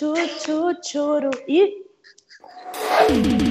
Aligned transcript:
Tchu, 0.00 0.14
tchu, 0.40 0.74
churu. 0.82 1.30
Ih! 1.46 3.49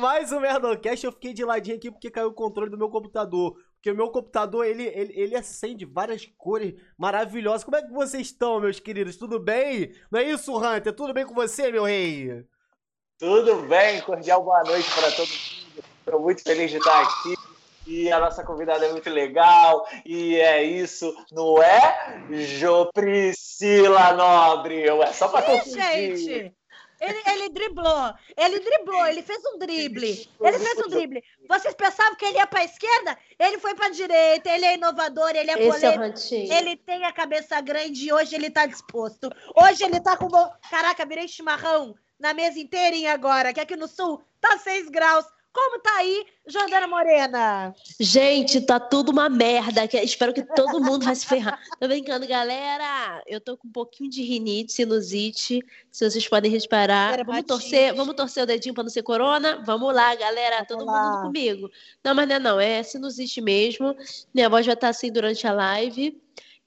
Mais 0.00 0.32
um 0.32 0.40
Merdocast. 0.40 1.04
Eu 1.04 1.12
fiquei 1.12 1.32
de 1.32 1.44
ladinho 1.44 1.76
aqui 1.76 1.90
porque 1.90 2.10
caiu 2.10 2.28
o 2.28 2.34
controle 2.34 2.70
do 2.70 2.78
meu 2.78 2.88
computador. 2.88 3.56
Porque 3.74 3.90
o 3.90 3.94
meu 3.94 4.10
computador, 4.10 4.66
ele, 4.66 4.84
ele, 4.84 5.12
ele 5.14 5.36
acende 5.36 5.84
várias 5.84 6.26
cores 6.36 6.74
maravilhosas. 6.98 7.62
Como 7.62 7.76
é 7.76 7.82
que 7.82 7.92
vocês 7.92 8.26
estão, 8.26 8.60
meus 8.60 8.80
queridos? 8.80 9.16
Tudo 9.16 9.38
bem? 9.38 9.94
Não 10.10 10.18
é 10.18 10.24
isso, 10.24 10.56
Hunter? 10.56 10.92
Tudo 10.94 11.12
bem 11.12 11.26
com 11.26 11.34
você, 11.34 11.70
meu 11.70 11.84
rei? 11.84 12.44
Tudo 13.18 13.56
bem, 13.62 14.00
cordial 14.00 14.42
boa 14.42 14.64
noite 14.64 14.90
para 14.94 15.12
todo 15.12 15.28
mundo. 15.28 15.84
Estou 15.98 16.20
muito 16.20 16.42
feliz 16.42 16.70
de 16.70 16.78
estar 16.78 17.02
aqui. 17.02 17.34
E 17.86 18.10
a 18.10 18.18
nossa 18.18 18.42
convidada 18.44 18.86
é 18.86 18.92
muito 18.92 19.10
legal. 19.10 19.86
E 20.04 20.36
é 20.36 20.62
isso, 20.62 21.14
não 21.30 21.62
é? 21.62 22.22
Jo 22.30 22.90
Priscila 22.92 24.12
Nobre. 24.14 24.88
É 24.88 25.12
só 25.12 25.28
para 25.28 25.42
confundir. 25.42 26.16
gente! 26.16 26.59
Ele, 27.00 27.22
ele 27.26 27.48
driblou, 27.48 28.14
ele 28.36 28.60
driblou, 28.60 29.06
ele 29.06 29.22
fez 29.22 29.40
um 29.46 29.58
drible. 29.58 30.28
Ele 30.40 30.58
fez 30.58 30.78
um 30.78 30.88
drible. 30.88 31.24
Vocês 31.48 31.74
pensavam 31.74 32.14
que 32.14 32.26
ele 32.26 32.36
ia 32.36 32.46
para 32.46 32.60
a 32.60 32.64
esquerda? 32.64 33.18
Ele 33.38 33.58
foi 33.58 33.74
para 33.74 33.86
a 33.86 33.90
direita, 33.90 34.50
ele 34.50 34.66
é 34.66 34.74
inovador, 34.74 35.30
ele 35.30 35.50
é 35.50 35.54
é 35.54 35.66
polêmico. 35.66 35.98
Rantinho. 35.98 36.52
Ele 36.52 36.76
tem 36.76 37.04
a 37.04 37.12
cabeça 37.12 37.60
grande 37.60 38.06
e 38.06 38.12
hoje 38.12 38.34
ele 38.34 38.50
tá 38.50 38.66
disposto. 38.66 39.30
Hoje 39.54 39.82
ele 39.82 40.00
tá 40.00 40.16
com. 40.16 40.28
Caraca, 40.70 41.06
virei 41.06 41.26
chimarrão 41.26 41.94
na 42.18 42.34
mesa 42.34 42.58
inteirinha 42.58 43.14
agora, 43.14 43.52
que 43.52 43.60
aqui 43.60 43.76
no 43.76 43.88
sul 43.88 44.22
tá 44.40 44.58
6 44.58 44.90
graus. 44.90 45.24
Como 45.52 45.80
tá 45.80 45.96
aí, 45.96 46.24
Jordana 46.46 46.86
Morena? 46.86 47.74
Gente, 47.98 48.60
tá 48.60 48.78
tudo 48.78 49.10
uma 49.10 49.28
merda. 49.28 49.84
Espero 50.02 50.32
que 50.32 50.42
todo 50.42 50.80
mundo 50.80 51.04
vai 51.04 51.14
se 51.14 51.26
ferrar. 51.26 51.58
Tô 51.80 51.88
brincando, 51.88 52.26
galera. 52.26 53.20
Eu 53.26 53.40
tô 53.40 53.56
com 53.56 53.66
um 53.66 53.72
pouquinho 53.72 54.08
de 54.08 54.22
rinite, 54.22 54.72
sinusite. 54.72 55.60
Se 55.90 56.08
vocês 56.08 56.28
podem 56.28 56.52
reparar. 56.52 57.24
Vamos 57.24 57.42
torcer, 57.42 57.94
vamos 57.94 58.14
torcer 58.14 58.44
o 58.44 58.46
dedinho 58.46 58.74
pra 58.74 58.84
não 58.84 58.90
ser 58.90 59.02
corona? 59.02 59.60
Vamos 59.66 59.92
lá, 59.92 60.14
galera. 60.14 60.64
Todo 60.64 60.84
lá. 60.84 61.02
mundo 61.02 61.22
comigo. 61.22 61.68
Não, 62.04 62.14
mas 62.14 62.28
não 62.28 62.36
é 62.36 62.38
não. 62.38 62.60
É 62.60 62.82
sinusite 62.84 63.40
mesmo. 63.40 63.96
Minha 64.32 64.48
voz 64.48 64.64
vai 64.64 64.74
estar 64.74 64.88
assim 64.88 65.10
durante 65.10 65.46
a 65.48 65.52
live. 65.52 66.16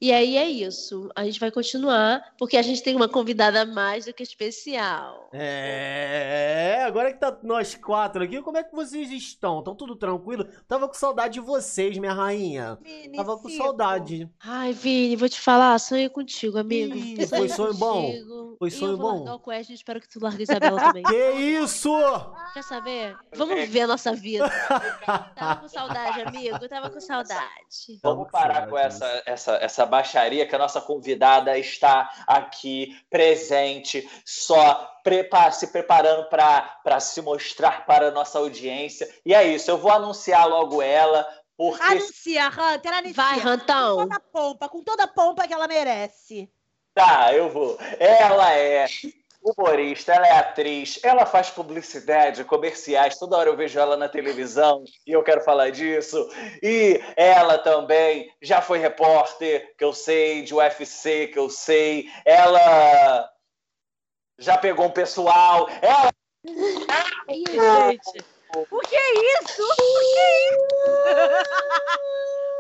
E 0.04 0.12
aí 0.12 0.36
é 0.36 0.50
isso. 0.50 1.10
A 1.16 1.24
gente 1.24 1.40
vai 1.40 1.50
continuar, 1.50 2.34
porque 2.38 2.58
a 2.58 2.62
gente 2.62 2.84
tem 2.84 2.94
uma 2.94 3.08
convidada 3.08 3.66
mais 3.66 4.04
do 4.04 4.14
que 4.14 4.22
especial. 4.22 5.30
É, 5.32 6.84
agora 6.86 7.14
que 7.14 7.20
tá 7.20 7.38
nós 7.42 7.74
quatro 7.74 8.22
aqui, 8.22 8.42
como 8.42 8.58
é 8.58 8.66
que 8.66 8.76
vocês 8.76 9.10
estão? 9.10 9.60
Estão 9.60 9.74
tudo 9.74 9.96
tranquilo? 9.96 10.46
Tava 10.68 10.90
com 10.90 10.94
saudade 10.94 11.36
de 11.36 11.40
vocês, 11.40 11.98
minha 11.98 12.12
rainha. 12.12 12.78
Tava 13.16 13.38
com 13.38 13.48
saudade. 13.48 14.30
Ai, 14.44 14.74
Vini, 14.74 15.16
vou 15.16 15.30
te 15.30 15.40
falar, 15.40 15.80
sonhei 15.80 16.10
contigo, 16.10 16.58
amigo. 16.58 16.94
Ih, 16.94 17.26
foi 17.26 17.48
sonho 17.48 17.74
bom? 17.74 18.08
contigo. 18.08 18.56
Foi 18.60 18.68
E 18.68 18.72
sonho 18.72 18.92
eu 18.92 18.98
vou 18.98 19.10
bom? 19.10 19.18
largar 19.20 19.36
o 19.36 19.40
Quest 19.40 19.70
e 19.70 19.74
espero 19.74 20.02
que 20.02 20.10
tu 20.10 20.20
largue 20.22 20.42
a 20.42 20.44
Isabela 20.44 20.82
também. 20.82 21.04
Que 21.14 21.32
isso? 21.32 21.94
Quer 22.54 22.64
saber? 22.64 23.16
Vamos 23.34 23.56
viver 23.56 23.82
a 23.84 23.88
nossa 23.88 24.14
vida. 24.14 24.50
Tava 25.34 25.62
com 25.62 25.68
saudade, 25.70 26.22
amigo. 26.24 26.68
Tava 26.68 26.90
com 26.90 27.00
saudade. 27.00 28.00
Vamos 28.04 28.30
parar 28.30 28.68
com 28.68 28.78
essa, 28.78 29.24
essa, 29.26 29.54
essa 29.56 29.93
baixaria 29.94 30.48
que 30.48 30.56
a 30.56 30.60
nossa 30.60 30.82
convidada 30.82 31.56
está 31.58 32.10
aqui 32.26 32.98
presente, 33.10 34.10
só 34.26 34.90
prepa- 35.04 35.52
se 35.52 35.68
preparando 35.68 36.28
para 36.30 37.00
se 37.00 37.22
mostrar 37.22 37.86
para 37.86 38.08
a 38.08 38.12
nossa 38.12 38.40
audiência. 38.40 39.08
E 39.24 39.34
é 39.36 39.44
isso, 39.44 39.70
eu 39.70 39.78
vou 39.78 39.92
anunciar 39.92 40.48
logo 40.48 40.82
ela, 40.82 41.28
porque 41.56 41.84
Anuncia, 41.84 42.48
Hunter, 42.48 42.92
anuncia. 42.94 43.14
Vai, 43.14 43.36
Com 43.36 43.48
Rantão. 43.48 43.98
toda 43.98 44.16
a 44.16 44.20
pompa, 44.20 44.70
com 44.70 44.84
toda 44.84 45.04
a 45.04 45.08
pompa 45.08 45.48
que 45.48 45.54
ela 45.54 45.68
merece. 45.68 46.50
Tá, 46.96 47.34
eu 47.34 47.50
vou. 47.50 47.78
Ela 48.00 48.54
é 48.54 48.86
humorista, 49.44 50.14
ela 50.14 50.28
é 50.28 50.32
atriz, 50.32 51.00
ela 51.04 51.26
faz 51.26 51.50
publicidade, 51.50 52.44
comerciais, 52.46 53.18
toda 53.20 53.38
hora 53.38 53.50
eu 53.50 53.58
vejo 53.58 53.78
ela 53.78 53.98
na 53.98 54.08
televisão 54.08 54.84
e 55.06 55.12
eu 55.12 55.22
quero 55.24 55.42
falar 55.42 55.70
disso. 55.70 56.30
E 56.62 57.02
ela 57.16 57.58
também 57.58 58.34
já 58.42 58.62
foi 58.62 58.80
repórter, 58.80 59.76
que 59.78 59.84
eu 59.84 59.94
sei, 59.94 60.44
de 60.44 60.54
UFC, 60.54 61.28
que 61.28 61.38
eu 61.38 61.50
sei. 61.50 62.10
Ela 62.26 63.30
já 64.40 64.58
pegou 64.58 64.86
um 64.86 64.92
pessoal. 64.92 65.68
Ela 65.82 66.10
É 67.28 67.36
isso, 67.36 67.52
gente. 67.52 68.26
Por 68.70 68.84
que 68.84 68.96
isso? 68.96 69.68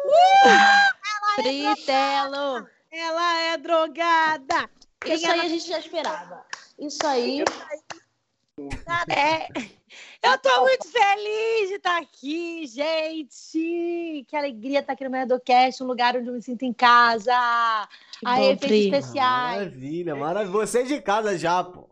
Por 0.06 1.44
que 1.44 1.74
Fritelo. 1.76 2.58
isso? 2.58 2.68
Ela 2.92 3.42
é 3.42 3.58
drogada. 3.58 4.70
Quem 5.02 5.16
Isso 5.16 5.26
aí 5.26 5.40
ela 5.40 5.44
a 5.44 5.50
gente 5.50 5.68
já 5.68 5.80
esperava. 5.80 6.46
Isso 6.80 7.06
aí. 7.06 7.44
é? 9.10 9.48
Eu 10.22 10.38
tô 10.38 10.62
muito 10.62 10.88
feliz 10.90 11.70
de 11.70 11.76
estar 11.76 12.02
aqui, 12.02 12.66
gente. 12.66 14.26
Que 14.28 14.36
alegria 14.36 14.80
estar 14.80 14.94
aqui 14.94 15.04
no 15.04 15.10
Merdocast, 15.10 15.84
um 15.84 15.88
lugar 15.88 16.16
onde 16.16 16.30
eu 16.30 16.34
me 16.34 16.42
sinto 16.42 16.64
em 16.64 16.74
casa. 16.74 17.32
Que 18.20 18.28
A 18.28 18.36
bom, 18.38 18.52
efeitos 18.52 18.72
especiais. 18.72 19.58
Maravilha, 19.58 20.16
maravilha. 20.16 20.52
Você 20.52 20.80
é 20.80 20.84
de 20.84 21.02
casa 21.02 21.38
já, 21.38 21.64
pô. 21.64 21.90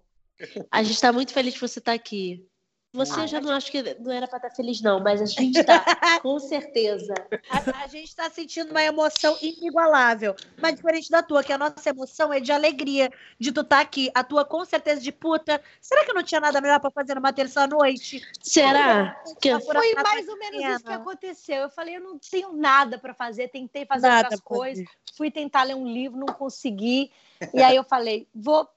A 0.72 0.82
gente 0.82 1.00
tá 1.00 1.12
muito 1.12 1.34
feliz 1.34 1.54
que 1.54 1.62
você 1.62 1.80
tá 1.80 1.94
aqui. 1.94 2.48
Você 2.94 3.22
eu 3.22 3.28
já 3.28 3.40
não 3.40 3.52
acho 3.52 3.72
que 3.72 3.82
não 4.00 4.12
era 4.12 4.28
pra 4.28 4.36
estar 4.38 4.50
feliz, 4.50 4.82
não, 4.82 5.00
mas 5.00 5.22
a 5.22 5.26
gente 5.26 5.64
tá, 5.64 5.80
com 6.22 6.38
certeza. 6.40 7.14
A, 7.50 7.84
a 7.84 7.88
gente 7.88 8.10
está 8.10 8.30
sentindo 8.30 8.72
uma 8.72 8.84
emoção 8.84 9.38
inigualável. 9.42 10.36
Mas 10.62 10.76
diferente 10.76 11.10
da 11.10 11.24
tua, 11.24 11.42
que 11.42 11.54
a 11.54 11.58
nossa 11.58 11.90
emoção 11.90 12.34
é 12.34 12.42
de 12.42 12.52
alegria 12.52 13.10
de 13.40 13.54
tu 13.54 13.62
estar 13.62 13.80
aqui. 13.80 14.12
A 14.14 14.26
tua, 14.26 14.44
com 14.44 14.66
certeza, 14.66 15.00
de 15.00 15.12
puta. 15.12 15.62
Será 15.80 16.04
que 16.04 16.12
eu 16.12 16.16
não 16.16 16.24
tinha 16.24 16.42
nada 16.42 16.60
melhor 16.60 16.82
pra 16.82 16.92
fazer 16.92 17.16
numa 17.16 17.32
terça-noite? 17.32 18.22
Será? 18.42 19.16
Que... 19.40 19.58
Foi 19.62 19.94
mais 19.94 20.28
ou 20.28 20.38
menos 20.38 20.76
isso 20.76 20.84
que 20.84 20.92
aconteceu. 20.92 21.62
Eu 21.62 21.70
falei, 21.70 21.96
eu 21.96 22.02
não 22.02 22.20
tenho 22.20 22.52
nada 22.52 23.00
para 23.00 23.14
fazer, 23.14 23.48
tentei 23.48 23.86
fazer 23.86 24.08
Nada 24.08 24.24
outras 24.24 24.42
coisas, 24.42 24.86
fui 25.16 25.32
tentar 25.32 25.64
ler 25.64 25.76
um 25.76 25.88
livro, 25.88 26.20
não 26.20 26.34
consegui. 26.34 27.10
E 27.54 27.64
aí 27.64 27.78
eu 27.78 27.86
falei, 27.86 28.28
vou 28.36 28.68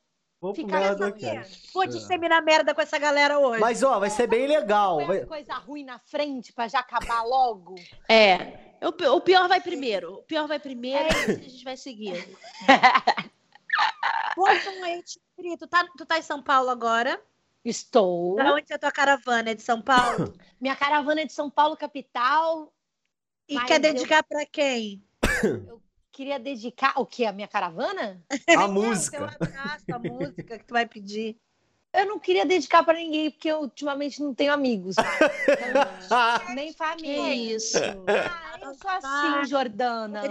Vou 0.44 0.52
pro 0.52 0.62
Fica 0.62 0.78
merda 0.78 1.06
aqui. 1.06 1.24
merda. 1.24 1.48
Vou 1.72 1.86
disseminar 1.86 2.42
merda 2.42 2.74
com 2.74 2.80
essa 2.82 2.98
galera 2.98 3.38
hoje. 3.38 3.60
Mas, 3.60 3.82
ó, 3.82 3.98
vai 3.98 4.10
ser 4.10 4.26
bem 4.26 4.46
legal. 4.46 5.06
vai- 5.06 5.20
as 5.22 5.26
coisas 5.26 5.56
ruins 5.64 5.86
na 5.86 5.98
frente 5.98 6.52
para 6.52 6.68
já 6.68 6.80
acabar 6.80 7.22
logo. 7.22 7.76
É. 8.06 8.76
O 8.86 8.92
pi- 8.92 9.06
o 9.06 9.22
pior 9.22 9.48
vai 9.48 9.62
primeiro. 9.62 10.16
O 10.16 10.22
pior 10.24 10.46
vai 10.46 10.58
primeiro 10.58 11.02
e 11.08 11.30
a 11.30 11.34
gente 11.48 11.64
vai 11.64 11.78
seguir. 11.78 12.28
Boa 14.36 14.52
noite, 14.80 15.18
Pri. 15.34 15.56
Tu 15.56 15.66
tá, 15.66 15.86
tu 15.96 16.04
tá 16.04 16.18
em 16.18 16.22
São 16.22 16.42
Paulo 16.42 16.68
agora? 16.68 17.18
Estou. 17.64 18.34
Pra 18.34 18.52
onde 18.52 18.66
é 18.70 18.74
a 18.74 18.78
tua 18.78 18.92
caravana? 18.92 19.50
É 19.50 19.54
de 19.54 19.62
São 19.62 19.80
Paulo? 19.80 20.34
Minha 20.60 20.76
caravana 20.76 21.22
é 21.22 21.24
de 21.24 21.32
São 21.32 21.48
Paulo, 21.48 21.74
capital. 21.74 22.70
E 23.48 23.58
quer 23.60 23.76
eu- 23.76 23.80
dedicar 23.80 24.22
pra 24.24 24.44
quem? 24.44 25.02
Queria 26.14 26.38
dedicar 26.38 26.92
o 26.96 27.04
que? 27.04 27.26
A 27.26 27.32
minha 27.32 27.48
caravana? 27.48 28.22
A 28.56 28.66
O 28.66 28.68
música. 28.68 29.24
abraço, 29.26 29.84
a 29.90 29.98
música 29.98 30.58
que 30.58 30.64
tu 30.64 30.72
vai 30.72 30.86
pedir. 30.86 31.36
Eu 31.92 32.06
não 32.06 32.20
queria 32.20 32.46
dedicar 32.46 32.84
para 32.84 32.94
ninguém, 32.98 33.32
porque 33.32 33.48
eu 33.50 33.58
ultimamente 33.60 34.22
não 34.22 34.32
tenho 34.32 34.52
amigos. 34.52 34.94
Então, 34.96 36.54
Nem 36.54 36.72
Que 36.72 36.78
família. 36.78 37.34
isso? 37.56 37.76
Ah, 38.08 38.58
eu 38.62 38.74
sou 38.74 38.90
assim, 38.90 39.48
Jordana. 39.48 40.22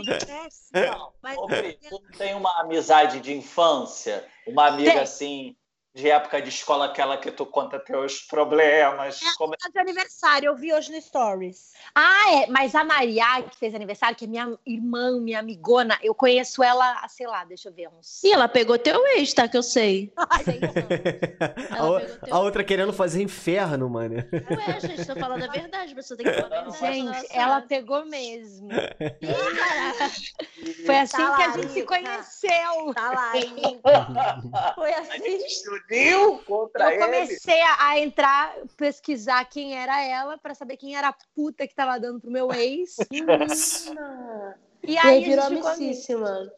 Não, 0.72 1.14
mas 1.22 1.38
Ô, 1.38 1.48
Pri, 1.48 1.78
tu 1.90 2.02
não 2.02 2.18
tem 2.18 2.34
uma 2.34 2.62
amizade 2.62 3.20
de 3.20 3.34
infância? 3.34 4.26
Uma 4.48 4.68
amiga 4.68 4.92
Tem. 4.94 5.02
assim. 5.02 5.56
De 5.94 6.10
época 6.10 6.42
de 6.42 6.50
escola, 6.50 6.86
aquela 6.86 7.18
que 7.18 7.32
tu 7.32 7.46
conta 7.46 7.80
teus 7.80 8.20
problemas. 8.22 9.20
Como... 9.38 9.56
Tá 9.56 9.70
de 9.70 9.80
aniversário, 9.80 10.48
eu 10.48 10.56
vi 10.56 10.74
hoje 10.74 10.92
no 10.92 11.00
Stories. 11.00 11.72
Ah, 11.94 12.42
é. 12.42 12.48
Mas 12.48 12.74
a 12.74 12.84
Maria, 12.84 13.44
que 13.44 13.58
fez 13.58 13.76
aniversário, 13.76 14.16
que 14.16 14.26
é 14.26 14.28
minha 14.28 14.58
irmã, 14.66 15.20
minha 15.20 15.40
amigona, 15.40 15.98
eu 16.02 16.16
conheço 16.16 16.64
ela, 16.64 17.08
sei 17.08 17.28
lá, 17.28 17.46
deixa 17.46 17.70
eu 17.70 17.74
ver, 17.74 17.90
uns. 17.90 18.24
E 18.24 18.32
ela 18.32 18.48
pegou 18.48 18.80
teu 18.80 19.06
ex, 19.18 19.34
tá? 19.34 19.48
Que 19.48 19.56
eu 19.58 19.62
sei. 19.62 20.12
seis 20.44 20.64
anos. 20.64 20.76
a, 21.70 22.26
teu 22.26 22.36
a 22.36 22.40
outra 22.40 22.64
querendo 22.64 22.92
fazer 22.92 23.22
inferno, 23.22 23.88
mano. 23.88 24.16
Ué, 24.16 24.80
gente, 24.80 25.06
tô 25.06 25.16
falando 25.16 25.44
a 25.44 25.52
verdade, 25.52 25.92
a 25.92 25.96
pessoa 25.96 26.18
tem 26.18 26.26
que 26.26 26.34
falar 26.34 26.60
a 26.60 26.70
verdade. 26.70 26.96
Gente, 26.96 27.28
ela 27.30 27.62
pegou 27.62 28.04
mesmo. 28.06 28.70
Ih. 29.22 30.86
Foi 30.86 30.98
assim 30.98 31.18
Tá 31.18 31.36
que 31.36 31.44
a 31.44 31.48
lá, 31.48 31.54
gente 31.54 31.72
se 31.72 31.84
conheceu. 31.84 32.94
Tá 32.96 33.12
lá, 33.12 33.38
hein? 33.38 33.80
Foi 34.76 34.94
A 34.94 35.00
assim. 35.00 35.83
Uniu 35.90 36.38
contra 36.40 36.86
Eu 36.86 36.92
ele. 36.92 37.00
comecei 37.04 37.62
a, 37.62 37.88
a 37.90 38.00
entrar, 38.00 38.56
pesquisar 38.78 39.44
quem 39.46 39.76
era 39.78 40.02
ela, 40.02 40.38
pra 40.38 40.54
saber 40.56 40.78
quem 40.78 40.96
era 40.96 41.10
a 41.10 41.16
puta 41.36 41.68
que 41.68 41.76
tava 41.76 42.00
dando 42.00 42.20
pro 42.20 42.32
meu 42.32 42.52
ex. 42.54 42.96
E 44.86 44.94
E 44.94 44.98
aí, 44.98 45.18
aí 45.20 45.24
virou 45.24 45.46
amicíssima. 45.46 46.52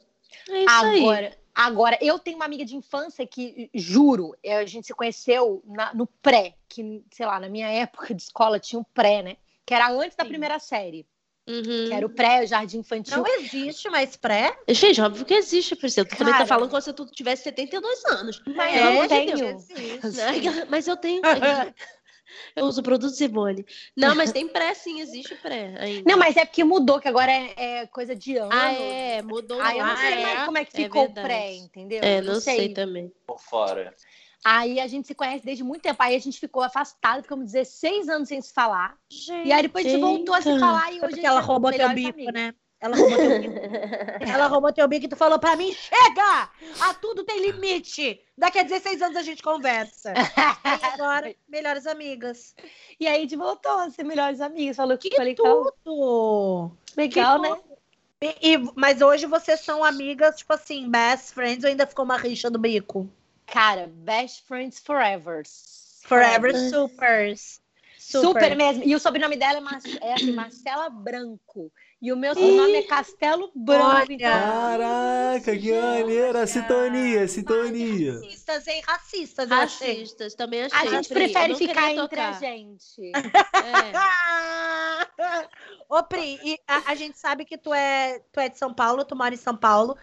É 0.49 0.63
isso 0.63 0.85
aí. 0.85 0.99
Agora, 0.99 1.37
agora, 1.53 1.97
eu 2.01 2.17
tenho 2.17 2.37
uma 2.37 2.45
amiga 2.45 2.65
de 2.65 2.75
infância 2.75 3.25
que, 3.27 3.69
juro, 3.73 4.35
eh, 4.43 4.57
a 4.57 4.65
gente 4.65 4.87
se 4.87 4.93
conheceu 4.95 5.61
na- 5.65 5.93
no 5.93 6.07
pré, 6.07 6.55
que, 6.67 7.03
sei 7.11 7.25
lá, 7.25 7.39
na 7.39 7.47
minha 7.47 7.67
época 7.69 8.15
de 8.15 8.23
escola 8.23 8.59
tinha 8.59 8.79
um 8.79 8.83
pré, 8.83 9.21
né? 9.21 9.37
Que 9.63 9.75
era 9.75 9.89
antes 9.91 10.15
da 10.17 10.23
Sim. 10.23 10.29
primeira 10.29 10.57
série. 10.57 11.07
Uhum. 11.47 11.87
Que 11.87 11.93
era 11.93 12.05
o 12.05 12.09
pré, 12.09 12.43
o 12.43 12.47
jardim 12.47 12.79
infantil. 12.79 13.17
Não 13.17 13.27
existe 13.39 13.87
mais 13.89 14.15
pré. 14.15 14.57
Gente, 14.67 14.99
óbvio 14.99 15.25
que 15.25 15.33
existe, 15.33 15.75
Priscila. 15.75 16.05
Tu 16.07 16.17
também 16.17 16.33
tá 16.33 16.45
falando 16.45 16.69
como 16.69 16.81
se 16.81 16.91
tu 16.91 17.05
tivesse 17.05 17.43
72 17.43 18.03
anos. 18.05 18.41
Mas 18.47 18.73
Pelo 18.73 18.83
eu 18.85 18.91
amor 18.91 19.03
de 19.03 19.09
tenho. 19.09 19.37
Deus. 19.37 19.69
Existe. 19.69 20.41
Né? 20.49 20.67
Mas 20.69 20.87
eu 20.87 20.97
tenho. 20.97 21.21
Eu 22.55 22.65
uso 22.65 22.81
produto 22.81 23.13
Simone. 23.13 23.65
Não, 23.95 24.15
mas 24.15 24.31
tem 24.31 24.47
pré, 24.47 24.73
sim, 24.73 24.99
existe 24.99 25.35
pré 25.35 25.75
ainda. 25.79 26.09
Não, 26.09 26.17
mas 26.17 26.35
é 26.35 26.43
porque 26.45 26.63
mudou, 26.63 26.99
que 26.99 27.07
agora 27.07 27.31
é, 27.31 27.53
é 27.55 27.87
coisa 27.87 28.15
de 28.15 28.35
ano. 28.37 28.49
Ah, 28.51 28.73
é, 28.73 29.21
mudou. 29.21 29.61
Aí 29.61 29.77
eu 29.77 29.85
não 29.85 29.93
Ah, 29.93 29.97
sei 29.97 30.13
é? 30.13 30.21
mais 30.23 30.45
como 30.45 30.57
é 30.57 30.65
que 30.65 30.75
É 30.75 30.83
ficou 30.83 31.03
o 31.03 31.05
verdade. 31.05 31.27
pré, 31.27 31.53
entendeu? 31.53 31.99
É, 32.03 32.21
não 32.21 32.39
sei 32.41 32.73
também. 32.73 33.11
Por 33.27 33.39
fora. 33.39 33.93
Aí 34.47 34.79
a 34.79 34.85
gente 34.85 35.07
se 35.07 35.15
conhece 35.15 35.43
desde 35.43 35.63
muito 35.63 35.81
tempo. 35.81 36.01
Aí 36.03 36.15
a 36.15 36.19
gente 36.19 36.39
ficou 36.39 36.61
afastado, 36.61 37.23
ficamos 37.23 37.51
16 37.51 38.07
anos 38.09 38.27
sem 38.27 38.39
se 38.39 38.53
falar. 38.53 38.95
E 39.43 39.51
aí 39.51 39.63
depois 39.63 39.83
a 39.83 39.89
gente 39.89 39.99
voltou 40.01 40.35
a 40.35 40.41
se 40.41 40.59
falar 40.59 40.91
e 40.91 40.97
hoje 40.97 40.99
porque 40.99 41.13
a 41.13 41.15
gente 41.17 41.25
ela 41.25 41.39
é 41.39 41.43
roubou 41.43 41.71
teu 41.73 41.89
bico, 41.89 42.09
amigos. 42.13 42.33
né? 42.33 42.53
Ela 42.79 42.95
roubou 42.95 43.17
teu 43.17 43.39
bico. 43.41 43.55
Ela 44.35 44.47
roubou 44.47 44.73
teu 44.73 44.87
bico 44.87 45.05
e 45.05 45.09
tu 45.09 45.15
falou 45.15 45.39
pra 45.39 45.55
mim: 45.55 45.73
chega! 45.73 46.49
A 46.81 46.93
tudo 46.93 47.23
tem 47.23 47.39
limite. 47.41 48.19
Daqui 48.37 48.59
a 48.59 48.63
16 48.63 49.01
anos 49.01 49.17
a 49.17 49.23
gente 49.23 49.41
conversa. 49.41 50.13
E 50.13 50.85
agora, 50.85 51.33
melhores 51.49 51.87
amigas. 51.87 52.53
E 52.99 53.07
aí 53.07 53.17
a 53.17 53.21
gente 53.21 53.35
voltou 53.35 53.71
a 53.79 53.89
ser 53.89 54.03
melhores 54.03 54.41
amigos. 54.41 54.77
Falou 54.77 54.95
que, 54.97 55.09
Que 55.09 55.15
foi 55.15 55.25
legal. 55.25 55.71
tudo! 55.83 56.71
Legal, 56.95 57.41
que 57.41 57.49
né? 57.49 57.57
E- 58.21 58.53
e- 58.53 58.71
mas 58.75 59.01
hoje 59.01 59.25
vocês 59.25 59.61
são 59.61 59.83
amigas, 59.83 60.35
tipo 60.37 60.53
assim, 60.53 60.87
best 60.89 61.33
friends, 61.33 61.63
ou 61.63 61.69
ainda 61.69 61.87
ficou 61.87 62.05
uma 62.05 62.17
rixa 62.17 62.49
do 62.51 62.59
bico? 62.59 63.09
Cara, 63.45 63.87
best 63.87 64.45
friends 64.47 64.79
forever. 64.79 65.43
Forever 66.03 66.53
supers. 66.69 67.59
Super. 67.97 68.55
mesmo. 68.55 68.83
E 68.83 68.93
o 68.95 68.99
sobrenome 68.99 69.35
dela 69.35 69.57
é, 69.57 69.61
Mar 69.61 69.79
é 70.01 70.13
assim, 70.13 70.31
Marcela 70.31 70.89
Branco. 70.89 71.71
E 72.01 72.11
o 72.13 72.17
meu 72.17 72.35
sobrenome 72.35 72.75
é 72.75 72.83
Castelo 72.83 73.51
Branco. 73.55 73.83
Olha. 73.83 74.05
Então, 74.07 74.29
Caraca, 74.29 75.57
que 75.57 75.73
maneira. 75.73 76.45
Sintonia, 76.45 77.27
sintonia. 77.27 78.13
Racistas, 78.13 78.67
hein? 78.67 78.83
Racistas, 78.85 79.51
achei. 79.51 80.01
Racistas, 80.01 80.35
também 80.35 80.63
achei. 80.63 80.77
a 80.77 80.91
gente 80.91 81.07
Pri, 81.07 81.29
prefere 81.29 81.55
ficar 81.55 81.91
entre 81.93 82.19
a 82.19 82.33
gente. 82.33 83.11
É. 83.11 83.91
Ô, 85.89 86.03
Pri, 86.03 86.39
e 86.43 86.59
a, 86.67 86.91
a 86.91 86.95
gente 86.95 87.17
sabe 87.17 87.43
que 87.43 87.57
tu 87.57 87.73
é, 87.73 88.19
tu 88.31 88.39
é 88.39 88.49
de 88.49 88.57
São 88.59 88.71
Paulo, 88.71 89.03
tu 89.03 89.15
mora 89.15 89.33
em 89.33 89.37
São 89.37 89.57
Paulo, 89.57 89.97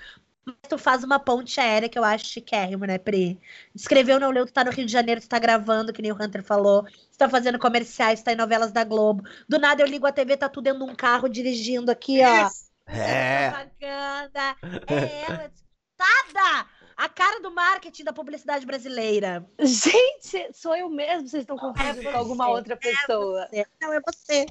tu 0.68 0.76
faz 0.76 1.04
uma 1.04 1.18
ponte 1.18 1.60
aérea 1.60 1.88
que 1.88 1.98
eu 1.98 2.04
acho 2.04 2.26
chiquérrimo, 2.26 2.84
né, 2.84 2.98
Pri? 2.98 3.38
Escreveu, 3.74 4.18
não 4.18 4.30
leu, 4.30 4.46
tu 4.46 4.52
tá 4.52 4.64
no 4.64 4.70
Rio 4.70 4.86
de 4.86 4.92
Janeiro, 4.92 5.20
tu 5.20 5.28
tá 5.28 5.38
gravando, 5.38 5.92
que 5.92 6.02
nem 6.02 6.12
o 6.12 6.14
Hunter 6.14 6.42
falou, 6.42 6.84
tu 6.84 7.18
tá 7.18 7.28
fazendo 7.28 7.58
comerciais, 7.58 8.20
tu 8.20 8.24
tá 8.24 8.32
em 8.32 8.36
novelas 8.36 8.72
da 8.72 8.84
Globo. 8.84 9.22
Do 9.48 9.58
nada 9.58 9.82
eu 9.82 9.86
ligo 9.86 10.06
a 10.06 10.12
TV, 10.12 10.36
tá 10.36 10.48
tu 10.48 10.60
dentro 10.60 10.84
de 10.84 10.90
um 10.90 10.94
carro 10.94 11.28
dirigindo 11.28 11.90
aqui, 11.90 12.20
ó. 12.24 12.50
É. 12.86 13.50
Propaganda. 13.50 14.56
É 14.88 15.24
ela, 15.28 15.48
disputada! 15.48 16.66
A 16.96 17.08
cara 17.08 17.40
do 17.40 17.50
marketing 17.50 18.04
da 18.04 18.12
publicidade 18.12 18.66
brasileira. 18.66 19.46
Gente, 19.58 20.52
sou 20.52 20.76
eu 20.76 20.88
mesmo, 20.88 21.28
vocês 21.28 21.42
estão 21.42 21.56
confundindo 21.56 22.08
É 22.08 22.12
com 22.12 22.18
alguma 22.18 22.46
você, 22.46 22.52
outra 22.52 22.76
pessoa. 22.76 23.48
Não, 23.80 23.92
é 23.92 24.00
você. 24.00 24.46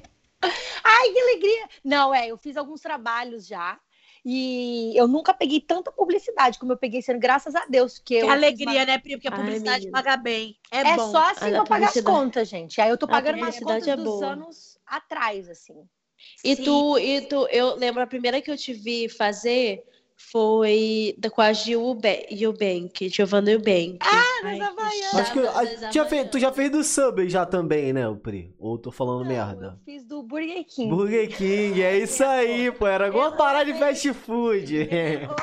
Ai, 0.82 1.10
que 1.10 1.20
alegria! 1.20 1.68
Não, 1.84 2.12
é, 2.12 2.28
eu 2.28 2.36
fiz 2.36 2.56
alguns 2.56 2.80
trabalhos 2.80 3.46
já. 3.46 3.78
E 4.24 4.96
eu 4.96 5.08
nunca 5.08 5.34
peguei 5.34 5.60
tanta 5.60 5.90
publicidade 5.90 6.58
como 6.58 6.72
eu 6.72 6.76
peguei 6.76 7.02
sendo, 7.02 7.18
graças 7.18 7.54
a 7.56 7.66
Deus. 7.66 7.98
Que 7.98 8.14
eu 8.14 8.30
alegria, 8.30 8.84
né, 8.86 8.98
Pri? 8.98 9.16
Porque 9.16 9.28
a 9.28 9.32
Ai, 9.32 9.38
publicidade 9.38 9.80
menina. 9.80 9.92
paga 9.92 10.16
bem. 10.16 10.56
É, 10.70 10.80
É 10.80 10.96
bom. 10.96 11.10
só 11.10 11.30
assim 11.30 11.50
pra 11.50 11.64
pagar 11.64 11.88
as 11.88 12.00
contas, 12.00 12.48
gente. 12.48 12.80
Aí 12.80 12.88
eu 12.88 12.96
tô 12.96 13.08
pagando 13.08 13.38
umas 13.38 13.58
contas 13.58 13.88
é 13.88 13.96
dos 13.96 14.04
boa. 14.04 14.26
anos 14.28 14.78
atrás, 14.86 15.48
assim. 15.48 15.74
E 16.44 16.54
Sim. 16.54 16.62
tu, 16.62 16.98
e 16.98 17.20
tu, 17.22 17.48
eu 17.48 17.74
lembro 17.74 18.00
a 18.00 18.06
primeira 18.06 18.40
que 18.40 18.50
eu 18.50 18.56
te 18.56 18.72
vi 18.72 19.08
fazer 19.08 19.82
foi 20.30 21.14
da, 21.18 21.28
com 21.30 21.40
a 21.42 21.52
Gil 21.52 21.98
Eubank, 22.30 23.08
Giovanna 23.08 23.50
Eubank. 23.50 23.98
Ah, 24.00 24.42
das 24.42 24.60
Havaianas. 24.60 25.14
Acho 25.14 25.32
que 25.32 25.38
a- 25.86 25.88
tinha 25.90 26.04
fe- 26.06 26.24
tu 26.24 26.38
já 26.38 26.52
fez 26.52 26.70
do 26.70 26.82
Subway 26.84 27.28
já 27.28 27.44
também, 27.44 27.92
né, 27.92 28.02
Pri? 28.22 28.54
Ou 28.58 28.78
tô 28.78 28.90
falando 28.90 29.20
Não, 29.20 29.26
merda? 29.26 29.78
Eu 29.78 29.84
fiz 29.84 30.04
do 30.04 30.22
Burger 30.22 30.64
King. 30.64 30.88
Burger 30.94 31.28
King, 31.36 31.82
é 31.82 31.98
isso 31.98 32.24
aí, 32.24 32.70
pô. 32.72 32.86
Era 32.86 33.08
igual 33.08 33.32
parar 33.36 33.64
de 33.64 33.74
fast 33.74 34.12
food. 34.14 34.76
Errou 34.76 35.36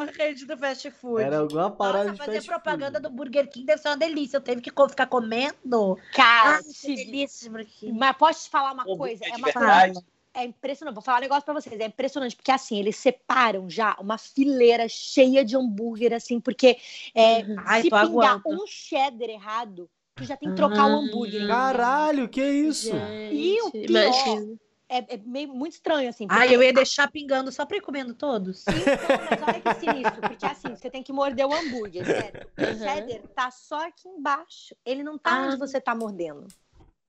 a 0.00 0.04
rede, 0.18 0.44
do 0.46 0.56
fast 0.56 0.90
food. 0.90 1.22
Era 1.22 1.42
igual 1.44 1.70
parada 1.72 2.04
Nossa, 2.04 2.12
de 2.12 2.18
fazer 2.18 2.32
fast 2.34 2.48
propaganda 2.48 2.98
food. 2.98 3.08
do 3.08 3.10
Burger 3.10 3.48
King 3.48 3.66
deve 3.66 3.80
ser 3.82 3.88
uma 3.88 3.96
delícia. 3.96 4.36
Eu 4.36 4.40
teve 4.40 4.60
que 4.60 4.70
ficar 4.70 5.06
comendo. 5.06 5.98
Cara, 6.12 6.56
Ai, 6.56 6.62
que 6.62 6.94
delícia, 6.94 7.24
esse 7.24 7.48
Burger 7.48 7.66
King. 7.68 7.98
mas 7.98 8.16
posso 8.16 8.44
te 8.44 8.50
falar 8.50 8.72
uma 8.72 8.84
coisa? 8.84 9.24
É 9.24 9.30
de 9.30 9.36
uma 9.36 9.46
verdade. 9.52 9.98
É 10.34 10.44
impressionante. 10.44 10.94
Vou 10.94 11.02
falar 11.02 11.18
um 11.18 11.22
negócio 11.22 11.44
pra 11.44 11.54
vocês. 11.54 11.78
É 11.80 11.86
impressionante, 11.86 12.36
porque 12.36 12.50
assim, 12.52 12.78
eles 12.78 12.96
separam 12.96 13.68
já 13.68 13.96
uma 14.00 14.16
fileira 14.18 14.88
cheia 14.88 15.44
de 15.44 15.56
hambúrguer, 15.56 16.12
assim, 16.12 16.40
porque 16.40 16.78
é, 17.14 17.42
Ai, 17.66 17.82
se 17.82 17.90
pingar 17.90 18.04
aguando. 18.06 18.42
um 18.46 18.66
cheddar 18.66 19.28
errado, 19.28 19.88
tu 20.14 20.24
já 20.24 20.36
tem 20.36 20.50
que 20.50 20.56
trocar 20.56 20.86
o 20.86 20.94
Ah. 20.94 20.98
hambúrguer. 20.98 21.46
Caralho, 21.46 22.28
que 22.28 22.42
isso? 22.44 22.90
E 23.32 23.60
o 23.62 23.70
Gente, 23.70 23.86
pior- 23.86 24.04
imagina. 24.04 24.56
É, 24.92 25.14
é 25.14 25.18
meio 25.24 25.54
muito 25.54 25.74
estranho, 25.74 26.08
assim. 26.08 26.26
Ai, 26.28 26.52
eu 26.52 26.60
ia 26.60 26.72
deixar 26.72 27.08
pingando 27.08 27.52
só 27.52 27.64
pra 27.64 27.76
ir 27.76 27.80
comendo 27.80 28.12
todos. 28.12 28.64
Então, 28.66 29.18
mas 29.30 29.40
olha 29.40 29.60
que 29.60 29.74
sinistro, 29.86 30.20
porque 30.20 30.44
assim, 30.44 30.74
você 30.74 30.90
tem 30.90 31.00
que 31.00 31.12
morder 31.12 31.46
o 31.46 31.54
hambúrguer, 31.54 32.04
certo? 32.04 32.48
O 32.58 32.60
Uhum. 32.60 32.78
cheddar 32.78 33.20
tá 33.28 33.50
só 33.52 33.86
aqui 33.86 34.08
embaixo. 34.08 34.74
Ele 34.84 35.04
não 35.04 35.16
tá 35.16 35.30
Ah. 35.32 35.46
onde 35.46 35.56
você 35.58 35.80
tá 35.80 35.94
mordendo. 35.94 36.44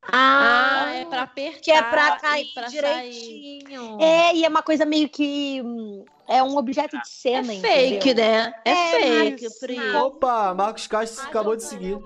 Ah, 0.04 0.92
é 0.96 1.06
pra 1.06 1.24
apertar. 1.24 1.60
Que 1.62 1.72
é 1.72 1.82
pra 1.82 2.18
cair 2.18 2.54
pra 2.54 2.70
sair. 2.70 3.12
direitinho. 3.12 3.98
É, 4.02 4.36
e 4.36 4.44
é 4.44 4.48
uma 4.50 4.64
coisa 4.64 4.86
meio 4.86 5.08
que. 5.10 5.62
É 6.32 6.44
um 6.44 6.56
objeto 6.58 6.96
de 6.96 7.02
É 7.02 7.06
cena, 7.06 7.54
fake, 7.54 7.96
entendeu? 8.10 8.26
né? 8.26 8.54
É, 8.66 8.72
É, 8.72 9.02
fake, 9.26 9.44
mas- 9.44 9.60
Pri. 9.60 9.96
Opa, 9.98 10.54
Marcos 10.54 10.88
Castro 10.88 11.26
acabou 11.28 11.56
de 11.56 11.64
seguir. 11.64 11.98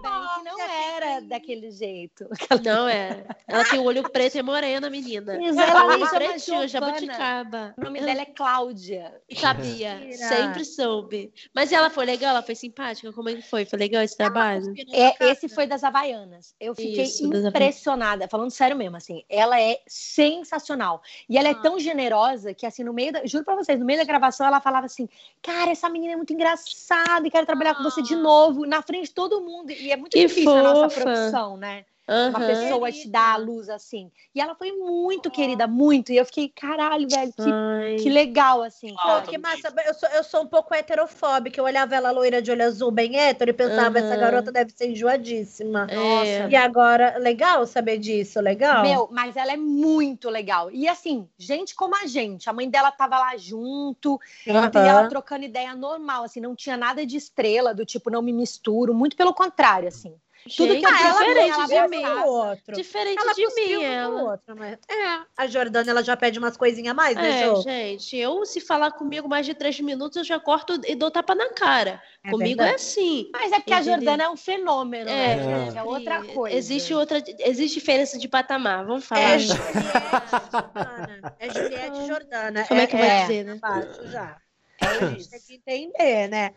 Não 0.44 0.60
era 0.62 1.20
daquele 1.22 1.72
jeito. 1.72 2.28
Não 2.64 2.88
é. 2.88 3.26
Ela 3.48 3.64
tem 3.66 3.80
o 3.80 3.84
olho 3.84 4.04
preto 4.10 4.38
e 4.38 4.42
morena, 4.44 4.90
menina. 4.90 5.36
Exatamente, 5.42 5.70
Ela 5.72 5.86
olho 5.86 6.00
chama 6.08 6.20
pretinho, 6.20 6.68
jabuticaba. 6.68 7.74
O 7.78 7.82
nome 7.84 8.02
dela 8.02 8.22
é 8.22 8.26
Cláudia. 8.26 9.14
Sabia, 9.38 9.96
Mentira. 10.00 10.28
sempre 10.28 10.66
soube. 10.66 11.34
Mas 11.54 11.72
ela 11.72 11.90
foi 11.90 12.06
legal, 12.06 12.32
ela 12.32 12.42
foi 12.44 12.56
simpática? 12.56 13.12
Como 13.14 13.30
é 13.30 13.36
que 13.36 13.42
foi? 13.42 13.66
Foi 13.66 13.78
legal 13.80 14.02
esse 14.04 14.18
trabalho? 14.18 14.74
É, 14.92 15.26
esse 15.32 15.48
foi 15.50 15.68
das 15.68 15.84
Havaianas. 15.84 16.54
Eu 16.60 16.74
fiquei 16.76 17.04
Isso, 17.04 17.26
impressionada, 17.26 18.28
falando 18.28 18.52
sério 18.52 18.76
mesmo, 18.76 18.98
assim. 18.98 19.24
Ela 19.30 19.60
é 19.62 19.80
sensacional. 19.88 21.02
E 21.30 21.38
ela 21.38 21.48
é 21.50 21.52
Ah. 21.52 21.56
tão 21.62 21.80
generosa 21.80 22.54
que, 22.54 22.66
assim, 22.66 22.84
no 22.84 22.94
meio 22.94 23.12
da. 23.14 23.26
Juro 23.26 23.44
pra 23.46 23.56
vocês, 23.56 23.80
no 23.80 23.86
meio 23.86 24.00
da 24.00 24.06
gravação, 24.20 24.48
ela 24.48 24.62
falava 24.62 24.86
assim: 24.86 25.08
Cara, 25.42 25.72
essa 25.72 25.90
menina 25.90 26.14
é 26.14 26.16
muito 26.16 26.34
engraçada 26.34 27.28
e 27.28 27.32
quero 27.32 27.46
trabalhar 27.46 27.76
com 27.76 27.84
você 27.84 28.02
de 28.02 28.14
Ah. 28.16 28.18
novo, 28.18 28.66
na 28.66 28.82
frente 28.82 29.08
de 29.08 29.14
todo 29.14 29.42
mundo. 29.42 29.72
E 29.72 29.92
é 29.92 29.98
muito 29.98 30.14
Que 30.14 30.26
difícil 30.26 30.52
a 30.56 30.64
nossa 30.64 30.90
fofa. 30.90 31.02
profissão, 31.04 31.58
né? 31.58 31.86
Uma 32.08 32.40
Aham. 32.40 32.46
pessoa 32.46 32.92
te 32.92 33.10
dar 33.10 33.34
a 33.34 33.38
luz 33.38 33.70
assim. 33.70 34.12
E 34.34 34.40
ela 34.40 34.56
foi 34.56 34.72
muito 34.72 35.32
querida, 35.32 35.68
muito. 35.68 36.12
E 36.12 36.18
eu 36.18 36.26
fiquei, 36.26 36.50
caralho, 36.50 37.08
velho, 37.10 37.34
que, 37.34 37.52
Ai. 37.52 37.96
que 37.98 38.10
legal, 38.10 38.62
assim. 38.62 38.94
Ah? 39.00 39.22
Que 39.22 39.38
massa, 39.38 39.74
eu 39.86 39.94
sou, 39.94 40.10
eu 40.10 40.24
sou 40.24 40.42
um 40.44 40.48
pouco 40.48 40.74
heterofóbica. 40.74 41.60
Eu 41.60 41.66
olhava 41.66 41.96
ela 41.96 42.12
loira 42.12 42.42
de 42.42 42.52
olho 42.52 42.64
azul, 42.64 42.92
bem 42.92 43.18
hétero, 43.18 43.50
e 43.52 43.54
pensava, 43.54 43.98
Aham. 43.98 44.06
essa 44.06 44.16
garota 44.16 44.52
deve 44.52 44.72
ser 44.72 44.90
enjoadíssima. 44.92 45.88
É. 45.90 46.50
E 46.50 46.56
agora, 46.56 47.18
legal 47.18 47.66
saber 47.66 47.98
disso, 47.98 48.40
legal? 48.40 48.84
Meu, 48.84 49.10
mas 49.12 49.36
ela 49.36 49.52
é 49.52 49.58
muito 49.58 50.30
legal. 50.30 50.70
E 50.72 50.88
assim, 50.88 51.28
gente 51.38 51.74
como 51.74 51.96
a 51.96 52.06
gente. 52.06 52.50
A 52.50 52.54
mãe 52.54 52.70
dela 52.70 52.92
tava 52.92 53.18
lá 53.18 53.36
junto, 53.38 54.20
Aham. 54.48 54.72
e 54.76 54.88
ela 54.88 55.08
trocando 55.08 55.46
ideia 55.46 55.76
normal, 55.76 56.24
assim, 56.24 56.40
não 56.40 56.56
tinha 56.56 56.78
nada 56.78 57.06
de 57.06 57.18
estrela, 57.18 57.74
do 57.74 57.86
tipo, 57.86 58.10
não 58.10 58.22
me 58.22 58.32
misturo, 58.32 58.94
muito 58.94 59.16
pelo 59.16 59.34
contrário, 59.34 59.88
assim. 59.88 60.16
Tudo 60.56 60.74
Gente, 60.74 60.86
que 60.86 60.92
eu 60.92 60.96
Ah, 60.96 61.00
ela, 61.02 61.20
diferente 61.20 61.52
ela 61.54 61.66
de 61.66 61.74
vai 61.74 61.88
mim. 61.88 62.06
outro. 62.26 62.76
Diferente 62.76 63.20
Ela 63.20 63.34
de 63.34 63.56
mim, 63.56 63.78
um 63.78 63.82
ela. 63.82 64.24
outro, 64.32 64.56
mas... 64.56 64.78
É, 64.88 65.20
a 65.36 65.48
Jordana, 65.48 65.90
ela 65.90 66.04
já 66.04 66.16
pede 66.16 66.38
umas 66.38 66.56
coisinhas 66.56 66.92
a 66.92 66.94
mais, 66.94 67.16
né, 67.16 67.42
É, 67.42 67.46
Jô? 67.46 67.62
gente, 67.64 68.16
eu 68.16 68.46
se 68.46 68.62
falar 68.62 68.92
comigo 68.92 69.28
mais 69.28 69.46
de 69.46 69.56
três 69.56 69.80
minutos, 69.80 70.18
eu 70.18 70.24
já 70.24 70.40
corto 70.40 70.80
e 70.86 70.96
dou 70.96 71.10
tapa 71.10 71.34
na 71.34 71.50
cara. 71.50 72.00
É 72.24 72.30
comigo 72.30 72.58
verdade. 72.58 72.72
é 72.72 72.76
assim. 72.76 73.30
Mas 73.34 73.52
é 73.52 73.56
porque 73.56 73.74
a 73.74 73.78
Entendeu? 73.78 73.96
Jordana 73.96 74.24
é 74.24 74.30
um 74.30 74.38
fenômeno, 74.38 75.10
É, 75.10 75.36
né? 75.36 75.66
gente? 75.66 75.78
É 75.80 75.84
outra 75.84 76.24
coisa. 76.24 76.56
Existe 76.56 76.94
outra, 76.94 77.24
existe 77.40 77.80
diferença 77.80 78.18
de 78.20 78.28
patamar. 78.28 78.86
Vamos 78.86 79.04
falar. 79.06 79.22
É. 79.22 79.40
Juliette 79.40 80.52
Jordana. 80.52 81.36
É 81.40 81.50
Juliette 81.50 82.08
Jordana. 82.08 82.66
Como 82.68 82.80
é 82.82 82.88
que 82.88 82.96
vai 82.98 83.08
é. 83.10 83.22
dizer, 83.22 83.46
né? 83.46 83.56
Baixo 83.56 84.08
já. 84.08 84.38
A 84.82 85.10
gente 85.10 85.30
tem 85.30 85.40
que 85.40 85.54
entender, 85.56 86.28
né? 86.28 86.54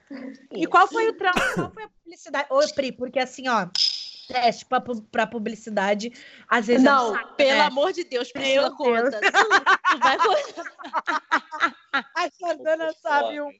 E 0.52 0.66
qual 0.66 0.88
foi 0.88 1.08
o 1.08 1.12
trampo? 1.14 1.40
Qual 1.54 1.70
foi 1.72 1.84
a 1.84 1.88
publicidade? 1.88 2.48
Ô, 2.50 2.74
Pri, 2.74 2.92
porque 2.92 3.18
assim, 3.18 3.48
ó, 3.48 3.68
teste 4.28 4.66
pra, 4.66 4.82
pra 5.10 5.26
publicidade, 5.26 6.12
às 6.48 6.66
vezes 6.66 6.84
é 6.84 6.90
um 6.90 6.94
Não, 6.94 7.12
saco, 7.14 7.34
pelo 7.34 7.58
né? 7.58 7.64
amor 7.64 7.92
de 7.92 8.04
Deus, 8.04 8.30
Priscila 8.30 8.70
conta. 8.76 9.20
Tu, 9.20 9.32
tu 9.32 9.98
vai 9.98 10.18
contar. 10.18 10.64
A 12.14 12.28
Jordana 12.38 12.92
sabe 13.00 13.40
um. 13.40 13.50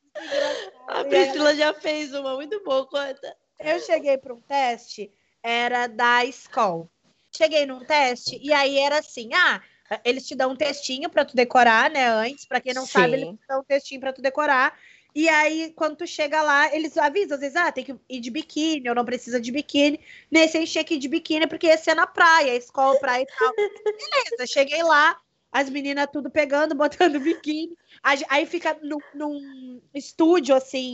A 0.87 1.05
Priscila 1.05 1.55
já 1.55 1.73
fez 1.75 2.13
uma 2.13 2.35
muito 2.35 2.63
boa, 2.63 2.87
conta. 2.87 3.37
Eu 3.59 3.81
cheguei 3.81 4.19
para 4.19 4.35
um 4.35 4.41
teste, 4.41 5.11
era 5.43 5.87
da 5.87 6.25
escola. 6.25 6.89
Cheguei 7.35 7.67
num 7.67 7.85
teste 7.85 8.39
e 8.41 8.53
aí 8.53 8.79
era 8.79 8.99
assim, 8.99 9.31
ah, 9.35 9.61
eles 10.05 10.27
te 10.27 10.35
dão 10.35 10.53
um 10.53 10.57
textinho 10.57 11.09
para 11.09 11.25
tu 11.25 11.35
decorar, 11.35 11.91
né? 11.91 12.09
Antes, 12.09 12.45
para 12.45 12.61
quem 12.61 12.75
não 12.75 12.85
Sim. 12.85 12.93
sabe, 12.93 13.15
eles 13.15 13.29
te 13.29 13.47
dão 13.49 13.61
um 13.61 13.65
textinho 13.65 14.01
para 14.01 14.13
tu 14.13 14.23
decorar. 14.23 14.79
E 15.15 15.29
aí, 15.29 15.73
quando 15.75 15.97
tu 15.97 16.07
chega 16.07 16.43
lá, 16.43 16.73
eles 16.75 16.97
avisam, 16.97 17.35
às 17.35 17.41
vezes, 17.41 17.57
ah, 17.57 17.73
tem 17.73 17.85
que 17.85 17.97
ir 18.09 18.21
de 18.21 18.31
biquíni, 18.31 18.89
ou 18.89 18.95
não 18.95 19.05
precisa 19.05 19.41
de 19.41 19.51
biquíni. 19.51 19.99
Nesse 20.31 20.57
a 20.57 20.61
gente 20.61 20.73
tinha 20.73 20.85
que 20.85 20.95
ir 20.95 20.99
de 20.99 21.09
biquíni, 21.09 21.47
porque 21.47 21.67
esse 21.67 21.91
é 21.91 21.95
na 21.95 22.07
praia, 22.07 22.55
escola, 22.55 22.99
praia 23.01 23.23
e 23.23 23.27
tal. 23.27 23.53
Beleza, 23.85 24.47
cheguei 24.47 24.83
lá, 24.83 25.19
as 25.51 25.71
meninas 25.71 26.09
tudo 26.13 26.31
pegando, 26.31 26.75
botando 26.75 27.19
biquíni. 27.19 27.77
Aí 28.03 28.47
fica 28.47 28.79
num, 28.83 28.99
num 29.15 29.81
estúdio, 29.95 30.55
assim, 30.55 30.93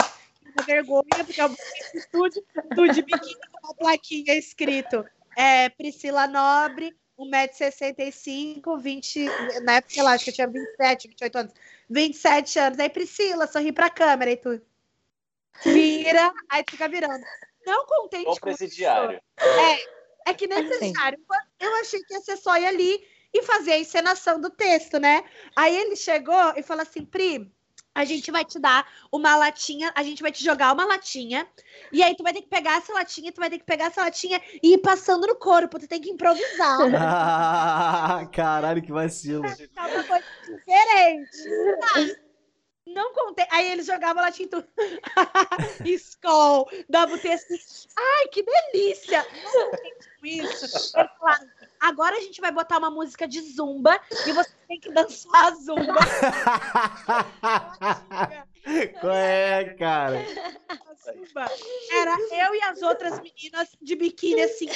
uma 0.56 0.64
vergonha, 0.64 1.24
porque 1.24 1.40
é 1.40 1.46
um 1.46 1.56
estúdio, 1.94 2.42
estúdio 2.56 2.94
de 2.94 3.02
biquíni 3.02 3.40
com 3.50 3.66
uma 3.66 3.74
plaquinha 3.74 4.34
escrito 4.34 5.04
é, 5.36 5.68
Priscila 5.68 6.26
Nobre, 6.26 6.96
1,65m, 7.18 8.80
20, 8.80 9.24
na 9.62 9.74
época, 9.74 9.94
sei 9.94 10.02
lá, 10.02 10.12
acho 10.12 10.24
que 10.24 10.30
eu 10.30 10.34
tinha 10.34 10.48
27, 10.48 11.08
28 11.08 11.36
anos, 11.36 11.54
27 11.88 12.58
anos. 12.58 12.78
Aí, 12.78 12.88
Priscila, 12.88 13.46
sorri 13.46 13.72
pra 13.72 13.90
câmera 13.90 14.30
e 14.30 14.36
tu 14.36 14.60
vira, 15.64 16.32
aí 16.50 16.64
tu 16.64 16.72
fica 16.72 16.88
virando. 16.88 17.24
Não 17.64 17.86
contente 17.86 18.24
com 18.24 18.34
presidiário. 18.36 19.20
é 20.26 20.34
que 20.34 20.46
necessário. 20.46 21.18
Eu 21.60 21.74
achei 21.76 22.02
que 22.02 22.14
ia 22.14 22.20
ser 22.20 22.36
só 22.36 22.56
ir 22.56 22.66
ali 22.66 23.06
e 23.32 23.42
fazer 23.42 23.72
a 23.72 23.78
encenação 23.78 24.40
do 24.40 24.50
texto, 24.50 24.98
né? 24.98 25.24
Aí 25.56 25.74
ele 25.76 25.96
chegou 25.96 26.52
e 26.56 26.62
falou 26.62 26.82
assim, 26.82 27.04
Pri, 27.04 27.52
a 27.94 28.04
gente 28.04 28.30
vai 28.30 28.44
te 28.44 28.58
dar 28.58 28.86
uma 29.12 29.36
latinha, 29.36 29.92
a 29.94 30.02
gente 30.02 30.22
vai 30.22 30.32
te 30.32 30.42
jogar 30.42 30.72
uma 30.72 30.84
latinha, 30.84 31.46
e 31.92 32.02
aí 32.02 32.16
tu 32.16 32.22
vai 32.22 32.32
ter 32.32 32.42
que 32.42 32.48
pegar 32.48 32.78
essa 32.78 32.92
latinha, 32.92 33.32
tu 33.32 33.40
vai 33.40 33.48
ter 33.48 33.58
que 33.58 33.64
pegar 33.64 33.86
essa 33.86 34.02
latinha 34.02 34.40
e 34.62 34.74
ir 34.74 34.78
passando 34.78 35.26
no 35.26 35.36
corpo, 35.36 35.78
tu 35.78 35.86
tem 35.86 36.00
que 36.00 36.10
improvisar. 36.10 36.78
Ah, 38.06 38.26
caralho, 38.32 38.82
que 38.82 38.92
vacilo. 38.92 39.44
É 39.46 39.80
uma 39.80 40.04
coisa 40.04 40.24
diferente. 40.40 41.38
Ah, 41.94 42.16
Não 42.86 43.12
contei. 43.12 43.46
Aí 43.50 43.70
eles 43.70 43.86
jogavam 43.86 44.22
a 44.22 44.26
latinha 44.26 44.46
e 44.46 44.50
tudo. 44.50 44.66
Skol, 45.84 46.68
dava 46.88 47.14
o 47.14 47.18
texto. 47.18 47.54
Ai, 47.96 48.28
que 48.28 48.42
delícia! 48.42 49.24
Não 49.42 49.70
isso. 50.24 50.92
Falaram, 50.92 51.48
agora 51.84 52.16
a 52.16 52.20
gente 52.20 52.40
vai 52.40 52.50
botar 52.50 52.78
uma 52.78 52.90
música 52.90 53.28
de 53.28 53.40
zumba 53.40 54.00
e 54.26 54.32
você 54.32 54.50
tem 54.66 54.80
que 54.80 54.90
dançar 54.90 55.46
a 55.46 55.50
zumba. 55.50 56.00
Qual 59.00 59.12
é, 59.12 59.74
cara? 59.78 60.24
Zumba. 61.04 61.46
Era 61.92 62.16
eu 62.46 62.54
e 62.54 62.62
as 62.62 62.80
outras 62.82 63.20
meninas 63.20 63.76
de 63.82 63.96
biquíni 63.96 64.42
assim, 64.42 64.70
ó. 64.70 64.72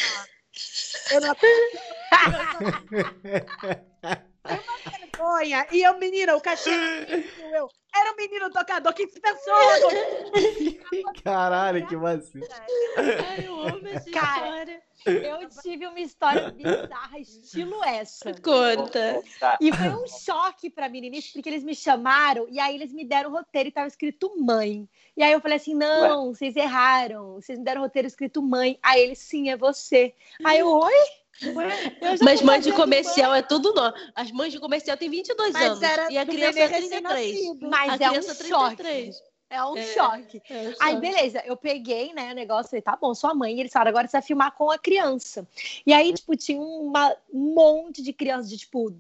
Eu 1.14 1.20
não 1.22 1.34
uma 4.54 4.90
vergonha. 4.90 5.66
E 5.72 5.82
eu, 5.82 5.98
menina, 5.98 6.36
o 6.36 6.40
cachê 6.40 6.70
era 6.70 7.56
eu. 7.58 7.68
Era 7.94 8.12
um 8.12 8.16
menino 8.16 8.50
tocador. 8.50 8.92
que 8.94 9.08
se 9.08 9.20
pensou? 9.20 9.54
Caralho, 11.24 11.86
que 11.86 11.96
vacilo. 11.96 12.46
Ai, 12.96 13.46
eu 13.46 13.60
amo 13.60 13.88
essa 13.88 14.10
Cara, 14.10 14.46
história. 14.46 14.82
Eu 15.06 15.48
tive 15.62 15.86
uma 15.86 16.00
história 16.00 16.50
bizarra, 16.50 17.18
estilo 17.18 17.82
essa. 17.84 18.32
Conta. 18.34 19.22
Tá. 19.40 19.58
E 19.60 19.72
foi 19.72 19.88
um 19.88 20.06
choque 20.06 20.68
pra 20.70 20.88
mim 20.88 21.10
porque 21.32 21.48
eles 21.48 21.64
me 21.64 21.74
chamaram 21.74 22.46
e 22.50 22.60
aí 22.60 22.74
eles 22.74 22.92
me 22.92 23.04
deram 23.04 23.30
o 23.30 23.32
roteiro 23.32 23.68
e 23.68 23.72
tava 23.72 23.88
escrito 23.88 24.34
mãe. 24.38 24.88
E 25.16 25.22
aí 25.22 25.32
eu 25.32 25.40
falei 25.40 25.56
assim: 25.56 25.74
não, 25.74 26.34
vocês 26.34 26.54
erraram. 26.56 27.34
Vocês 27.34 27.58
me 27.58 27.64
deram 27.64 27.80
o 27.80 27.84
roteiro 27.84 28.06
escrito 28.06 28.42
mãe. 28.42 28.78
Aí 28.82 29.02
eles, 29.02 29.18
sim, 29.18 29.50
é 29.50 29.56
você. 29.56 30.14
Aí 30.44 30.58
eu, 30.58 30.68
oi? 30.68 30.92
Mas 32.22 32.42
mãe 32.42 32.60
de 32.60 32.72
comercial 32.72 33.34
é 33.34 33.42
tudo 33.42 33.72
nó. 33.74 33.92
As 34.14 34.30
mães 34.30 34.52
de 34.52 34.58
comercial 34.60 34.96
têm 34.96 35.08
22 35.10 35.52
Mas 35.52 35.62
anos. 35.64 35.82
era 35.82 36.12
E 36.12 36.18
a 36.18 36.26
criança 36.26 36.58
é 36.60 36.68
33. 36.68 36.84
recém-nascido. 36.84 37.68
Mas 37.70 37.88
a 38.00 38.04
é 38.04 38.08
um 38.08 38.12
criança 38.12 38.44
choque. 38.44 38.76
33. 38.76 39.22
É 39.50 39.64
um 39.64 39.76
É. 39.76 39.82
choque. 39.94 40.42
É, 40.50 40.54
um 40.54 40.74
Aí, 40.80 40.92
choque. 40.94 41.00
beleza, 41.00 41.42
eu 41.46 41.56
peguei, 41.56 42.12
né, 42.12 42.32
o 42.32 42.34
negócio, 42.34 42.68
falei, 42.70 42.82
tá 42.82 42.96
bom, 43.00 43.14
sua 43.14 43.32
mãe. 43.34 43.56
E 43.56 43.60
eles 43.60 43.72
falaram, 43.72 43.90
agora 43.90 44.06
você 44.06 44.12
vai 44.12 44.22
filmar 44.22 44.52
com 44.54 44.70
a 44.70 44.78
criança. 44.78 45.48
E 45.86 45.92
aí, 45.92 46.12
tipo, 46.12 46.36
tinha 46.36 46.60
uma, 46.60 47.16
um 47.32 47.54
monte 47.54 48.02
de 48.02 48.12
crianças 48.12 48.50
de, 48.50 48.58
tipo, 48.58 48.94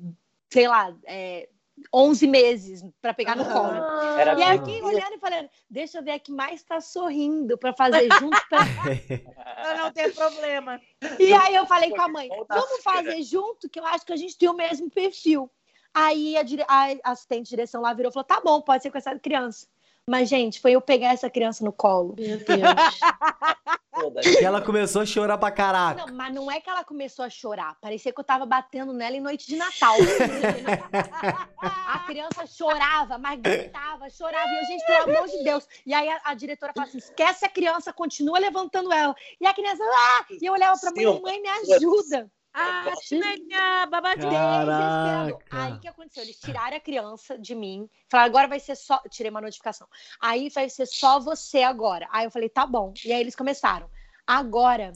sei 0.48 0.66
lá, 0.66 0.94
é, 1.04 1.48
11 1.92 2.26
meses 2.26 2.84
pra 3.00 3.14
pegar 3.14 3.36
no 3.36 3.44
colo. 3.44 3.72
Era 4.18 4.38
E 4.38 4.42
aí 4.42 4.58
olhando 4.82 5.14
e 5.14 5.18
falando, 5.18 5.48
deixa 5.70 5.98
eu 5.98 6.02
ver 6.04 6.12
a 6.12 6.18
que 6.18 6.32
mais 6.32 6.62
tá 6.62 6.80
sorrindo 6.80 7.56
pra 7.58 7.72
fazer 7.72 8.08
junto. 8.18 8.36
pra- 8.48 8.58
Pra 9.62 9.76
não 9.76 9.92
ter 9.92 10.14
problema. 10.14 10.80
E 11.18 11.32
aí 11.32 11.54
eu 11.54 11.66
falei 11.66 11.90
com 11.90 12.00
a 12.00 12.08
mãe, 12.08 12.28
Volta 12.28 12.54
vamos 12.54 12.82
fazer 12.82 13.22
junto, 13.22 13.68
que 13.68 13.78
eu 13.80 13.86
acho 13.86 14.04
que 14.06 14.12
a 14.12 14.16
gente 14.16 14.36
tem 14.38 14.48
o 14.48 14.54
mesmo 14.54 14.88
perfil. 14.90 15.50
Aí 15.94 16.36
a, 16.36 16.42
dire- 16.42 16.64
a 16.68 16.94
assistente 17.04 17.44
de 17.44 17.50
direção 17.50 17.80
lá 17.82 17.92
virou 17.92 18.10
e 18.10 18.12
falou, 18.12 18.24
tá 18.24 18.40
bom, 18.40 18.60
pode 18.60 18.82
ser 18.82 18.90
com 18.90 18.98
essa 18.98 19.18
criança. 19.18 19.66
Mas, 20.08 20.28
gente, 20.28 20.60
foi 20.60 20.72
eu 20.72 20.80
pegar 20.80 21.08
essa 21.12 21.28
criança 21.28 21.62
no 21.64 21.72
colo. 21.72 22.14
Meu 22.18 22.38
Deus. 22.38 22.46
Todas. 24.00 24.26
E 24.26 24.44
ela 24.44 24.60
começou 24.60 25.02
a 25.02 25.06
chorar 25.06 25.38
pra 25.38 25.50
caraca. 25.50 26.06
Não, 26.06 26.14
mas 26.14 26.34
não 26.34 26.50
é 26.50 26.60
que 26.60 26.68
ela 26.68 26.84
começou 26.84 27.24
a 27.24 27.30
chorar. 27.30 27.76
Parecia 27.80 28.12
que 28.12 28.20
eu 28.20 28.24
tava 28.24 28.46
batendo 28.46 28.92
nela 28.92 29.16
em 29.16 29.20
noite 29.20 29.46
de 29.46 29.56
Natal. 29.56 29.96
a 31.60 31.98
criança 32.00 32.46
chorava, 32.46 33.18
mas 33.18 33.40
gritava, 33.40 34.08
chorava. 34.10 34.48
E 34.48 34.58
eu, 34.58 34.64
gente, 34.66 34.86
pelo 34.86 35.16
amor 35.16 35.28
de 35.28 35.42
Deus. 35.44 35.68
E 35.84 35.94
aí 35.94 36.08
a, 36.08 36.20
a 36.24 36.34
diretora 36.34 36.72
fala 36.74 36.86
assim: 36.86 36.98
esquece 36.98 37.44
a 37.44 37.48
criança, 37.48 37.92
continua 37.92 38.38
levantando 38.38 38.92
ela. 38.92 39.14
E 39.40 39.46
a 39.46 39.54
criança, 39.54 39.82
ah! 39.82 40.26
E 40.30 40.44
eu 40.44 40.52
olhava 40.52 40.78
pra 40.78 40.92
mãe, 40.92 41.20
mãe, 41.20 41.42
me 41.42 41.48
ajuda. 41.74 42.30
Ah, 42.60 42.92
tinha 43.00 43.86
babadinha. 43.86 44.30
Caraca. 44.30 45.38
Aí 45.50 45.72
o 45.74 45.80
que 45.80 45.88
aconteceu? 45.88 46.22
Eles 46.24 46.40
tiraram 46.40 46.76
a 46.76 46.80
criança 46.80 47.38
de 47.38 47.54
mim. 47.54 47.88
Falaram, 48.08 48.28
agora 48.30 48.48
vai 48.48 48.58
ser 48.60 48.74
só. 48.76 49.00
Tirei 49.08 49.30
uma 49.30 49.40
notificação. 49.40 49.86
Aí 50.20 50.48
vai 50.50 50.68
ser 50.68 50.86
só 50.86 51.20
você 51.20 51.62
agora. 51.62 52.08
Aí 52.10 52.24
eu 52.26 52.30
falei, 52.30 52.48
tá 52.48 52.66
bom. 52.66 52.92
E 53.04 53.12
aí 53.12 53.20
eles 53.20 53.36
começaram. 53.36 53.88
Agora 54.26 54.92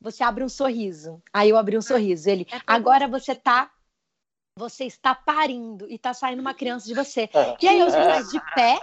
você 0.00 0.22
abre 0.22 0.44
um 0.44 0.48
sorriso. 0.48 1.22
Aí 1.32 1.50
eu 1.50 1.56
abri 1.56 1.76
um 1.76 1.82
sorriso. 1.82 2.28
Ele, 2.30 2.46
É 2.50 2.60
agora 2.66 3.08
você 3.08 3.34
tá. 3.34 3.70
Você 4.56 4.84
está 4.84 5.16
parindo 5.16 5.90
e 5.90 5.98
tá 5.98 6.14
saindo 6.14 6.38
uma 6.40 6.54
criança 6.54 6.86
de 6.86 6.94
você. 6.94 7.28
E 7.60 7.66
aí 7.66 7.80
eu 7.80 7.88
É. 7.88 7.90
faz 7.90 8.28
de 8.30 8.40
pé. 8.54 8.78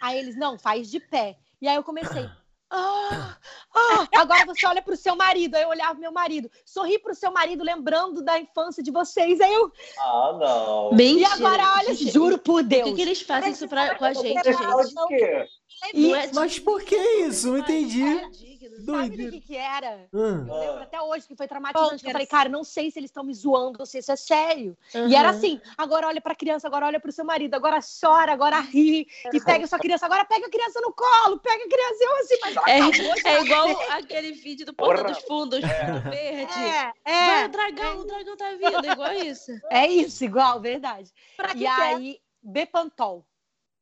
Aí 0.00 0.18
eles, 0.18 0.36
não, 0.36 0.58
faz 0.58 0.90
de 0.90 0.98
pé. 0.98 1.38
E 1.60 1.68
aí 1.68 1.76
eu 1.76 1.84
comecei. 1.84 2.28
Ah, 2.76 3.36
ah, 3.72 4.08
agora 4.16 4.44
você 4.46 4.66
olha 4.66 4.82
pro 4.82 4.96
seu 4.96 5.14
marido. 5.14 5.54
Aí 5.54 5.62
eu 5.62 5.68
olhava 5.68 5.92
pro 5.92 6.00
meu 6.00 6.12
marido. 6.12 6.50
Sorri 6.64 6.98
pro 6.98 7.14
seu 7.14 7.30
marido, 7.30 7.62
lembrando 7.62 8.22
da 8.22 8.38
infância 8.38 8.82
de 8.82 8.90
vocês. 8.90 9.40
Aí 9.40 9.54
eu. 9.54 9.72
Ah, 9.98 10.36
não. 10.38 10.90
E 10.92 10.94
Mentira. 10.96 11.34
agora, 11.34 11.62
olha, 11.78 11.94
Gente, 11.94 12.10
juro 12.10 12.36
por 12.36 12.54
Por 12.54 12.62
Deus. 12.64 12.84
que, 12.90 12.94
que 12.96 13.02
eles 13.02 13.22
fazem 13.22 13.52
isso 13.52 13.68
pra, 13.68 13.94
com 13.94 14.04
a 14.04 14.12
gente, 14.12 14.52
fala 14.54 14.82
gente? 14.82 15.50
Não 15.92 16.16
é 16.16 16.30
Mas 16.32 16.58
por 16.58 16.82
que 16.82 16.96
isso? 16.96 17.48
Não 17.48 17.58
entendi. 17.58 18.02
Não 18.02 18.18
é 18.26 18.30
digno 18.30 18.54
Sabe 18.76 18.80
do 18.80 18.84
Doideira. 18.86 19.30
que 19.32 19.40
que 19.40 19.56
era? 19.56 20.08
Ah. 20.12 20.16
Eu 20.16 20.44
lembro 20.60 20.82
até 20.82 21.00
hoje 21.00 21.26
que 21.26 21.36
foi 21.36 21.46
traumatizante. 21.46 22.02
que 22.02 22.08
Eu 22.08 22.12
falei, 22.12 22.26
era? 22.26 22.30
cara, 22.30 22.48
não 22.48 22.64
sei 22.64 22.90
se 22.90 22.98
eles 22.98 23.10
estão 23.10 23.22
me 23.24 23.34
zoando 23.34 23.76
ou 23.80 23.86
se 23.86 23.98
isso 23.98 24.10
é 24.12 24.16
sério. 24.16 24.76
E 25.08 25.14
era 25.14 25.30
assim: 25.30 25.60
agora 25.76 26.06
olha 26.08 26.20
pra 26.20 26.34
criança, 26.34 26.66
agora 26.66 26.86
olha 26.86 26.98
pro 27.00 27.12
seu 27.12 27.24
marido, 27.24 27.54
agora 27.54 27.78
chora, 28.00 28.32
agora 28.32 28.60
ri, 28.60 29.06
e 29.32 29.40
pega 29.40 29.66
sua 29.66 29.78
criança, 29.78 30.06
agora 30.06 30.24
pega 30.24 30.46
a 30.46 30.50
criança 30.50 30.80
no 30.80 30.92
colo, 30.92 31.38
pega 31.40 31.62
a 31.64 31.68
criança 31.68 32.04
eu 32.04 32.16
assim, 32.16 32.38
mas 32.40 32.56
É, 32.68 32.80
acabou, 32.80 33.14
é 33.24 33.42
igual 33.42 33.82
aquele 33.92 34.32
vídeo 34.32 34.66
do 34.66 34.72
Porta 34.74 35.02
Porra. 35.02 35.14
dos 35.14 35.22
Fundos, 35.24 35.60
fundo 35.60 36.10
verde. 36.10 36.52
É, 36.64 36.92
Vai 37.04 37.42
é. 37.42 37.46
o 37.46 37.48
dragão, 37.50 37.98
o 38.00 38.04
dragão 38.04 38.36
tá 38.36 38.50
vindo, 38.50 38.86
igual 38.92 39.12
isso. 39.12 39.52
É 39.70 39.86
isso, 39.86 40.24
igual, 40.24 40.60
verdade. 40.60 41.10
Pra 41.36 41.48
que 41.48 41.56
E 41.56 41.60
que 41.60 41.66
é? 41.66 41.70
aí, 41.70 42.18
Bepantol. 42.42 43.24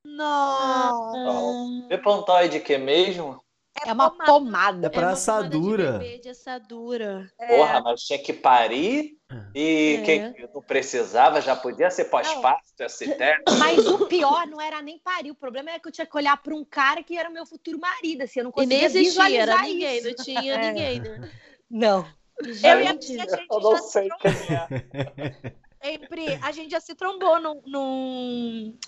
Nossa. 0.05 1.87
Bepantoide 1.89 2.61
que 2.61 2.77
mesmo? 2.79 3.41
É 3.85 3.93
uma 3.93 4.11
pomada. 4.11 4.25
pomada. 4.33 4.87
É 4.87 4.91
pra 4.91 5.01
uma 5.07 5.13
assadura. 5.13 5.85
pomada 5.95 6.05
de 6.05 6.19
de 6.21 6.29
assadura. 6.29 7.33
Porra, 7.49 7.81
mas 7.81 8.03
tinha 8.03 8.19
que 8.19 8.33
parir 8.33 9.17
e 9.55 9.97
É. 9.97 10.03
quem 10.03 10.49
não 10.55 10.61
precisava 10.63 11.41
já 11.41 11.57
podia 11.57 11.91
ser 11.91 12.05
pós-parto, 12.05 12.63
ST. 12.89 13.17
Mas 13.59 13.87
o 13.87 14.07
pior 14.07 14.47
não 14.47 14.61
era 14.61 14.83
nem 14.83 14.99
parir. 14.99 15.31
O 15.31 15.35
problema 15.35 15.71
era 15.71 15.81
que 15.81 15.89
eu 15.89 15.93
tinha 15.93 16.07
que 16.07 16.17
olhar 16.17 16.37
pra 16.43 16.55
um 16.55 16.65
cara 16.65 17.03
que 17.03 17.17
era 17.17 17.31
meu 17.31 17.47
futuro 17.47 17.79
marido. 17.81 18.23
Assim, 18.23 18.41
eu 18.41 18.45
não 18.45 18.51
E 18.51 18.55
conseguia 18.55 18.77
nem 18.77 18.85
existia, 18.87 19.43
era 19.43 19.57
visualizar 19.57 19.63
ninguém, 19.65 19.99
isso. 19.99 20.09
não 20.09 20.15
tinha 20.25 20.55
É. 20.55 20.67
ninguém, 20.73 21.01
né? 21.01 21.31
Não. 21.71 22.07
Eu 22.45 22.81
e 22.81 22.87
a 22.87 22.93
Gente, 22.93 23.07
Pri, 23.07 23.21
a 23.21 23.37
gente 23.37 23.47
Eu 23.51 23.61
não 23.61 23.77
já 23.77 23.83
sei 23.83 24.09
se 24.11 24.17
quem 24.19 24.57
é. 24.57 25.55
Ei, 25.83 25.99
Pri, 25.99 26.27
a 26.43 26.53
gente 26.53 26.71
já 26.71 26.81
se 26.81 26.95
trombou 26.95 27.41
num. 27.41 27.61
num... 27.67 28.79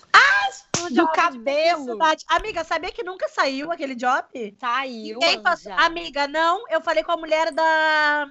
no 0.77 0.89
Do 0.89 0.95
job 0.95 1.11
de 1.11 1.13
cabelo. 1.13 1.97
Amiga, 2.27 2.63
sabia 2.63 2.91
que 2.91 3.03
nunca 3.03 3.27
saiu 3.27 3.71
aquele 3.71 3.95
job? 3.95 4.55
Saiu. 4.59 5.19
Ninguém 5.19 5.41
passou. 5.41 5.73
Amiga, 5.73 6.27
não. 6.27 6.63
Eu 6.69 6.81
falei 6.81 7.03
com 7.03 7.11
a 7.11 7.17
mulher 7.17 7.51
da. 7.51 8.29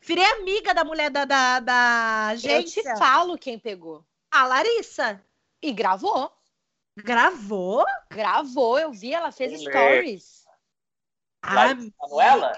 Virei 0.00 0.24
amiga 0.24 0.74
da 0.74 0.82
mulher 0.82 1.10
da, 1.10 1.24
da, 1.24 1.60
da 1.60 2.32
Eu 2.42 2.64
te 2.64 2.82
falo 2.98 3.38
quem 3.38 3.58
pegou. 3.58 4.04
A 4.30 4.44
Larissa. 4.44 5.22
E 5.62 5.72
gravou. 5.72 6.32
Gravou? 6.96 7.84
Gravou, 8.10 8.78
eu 8.78 8.92
vi, 8.92 9.12
ela 9.12 9.30
fez 9.30 9.60
stories. 9.60 10.44
Larissa 11.44 11.92
Manoela? 12.00 12.52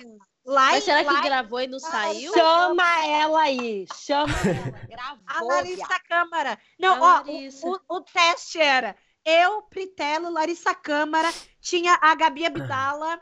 Lá 0.44 0.72
Mas 0.72 0.84
será 0.84 1.04
que 1.04 1.10
lá, 1.10 1.20
gravou 1.20 1.60
e 1.60 1.66
não 1.68 1.78
saiu? 1.78 2.32
Chama 2.34 3.06
ela 3.06 3.42
aí. 3.42 3.86
Chama 3.94 4.32
ela. 4.42 4.86
Gravou. 4.88 5.24
A. 5.26 5.42
Larissa 5.42 6.00
Câmara. 6.00 6.58
Não, 6.78 7.04
A 7.04 7.20
ó, 7.20 7.24
o, 7.24 7.70
o, 7.88 7.96
o 7.96 8.00
teste 8.00 8.58
era 8.58 8.96
eu, 9.24 9.62
Pritelo, 9.62 10.30
Larissa 10.30 10.74
Câmara, 10.74 11.32
tinha 11.60 11.96
a 12.00 12.14
Gabi 12.14 12.46
Abdala. 12.46 13.20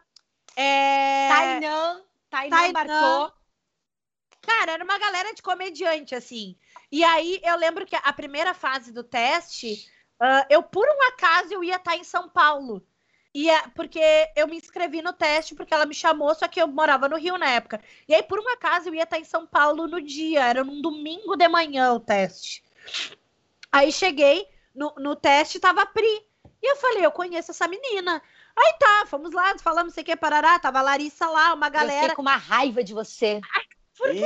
É... 0.56 1.28
Tainan. 1.28 2.02
Tainan 2.30 2.56
Tainan. 2.56 2.72
Bartô. 2.72 3.34
Cara, 4.40 4.72
era 4.72 4.84
uma 4.84 4.98
galera 4.98 5.34
de 5.34 5.42
comediante, 5.42 6.14
assim. 6.14 6.56
E 6.90 7.04
aí 7.04 7.40
eu 7.44 7.56
lembro 7.56 7.84
que 7.84 7.94
a 7.94 8.12
primeira 8.12 8.54
fase 8.54 8.92
do 8.92 9.04
teste, 9.04 9.86
ah, 10.18 10.46
eu, 10.48 10.62
por 10.62 10.86
um 10.88 11.02
acaso, 11.08 11.52
eu 11.52 11.62
ia 11.62 11.76
estar 11.76 11.96
em 11.96 12.04
São 12.04 12.28
Paulo. 12.28 12.84
Ia, 13.32 13.68
porque 13.76 14.00
eu 14.34 14.48
me 14.48 14.56
inscrevi 14.56 15.00
no 15.02 15.12
teste, 15.12 15.54
porque 15.54 15.72
ela 15.72 15.86
me 15.86 15.94
chamou, 15.94 16.34
só 16.34 16.48
que 16.48 16.60
eu 16.60 16.66
morava 16.66 17.08
no 17.08 17.16
Rio 17.16 17.38
na 17.38 17.48
época. 17.48 17.80
E 18.08 18.14
aí, 18.14 18.22
por 18.22 18.40
um 18.40 18.48
acaso, 18.48 18.88
eu 18.88 18.94
ia 18.94 19.04
estar 19.04 19.18
em 19.18 19.24
São 19.24 19.46
Paulo 19.46 19.86
no 19.86 20.00
dia, 20.00 20.44
era 20.44 20.64
num 20.64 20.82
domingo 20.82 21.36
de 21.36 21.46
manhã 21.48 21.92
o 21.92 22.00
teste. 22.00 22.64
Aí 23.70 23.92
cheguei 23.92 24.48
no, 24.74 24.92
no 24.98 25.14
teste, 25.14 25.60
tava 25.60 25.82
a 25.82 25.86
Pri. 25.86 26.26
E 26.62 26.72
eu 26.72 26.76
falei, 26.76 27.06
eu 27.06 27.12
conheço 27.12 27.52
essa 27.52 27.68
menina. 27.68 28.20
Aí 28.56 28.74
tá, 28.78 29.06
fomos 29.06 29.32
lá, 29.32 29.56
falamos, 29.58 29.90
não 29.90 29.94
sei 29.94 30.02
o 30.02 30.06
que, 30.06 30.16
parará, 30.16 30.58
tava 30.58 30.80
a 30.80 30.82
Larissa 30.82 31.26
lá, 31.26 31.54
uma 31.54 31.66
Eu 31.68 31.72
fiquei 31.72 31.86
galera. 31.86 32.14
com 32.16 32.22
uma 32.22 32.36
raiva 32.36 32.82
de 32.82 32.92
você. 32.92 33.40
Ih, 34.06 34.24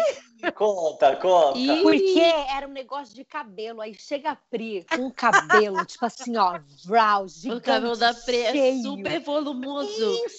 conta, 0.53 1.17
conta. 1.17 1.59
Ih. 1.59 1.83
Porque 1.83 2.21
era 2.55 2.67
um 2.67 2.73
negócio 2.73 3.15
de 3.15 3.25
cabelo. 3.25 3.81
Aí 3.81 3.95
chega 3.95 4.31
a 4.33 4.37
Pri 4.37 4.85
com 4.91 5.03
um 5.07 5.11
cabelo, 5.11 5.85
tipo 5.87 6.05
assim, 6.07 6.37
ó, 6.37 6.59
brow, 6.87 7.25
O 7.25 7.29
gigante, 7.29 7.63
cabelo 7.63 7.97
da 7.97 8.13
Pre 8.15 8.37
é 8.37 8.75
super 8.83 9.21
volumoso. 9.21 9.91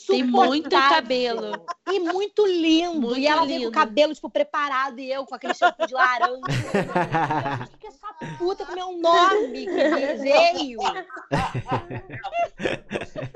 Tem 0.07 0.23
muito 0.23 0.67
Insuportável. 0.67 0.95
cabelo. 0.95 1.65
E 1.91 1.99
muito 1.99 2.45
lindo. 2.45 3.01
Muito 3.01 3.19
e 3.19 3.27
ela 3.27 3.45
veio 3.45 3.53
com 3.53 3.65
lindo. 3.65 3.69
o 3.69 3.73
cabelo, 3.73 4.13
tipo, 4.13 4.29
preparado. 4.29 4.99
E 4.99 5.11
eu 5.11 5.25
com 5.25 5.35
aquele 5.35 5.53
shampoo 5.53 5.85
de 5.87 5.93
laranja. 5.93 6.41
O 7.75 7.77
que, 7.77 7.87
essa 7.87 8.37
puta 8.37 8.65
com 8.65 8.73
meu 8.73 8.91
nome 8.97 9.65
que 9.65 10.15
veio? 10.17 10.79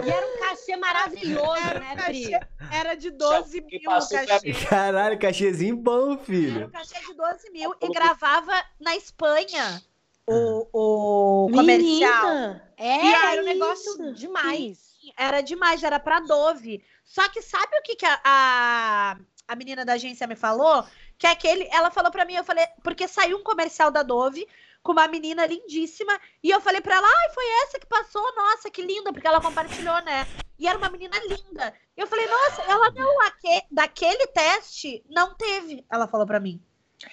e 0.05 0.09
era 0.09 0.27
um 0.27 0.39
cachê 0.39 0.75
maravilhoso, 0.77 1.55
Era 1.55 1.79
né, 1.79 1.95
cachê 1.95 2.11
Pri? 2.11 2.39
Era 2.71 2.95
de 2.95 3.11
12 3.11 3.61
Que 3.63 3.79
mil 3.79 3.89
o 3.91 3.93
cachê. 3.93 4.53
Caralho, 4.67 5.19
cachezinho 5.19 5.75
bom, 5.77 6.17
Era 6.59 6.67
um 6.67 6.71
cachê 6.71 6.99
de 6.99 7.13
12 7.13 7.51
mil 7.51 7.75
e 7.81 7.87
gravava 7.89 8.53
na 8.79 8.95
Espanha 8.95 9.81
o, 10.27 10.67
o 10.71 11.51
comercial. 11.51 12.29
Menina! 12.29 12.73
É, 12.77 13.05
E 13.05 13.13
era 13.13 13.41
um 13.41 13.45
negócio 13.45 14.13
demais. 14.13 14.89
Era 15.17 15.41
demais, 15.41 15.83
era 15.83 15.99
pra 15.99 16.19
Dove. 16.19 16.83
Só 17.03 17.27
que 17.29 17.41
sabe 17.41 17.77
o 17.77 17.81
que, 17.81 17.95
que 17.95 18.05
a, 18.05 18.19
a, 18.23 19.17
a 19.47 19.55
menina 19.55 19.83
da 19.83 19.93
agência 19.93 20.27
me 20.27 20.35
falou? 20.35 20.85
Que 21.17 21.25
aquele. 21.25 21.67
Ela 21.71 21.89
falou 21.89 22.11
pra 22.11 22.25
mim, 22.25 22.35
eu 22.35 22.43
falei, 22.43 22.65
porque 22.83 23.07
saiu 23.07 23.37
um 23.37 23.43
comercial 23.43 23.89
da 23.89 24.03
Dove 24.03 24.47
com 24.81 24.91
uma 24.91 25.07
menina 25.07 25.45
lindíssima. 25.45 26.19
E 26.43 26.49
eu 26.49 26.61
falei 26.61 26.81
pra 26.81 26.95
ela, 26.95 27.07
ai, 27.07 27.33
foi 27.33 27.45
essa 27.63 27.79
que 27.79 27.85
passou, 27.85 28.35
nossa, 28.35 28.69
que 28.71 28.81
linda, 28.81 29.11
porque 29.11 29.27
ela 29.27 29.41
compartilhou, 29.41 30.01
né? 30.03 30.25
E 30.57 30.67
era 30.67 30.77
uma 30.77 30.89
menina 30.89 31.17
linda. 31.19 31.73
E 31.95 32.01
eu 32.01 32.07
falei, 32.07 32.27
nossa, 32.27 32.61
ela 32.63 32.91
não, 32.91 33.21
aque, 33.21 33.63
daquele 33.71 34.27
teste 34.27 35.03
não 35.09 35.35
teve. 35.35 35.85
Ela 35.89 36.07
falou 36.07 36.25
pra 36.25 36.39
mim. 36.39 36.61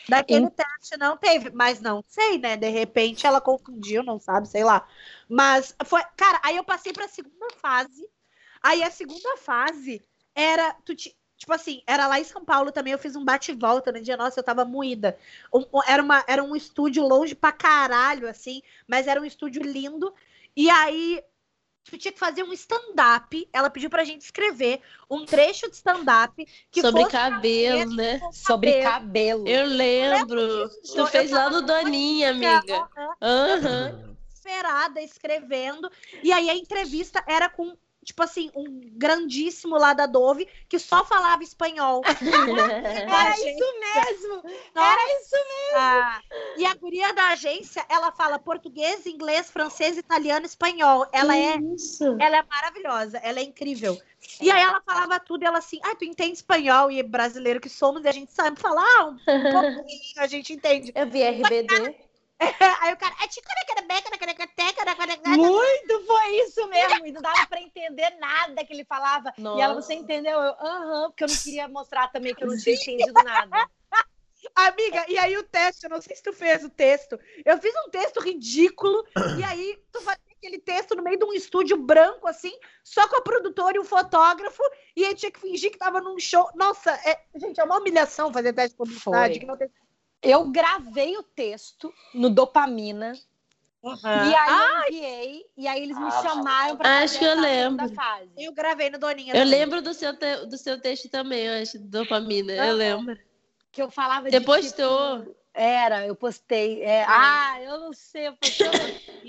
Daquele 0.09 0.51
teste 0.51 0.97
não 0.99 1.17
teve, 1.17 1.51
mas 1.51 1.81
não 1.81 2.03
sei, 2.09 2.39
né? 2.39 2.57
De 2.57 2.69
repente 2.69 3.25
ela 3.25 3.41
confundiu, 3.41 4.03
não 4.03 4.19
sabe, 4.19 4.49
sei 4.49 4.65
lá. 4.65 4.87
Mas 5.29 5.77
foi, 5.85 6.03
cara, 6.17 6.41
aí 6.43 6.57
eu 6.57 6.65
passei 6.65 6.93
pra 6.93 7.07
segunda 7.07 7.47
fase. 7.61 8.09
Aí 8.61 8.83
a 8.83 8.91
segunda 8.91 9.37
fase 9.37 10.05
era, 10.35 10.73
tu 10.85 10.95
ti- 10.95 11.17
tipo 11.37 11.53
assim, 11.53 11.83
era 11.87 12.07
lá 12.07 12.19
em 12.19 12.25
São 12.25 12.45
Paulo 12.45 12.73
também, 12.73 12.93
eu 12.93 12.99
fiz 12.99 13.15
um 13.17 13.25
bate 13.25 13.53
e 13.53 13.55
volta 13.55 13.93
no 13.93 14.01
dia, 14.01 14.17
nossa, 14.17 14.41
eu 14.41 14.45
tava 14.45 14.65
moída. 14.65 15.19
Um- 15.53 15.65
era, 15.87 16.03
uma, 16.03 16.25
era 16.27 16.43
um 16.43 16.57
estúdio 16.57 17.07
longe 17.07 17.35
pra 17.35 17.53
caralho, 17.53 18.29
assim, 18.29 18.63
mas 18.87 19.07
era 19.07 19.21
um 19.21 19.25
estúdio 19.25 19.63
lindo. 19.63 20.13
E 20.57 20.71
aí 20.71 21.23
tu 21.85 21.97
tinha 21.97 22.13
que 22.13 22.19
fazer 22.19 22.43
um 22.43 22.53
stand-up. 22.53 23.49
Ela 23.53 23.71
pediu 23.71 23.89
pra 23.89 24.05
gente 24.05 24.23
escrever 24.23 24.81
um 25.09 25.25
trecho 25.25 25.69
de 25.71 25.77
stand-up 25.77 26.47
que 26.71 26.81
Sobre 26.81 27.03
fosse 27.03 27.13
cabelo, 27.13 27.95
né? 27.95 28.19
com 28.19 28.33
Sobre 28.33 28.73
cabelo. 28.83 29.45
cabelo. 29.45 29.49
Eu 29.49 29.67
lembro. 29.67 30.69
disso, 30.69 30.95
Tu 30.95 30.99
eu 30.99 31.07
fez 31.07 31.31
lá 31.31 31.49
no 31.51 31.63
Doninha, 31.63 32.31
amiga. 32.31 32.89
Aham. 32.97 33.15
Aham. 33.21 34.17
desesperada 34.29 35.01
escrevendo. 35.03 35.91
E 36.23 36.33
aí 36.33 36.49
a 36.51 36.55
entrevista 36.55 37.23
era 37.27 37.49
com, 37.49 37.77
tipo 38.07 38.23
assim, 38.23 38.53
um 38.55 38.81
grandíssimo 38.93 39.77
lá 39.77 39.93
da 39.93 40.07
Dove 40.07 40.49
que 40.69 40.79
só 40.79 41.05
falava 41.05 41.43
espanhol. 41.43 42.03
Era 42.07 43.37
isso 43.37 43.81
mesmo. 43.81 44.35
Nossa, 44.73 44.93
Era 44.93 45.21
isso 45.21 45.37
mesmo. 45.37 45.77
Ah, 45.77 46.23
E 46.57 46.65
a 46.65 46.75
guria 46.75 47.13
da 47.13 47.31
agência, 47.31 47.85
ela 47.89 48.13
fala 48.13 48.39
português, 48.39 49.07
inglês, 49.07 49.51
francês, 49.51 49.99
italiano, 49.99 50.47
espanhol. 50.47 51.05
Ela 51.13 51.37
é, 51.37 51.57
Isso. 51.75 52.17
ela 52.21 52.39
é 52.39 52.43
maravilhosa, 52.49 53.19
ela 53.19 53.41
é 53.41 53.43
incrível. 53.43 54.01
E 54.41 54.51
aí 54.51 54.63
ela 54.63 54.81
falava 54.81 55.19
tudo, 55.19 55.43
e 55.43 55.47
ela 55.47 55.59
assim, 55.59 55.81
ah, 55.83 55.95
tu 55.97 56.05
entende 56.05 56.35
espanhol 56.35 56.91
e 56.91 57.03
brasileiro 57.03 57.61
que 57.61 57.69
somos, 57.69 58.05
e 58.05 58.09
a 58.09 58.13
gente 58.13 58.33
sabe 58.33 58.61
falar 58.61 59.07
um, 59.07 59.15
um 59.15 59.17
pouquinho, 59.53 60.19
a 60.19 60.27
gente 60.29 60.53
entende. 60.53 60.93
Eu 60.95 61.07
vi 61.09 61.23
RBD. 61.23 62.06
Aí 62.83 62.93
o 62.93 62.97
cara, 62.97 63.15
é 63.23 63.29
Muito 65.37 66.07
foi 66.07 66.37
isso 66.43 66.69
mesmo. 66.69 67.07
E 67.07 67.13
não 67.13 67.23
dava 67.23 67.47
pra 67.47 67.61
entender 67.61 68.11
nada 68.19 68.65
que 68.65 68.73
ele 68.73 68.85
falava. 68.85 69.33
E 69.39 69.43
ela, 69.43 69.75
Nossa. 69.75 69.87
você 69.87 69.95
entendeu? 69.95 70.39
Eu, 70.39 70.53
aham, 70.61 71.11
porque 71.11 71.25
eu 71.25 71.29
não 71.29 71.37
queria 71.37 71.69
mostrar 71.69 72.09
também 72.09 72.35
que 72.35 72.45
eu 72.45 72.49
não 72.49 72.57
tinha 72.59 72.75
entendido 72.75 73.13
nada. 73.25 73.51
Amiga, 74.55 75.05
e 75.09 75.19
aí 75.19 75.37
o 75.37 75.43
teste, 75.43 75.85
eu 75.85 75.91
não 75.91 76.01
sei 76.01 76.15
se 76.15 76.23
tu 76.23 76.33
fez 76.33 76.65
o 76.65 76.69
texto. 76.71 77.19
Eu 77.45 77.59
fiz 77.59 77.75
um 77.87 77.91
texto 77.91 78.21
ridículo, 78.21 79.05
e 79.39 79.43
aí 79.43 79.83
tu 79.91 80.01
fazia 80.03 80.21
aquele 80.37 80.59
texto 80.59 80.95
no 80.95 81.03
meio 81.03 81.19
de 81.19 81.25
um 81.25 81.33
estúdio 81.33 81.77
branco, 81.77 82.29
assim, 82.29 82.57
só 82.85 83.09
com 83.09 83.17
a 83.17 83.23
produtora 83.23 83.77
e 83.77 83.81
o 83.81 83.85
fotógrafo, 83.85 84.63
e 84.95 85.05
aí 85.05 85.15
tinha 85.15 85.33
que 85.33 85.41
fingir 85.41 85.73
que 85.73 85.79
tava 85.79 86.01
num 86.01 86.19
show. 86.19 86.49
Nossa, 86.55 86.93
é- 87.05 87.21
gente, 87.35 87.61
é 87.61 87.65
uma 87.65 87.79
humilhação 87.79 88.33
fazer 88.33 88.53
teste 88.53 88.73
de 88.73 88.77
publicidade. 88.77 89.35
Foi. 89.35 89.41
que 89.41 89.47
não 89.47 89.57
tem- 89.57 89.71
Eu 90.29 90.51
gravei 90.51 91.17
o 91.17 91.23
texto 91.23 91.93
no 92.15 92.29
Dopamina. 92.31 93.13
E 93.85 94.35
aí 94.35 94.53
eu 94.53 94.89
enviei. 94.89 95.47
E 95.57 95.69
aí 95.69 95.83
eles 95.83 95.97
me 95.97 96.09
Ah, 96.09 96.23
chamaram 96.23 96.77
pra 96.77 96.99
acho 97.05 97.15
fazer 97.15 97.19
que 97.19 97.25
eu 97.25 97.41
lembro. 97.41 97.87
segunda 97.87 98.03
fase. 98.03 98.31
eu 98.37 98.53
gravei 98.53 98.91
no 98.91 98.99
Doninha. 98.99 99.33
Eu 99.35 99.45
também. 99.45 99.59
lembro 99.61 99.81
do 99.83 99.95
seu, 99.95 100.17
te- 100.17 100.47
do 100.47 100.59
seu 100.59 100.81
texto 100.81 101.09
também, 101.09 101.45
eu 101.47 101.63
acho, 101.63 101.79
do 101.79 101.87
dopamina. 101.89 102.53
Eu 102.53 102.65
Aham. 102.65 102.73
lembro. 102.77 103.19
Que 103.71 103.81
eu 103.83 103.91
falava 103.91 104.29
Você 104.29 104.41
de, 104.41 104.47
postou. 104.47 105.21
tipo, 105.21 105.37
Era, 105.55 106.05
eu 106.07 106.17
postei. 106.17 106.83
é, 106.83 107.05
ah, 107.07 107.61
eu 107.63 107.79
não 107.79 107.93
sei. 107.93 108.27
Eu 108.29 108.37
postei, 108.37 108.71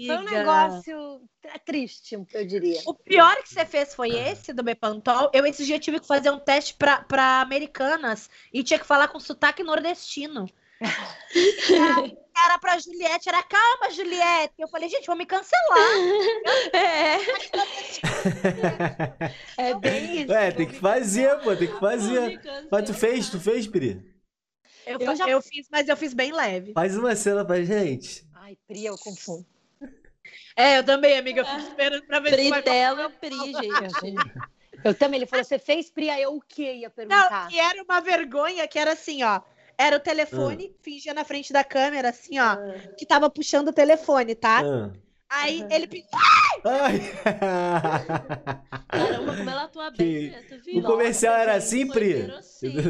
foi 0.07 0.17
um 0.17 0.23
negócio 0.23 1.21
tr- 1.41 1.59
triste, 1.65 2.17
eu 2.33 2.45
diria. 2.45 2.81
O 2.85 2.93
pior 2.95 3.35
que 3.43 3.49
você 3.49 3.65
fez 3.65 3.93
foi 3.93 4.11
esse 4.15 4.53
do 4.53 4.63
Bepantol. 4.63 5.29
Eu 5.33 5.45
esse 5.45 5.65
dia 5.65 5.79
tive 5.79 5.99
que 5.99 6.07
fazer 6.07 6.31
um 6.31 6.39
teste 6.39 6.73
pra, 6.73 7.01
pra 7.03 7.41
americanas 7.41 8.29
e 8.51 8.63
tinha 8.63 8.79
que 8.79 8.85
falar 8.87 9.07
com 9.09 9.19
sotaque 9.19 9.61
nordestino. 9.63 10.49
Era 12.45 12.59
pra 12.59 12.77
Juliette, 12.77 13.27
era 13.27 13.41
calma, 13.43 13.89
Juliette. 13.91 14.53
Eu 14.59 14.67
falei, 14.67 14.87
gente, 14.89 15.05
vão 15.07 15.15
me 15.15 15.25
cancelar. 15.25 15.57
É. 16.73 17.17
É 19.57 19.73
bem 19.75 20.21
isso. 20.21 20.31
É, 20.33 20.51
tem 20.51 20.67
que 20.67 20.75
fazer, 20.79 21.39
pô, 21.39 21.55
tem 21.55 21.67
que 21.67 21.79
fazer. 21.79 22.39
Mas 22.71 22.85
tu 22.85 22.93
fez, 22.93 23.29
tu 23.29 23.39
fez, 23.39 23.65
Pri? 23.67 24.01
Eu, 24.85 24.99
Eu 24.99 25.15
já- 25.15 25.27
eu 25.27 25.41
fiz, 25.41 25.67
mas 25.71 25.87
eu 25.89 25.97
fiz 25.97 26.13
bem 26.13 26.31
leve. 26.31 26.73
Faz 26.73 26.95
uma 26.97 27.15
cena 27.15 27.43
pra 27.43 27.61
gente. 27.63 28.25
Ai, 28.35 28.57
Pri, 28.67 28.85
eu 28.85 28.97
confundo. 28.97 29.45
É, 30.55 30.77
eu 30.79 30.83
também, 30.83 31.17
amiga. 31.17 31.41
Eu 31.41 31.45
fico 31.45 31.59
esperando 31.59 32.03
pra 32.05 32.19
ver 32.19 32.35
se 32.35 32.49
vai 32.49 32.61
Britela 32.61 33.09
Pri, 33.09 33.35
gente. 33.35 34.15
Eu 34.83 34.93
também, 34.93 35.19
ele 35.19 35.25
falou, 35.27 35.43
você 35.43 35.57
fez, 35.59 35.89
Pri? 35.89 36.09
Aí 36.09 36.21
eu 36.21 36.35
o 36.35 36.41
que 36.41 36.63
ia 36.71 36.89
perguntar? 36.89 37.45
Não, 37.45 37.51
e 37.51 37.59
era 37.59 37.83
uma 37.83 37.99
vergonha 37.99 38.67
que 38.67 38.77
era 38.79 38.93
assim, 38.93 39.23
ó. 39.23 39.41
Era 39.77 39.97
o 39.97 39.99
telefone, 39.99 40.73
fingia 40.81 41.13
na 41.13 41.23
frente 41.25 41.53
da 41.53 41.63
câmera, 41.63 42.09
assim, 42.09 42.39
ó, 42.39 42.57
que 42.95 43.05
tava 43.05 43.29
puxando 43.29 43.69
o 43.69 43.73
telefone, 43.73 44.35
tá? 44.35 44.61
Ah. 44.61 45.06
Aí 45.29 45.61
Uhum. 45.61 45.67
ele 45.71 45.87
pediu. 45.87 46.07
Ai. 46.65 46.99
Caramba, 48.89 49.35
como 49.37 49.49
ela 49.49 49.63
atua 49.63 49.91
bem, 49.91 50.29
né? 50.31 50.41
Tu 50.47 50.57
viu? 50.61 50.79
O 50.79 50.83
comercial 50.83 51.33
era 51.35 51.51
Foi 51.53 51.57
assim, 51.57 51.87
Pri? 51.87 52.27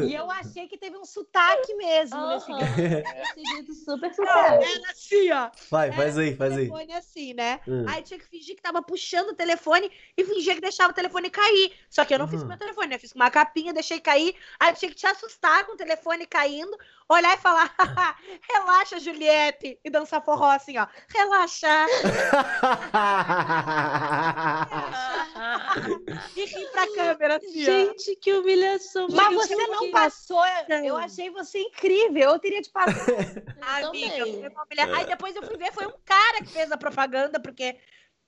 E 0.08 0.14
eu 0.14 0.30
achei 0.30 0.66
que 0.68 0.78
teve 0.78 0.96
um 0.96 1.04
sotaque 1.04 1.74
mesmo 1.74 2.26
nesse 2.28 2.50
Aham. 2.52 2.60
Esse 2.62 3.56
vídeo 3.56 3.74
super 3.74 4.14
sucesso. 4.14 4.30
era 4.38 4.90
assim, 4.90 5.32
ó. 5.32 5.50
Vai, 5.70 5.92
faz 5.92 6.16
aí, 6.18 6.36
faz 6.36 6.52
aí. 6.52 6.66
telefone 6.66 6.92
assim, 6.94 7.34
né? 7.34 7.60
Hum. 7.66 7.84
Aí 7.88 8.02
tinha 8.02 8.18
que 8.18 8.26
fingir 8.26 8.54
que 8.56 8.62
tava 8.62 8.80
puxando 8.82 9.30
o 9.30 9.34
telefone 9.34 9.90
e 10.16 10.24
fingia 10.24 10.54
que 10.54 10.60
deixava 10.60 10.90
o 10.92 10.94
telefone 10.94 11.28
cair. 11.30 11.72
Só 11.90 12.04
que 12.04 12.14
eu 12.14 12.18
não 12.18 12.26
fiz 12.28 12.36
Uhum. 12.40 12.42
com 12.44 12.48
meu 12.48 12.58
telefone, 12.58 12.86
né? 12.88 12.94
Eu 12.96 13.00
fiz 13.00 13.12
com 13.12 13.18
uma 13.18 13.30
capinha, 13.30 13.72
deixei 13.72 14.00
cair. 14.00 14.34
Aí 14.60 14.72
tinha 14.74 14.90
que 14.90 14.96
te 14.96 15.06
assustar 15.06 15.66
com 15.66 15.72
o 15.72 15.76
telefone 15.76 16.26
caindo, 16.26 16.76
olhar 17.08 17.34
e 17.36 17.40
falar: 17.40 17.74
relaxa, 18.50 19.00
Juliette. 19.00 19.78
E 19.84 19.90
dançar 19.90 20.24
forró 20.24 20.50
assim, 20.50 20.78
ó. 20.78 20.86
Relaxa. 21.12 21.86
E 26.36 26.44
rir 26.44 26.66
pra 26.72 26.86
câmera 26.94 27.36
assim. 27.36 27.64
Gente, 27.64 28.16
que 28.16 28.32
humilhação. 28.32 29.08
Mas 29.10 29.34
você 29.34 29.54
eu 29.54 29.68
não 29.68 29.90
passou, 29.90 30.42
eu 30.84 30.96
achei 30.96 31.30
você 31.30 31.58
incrível. 31.60 32.30
Eu 32.32 32.38
teria 32.38 32.60
te 32.62 32.70
passado. 32.70 33.06
Amiga, 33.88 34.26
foi 34.26 34.48
uma 34.48 34.64
humilha- 34.64 34.96
Aí 34.96 35.06
depois 35.06 35.36
eu 35.36 35.42
fui 35.42 35.56
ver, 35.56 35.72
foi 35.72 35.86
um 35.86 35.92
cara 36.04 36.38
que 36.42 36.50
fez 36.50 36.70
a 36.72 36.76
propaganda, 36.76 37.38
porque 37.40 37.76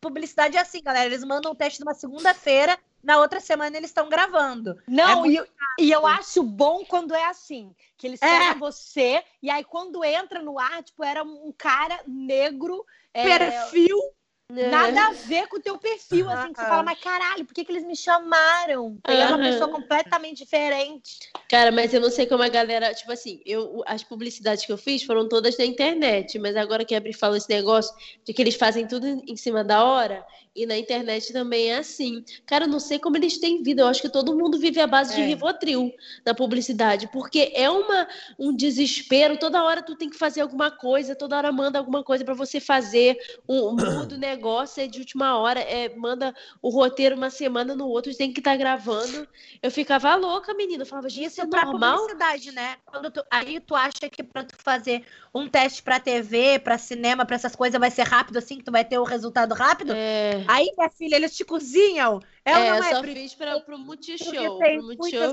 publicidade 0.01 0.57
é 0.57 0.61
assim, 0.61 0.83
galera. 0.83 1.07
Eles 1.07 1.25
mandam 1.25 1.53
um 1.53 1.55
teste 1.55 1.81
numa 1.81 1.95
segunda-feira, 1.95 2.79
na 3.03 3.19
outra 3.19 3.41
semana 3.41 3.77
eles 3.77 3.91
estão 3.91 4.09
gravando. 4.09 4.81
Não, 4.89 5.25
É 5.25 5.29
e, 5.29 5.37
eu- 5.37 5.47
e 5.79 5.91
eu 5.91 6.07
acho 6.07 6.43
bom 6.43 6.85
quando 6.85 7.15
é 7.15 7.25
assim, 7.27 7.75
que 7.97 8.07
eles 8.07 8.21
É. 8.23 8.27
pegam 8.39 8.59
você, 8.61 9.23
e 9.43 9.51
aí 9.51 9.65
quando 9.65 10.05
entra 10.05 10.43
no 10.43 10.59
ar, 10.59 10.83
tipo, 10.83 11.03
era 11.05 11.23
um 11.23 11.53
cara 11.57 12.01
negro, 12.07 12.85
é, 13.13 13.25
Perfil. 13.25 13.99
É. 13.99 14.20
nada 14.51 15.01
a 15.09 15.13
ver 15.27 15.47
com 15.49 15.57
o 15.57 15.61
teu 15.61 15.79
perfil, 15.79 16.29
assim, 16.29 16.53
que 16.53 16.61
você 16.61 16.67
fala, 16.67 16.83
mas 16.83 16.99
caralho, 16.99 17.45
por 17.45 17.55
que, 17.55 17.65
que 17.65 17.73
eles 17.73 17.85
me 17.85 17.97
chamaram? 17.97 18.99
Pegar 19.05 19.29
uma 19.29 19.37
Aham. 19.37 19.45
pessoa 19.45 19.71
completamente 19.71 20.45
diferente. 20.45 21.19
Cara, 21.51 21.73
mas 21.73 21.93
eu 21.93 22.01
não 22.01 22.11
sei 22.11 22.27
como 22.27 22.45
a 22.45 22.49
galera. 22.49 22.95
Tipo 22.95 23.11
assim, 23.11 23.41
eu, 23.45 23.83
as 23.85 24.05
publicidades 24.05 24.65
que 24.65 24.71
eu 24.71 24.79
fiz 24.79 25.03
foram 25.03 25.29
todas 25.29 25.59
na 25.59 25.65
internet, 25.65 26.39
mas 26.39 26.55
agora 26.55 26.85
que 26.85 26.95
a 26.95 27.01
Bri 27.01 27.13
falou 27.13 27.37
esse 27.37 27.49
negócio 27.49 27.93
de 28.25 28.33
que 28.33 28.41
eles 28.41 28.55
fazem 28.55 28.87
tudo 28.87 29.05
em 29.07 29.37
cima 29.37 29.65
da 29.65 29.85
hora, 29.85 30.25
e 30.55 30.65
na 30.65 30.79
internet 30.79 31.33
também 31.33 31.73
é 31.73 31.79
assim. 31.79 32.25
Cara, 32.47 32.65
eu 32.65 32.69
não 32.69 32.79
sei 32.79 33.01
como 33.01 33.17
eles 33.17 33.39
têm 33.39 33.63
vida. 33.65 33.83
Eu 33.83 33.89
acho 33.89 34.01
que 34.01 34.09
todo 34.09 34.37
mundo 34.37 34.59
vive 34.59 34.81
à 34.81 34.87
base 34.87 35.15
de 35.15 35.23
É. 35.23 35.25
Rivotril 35.25 35.91
na 36.25 36.35
publicidade, 36.35 37.09
porque 37.13 37.53
é 37.55 37.69
uma, 37.69 38.07
um 38.39 38.55
desespero. 38.55 39.37
Toda 39.37 39.63
hora 39.65 39.83
tu 39.83 39.97
tem 39.97 40.09
que 40.09 40.19
fazer 40.19 40.43
alguma 40.43 40.71
coisa, 40.71 41.17
toda 41.17 41.37
hora 41.37 41.51
manda 41.51 41.79
alguma 41.81 42.05
coisa 42.05 42.25
pra 42.25 42.35
você 42.35 42.61
fazer. 42.61 43.17
Um, 43.49 43.73
muda 43.75 44.15
o 44.15 44.19
negócio, 44.19 44.40
é 44.79 44.87
de 44.87 44.99
última 45.01 45.39
hora, 45.39 45.61
é, 45.61 45.89
manda 45.95 46.35
o 46.63 46.69
roteiro 46.71 47.17
uma 47.17 47.31
semana 47.31 47.75
no 47.75 47.87
outro, 47.89 48.15
tem 48.17 48.33
que 48.33 48.41
estar 48.41 48.57
gravando. 48.57 49.27
Eu 49.63 49.71
ficava 49.71 50.15
louca, 50.15 50.55
menina. 50.55 50.83
Eu 50.83 50.87
falava, 50.87 51.09
gente, 51.09 51.27
isso 51.27 51.41
é 51.43 51.47
pra 51.47 51.65
normal? 51.65 51.97
publicidade, 51.99 52.53
né? 52.53 52.77
Quando 52.87 53.11
tu- 53.11 53.25
aí 53.31 53.61
tu 53.61 53.75
acha 53.75 54.09
que 54.11 54.23
pra 54.23 54.45
tu 54.45 54.55
fazer 54.63 55.05
um 55.35 55.49
teste 55.49 55.83
pra 55.83 56.01
TV, 56.01 56.59
pra 56.59 56.79
cinema, 56.79 57.25
pra 57.27 57.37
essas 57.37 57.55
coisas 57.55 57.79
vai 57.79 57.91
ser 57.91 58.03
rápido 58.03 58.39
assim, 58.39 58.59
que 58.59 58.65
tu 58.65 58.73
vai 58.73 58.85
ter 58.85 58.99
o 58.99 59.05
resultado 59.05 59.55
rápido? 59.55 59.93
É, 59.95 60.43
Aí, 60.49 60.73
minha 60.77 60.91
filha, 60.91 61.17
eles 61.17 61.37
te 61.37 61.45
cozinham. 61.45 62.21
É, 62.45 62.53
é, 62.53 62.71
não 62.71 62.85
é? 62.85 62.91
só 62.95 63.01
Pri? 63.01 63.15
fiz 63.15 63.35
pra, 63.35 63.61
pro 63.61 63.79
Multishow. 63.79 64.59
Pro 64.59 64.83
Multishow. 64.83 65.33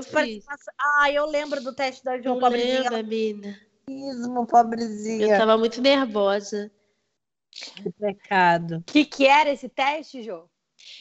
Ah, 0.78 1.10
eu 1.10 1.26
lembro 1.26 1.62
do 1.62 1.72
teste 1.74 2.04
da 2.04 2.20
João, 2.20 2.38
pobrezinha. 2.38 2.82
lembra, 2.82 3.02
mina? 3.02 3.58
Mesmo, 3.88 4.40
Eu 4.40 4.46
pobrezinha. 4.46 5.38
tava 5.38 5.56
muito 5.56 5.80
nervosa. 5.80 6.70
Que 7.58 7.90
pecado. 7.90 8.76
O 8.78 8.82
que, 8.82 9.04
que 9.04 9.26
era 9.26 9.50
esse 9.50 9.68
teste, 9.68 10.22
Jô? 10.22 10.48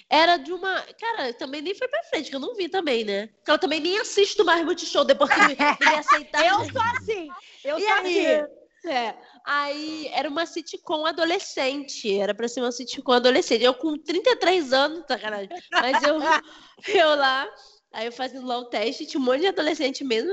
Era 0.09 0.37
de 0.37 0.51
uma. 0.51 0.81
Cara, 0.99 1.33
também 1.33 1.61
nem 1.61 1.75
foi 1.75 1.87
pra 1.87 2.03
frente, 2.03 2.29
que 2.29 2.35
eu 2.35 2.39
não 2.39 2.55
vi 2.55 2.67
também, 2.67 3.03
né? 3.03 3.27
Porque 3.27 3.51
ela 3.51 3.59
também 3.59 3.79
nem 3.79 3.99
assiste 3.99 4.41
mais 4.43 4.65
Multishow 4.65 5.05
depois 5.05 5.29
que 5.29 5.39
me, 5.41 5.55
me 5.55 5.55
aceitar. 5.95 6.45
Eu 6.45 6.65
sou 6.71 6.81
assim, 6.95 7.29
eu 7.63 7.77
E 7.77 7.81
sou 7.81 7.93
aí? 7.93 8.35
assim. 8.35 8.57
É. 8.85 9.17
Aí 9.45 10.07
era 10.13 10.29
uma 10.29 10.45
sitcom 10.45 11.05
adolescente. 11.05 12.17
Era 12.17 12.33
pra 12.33 12.47
ser 12.47 12.61
uma 12.61 12.71
sitcom 12.71 13.11
adolescente. 13.11 13.63
Eu 13.63 13.73
com 13.73 13.97
33 13.97 14.71
anos, 14.71 15.03
sacanagem. 15.07 15.49
Mas 15.71 16.01
eu, 16.03 16.15
eu 16.87 17.15
lá, 17.15 17.47
aí 17.91 18.05
eu 18.05 18.11
fazendo 18.11 18.47
lá 18.47 18.57
o 18.59 18.65
teste, 18.65 19.05
tinha 19.05 19.19
um 19.19 19.23
monte 19.25 19.41
de 19.41 19.47
adolescente 19.47 20.03
mesmo. 20.03 20.31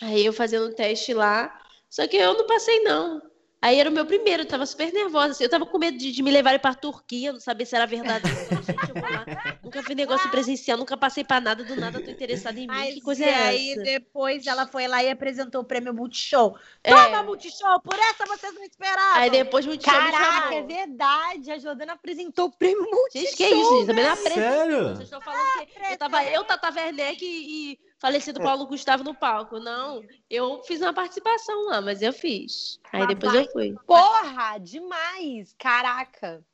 Aí 0.00 0.24
eu 0.24 0.32
fazendo 0.32 0.66
o 0.66 0.74
teste 0.74 1.14
lá. 1.14 1.56
Só 1.88 2.06
que 2.08 2.16
eu 2.16 2.34
não 2.34 2.46
passei, 2.46 2.80
não. 2.80 3.20
Aí 3.62 3.78
era 3.78 3.88
o 3.88 3.92
meu 3.92 4.04
primeiro, 4.04 4.42
eu 4.42 4.46
tava 4.46 4.66
super 4.66 4.92
nervosa. 4.92 5.30
assim, 5.30 5.44
eu 5.44 5.48
tava 5.48 5.64
com 5.64 5.78
medo 5.78 5.96
de, 5.96 6.10
de 6.10 6.20
me 6.20 6.32
levarem 6.32 6.58
pra 6.58 6.74
Turquia, 6.74 7.32
não 7.32 7.38
sabia 7.38 7.64
se 7.64 7.76
era 7.76 7.86
verdade. 7.86 8.28
Eu 8.28 8.36
falei, 8.36 8.62
gente, 8.64 8.88
eu 8.88 9.00
vou 9.00 9.10
lá. 9.12 9.24
Nunca 9.62 9.82
vi 9.82 9.94
negócio 9.94 10.28
presencial, 10.32 10.76
nunca 10.76 10.96
passei 10.96 11.22
pra 11.22 11.40
nada, 11.40 11.62
do 11.62 11.76
nada 11.76 12.00
tô 12.00 12.10
interessada 12.10 12.58
em 12.58 12.62
mim. 12.62 12.74
Mas 12.74 12.94
que 12.94 13.00
coisa 13.00 13.24
e 13.24 13.28
é 13.28 13.34
aí, 13.34 13.70
essa? 13.70 13.82
depois 13.82 14.44
ela 14.48 14.66
foi 14.66 14.88
lá 14.88 15.04
e 15.04 15.08
apresentou 15.08 15.60
o 15.60 15.64
prêmio 15.64 15.94
Multishow. 15.94 16.58
É. 16.82 16.90
Toma, 16.92 17.22
Multishow! 17.22 17.80
Por 17.80 17.94
essa 17.94 18.26
vocês 18.26 18.52
não 18.52 18.64
esperavam. 18.64 19.22
Aí 19.22 19.30
depois 19.30 19.64
o 19.64 19.68
Multishow 19.68 19.94
Caraca, 19.94 20.54
é 20.56 20.62
verdade. 20.62 21.52
A 21.52 21.58
Jordana 21.58 21.92
apresentou 21.92 22.46
o 22.46 22.50
prêmio 22.50 22.82
Multishow. 22.82 23.22
Gente, 23.22 23.36
que 23.36 23.46
isso, 23.46 23.76
gente? 23.76 23.86
Também 23.86 24.04
não 24.04 24.12
apresenta. 24.12 24.40
Sério? 24.40 24.82
Vocês 24.88 25.02
estão 25.02 25.20
falando 25.20 25.66
que 25.66 25.92
eu 25.92 25.98
tava 25.98 26.24
eu, 26.24 26.42
Tata 26.42 26.72
Werneck 26.74 27.24
e 27.24 27.78
falecido 28.02 28.40
Paulo 28.42 28.66
Gustavo 28.66 29.04
no 29.04 29.14
palco. 29.14 29.60
Não, 29.60 30.04
eu 30.28 30.60
fiz 30.64 30.80
uma 30.80 30.92
participação 30.92 31.66
lá, 31.66 31.80
mas 31.80 32.02
eu 32.02 32.12
fiz. 32.12 32.80
Aí 32.92 33.06
depois 33.06 33.32
eu 33.32 33.48
fui. 33.48 33.76
Porra, 33.86 34.58
demais. 34.58 35.54
Caraca. 35.56 36.44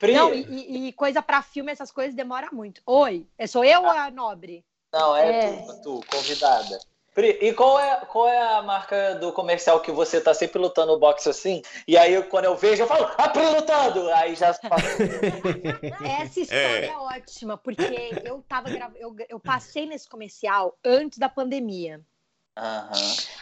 Pri, 0.00 0.12
Não, 0.12 0.34
e, 0.34 0.88
e- 0.88 0.92
coisa 0.92 1.22
pra 1.22 1.40
filme, 1.40 1.70
essas 1.70 1.92
coisas 1.92 2.16
demora 2.16 2.48
muito. 2.52 2.82
Oi, 2.84 3.24
é 3.38 3.46
sou 3.46 3.64
eu 3.64 3.82
ou 3.82 3.90
a 3.90 4.10
Nobre? 4.10 4.64
não, 4.92 5.16
é, 5.16 5.28
É. 5.28 5.62
Tu, 5.62 5.82
tu, 5.82 6.00
convidada. 6.10 6.80
Pri, 7.14 7.38
e 7.42 7.52
qual 7.52 7.78
é, 7.78 7.96
qual 8.06 8.26
é 8.26 8.40
a 8.40 8.62
marca 8.62 9.14
do 9.16 9.32
comercial 9.32 9.80
que 9.80 9.92
você 9.92 10.18
tá 10.18 10.32
sempre 10.32 10.58
lutando 10.58 10.92
no 10.92 10.98
boxe 10.98 11.28
assim? 11.28 11.60
E 11.86 11.96
aí, 11.96 12.22
quando 12.24 12.46
eu 12.46 12.56
vejo, 12.56 12.82
eu 12.82 12.86
falo, 12.86 13.04
a 13.18 13.28
Pri 13.28 13.46
lutando! 13.48 14.10
Aí 14.12 14.34
já 14.34 14.48
Essa 16.02 16.40
história 16.40 16.86
é, 16.86 16.96
ótima, 16.96 17.58
porque 17.58 17.82
eu 18.24 18.42
tava 18.48 18.70
eu, 18.96 19.14
eu 19.28 19.38
passei 19.38 19.84
nesse 19.84 20.08
comercial 20.08 20.78
antes 20.84 21.18
da 21.18 21.28
pandemia. 21.28 22.00
Aham. 22.56 22.92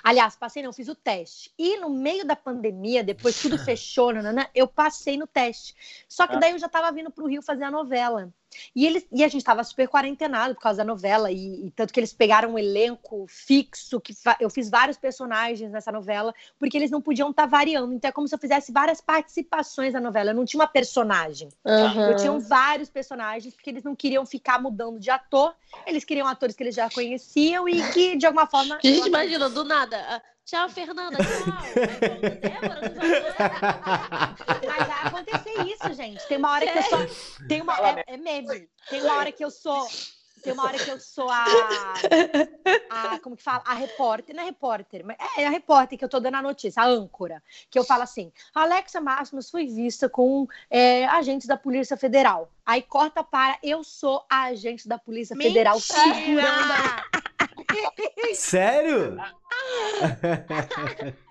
Aliás, 0.02 0.36
passei, 0.36 0.62
não, 0.62 0.72
fiz 0.72 0.88
o 0.88 0.94
teste. 0.94 1.52
E 1.58 1.76
no 1.78 1.90
meio 1.90 2.24
da 2.24 2.36
pandemia, 2.36 3.02
depois 3.04 3.40
tudo 3.40 3.58
fechou, 3.58 4.12
nanana, 4.12 4.48
eu 4.54 4.66
passei 4.66 5.16
no 5.16 5.26
teste. 5.26 5.74
Só 6.08 6.26
que 6.26 6.36
Ah. 6.36 6.38
daí 6.38 6.52
eu 6.52 6.58
já 6.58 6.68
tava 6.68 6.90
vindo 6.92 7.10
pro 7.10 7.26
Rio 7.26 7.42
fazer 7.42 7.64
a 7.64 7.70
novela. 7.70 8.32
E, 8.74 8.86
eles, 8.86 9.06
e 9.12 9.24
a 9.24 9.28
gente 9.28 9.44
tava 9.44 9.62
super 9.64 9.88
quarentenado 9.88 10.54
por 10.54 10.62
causa 10.62 10.78
da 10.78 10.84
novela. 10.84 11.30
E, 11.30 11.66
e 11.66 11.70
tanto 11.70 11.92
que 11.92 12.00
eles 12.00 12.12
pegaram 12.12 12.52
um 12.52 12.58
elenco 12.58 13.26
fixo, 13.28 14.00
que 14.00 14.14
eu 14.38 14.50
fiz 14.50 14.70
vários 14.70 14.96
personagens 14.96 15.70
nessa 15.70 15.92
novela, 15.92 16.34
porque 16.58 16.76
eles 16.76 16.90
não 16.90 17.00
podiam 17.00 17.30
estar 17.30 17.46
variando. 17.46 17.92
Então 17.92 18.08
é 18.08 18.12
como 18.12 18.28
se 18.28 18.34
eu 18.34 18.38
fizesse 18.38 18.72
várias 18.72 19.00
participações 19.00 19.92
na 19.92 20.00
novela. 20.00 20.30
Eu 20.30 20.34
não 20.34 20.44
tinha 20.44 20.60
uma 20.60 20.68
personagem. 20.68 21.48
Aham. 21.64 22.10
Eu 22.10 22.16
tinha 22.16 22.38
vários 22.38 22.88
personagens, 22.88 23.54
porque 23.54 23.70
eles 23.70 23.84
não 23.84 23.94
queriam 23.94 24.24
ficar 24.26 24.60
mudando 24.60 24.98
de 24.98 25.10
ator. 25.10 25.54
Eles 25.86 26.04
queriam 26.04 26.26
atores 26.26 26.56
que 26.56 26.62
eles 26.62 26.74
já 26.74 26.90
conheciam 26.90 27.68
e 27.68 27.82
que, 27.92 28.16
de 28.16 28.26
alguma 28.26 28.46
forma. 28.46 28.78
Gente, 28.82 29.06
imagina, 29.06 29.48
do 29.48 29.64
nada. 29.64 30.22
Tchau, 30.50 30.68
Fernanda. 30.68 31.16
Tchau. 31.16 32.20
Débora, 32.40 32.80
não 32.88 32.94
vai- 32.98 34.66
Mas 34.66 34.86
vai 34.88 35.06
acontecer 35.06 35.62
isso, 35.62 35.94
gente. 35.94 36.26
Tem 36.26 36.38
uma 36.38 36.50
hora 36.50 36.66
que 36.66 36.76
eu 36.78 36.82
sou. 36.82 37.46
Tem 37.46 37.60
uma, 37.62 37.78
é, 37.78 38.04
é 38.08 38.16
meme. 38.16 38.68
Tem 38.88 39.00
uma 39.00 39.14
hora 39.16 39.30
que 39.30 39.44
eu 39.44 39.50
sou 39.50 39.86
tem 40.42 40.54
uma 40.54 40.64
hora 40.64 40.78
que 40.78 40.90
eu 40.90 40.98
sou 40.98 41.28
a, 41.28 41.44
a. 42.90 43.18
Como 43.20 43.36
que 43.36 43.42
fala? 43.42 43.62
A 43.66 43.74
repórter. 43.74 44.34
Não 44.34 44.42
é 44.42 44.46
repórter, 44.46 45.04
mas 45.04 45.16
é 45.36 45.46
a 45.46 45.50
repórter 45.50 45.98
que 45.98 46.04
eu 46.04 46.08
tô 46.08 46.18
dando 46.18 46.36
a 46.36 46.42
notícia, 46.42 46.82
a 46.82 46.86
âncora. 46.86 47.42
Que 47.70 47.78
eu 47.78 47.84
falo 47.84 48.02
assim: 48.02 48.32
Alexa 48.54 49.00
Máximos 49.00 49.50
foi 49.50 49.66
vista 49.66 50.08
com 50.08 50.48
é, 50.70 51.04
agentes 51.06 51.46
da 51.46 51.56
Polícia 51.58 51.96
Federal. 51.96 52.50
Aí 52.64 52.82
corta 52.82 53.22
para 53.22 53.58
eu 53.62 53.84
sou 53.84 54.24
a 54.30 54.44
agente 54.44 54.88
da 54.88 54.98
Polícia 54.98 55.36
Federal 55.36 55.78
segurando. 55.78 57.19
Sério? 58.34 59.16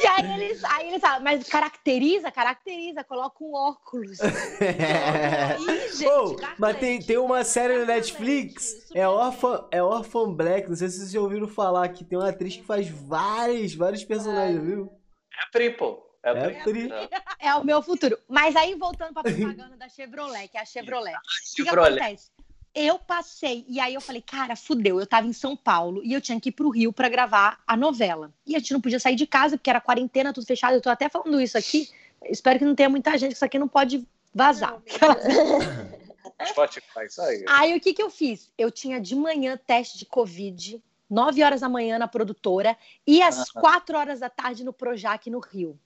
E 0.00 0.06
aí 0.06 0.42
eles, 0.42 0.64
aí 0.64 0.88
eles 0.88 1.00
falam, 1.00 1.22
mas 1.22 1.46
caracteriza, 1.48 2.30
caracteriza, 2.30 3.04
coloca 3.04 3.36
um 3.44 3.54
óculos. 3.54 4.18
Ih, 4.20 5.92
gente, 5.92 6.36
Carlete, 6.36 6.54
mas 6.58 6.76
tem, 6.78 7.00
tem 7.00 7.18
uma 7.18 7.44
série 7.44 7.78
no 7.78 7.86
Netflix, 7.86 8.90
é 8.94 9.06
Orphan, 9.06 9.68
é 9.70 9.82
Orphan 9.82 10.32
Black, 10.32 10.68
não 10.68 10.76
sei 10.76 10.88
se 10.88 10.98
vocês 10.98 11.12
já 11.12 11.20
ouviram 11.20 11.46
falar, 11.46 11.88
que 11.90 12.04
tem 12.04 12.18
uma 12.18 12.30
atriz 12.30 12.56
que 12.56 12.64
faz 12.64 12.88
vários, 12.88 13.74
vários 13.74 14.02
personagens, 14.02 14.62
viu? 14.62 14.90
É 15.30 15.50
Pri, 15.52 15.70
pô. 15.70 16.02
É, 16.24 16.30
É. 16.30 16.62
Pri. 16.64 16.90
É 17.38 17.54
o 17.54 17.64
meu 17.64 17.80
futuro. 17.82 18.18
Mas 18.28 18.56
aí, 18.56 18.74
voltando 18.74 19.12
pra 19.12 19.22
propaganda 19.22 19.76
da 19.76 19.88
Chevrolet, 19.88 20.48
que 20.48 20.58
é 20.58 20.62
a 20.62 20.64
Chevrolet. 20.64 21.14
O 21.14 21.20
que, 21.20 21.62
que 21.62 21.64
Chevrolet. 21.64 22.00
acontece? 22.00 22.30
Eu 22.78 22.98
passei, 22.98 23.64
e 23.66 23.80
aí 23.80 23.94
eu 23.94 24.02
falei, 24.02 24.20
cara, 24.20 24.54
fudeu. 24.54 25.00
Eu 25.00 25.06
tava 25.06 25.26
em 25.26 25.32
São 25.32 25.56
Paulo 25.56 26.02
e 26.04 26.12
eu 26.12 26.20
tinha 26.20 26.38
que 26.38 26.50
ir 26.50 26.52
pro 26.52 26.68
Rio 26.68 26.92
pra 26.92 27.08
gravar 27.08 27.58
a 27.66 27.74
novela. 27.74 28.30
E 28.46 28.54
a 28.54 28.58
gente 28.58 28.74
não 28.74 28.82
podia 28.82 29.00
sair 29.00 29.16
de 29.16 29.26
casa, 29.26 29.56
porque 29.56 29.70
era 29.70 29.80
quarentena, 29.80 30.30
tudo 30.30 30.46
fechado. 30.46 30.74
Eu 30.74 30.82
tô 30.82 30.90
até 30.90 31.08
falando 31.08 31.40
isso 31.40 31.56
aqui. 31.56 31.88
Espero 32.26 32.58
que 32.58 32.66
não 32.66 32.74
tenha 32.74 32.90
muita 32.90 33.16
gente, 33.16 33.30
que 33.30 33.36
isso 33.36 33.44
aqui 33.46 33.58
não 33.58 33.66
pode 33.66 34.06
vazar. 34.34 34.78
Spotify, 36.46 37.06
isso 37.06 37.22
aí. 37.22 37.44
Aí 37.48 37.74
o 37.74 37.80
que, 37.80 37.94
que 37.94 38.02
eu 38.02 38.10
fiz? 38.10 38.52
Eu 38.58 38.70
tinha 38.70 39.00
de 39.00 39.16
manhã 39.16 39.58
teste 39.66 39.96
de 39.96 40.04
Covid, 40.04 40.82
9 41.08 41.42
horas 41.42 41.62
da 41.62 41.70
manhã 41.70 41.98
na 41.98 42.06
produtora, 42.06 42.76
e 43.06 43.22
às 43.22 43.50
4 43.50 43.96
horas 43.96 44.20
da 44.20 44.28
tarde 44.28 44.62
no 44.62 44.72
Projac 44.74 45.30
no 45.30 45.38
Rio. 45.38 45.78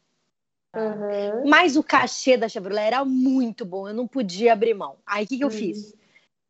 Uhum. 0.75 1.49
Mas 1.49 1.77
o 1.77 1.85
cachê 1.85 2.37
da 2.37 2.49
Chevrolet 2.49 2.87
era 2.87 3.05
muito 3.05 3.65
bom, 3.65 3.89
eu 3.89 3.95
não 3.95 4.09
podia 4.09 4.53
abrir 4.53 4.75
mão. 4.75 4.97
Aí 5.07 5.25
o 5.25 5.29
que, 5.29 5.39
que 5.39 5.45
eu 5.45 5.51
fiz? 5.51 5.95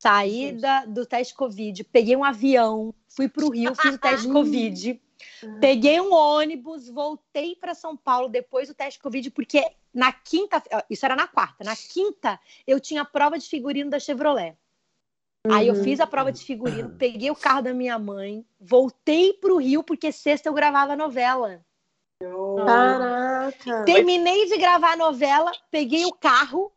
Saí 0.01 0.53
da- 0.53 0.87
do 0.87 1.05
teste 1.05 1.35
Covid, 1.35 1.85
peguei 1.85 2.17
um 2.17 2.25
avião, 2.25 2.95
fui 3.07 3.29
para 3.29 3.45
o 3.45 3.51
Rio, 3.51 3.75
fiz 3.75 3.95
o 3.95 3.99
teste 3.99 4.27
Covid, 4.33 4.99
peguei 5.61 6.01
um 6.01 6.15
ônibus, 6.15 6.89
voltei 6.89 7.55
para 7.55 7.75
São 7.75 7.95
Paulo 7.95 8.27
depois 8.29 8.69
do 8.69 8.75
teste 8.75 8.99
Covid, 8.99 9.31
porque 9.31 9.63
na 9.93 10.11
quinta, 10.11 10.63
isso 10.89 11.05
era 11.05 11.15
na 11.15 11.29
quarta, 11.29 11.63
na 11.65 11.77
quinta 11.77 12.41
eu 12.67 12.81
tinha 12.81 13.03
a 13.03 13.05
prova 13.05 13.39
de 13.39 13.47
figurino 13.47 13.91
da 13.91 14.01
Chevrolet. 14.01 14.57
Aí 15.51 15.69
eu 15.69 15.75
fiz 15.75 16.01
a 16.01 16.07
prova 16.07 16.33
de 16.33 16.43
figurino, 16.43 16.97
peguei 16.97 17.31
o 17.31 17.37
carro 17.37 17.61
da 17.63 17.75
minha 17.75 17.99
mãe, 17.99 18.43
voltei 18.59 19.35
para 19.35 19.53
o 19.53 19.59
Rio, 19.59 19.83
porque 19.83 20.11
sexta 20.13 20.49
eu 20.49 20.55
gravava 20.55 20.95
a 20.95 20.97
novela. 20.97 21.63
Caraca. 22.67 23.85
Terminei 23.85 24.47
de 24.47 24.57
gravar 24.57 24.93
a 24.93 24.97
novela, 24.97 25.53
peguei 25.71 26.05
o 26.07 26.13
carro, 26.13 26.73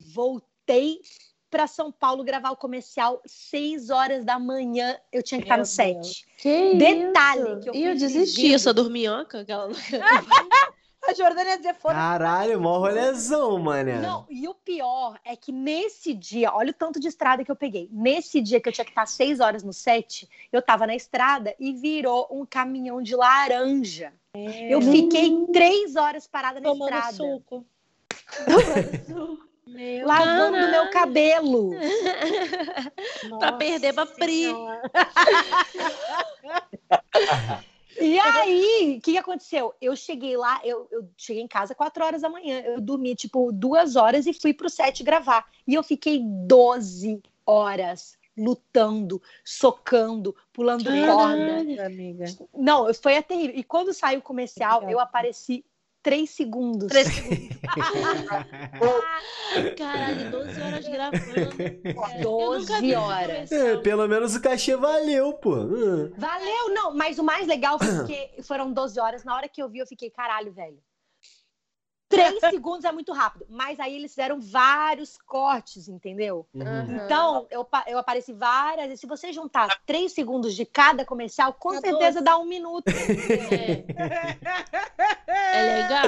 voltei 0.00 1.00
para 1.50 1.66
São 1.66 1.90
Paulo 1.90 2.22
gravar 2.22 2.50
o 2.50 2.56
comercial, 2.56 3.20
seis 3.26 3.90
horas 3.90 4.24
da 4.24 4.38
manhã. 4.38 4.96
Eu 5.12 5.22
tinha 5.22 5.38
que 5.38 5.44
estar 5.44 5.58
no 5.58 5.66
set. 5.66 6.26
Que 6.38 6.74
Detalhe 6.76 7.42
isso? 7.42 7.60
que 7.60 7.70
eu 7.70 7.74
E 7.74 7.84
eu 7.84 7.94
desisti, 7.96 8.42
vivo. 8.42 8.54
eu 8.54 8.58
sou 8.58 8.72
dorminhoca. 8.72 9.40
Aquela... 9.40 9.68
A 11.08 11.14
Jordânia 11.14 11.52
ia 11.52 11.56
dizer, 11.56 11.74
foda 11.74 11.94
Caralho, 11.94 12.60
mó 12.60 12.78
rolezão, 12.78 13.58
mané. 13.58 14.00
Não, 14.00 14.26
e 14.28 14.46
o 14.46 14.54
pior 14.54 15.18
é 15.24 15.34
que 15.34 15.50
nesse 15.50 16.12
dia, 16.12 16.52
olha 16.54 16.70
o 16.70 16.74
tanto 16.74 17.00
de 17.00 17.08
estrada 17.08 17.42
que 17.42 17.50
eu 17.50 17.56
peguei. 17.56 17.88
Nesse 17.90 18.40
dia 18.40 18.60
que 18.60 18.68
eu 18.68 18.72
tinha 18.72 18.84
que 18.84 18.90
estar 18.90 19.06
seis 19.06 19.40
horas 19.40 19.62
no 19.62 19.72
set, 19.72 20.28
eu 20.52 20.60
tava 20.60 20.86
na 20.86 20.94
estrada 20.94 21.54
e 21.58 21.72
virou 21.72 22.28
um 22.30 22.44
caminhão 22.44 23.02
de 23.02 23.16
laranja. 23.16 24.12
Eu 24.34 24.80
fiquei 24.82 25.46
três 25.52 25.96
horas 25.96 26.26
parada 26.26 26.60
na 26.60 26.68
tomando 26.68 26.94
estrada, 26.94 27.16
suco. 27.16 27.66
Lavando 30.04 30.52
Caraca. 30.52 30.70
meu 30.70 30.90
cabelo. 30.90 31.70
pra 33.38 33.52
perder 33.52 33.94
pra 33.94 34.06
Pri. 34.06 34.46
E 38.00 38.18
aí, 38.18 38.96
o 38.98 39.00
que, 39.00 39.18
aconteceu? 39.18 39.74
Eu 39.80 39.94
cheguei 39.94 40.36
lá, 40.36 40.60
eu, 40.64 40.88
eu 40.90 41.08
cheguei 41.16 41.42
em 41.42 41.48
casa 41.48 41.74
quatro 41.74 42.04
horas 42.04 42.22
da 42.22 42.28
manhã. 42.30 42.60
Eu 42.60 42.80
dormi, 42.80 43.14
tipo, 43.14 43.52
duas 43.52 43.94
horas 43.94 44.26
e 44.26 44.32
fui 44.32 44.54
pro 44.54 44.70
set 44.70 45.02
gravar. 45.02 45.46
E 45.66 45.74
eu 45.74 45.82
fiquei 45.82 46.20
12 46.22 47.20
horas 47.44 48.18
lutando, 48.36 49.20
socando, 49.44 50.34
pulando 50.52 50.84
corda. 50.84 51.86
amiga. 51.86 52.24
Não, 52.54 52.92
foi 52.94 53.16
até 53.16 53.34
terrível. 53.34 53.56
E 53.56 53.62
quando 53.62 53.92
saiu 53.92 54.20
o 54.20 54.22
comercial, 54.22 54.88
eu 54.88 54.98
apareci 54.98 55.64
três 56.02 56.30
segundos. 56.30 56.88
Três 56.88 57.08
segundos. 57.08 57.48
Caralho, 59.76 60.30
12 60.30 60.60
horas 60.60 60.88
gravando. 60.88 61.22
Eu 62.16 62.22
12 62.22 62.60
nunca 62.60 62.80
vi 62.80 62.94
horas. 62.94 63.52
É, 63.52 63.76
pelo 63.78 64.06
menos 64.06 64.34
o 64.34 64.42
cachê 64.42 64.76
valeu, 64.76 65.32
pô. 65.34 65.54
Hum. 65.54 66.12
Valeu, 66.16 66.74
não, 66.74 66.94
mas 66.94 67.18
o 67.18 67.24
mais 67.24 67.46
legal 67.46 67.78
foi 67.78 67.88
porque 67.96 68.42
foram 68.42 68.72
12 68.72 69.00
horas. 69.00 69.24
Na 69.24 69.34
hora 69.34 69.48
que 69.48 69.62
eu 69.62 69.68
vi, 69.68 69.78
eu 69.78 69.86
fiquei, 69.86 70.10
caralho, 70.10 70.52
velho. 70.52 70.78
Três 72.10 72.40
segundos 72.40 72.84
é 72.84 72.90
muito 72.90 73.12
rápido. 73.12 73.46
Mas 73.48 73.78
aí 73.78 73.94
eles 73.94 74.10
fizeram 74.10 74.40
vários 74.40 75.16
cortes, 75.16 75.88
entendeu? 75.88 76.44
Uhum. 76.52 76.96
Então, 76.96 77.46
eu, 77.50 77.66
eu 77.86 77.98
apareci 77.98 78.32
várias 78.32 78.86
vezes. 78.86 79.00
Se 79.00 79.06
você 79.06 79.32
juntar 79.32 79.80
três 79.86 80.12
segundos 80.12 80.56
de 80.56 80.66
cada 80.66 81.04
comercial, 81.04 81.52
com 81.52 81.72
Dá 81.72 81.80
certeza 81.80 82.20
dá 82.20 82.36
um 82.36 82.44
minuto. 82.44 82.90
É, 85.28 85.58
é 85.58 85.82
legal. 85.82 86.06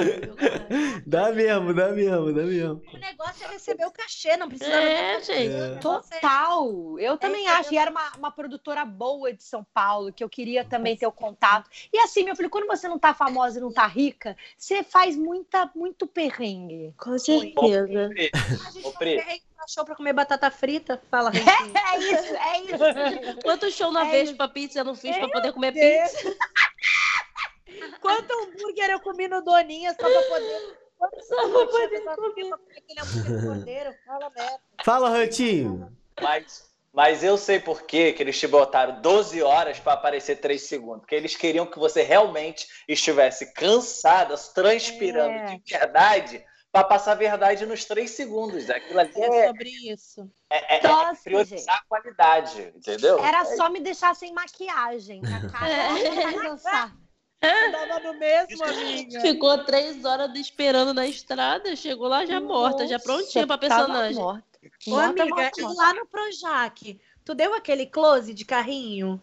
Dá 1.05 1.31
mesmo, 1.31 1.73
dá 1.73 1.89
mesmo, 1.89 2.33
dá 2.33 2.43
mesmo. 2.43 2.81
O 2.93 2.97
negócio 2.97 3.45
é 3.45 3.47
receber 3.47 3.85
o 3.85 3.91
cachê, 3.91 4.35
não 4.35 4.49
precisa. 4.49 4.71
É, 4.71 5.21
gente. 5.21 5.53
É- 5.53 5.75
Total. 5.75 6.99
Eu 6.99 7.17
também 7.17 7.45
isso 7.45 7.53
acho. 7.53 7.73
E 7.73 7.77
era 7.77 7.89
uma, 7.89 8.11
uma 8.17 8.31
produtora 8.31 8.83
boa 8.83 9.31
de 9.31 9.43
São 9.43 9.65
Paulo, 9.73 10.11
que 10.11 10.23
eu 10.23 10.29
queria 10.29 10.65
também 10.65 10.97
ter 10.97 11.07
o 11.07 11.11
contato. 11.11 11.69
E 11.91 11.97
assim, 11.99 12.23
meu 12.23 12.35
filho, 12.35 12.49
quando 12.49 12.67
você 12.67 12.87
não 12.87 12.99
tá 12.99 13.13
famosa 13.13 13.57
e 13.57 13.61
não 13.61 13.71
tá 13.71 13.87
rica, 13.87 14.35
você 14.57 14.83
faz 14.83 15.15
muita, 15.15 15.69
muito 15.93 16.07
perrengue. 16.07 16.93
Com 16.97 17.17
certeza. 17.19 18.09
Pri, 18.09 18.31
A 18.33 18.71
gente 18.71 18.87
Ô, 18.87 18.91
Pri. 18.93 19.15
perrengue 19.17 19.43
pra 19.55 19.67
show 19.67 19.85
pra 19.85 19.95
comer 19.95 20.13
batata 20.13 20.49
frita. 20.49 21.01
Fala, 21.09 21.29
Rentinho. 21.29 21.73
É 21.93 21.97
isso, 21.99 22.35
é 22.35 22.59
isso. 22.61 23.39
Quanto 23.43 23.71
show 23.71 23.91
na 23.91 24.07
É 24.07 24.11
vez 24.11 24.29
isso. 24.29 24.37
pra 24.37 24.47
pizza 24.47 24.79
eu 24.79 24.85
não 24.85 24.95
fiz 24.95 25.15
pra 25.17 25.29
poder 25.29 25.53
comer 25.53 25.71
Deus. 25.71 26.11
pizza? 26.11 26.35
Quanto 28.01 28.31
hambúrguer 28.33 28.89
eu 28.89 28.99
comi 28.99 29.27
no 29.27 29.41
Doninha 29.41 29.91
só 29.91 30.09
pra 30.09 30.21
poder. 30.23 30.77
Quanto 30.97 31.21
Só 31.25 31.35
pra 31.35 31.65
poder 31.67 31.99
comer. 32.01 32.01
Pra 32.03 32.15
comer 32.57 32.77
aquele 32.77 32.99
hambúrguer 33.01 33.39
de 33.39 33.45
cordeiro. 33.47 33.93
Fala 34.05 34.29
merda. 34.35 34.59
Fala, 34.83 35.09
Rantinho. 35.09 35.97
Mas, 36.21 36.72
mas 36.93 37.23
eu 37.23 37.37
sei 37.37 37.59
por 37.59 37.81
quê 37.83 38.13
que 38.13 38.21
eles 38.21 38.39
te 38.39 38.47
botaram 38.47 39.01
12 39.01 39.41
horas 39.41 39.79
para 39.79 39.93
aparecer 39.93 40.35
3 40.37 40.61
segundos. 40.61 40.99
Porque 41.01 41.15
eles 41.15 41.35
queriam 41.35 41.65
que 41.65 41.79
você 41.79 42.03
realmente 42.03 42.67
estivesse 42.87 43.51
cansada, 43.53 44.35
transpirando 44.53 45.31
É. 45.37 45.57
de 45.57 45.63
verdade, 45.77 46.45
para 46.71 46.83
passar 46.83 47.11
a 47.13 47.15
verdade 47.15 47.65
nos 47.65 47.83
3 47.85 48.11
segundos. 48.11 48.69
Aquilo 48.69 48.99
ali 48.99 49.11
É 49.15 49.25
é, 49.25 49.47
sobre 49.47 49.69
isso. 49.69 50.29
é- 50.49 50.75
é- 50.75 50.79
é 50.79 50.87
Nossa, 50.87 51.21
priorizar 51.23 51.77
a 51.77 51.83
qualidade, 51.87 52.73
entendeu? 52.75 53.17
Era 53.23 53.43
só 53.45 53.69
me 53.69 53.79
deixar 53.79 54.15
sem 54.15 54.31
maquiagem. 54.33 55.21
A 55.25 55.39
cara. 55.51 56.93
Tava 57.41 57.99
no 57.99 58.13
mesmo, 58.17 58.63
amiga. 58.63 59.19
Ficou 59.19 59.65
três 59.65 60.05
horas 60.05 60.31
esperando 60.35 60.93
na 60.93 61.05
estrada, 61.05 61.75
chegou 61.75 62.07
lá 62.07 62.25
já 62.25 62.39
morta, 62.39 62.87
já 62.87 62.97
prontinha 62.99 63.45
pra 63.45 63.57
Tava 63.57 63.75
personagem. 63.85 64.15
morta. 64.15 64.52
Ô, 64.87 64.97
amiga, 64.97 65.51
e 65.57 65.61
lá 65.61 65.93
no 65.93 66.05
Projac, 66.05 66.99
tu 67.23 67.33
deu 67.33 67.53
aquele 67.53 67.85
close 67.85 68.33
de 68.33 68.45
carrinho? 68.45 69.21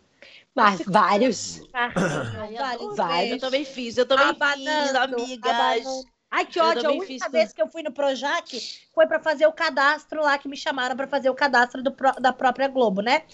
Mas 0.54 0.82
vários. 0.86 1.60
Carrinho, 1.72 2.94
vários. 2.94 3.32
Eu 3.32 3.40
também 3.40 3.64
fiz, 3.64 3.96
eu 3.96 4.06
também 4.06 4.34
fiz, 4.34 4.94
amigas. 4.94 5.52
abanando. 5.52 6.10
Ai, 6.30 6.46
que 6.46 6.60
ódio. 6.60 6.88
A 6.88 6.92
única 6.92 7.06
fiz 7.06 7.32
vez 7.32 7.52
que 7.52 7.60
eu 7.60 7.68
fui 7.68 7.82
no 7.82 7.92
Projac 7.92 8.60
foi 8.94 9.06
pra 9.06 9.18
fazer 9.18 9.46
o 9.46 9.52
cadastro 9.52 10.22
lá, 10.22 10.38
que 10.38 10.48
me 10.48 10.56
chamaram 10.56 10.96
pra 10.96 11.08
fazer 11.08 11.28
o 11.28 11.34
cadastro 11.34 11.82
do 11.82 11.94
da 12.20 12.32
própria 12.32 12.68
Globo, 12.68 13.00
né? 13.02 13.24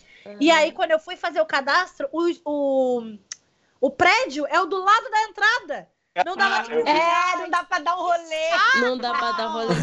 E 0.40 0.50
aí, 0.50 0.72
quando 0.72 0.92
eu 0.92 0.98
fui 0.98 1.16
fazer 1.16 1.40
o 1.40 1.46
cadastro, 1.46 2.08
o, 2.12 2.22
o, 2.44 3.18
o 3.80 3.90
prédio 3.90 4.46
é 4.48 4.60
o 4.60 4.66
do 4.66 4.82
lado 4.82 5.10
da 5.10 5.22
entrada. 5.24 5.88
Não 6.24 6.34
Ah, 6.38 6.64
eu 6.70 6.84
vi. 6.84 6.90
É, 6.90 7.36
não 7.38 7.50
dá 7.50 7.64
pra 7.64 7.78
dar 7.78 7.96
um 7.96 8.00
rolê. 8.02 8.50
Não 8.80 8.98
dá 8.98 9.14
pra 9.14 9.32
dar 9.32 9.46
rolê. 9.48 9.74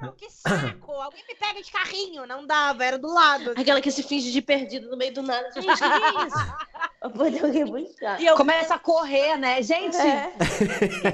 Não, 0.00 0.12
que 0.12 0.30
saco! 0.30 0.92
Alguém 0.92 1.24
me 1.28 1.34
pega 1.34 1.60
de 1.62 1.70
carrinho. 1.72 2.24
Não 2.26 2.46
dava, 2.46 2.84
era 2.84 2.98
do 2.98 3.12
lado. 3.12 3.52
Aquela 3.56 3.80
que 3.80 3.90
se 3.90 4.02
finge 4.02 4.30
de 4.30 4.40
perdido 4.40 4.88
no 4.88 4.96
meio 4.96 5.12
do 5.12 5.22
nada. 5.22 5.50
Gente, 5.52 5.76
que 5.76 5.84
é 5.84 6.26
isso? 6.26 6.56
Pra 7.00 7.10
poder 7.10 7.44
alguém 7.44 7.64
buscar. 7.64 8.20
E 8.20 8.26
eu 8.26 8.36
Começa 8.36 8.74
a 8.74 8.78
correr, 8.78 9.36
né? 9.36 9.62
Gente, 9.62 9.96
É. 9.96 10.32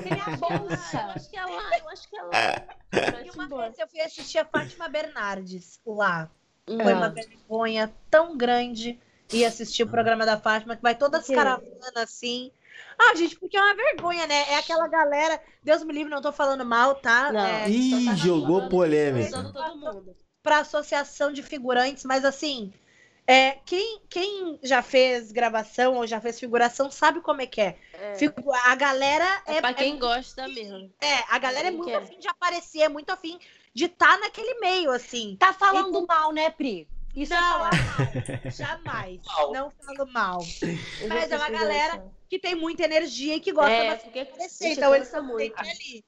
minha 0.02 0.24
Ah, 0.26 0.30
eu 0.54 0.58
bolsa. 0.58 0.98
acho 1.14 1.30
que 1.30 1.36
é 1.36 1.44
lá, 1.44 1.78
eu 1.78 1.88
acho 1.90 2.08
que 2.08 2.16
é 2.16 2.22
lá. 2.22 3.22
E 3.24 3.30
uma 3.30 3.46
vez 3.48 3.78
eu 3.78 3.86
fui 3.88 4.00
assistir 4.00 4.38
a 4.38 4.44
Fátima 4.46 4.88
Bernardes 4.88 5.78
lá. 5.86 6.30
Foi 6.66 6.92
É. 6.92 6.94
uma 6.94 7.10
vergonha 7.10 7.92
tão 8.10 8.34
grande 8.36 8.98
ir 9.30 9.44
assistir 9.44 9.82
o 9.82 9.88
programa 9.88 10.24
da 10.24 10.38
Fátima, 10.38 10.74
que 10.76 10.82
vai 10.82 10.94
todas 10.94 11.22
as 11.28 11.34
caravanas 11.34 11.96
assim. 11.96 12.50
Ah, 12.98 13.14
gente, 13.16 13.36
porque 13.38 13.56
é 13.56 13.60
uma 13.62 13.74
vergonha, 13.74 14.26
né? 14.26 14.44
É 14.52 14.56
aquela 14.58 14.86
galera. 14.88 15.40
Deus 15.62 15.82
me 15.82 15.92
livre, 15.92 16.10
não 16.14 16.22
tô 16.22 16.32
falando 16.32 16.64
mal, 16.64 16.94
tá? 16.94 17.32
Não. 17.32 17.40
É, 17.44 17.68
Ih, 17.68 18.04
tá 18.06 18.14
jogou 18.14 18.56
falando, 18.58 18.70
polêmica. 18.70 19.26
usando 19.28 19.52
todo 19.52 19.76
mundo. 19.76 20.16
pra 20.42 20.58
associação 20.58 21.32
de 21.32 21.42
figurantes, 21.42 22.04
mas 22.04 22.24
assim. 22.24 22.72
É, 23.26 23.52
quem, 23.64 24.02
quem 24.10 24.58
já 24.62 24.82
fez 24.82 25.32
gravação 25.32 25.94
ou 25.94 26.06
já 26.06 26.20
fez 26.20 26.38
figuração 26.38 26.90
sabe 26.90 27.22
como 27.22 27.40
é 27.40 27.46
que 27.46 27.58
é. 27.58 27.78
É. 27.94 28.14
Figu- 28.16 28.52
A 28.52 28.74
galera 28.76 29.24
É 29.46 29.54
é, 29.56 29.60
pra 29.62 29.72
quem 29.72 29.98
gosta 29.98 30.46
mesmo. 30.46 30.92
é, 31.00 31.24
a 31.30 31.38
galera 31.38 31.68
é 31.68 31.70
muito 31.70 31.88
quer? 31.88 31.96
afim 32.02 32.18
de 32.18 32.28
aparecer, 32.28 32.82
é 32.82 32.88
muito 32.90 33.08
afim 33.08 33.38
de 33.72 33.86
estar 33.86 34.18
naquele 34.18 34.60
meio, 34.60 34.90
assim. 34.90 35.36
Tá 35.40 35.54
falando 35.54 36.06
mal, 36.06 36.32
né, 36.34 36.50
Pri? 36.50 36.86
Isso 37.16 37.32
é 37.32 37.36
Não, 37.36 37.58
não, 37.60 38.52
jamais. 38.58 39.20
Não 39.52 39.70
falo 39.70 40.06
mal. 40.12 40.40
Eu 41.00 41.08
Mas 41.08 41.30
é 41.30 41.36
uma 41.36 41.50
galera. 41.50 42.12
Que 42.28 42.38
tem 42.38 42.54
muita 42.54 42.84
energia 42.84 43.36
e 43.36 43.40
que 43.40 43.52
gosta 43.52 43.70
É, 43.70 43.84
bastante 43.84 44.04
porque 44.04 44.20
aparecer. 44.20 44.70
Então 44.72 44.94
eles 44.94 45.08
estão 45.08 45.22
muito. 45.22 45.58
ali. 45.58 46.04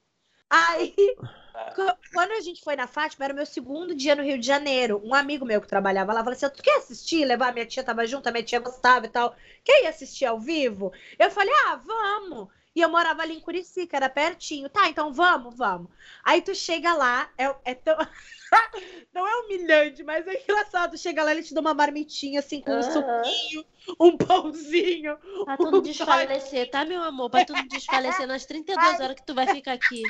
Aí, 0.49 0.95
qu- 1.75 1.97
quando 2.13 2.31
a 2.31 2.41
gente 2.41 2.63
foi 2.63 2.75
na 2.75 2.87
Fátima, 2.87 3.25
era 3.25 3.33
o 3.33 3.35
meu 3.37 3.45
segundo 3.45 3.95
dia 3.95 4.15
no 4.15 4.23
Rio 4.23 4.37
de 4.39 4.45
Janeiro. 4.45 5.01
Um 5.03 5.13
amigo 5.13 5.45
meu 5.45 5.61
que 5.61 5.67
trabalhava 5.67 6.13
lá 6.13 6.19
falou 6.23 6.33
assim: 6.35 6.49
Tu 6.49 6.63
quer 6.63 6.77
assistir? 6.79 7.25
Levar 7.25 7.53
minha 7.53 7.65
tia 7.65 7.83
tava 7.83 8.05
junto, 8.05 8.27
a 8.27 8.31
minha 8.31 8.43
tia 8.43 8.59
gostava 8.59 9.05
e 9.05 9.09
tal. 9.09 9.35
Quer 9.63 9.83
ir 9.83 9.87
assistir 9.87 10.25
ao 10.25 10.39
vivo? 10.39 10.91
Eu 11.19 11.31
falei: 11.31 11.53
Ah, 11.67 11.75
vamos. 11.77 12.49
E 12.77 12.81
eu 12.81 12.89
morava 12.89 13.23
ali 13.23 13.33
em 13.33 13.39
Curicica, 13.39 13.97
era 13.97 14.07
pertinho. 14.07 14.69
Tá, 14.69 14.87
então 14.87 15.11
vamos, 15.11 15.57
vamos. 15.57 15.89
Aí 16.23 16.43
tu 16.43 16.53
chega 16.53 16.93
lá, 16.93 17.27
é, 17.35 17.45
é 17.65 17.73
tão. 17.73 17.97
Não 19.11 19.27
é 19.27 19.35
humilhante, 19.37 20.03
mas 20.03 20.27
é 20.27 20.43
engraçado. 20.43 20.91
Tu 20.91 20.99
chega 20.99 21.23
lá, 21.23 21.31
ele 21.31 21.41
te 21.41 21.55
dá 21.55 21.61
uma 21.61 21.73
marmitinha 21.73 22.39
assim, 22.39 22.61
com 22.61 22.69
um 22.73 22.83
Aham. 22.83 23.23
suquinho, 23.23 23.65
um 23.99 24.15
pãozinho. 24.15 25.17
Pra 25.43 25.57
tu 25.57 25.71
não 25.71 25.81
desfalecer, 25.81 26.69
tá, 26.69 26.85
meu 26.85 27.01
amor? 27.01 27.31
Pra 27.31 27.43
tu 27.43 27.53
não 27.53 27.67
desfalecer 27.67 28.27
nas 28.27 28.45
32 28.45 28.99
horas 28.99 29.15
que 29.15 29.25
tu 29.25 29.33
vai 29.33 29.47
ficar 29.47 29.73
aqui. 29.73 30.03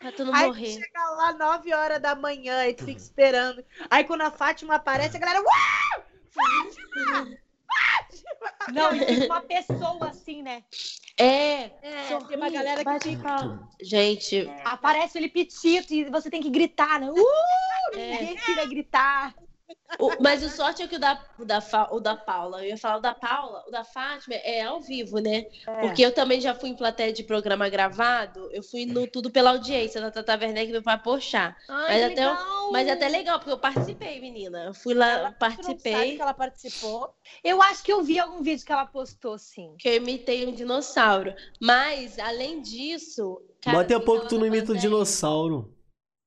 Pra 0.00 0.10
tu 0.10 0.24
não 0.24 0.34
Aí 0.34 0.48
tu 0.50 0.56
morrer. 0.56 0.72
chega 0.72 1.10
lá 1.10 1.32
9 1.34 1.72
horas 1.72 2.02
da 2.02 2.16
manhã 2.16 2.66
e 2.66 2.74
tu 2.74 2.84
fica 2.84 3.00
esperando. 3.00 3.64
Aí 3.88 4.02
quando 4.02 4.22
a 4.22 4.30
Fátima 4.32 4.74
aparece, 4.74 5.16
a 5.16 5.20
galera. 5.20 5.40
"Uau!" 5.40 6.04
Não, 8.72 8.94
e 8.94 9.00
fica 9.04 9.26
uma 9.32 9.40
pessoa 9.40 10.08
assim, 10.08 10.42
né? 10.42 10.62
É. 11.16 11.70
É, 11.82 12.18
tem 12.28 12.36
uma 12.36 12.48
galera 12.50 12.84
que 12.84 13.08
fica. 13.08 13.60
Gente, 13.82 14.48
Aparece 14.64 15.18
ele 15.18 15.28
petito 15.28 15.92
e 15.92 16.04
você 16.10 16.30
tem 16.30 16.40
que 16.40 16.50
gritar, 16.50 17.00
né? 17.00 17.10
Uh! 17.10 17.98
É. 17.98 18.20
Ninguém 18.20 18.36
queria 18.36 18.66
gritar. 18.66 19.34
O- 19.98 20.22
mas 20.22 20.42
o 20.42 20.48
sorte 20.48 20.82
é 20.82 20.86
que 20.88 20.96
o 20.96 20.98
da, 20.98 21.22
o, 21.38 21.44
da, 21.44 21.58
o 21.92 22.00
da 22.00 22.16
Paula, 22.16 22.62
eu 22.62 22.68
ia 22.70 22.76
falar 22.76 22.98
o 22.98 23.00
da 23.00 23.14
Paula, 23.14 23.64
o 23.66 23.70
da 23.70 23.84
Fátima 23.84 24.34
é 24.36 24.62
ao 24.62 24.80
vivo, 24.80 25.18
né? 25.18 25.46
Porque 25.80 26.02
eu 26.04 26.12
também 26.12 26.40
já 26.40 26.54
fui 26.54 26.68
em 26.70 26.76
plateia 26.76 27.12
de 27.12 27.22
programa 27.22 27.68
gravado, 27.68 28.48
eu 28.52 28.62
fui 28.62 28.86
no 28.86 29.06
Tudo 29.06 29.30
pela 29.30 29.50
Audiência, 29.50 30.00
da 30.00 30.10
Tata 30.10 30.32
Werneck 30.38 30.70
e 30.70 30.72
do 30.74 30.82
Pai 30.82 30.98
Pochá. 31.02 31.56
Mas 31.68 32.02
até 32.02 32.24
eu-. 32.24 32.70
Mas 32.72 32.86
é 32.86 32.92
até 32.92 33.08
legal, 33.08 33.38
porque 33.38 33.52
eu 33.52 33.58
participei, 33.58 34.20
menina. 34.20 34.64
Eu 34.66 34.74
fui 34.74 34.92
lá, 34.94 35.06
Tu 35.06 35.16
não 35.16 35.22
sabe 35.24 35.38
participei, 35.38 36.16
que 36.16 36.22
ela 36.22 36.34
participou. 36.34 37.14
Eu 37.42 37.62
acho 37.62 37.82
que 37.82 37.92
eu 37.92 38.02
vi 38.02 38.18
algum 38.18 38.42
vídeo 38.42 38.64
que 38.64 38.72
ela 38.72 38.84
postou, 38.86 39.38
sim. 39.38 39.74
que 39.78 39.88
eu 39.88 39.94
imitei 39.94 40.46
um 40.46 40.52
dinossauro. 40.52 41.34
Mas, 41.60 42.18
além 42.18 42.60
disso. 42.60 43.40
cara, 43.62 43.84
tempo 43.84 44.04
fica 44.12 44.20
que 44.24 44.28
tu 44.28 44.38
não 44.38 44.46
imita 44.46 44.64
o 44.64 44.66
plateia. 44.66 44.80
dinossauro. 44.82 45.74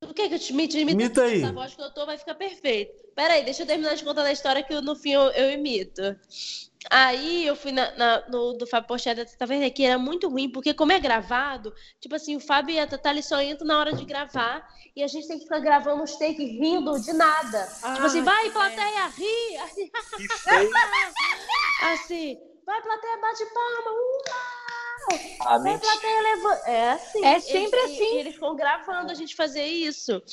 Tu 0.02 0.14
quer 0.16 0.28
que 0.30 0.36
eu 0.36 0.40
te 0.40 0.52
imite? 0.52 0.80
Imita, 0.80 1.04
Imita 1.04 1.24
aí. 1.24 1.44
Essa 1.44 1.54
voz 1.54 1.76
que 1.76 1.82
eu 1.82 1.94
tô 1.94 2.06
vai 2.08 2.18
ficar 2.18 2.34
perfeito. 2.36 2.92
Pera 3.16 3.36
aí, 3.36 3.44
deixa 3.46 3.62
eu 3.64 3.68
terminar 3.68 3.94
de 3.96 4.04
contar 4.04 4.24
a 4.24 4.32
história 4.32 4.64
que 4.64 4.82
no 4.82 4.96
fim 4.96 5.12
eu, 5.12 5.22
eu 5.32 5.52
imito. 5.52 6.02
Aí 6.90 7.46
eu 7.46 7.56
fui 7.56 7.72
na, 7.72 7.92
na- 7.96 8.28
no 8.28 8.54
do 8.54 8.66
Fábio 8.66 8.88
Pochada, 8.88 9.24
tá 9.38 9.46
vendo 9.46 9.64
aqui? 9.64 9.86
Era 9.86 10.00
muito 10.00 10.28
ruim, 10.28 10.52
porque 10.52 10.74
como 10.74 10.92
é 10.92 11.00
gravado, 11.00 11.72
tipo 12.00 12.16
assim, 12.16 12.36
o 12.36 12.40
Fábio 12.40 12.74
e 12.74 12.80
a 12.80 12.88
Tata 12.88 13.12
eles 13.12 13.28
só 13.28 13.40
entram 13.40 13.68
na 13.68 13.78
hora 13.80 13.94
de 13.94 14.04
gravar 14.04 14.68
e 14.96 15.04
a 15.04 15.08
gente 15.08 15.28
tem 15.28 15.38
que 15.38 15.44
ficar 15.44 15.60
gravando 15.60 16.02
os 16.02 16.18
takes 16.18 16.40
rindo 16.40 17.00
de 17.00 17.14
nada. 17.14 17.68
tipo 17.94 18.04
assim, 18.08 18.24
vai, 18.24 18.50
plateia, 18.50 19.08
ri! 19.10 19.58
Assim, 19.58 19.88
Que 19.88 20.26
assim, 21.86 22.38
vai, 22.66 22.82
plateia, 22.82 23.18
bate 23.18 23.46
palma! 23.54 23.92
Uau! 23.92 24.81
Ah, 25.42 25.60
mentira. 25.60 25.92
É 26.66 26.92
assim. 26.92 27.26
É 27.26 27.40
sempre 27.40 27.80
eles, 27.80 27.92
assim. 27.92 28.16
E, 28.16 28.18
eles 28.18 28.34
ficam 28.36 28.56
gravando 28.56 29.12
a 29.12 29.16
gente 29.16 29.36
fazer 29.36 29.64
isso. 29.66 30.12
Eu, 30.12 30.22
e 30.22 30.24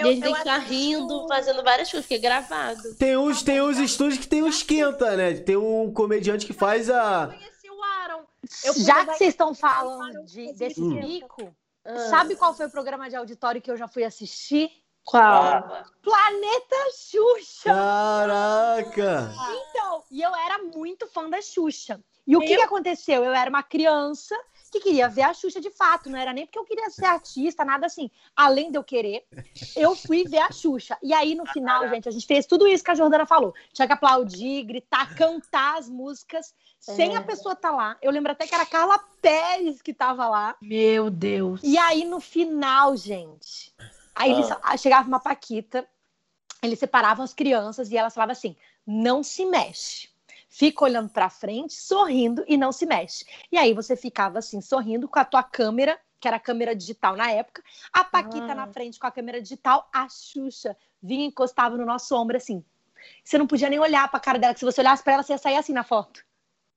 a 0.00 0.04
gente 0.12 0.22
tem 0.22 0.32
que 0.32 0.38
ficar 0.38 0.54
assisto- 0.56 0.72
rindo, 0.72 1.26
fazendo 1.28 1.62
várias 1.62 1.90
coisas, 1.90 2.04
porque 2.06 2.14
é 2.14 2.18
gravado. 2.18 2.94
Tem 2.96 3.16
uns, 3.16 3.42
tem 3.42 3.60
uns 3.62 3.78
estúdios 3.78 4.20
que 4.20 4.26
tem 4.28 4.42
um 4.42 4.48
esquenta, 4.48 5.16
né? 5.16 5.34
Tem 5.34 5.56
um 5.56 5.92
comediante 5.92 6.46
que 6.46 6.52
faz 6.52 6.88
Eu 6.88 6.96
a. 6.96 7.26
conheci 7.28 7.70
o 7.70 7.82
Aaron. 7.82 8.24
Eu 8.64 8.74
Já 8.74 9.04
que 9.06 9.14
vocês 9.14 9.30
estão 9.30 9.54
falando 9.54 10.24
de, 10.24 10.52
desse 10.54 10.80
Hum. 10.80 11.00
bico, 11.00 11.54
Ah, 11.84 11.98
sabe 12.10 12.36
qual 12.36 12.54
foi 12.54 12.66
o 12.66 12.70
programa 12.70 13.08
de 13.08 13.16
auditório 13.16 13.60
que 13.62 13.70
eu 13.70 13.76
já 13.76 13.88
fui 13.88 14.04
assistir? 14.04 14.70
qual? 15.04 15.84
Planeta 16.02 16.76
Xuxa! 16.94 17.70
Caraca! 17.72 19.32
Então, 19.70 20.04
e 20.10 20.20
eu 20.22 20.34
era 20.36 20.58
muito 20.58 21.06
fã 21.06 21.28
da 21.30 21.40
Xuxa. 21.40 21.98
E 22.28 22.36
o 22.36 22.40
que, 22.40 22.56
que 22.56 22.62
aconteceu? 22.62 23.24
Eu 23.24 23.32
era 23.32 23.48
uma 23.48 23.62
criança 23.62 24.36
que 24.70 24.80
queria 24.80 25.08
ver 25.08 25.22
a 25.22 25.32
Xuxa 25.32 25.62
de 25.62 25.70
fato, 25.70 26.10
não 26.10 26.18
era 26.18 26.30
nem 26.30 26.44
porque 26.44 26.58
eu 26.58 26.64
queria 26.64 26.90
ser 26.90 27.06
artista, 27.06 27.64
nada 27.64 27.86
assim. 27.86 28.10
Além 28.36 28.70
de 28.70 28.76
eu 28.76 28.84
querer, 28.84 29.26
eu 29.74 29.96
fui 29.96 30.24
ver 30.24 30.40
a 30.40 30.52
Xuxa. 30.52 30.98
E 31.02 31.14
aí, 31.14 31.34
no 31.34 31.46
final, 31.46 31.88
gente, 31.88 32.06
a 32.06 32.12
gente 32.12 32.26
fez 32.26 32.44
tudo 32.44 32.68
isso 32.68 32.84
que 32.84 32.90
a 32.90 32.94
Jordana 32.94 33.24
falou. 33.24 33.54
Tinha 33.72 33.86
que 33.86 33.94
aplaudir, 33.94 34.62
gritar, 34.64 35.14
cantar 35.16 35.78
as 35.78 35.88
músicas, 35.88 36.54
sem 36.78 37.14
É. 37.14 37.16
a 37.16 37.22
pessoa 37.22 37.54
estar 37.54 37.70
lá. 37.70 37.96
Eu 38.02 38.10
lembro 38.10 38.30
até 38.30 38.46
que 38.46 38.54
era 38.54 38.64
a 38.64 38.66
Carla 38.66 38.98
Pérez 39.22 39.80
que 39.80 39.94
tava 39.94 40.28
lá. 40.28 40.54
Meu 40.60 41.08
Deus. 41.08 41.62
E 41.64 41.78
aí, 41.78 42.04
no 42.04 42.20
final, 42.20 42.94
gente, 42.94 43.74
aí 44.14 44.32
eles, 44.32 44.48
chegava 44.78 45.08
uma 45.08 45.18
Paquita, 45.18 45.88
eles 46.62 46.78
separavam 46.78 47.24
as 47.24 47.32
crianças 47.32 47.90
e 47.90 47.96
elas 47.96 48.12
falavam 48.12 48.32
assim: 48.32 48.54
não 48.86 49.22
se 49.22 49.46
mexe. 49.46 50.10
Fica 50.48 50.84
olhando 50.84 51.10
pra 51.10 51.28
frente, 51.28 51.74
sorrindo 51.74 52.42
e 52.48 52.56
não 52.56 52.72
se 52.72 52.86
mexe. 52.86 53.24
E 53.52 53.58
aí 53.58 53.74
você 53.74 53.94
ficava 53.94 54.38
assim, 54.38 54.60
sorrindo 54.60 55.06
com 55.08 55.18
a 55.18 55.24
tua 55.24 55.42
câmera, 55.42 55.98
que 56.18 56.26
era 56.26 56.38
a 56.38 56.40
câmera 56.40 56.74
digital 56.74 57.14
na 57.16 57.30
época, 57.30 57.62
a 57.92 58.02
Paquita 58.02 58.52
Ah. 58.52 58.54
na 58.54 58.66
frente 58.66 58.98
com 58.98 59.06
a 59.06 59.10
câmera 59.10 59.40
digital, 59.42 59.88
a 59.94 60.08
Xuxa 60.08 60.76
vinha 61.02 61.24
e 61.24 61.28
encostava 61.28 61.76
no 61.76 61.84
nosso 61.84 62.16
ombro 62.16 62.36
assim. 62.36 62.64
Você 63.22 63.38
não 63.38 63.46
podia 63.46 63.70
nem 63.70 63.78
olhar 63.78 64.10
pra 64.10 64.18
cara 64.18 64.38
dela, 64.38 64.52
que 64.54 64.58
se 64.60 64.64
você 64.66 64.80
olhasse 64.80 65.04
pra 65.04 65.12
ela, 65.12 65.22
você 65.22 65.32
ia 65.32 65.38
sair 65.38 65.56
assim 65.56 65.72
na 65.72 65.84
foto. 65.84 66.24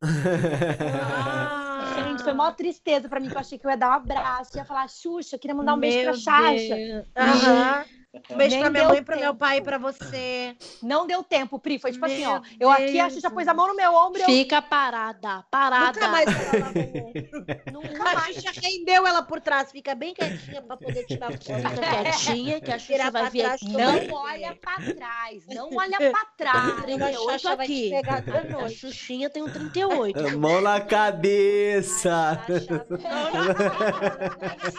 Ah. 0.04 1.94
Gente, 1.96 2.24
foi 2.24 2.34
maior 2.34 2.56
tristeza 2.56 3.08
pra 3.10 3.20
mim, 3.20 3.30
que 3.30 3.36
eu 3.36 3.40
achei 3.40 3.58
que 3.58 3.66
eu 3.66 3.72
ia 3.72 3.78
dar 3.78 3.90
um 3.90 3.94
abraço, 3.94 4.58
ia 4.58 4.66
falar, 4.66 4.88
Xuxa, 4.90 5.38
queria 5.38 5.56
mandar 5.56 5.76
um 5.76 5.80
beijo 5.80 6.00
pra 6.02 6.12
Meu 6.12 6.20
Xaxa. 6.20 7.08
Aham. 7.16 7.86
Um 8.30 8.36
beijo 8.36 8.56
Nem 8.56 8.60
pra 8.60 8.69
minha 8.69 8.89
mãe, 8.89 9.02
pro 9.02 9.17
meu 9.17 9.34
pai 9.34 9.60
e 9.60 9.62
pra 9.62 9.78
você. 9.78 10.54
Não 10.84 11.08
deu 11.08 11.24
tempo, 11.24 11.58
Pri. 11.58 11.80
Foi 11.80 11.93
tipo 11.93 12.06
assim, 12.06 12.19
Meu 12.19 12.32
ó. 12.32 12.41
Eu 12.60 12.69
aqui, 12.69 13.00
a 13.00 13.10
Xuxa 13.10 13.21
Deus. 13.21 13.34
pôs 13.34 13.47
a 13.47 13.54
mão 13.54 13.69
no 13.69 13.74
meu 13.76 13.93
ombro 13.93 14.19
e 14.19 14.24
eu 14.24 14.28
Fica 14.28 14.62
parada, 14.62 15.45
parada. 15.50 15.93
Nunca 15.93 16.08
mais 16.10 16.26
nunca 17.71 18.10
A 18.10 18.13
mais. 18.15 18.36
Xuxa 18.36 18.52
rendeu 18.62 19.08
ela 19.08 19.21
por 19.24 19.39
trás. 19.39 19.71
Fica 19.71 19.95
bem 19.95 20.13
quietinha 20.13 20.62
pra 20.62 20.76
poder 20.76 21.06
tirar 21.06 21.32
foto. 21.32 21.45
Fica 21.45 21.69
quietinha, 22.04 22.60
que 22.60 22.69
a 22.69 22.78
Xuxa 22.78 22.91
Virar 22.91 23.12
vai 23.12 23.30
vir 23.30 23.45
aqui. 23.45 23.71
Não 23.71 24.10
olha 24.13 24.54
pra 24.56 24.76
trás. 24.93 25.45
Não 25.47 25.69
olha 25.74 25.97
pra 25.97 26.26
trás. 26.36 26.82
38 26.84 27.30
A 27.30 27.34
Xuxa 27.34 27.56
vai 27.56 27.65
te 27.65 27.95
aqui. 27.95 28.56
A. 28.56 28.67
Xuxinha 28.69 29.30
tem 29.30 29.41
um 29.41 29.50
38. 29.50 30.38
Mão 30.38 30.60
na 30.60 30.82
cabeça! 30.82 32.43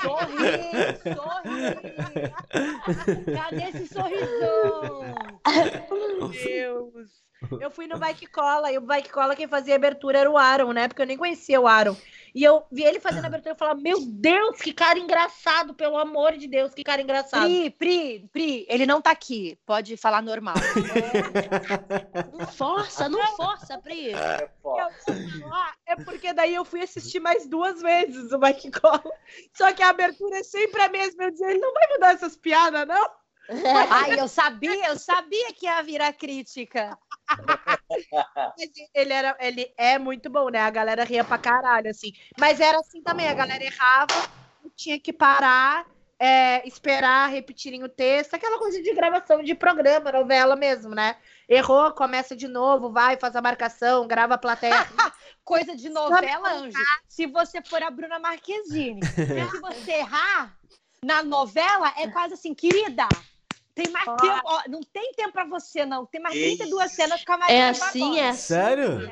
Sorri, 0.02 0.98
sorri. 1.14 3.21
Cadê 3.24 3.64
esse 3.64 3.92
sorrisão? 3.92 5.14
Deus. 6.44 7.22
Eu 7.60 7.70
fui 7.70 7.86
no 7.86 7.98
Bike 7.98 8.26
Cola 8.26 8.70
e 8.70 8.78
o 8.78 8.80
Bike 8.80 9.10
Cola 9.10 9.34
quem 9.34 9.48
fazia 9.48 9.74
abertura 9.74 10.18
era 10.18 10.30
o 10.30 10.38
Aaron, 10.38 10.72
né? 10.72 10.88
Porque 10.88 11.02
eu 11.02 11.06
nem 11.06 11.16
conhecia 11.16 11.60
o 11.60 11.66
Aaron. 11.66 11.96
E 12.34 12.42
eu 12.42 12.64
vi 12.72 12.82
ele 12.82 12.98
fazendo 12.98 13.24
a 13.24 13.26
abertura 13.26 13.54
e 13.54 13.58
falava: 13.58 13.80
Meu 13.80 13.98
Deus, 14.00 14.58
que 14.58 14.72
cara 14.72 14.98
engraçado, 14.98 15.74
pelo 15.74 15.98
amor 15.98 16.36
de 16.36 16.48
Deus, 16.48 16.72
que 16.72 16.82
cara 16.82 17.02
engraçado. 17.02 17.44
Pri, 17.44 17.70
Pri, 17.70 18.28
Pri, 18.32 18.66
ele 18.68 18.86
não 18.86 19.02
tá 19.02 19.10
aqui. 19.10 19.58
Pode 19.66 19.96
falar 19.96 20.22
normal. 20.22 20.54
Não 22.32 22.46
força, 22.46 23.08
não 23.08 23.20
força, 23.36 23.78
Pri. 23.78 24.12
É 24.12 24.50
é 25.86 25.96
porque 26.04 26.32
daí 26.32 26.54
eu 26.54 26.64
fui 26.64 26.80
assistir 26.80 27.20
mais 27.20 27.46
duas 27.46 27.80
vezes 27.82 28.32
o 28.32 28.38
Bike 28.38 28.70
Cola. 28.70 29.02
Só 29.52 29.72
que 29.72 29.82
a 29.82 29.90
abertura 29.90 30.38
é 30.38 30.42
sempre 30.42 30.80
a 30.82 30.88
mesma. 30.88 31.24
Eu 31.24 31.30
dizia: 31.30 31.50
Ele 31.50 31.58
não 31.60 31.72
vai 31.72 31.88
mudar 31.88 32.14
essas 32.14 32.36
piadas, 32.36 32.86
não? 32.86 33.10
Ai, 33.90 34.18
eu 34.18 34.28
sabia, 34.28 34.88
eu 34.88 34.98
sabia 34.98 35.52
que 35.52 35.66
ia 35.66 35.82
virar 35.82 36.12
crítica. 36.12 36.96
Ele, 38.94 39.12
era, 39.12 39.36
ele 39.40 39.72
é 39.76 39.98
muito 39.98 40.30
bom, 40.30 40.48
né? 40.48 40.60
A 40.60 40.70
galera 40.70 41.04
ria 41.04 41.24
pra 41.24 41.38
caralho, 41.38 41.90
assim. 41.90 42.12
Mas 42.38 42.60
era 42.60 42.78
assim 42.78 43.02
também, 43.02 43.28
a 43.28 43.34
galera 43.34 43.62
errava, 43.62 44.14
tinha 44.74 44.98
que 44.98 45.12
parar, 45.12 45.86
é, 46.18 46.66
esperar 46.66 47.28
repetirem 47.28 47.82
o 47.82 47.88
texto, 47.88 48.34
aquela 48.34 48.58
coisa 48.58 48.80
de 48.82 48.94
gravação 48.94 49.42
de 49.42 49.54
programa, 49.54 50.12
novela 50.12 50.56
mesmo, 50.56 50.94
né? 50.94 51.16
Errou, 51.48 51.92
começa 51.92 52.36
de 52.36 52.48
novo, 52.48 52.90
vai, 52.90 53.16
faz 53.16 53.34
a 53.36 53.42
marcação, 53.42 54.06
grava 54.06 54.34
a 54.34 54.38
plateia. 54.38 54.74
Coisa 55.44 55.74
de 55.74 55.88
novela, 55.88 56.52
Anjo. 56.52 56.78
Se 57.08 57.26
você 57.26 57.60
for 57.62 57.82
a 57.82 57.90
Bruna 57.90 58.20
Marquezine, 58.20 59.00
se 59.04 59.60
você 59.60 59.90
errar 59.94 60.56
na 61.04 61.22
novela, 61.24 61.92
é 61.96 62.06
quase 62.08 62.34
assim, 62.34 62.54
querida. 62.54 63.08
Tem 63.74 63.88
mais 63.88 64.06
Ó. 64.06 64.16
tempo, 64.16 64.40
ó, 64.44 64.62
não 64.68 64.80
tem 64.82 65.12
tempo 65.14 65.32
pra 65.32 65.46
você, 65.46 65.86
não. 65.86 66.04
Tem 66.04 66.20
mais 66.20 66.34
Ei. 66.36 66.56
32 66.58 66.92
cenas 66.92 67.24
com 67.24 67.32
a 67.32 67.36
É 67.36 67.38
Maria 67.38 67.70
assim, 67.70 68.18
é 68.18 68.28
assim. 68.28 68.38
Sério? 68.42 69.10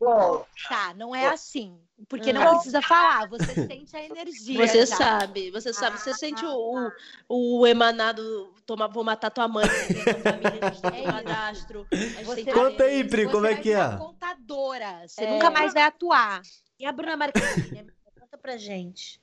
Bom, 0.00 0.46
Tá, 0.68 0.94
não 0.94 1.14
é 1.14 1.26
assim. 1.28 1.78
Porque 2.08 2.32
não 2.32 2.40
Ah. 2.42 2.54
precisa 2.54 2.80
falar, 2.80 3.28
você 3.28 3.52
sente 3.66 3.94
a 3.96 4.02
energia. 4.02 4.66
Você 4.66 4.86
já. 4.86 4.96
sabe, 4.96 5.50
você 5.50 5.72
sabe. 5.74 5.98
Você 6.00 6.14
sente 6.14 6.42
o, 6.46 6.90
o, 7.28 7.58
o 7.60 7.66
emanado, 7.66 8.54
toma, 8.64 8.88
vou 8.88 9.04
matar 9.04 9.30
tua 9.30 9.46
mãe, 9.48 9.66
É 10.94 11.12
padrasto. 11.12 11.86
Você 12.24 12.34
tem 12.36 12.44
que 12.46 12.52
Conta 12.52 12.84
aí. 12.84 13.04
Pri, 13.04 13.26
como 13.28 13.46
é 13.46 13.54
vai 13.54 13.62
que 13.62 13.72
é? 13.72 13.96
contadora. 13.98 15.06
Você 15.06 15.24
É. 15.24 15.30
nunca 15.32 15.50
mais 15.50 15.74
vai 15.74 15.82
atuar. 15.82 16.40
E 16.78 16.86
a 16.86 16.92
Bruna 16.92 17.16
Marquezine? 17.16 17.86
Conta 18.18 18.38
pra 18.38 18.56
gente. 18.56 19.20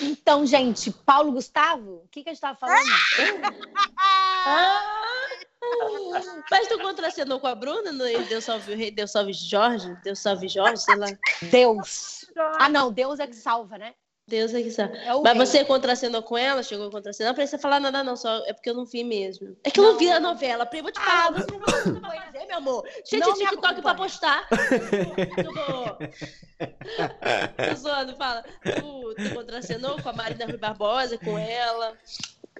Então, 0.00 0.46
gente, 0.46 0.90
Paulo 0.90 1.32
Gustavo, 1.32 2.02
o 2.04 2.08
que, 2.10 2.22
que 2.22 2.30
a 2.30 2.32
gente 2.32 2.40
tava 2.40 2.58
falando? 2.58 2.84
Mas 6.50 6.68
tu 6.68 6.78
contracenou 6.78 7.40
com 7.40 7.46
a 7.46 7.54
Bruna 7.54 7.92
no 7.92 8.04
Deus 8.28 8.44
Salve 8.44 8.72
o 8.72 8.76
Rei, 8.76 8.90
Deus 8.90 9.10
Salve 9.10 9.32
Jorge, 9.32 9.96
Deus 10.02 10.18
Salve 10.18 10.48
Jorge, 10.48 10.78
sei 10.78 10.96
lá. 10.96 11.06
Deus. 11.50 12.26
Ah, 12.58 12.68
não, 12.68 12.92
Deus 12.92 13.18
é 13.18 13.26
que 13.26 13.34
salva, 13.34 13.78
né? 13.78 13.94
Deus 14.28 14.52
é 14.52 14.60
que 14.60 14.72
sabe. 14.72 14.98
É 14.98 15.12
Mas 15.22 15.36
rei. 15.36 15.46
você 15.46 15.64
contracenou 15.64 16.20
com 16.20 16.36
ela? 16.36 16.60
Chegou 16.60 16.88
a 16.88 16.90
contracenar? 16.90 17.30
Não 17.30 17.34
precisa 17.36 17.58
falar 17.58 17.78
nada, 17.78 18.02
não. 18.02 18.16
Só 18.16 18.44
é 18.46 18.52
porque 18.52 18.68
eu 18.68 18.74
não 18.74 18.84
vi 18.84 19.04
mesmo. 19.04 19.56
É 19.62 19.70
que 19.70 19.78
eu 19.78 19.84
não 19.84 19.96
vi 19.96 20.10
a 20.10 20.18
novela. 20.18 20.66
Pri, 20.66 20.82
vou 20.82 20.90
te 20.90 20.98
falar. 20.98 21.30
você 21.32 21.46
não 21.90 22.00
vai 22.00 22.26
dizer, 22.26 22.44
meu 22.46 22.56
amor. 22.56 22.84
Cheio 23.04 23.20
Não 23.20 23.34
de 23.34 23.38
me 23.38 23.46
TikTok 23.50 23.82
pra 23.82 23.94
postar. 23.94 24.48
Tô 27.70 27.74
zoando, 27.76 28.16
fala. 28.16 28.44
Tu, 28.64 29.14
tu 29.14 29.34
contracenou 29.34 30.02
com 30.02 30.08
a 30.08 30.12
Marina 30.12 30.44
Rui 30.44 30.56
Barbosa, 30.56 31.16
com 31.18 31.38
ela. 31.38 31.96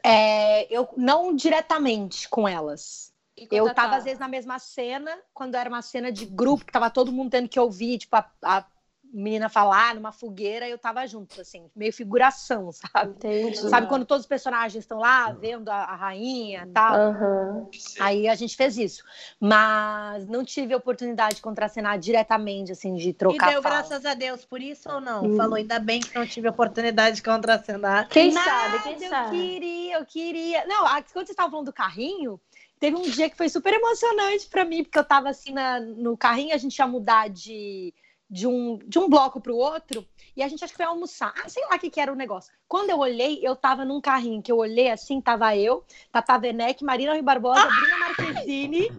É, 0.05 0.73
eu 0.73 0.89
não 0.97 1.35
diretamente 1.35 2.29
com 2.29 2.47
elas. 2.47 3.13
Eu 3.51 3.75
tava, 3.75 3.97
às 3.97 4.05
vezes, 4.05 4.21
na 4.21 4.29
mesma 4.29 4.61
cena, 4.61 5.19
quando 5.35 5.57
era 5.57 5.69
uma 5.69 5.83
cena 5.83 6.13
de 6.13 6.25
grupo, 6.25 6.65
que 6.65 6.73
tava 6.73 6.89
todo 6.89 7.13
mundo 7.13 7.31
tendo 7.31 7.49
que 7.49 7.59
ouvir, 7.59 7.99
tipo, 7.99 8.15
a, 8.17 8.31
a 8.43 8.65
menina 9.13 9.49
falar 9.49 9.95
numa 9.95 10.13
fogueira, 10.13 10.69
eu 10.69 10.79
tava 10.79 11.07
junto, 11.07 11.41
assim, 11.41 11.71
meio 11.75 11.93
figuração, 11.93 12.71
sabe? 12.93 13.11
Entendi. 13.13 13.57
Sabe 13.69 13.87
quando 13.87 14.05
todos 14.05 14.23
os 14.25 14.29
personagens 14.29 14.83
estão 14.85 14.99
lá 14.99 15.33
vendo 15.33 15.69
a, 15.69 15.77
a 15.85 15.95
rainha 15.97 16.65
e 16.69 16.73
tal? 16.73 16.95
Aham. 16.95 17.67
Aí 17.99 18.29
a 18.29 18.35
gente 18.35 18.57
fez 18.57 18.77
isso. 18.77 19.03
Mas 19.41 20.27
não 20.27 20.45
tive 20.45 20.75
a 20.75 20.77
oportunidade 20.77 21.37
de 21.37 21.43
contracenar 21.43 21.99
diretamente, 21.99 22.73
assim, 22.73 22.95
de 22.95 23.11
E 23.11 23.15
trocar 23.15 23.51
deu 23.53 23.63
fala. 23.63 23.77
graças 23.77 24.05
a 24.05 24.15
Deus 24.15 24.45
por 24.45 24.61
isso 24.61 24.91
ou 24.91 25.01
não? 25.01 25.25
Hum. 25.25 25.37
Falou, 25.37 25.55
ainda 25.55 25.79
bem 25.79 26.01
que 26.01 26.15
não 26.15 26.27
tive 26.27 26.49
a 26.49 26.51
oportunidade 26.51 27.17
de 27.17 27.23
contracenar. 27.23 28.09
Quem 28.09 28.33
Nada, 28.33 28.51
sabe, 28.51 28.83
quem 28.83 29.03
eu 29.03 29.11
sabe? 29.11 29.37
queria, 29.37 29.95
eu 29.99 30.07
queria. 30.07 30.67
Não, 30.67 30.85
a- 30.87 31.03
quando 31.03 31.27
vocês 31.27 31.31
estavam 31.31 31.51
falando 31.51 31.67
do 31.67 31.73
carrinho, 31.73 32.41
teve 32.79 32.97
um 32.97 33.03
dia 33.03 33.31
que 33.31 33.37
foi 33.37 33.49
super 33.49 33.73
emocionante 33.73 34.47
pra 34.49 34.65
mim, 34.65 34.83
porque 34.83 34.99
eu 34.99 35.05
tava 35.05 35.29
assim 35.31 35.53
na- 35.53 35.81
no 35.81 36.17
carrinho, 36.17 36.55
a 36.55 36.59
gente 36.59 36.77
ia 36.79 36.87
mudar 36.87 37.29
de, 37.29 37.95
de, 38.29 38.47
um, 38.47 38.79
de 38.79 38.99
um 38.99 39.09
bloco 39.09 39.41
pro 39.41 39.57
outro, 39.57 40.07
e 40.37 40.43
a 40.43 40.49
gente 40.49 40.63
acho 40.65 40.73
que 40.73 40.77
foi 40.77 40.87
almoçar. 40.87 41.33
Ah, 41.43 41.49
sei 41.49 41.65
lá 41.67 41.77
o 41.77 41.79
que, 41.79 41.91
que 41.91 42.01
era 42.01 42.13
o 42.13 42.17
negócio. 42.17 42.53
Quando 42.69 42.91
eu 42.91 42.99
olhei, 42.99 43.41
eu 43.43 43.55
tava 43.55 43.85
num 43.85 44.01
carrinho, 44.01 44.43
que 44.43 44.51
eu 44.51 44.59
olhei 44.59 44.91
assim, 44.91 45.21
tava 45.21 45.57
eu, 45.57 45.85
Tata 46.11 46.39
Werneck, 46.39 46.85
Marina 46.85 47.13
Rui 47.13 47.23
Barbosa, 47.23 47.61
Bruna 47.61 47.99
Marquezine, 47.99 48.91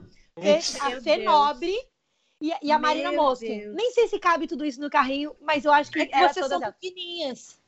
a 0.81 1.01
Fê. 1.01 1.17
Nobre. 1.17 1.77
E, 2.39 2.53
e 2.61 2.71
a 2.71 2.77
Marina. 2.77 3.11
Deus. 3.11 3.39
Nem 3.73 3.91
sei 3.91 4.07
se 4.07 4.19
cabe 4.19 4.47
tudo 4.47 4.63
isso 4.63 4.79
no 4.79 4.89
carrinho, 4.89 5.35
mas 5.41 5.65
eu 5.65 5.71
acho 5.71 5.91
que 5.91 5.99
É 5.99 6.09
era 6.11 6.27
vocês 6.31 6.45
todas 6.45 6.59
são 6.59 6.63
elas. 6.63 6.75
pequenininhas. 6.79 7.59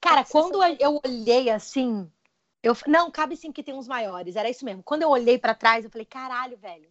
Cara, 0.00 0.24
quando 0.24 0.60
são- 0.60 0.76
eu 0.78 1.00
olhei 1.04 1.50
assim, 1.50 2.10
eu 2.62 2.76
não, 2.86 3.10
cabe 3.10 3.36
sim 3.36 3.50
que 3.50 3.62
tem 3.62 3.74
uns 3.74 3.88
maiores, 3.88 4.36
era 4.36 4.48
isso 4.48 4.64
mesmo. 4.64 4.82
Quando 4.82 5.02
eu 5.02 5.08
olhei 5.08 5.38
pra 5.38 5.54
trás, 5.54 5.84
eu 5.84 5.90
falei, 5.90 6.04
caralho, 6.04 6.56
velho. 6.56 6.90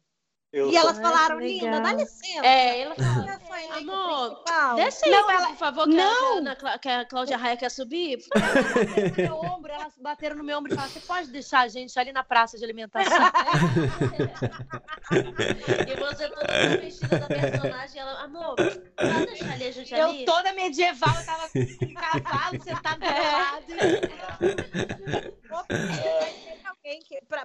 Eu 0.52 0.72
E 0.72 0.76
elas 0.76 0.98
falaram, 0.98 1.40
linda, 1.40 1.80
dá 1.80 1.94
licença. 1.94 2.44
É, 2.46 2.82
ela 2.82 2.96
falou. 2.96 3.30
Amor. 3.78 4.44
Desce 4.76 5.06
aí, 5.06 5.12
Não, 5.12 5.24
por 5.24 5.34
ela- 5.34 5.56
favor, 5.56 5.88
que, 5.88 5.96
Não. 5.96 6.36
A, 6.36 6.38
Ana 6.40 6.58
que 6.82 6.90
a 6.90 7.06
Cláudia 7.06 7.38
Raia 7.38 7.56
quer 7.56 7.70
subir. 7.70 8.18
Bateram 8.34 9.10
no 9.10 9.16
meu 9.16 9.36
ombro, 9.52 9.72
elas 9.72 9.94
bateram 9.98 10.36
no 10.38 10.44
meu 10.44 10.58
ombro 10.58 10.72
e 10.72 10.76
falaram: 10.76 10.92
você 10.94 11.00
pode 11.02 11.30
deixar 11.32 11.60
a 11.62 11.68
gente 11.68 11.98
ali 12.00 12.12
na 12.12 12.24
praça 12.24 12.58
de 12.58 12.64
alimentação? 12.64 13.10
E 15.12 15.96
você 15.96 16.30
toda 16.30 16.78
vestida 16.78 17.20
da 17.20 17.28
personagem, 17.28 18.00
ela, 18.02 18.24
amor, 18.24 18.56
pode 18.56 18.80
deixar 19.26 19.52
ali 19.54 19.68
a 19.68 19.72
gente 19.72 19.94
ali? 19.96 20.20
eu 20.22 20.26
toda 20.26 20.54
medieval, 20.54 21.14
eu 21.16 21.26
tava 21.26 21.50
com 21.50 21.60
um 21.60 21.94
cavalo 21.94 22.64
sentado 22.64 23.00
do 23.00 23.06
meu 23.06 23.24
lado. 23.24 23.66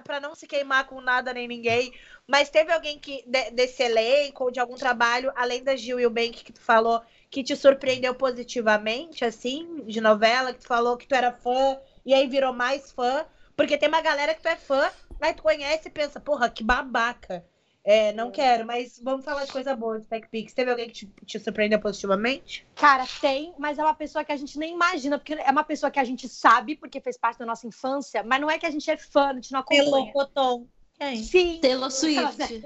Pra 0.03 0.19
não 0.19 0.35
se 0.35 0.45
queimar 0.47 0.85
com 0.85 0.99
nada 1.01 1.33
nem 1.33 1.47
ninguém, 1.47 1.91
mas 2.27 2.49
teve 2.49 2.71
alguém 2.71 2.99
que 2.99 3.23
de- 3.27 3.51
desse 3.51 3.83
elenco 3.83 4.45
ou 4.45 4.51
de 4.51 4.59
algum 4.59 4.75
trabalho, 4.75 5.31
além 5.35 5.63
da 5.63 5.75
Gil 5.75 5.99
e 5.99 6.05
o 6.05 6.09
Bank 6.09 6.43
que 6.43 6.53
tu 6.53 6.61
falou, 6.61 7.01
que 7.29 7.43
te 7.43 7.55
surpreendeu 7.55 8.15
positivamente, 8.15 9.23
assim, 9.23 9.83
de 9.85 10.01
novela, 10.01 10.53
que 10.53 10.59
tu 10.59 10.67
falou 10.67 10.97
que 10.97 11.07
tu 11.07 11.15
era 11.15 11.31
fã 11.31 11.79
e 12.05 12.13
aí 12.13 12.27
virou 12.27 12.53
mais 12.53 12.91
fã, 12.91 13.25
porque 13.55 13.77
tem 13.77 13.89
uma 13.89 14.01
galera 14.01 14.33
que 14.33 14.41
tu 14.41 14.47
é 14.47 14.55
fã, 14.55 14.89
aí 15.21 15.33
tu 15.33 15.43
conhece 15.43 15.87
e 15.87 15.91
pensa, 15.91 16.19
porra, 16.19 16.49
que 16.49 16.63
babaca. 16.63 17.45
É, 17.87 18.11
não 18.13 18.31
quero, 18.31 18.65
mas 18.65 18.99
vamos 18.99 19.23
falar 19.23 19.45
de 19.45 19.51
coisa 19.51 19.75
boa 19.75 20.01
Tech 20.01 20.27
Pix. 20.29 20.55
Teve 20.55 20.71
alguém 20.71 20.87
que 20.87 21.05
te, 21.05 21.13
te 21.23 21.39
surpreendeu 21.39 21.79
positivamente? 21.79 22.67
Cara, 22.73 23.05
tem, 23.21 23.53
mas 23.59 23.77
é 23.77 23.83
uma 23.83 23.93
pessoa 23.93 24.25
que 24.25 24.31
a 24.31 24.35
gente 24.35 24.57
nem 24.57 24.73
imagina, 24.73 25.19
porque 25.19 25.35
é 25.35 25.51
uma 25.51 25.63
pessoa 25.63 25.91
que 25.91 25.99
a 25.99 26.03
gente 26.03 26.27
sabe, 26.27 26.75
porque 26.75 26.99
fez 26.99 27.15
parte 27.15 27.37
da 27.37 27.45
nossa 27.45 27.67
infância, 27.67 28.23
mas 28.23 28.41
não 28.41 28.49
é 28.49 28.57
que 28.57 28.65
a 28.65 28.71
gente 28.71 28.89
é 28.89 28.97
fã, 28.97 29.29
a 29.29 29.33
gente 29.33 29.51
não 29.51 29.59
acompanha. 29.59 30.11
Coton. 30.11 30.65
Quem? 30.97 31.17
Sim, 31.23 31.59
Taylor 31.61 31.91
Swift. 31.91 32.63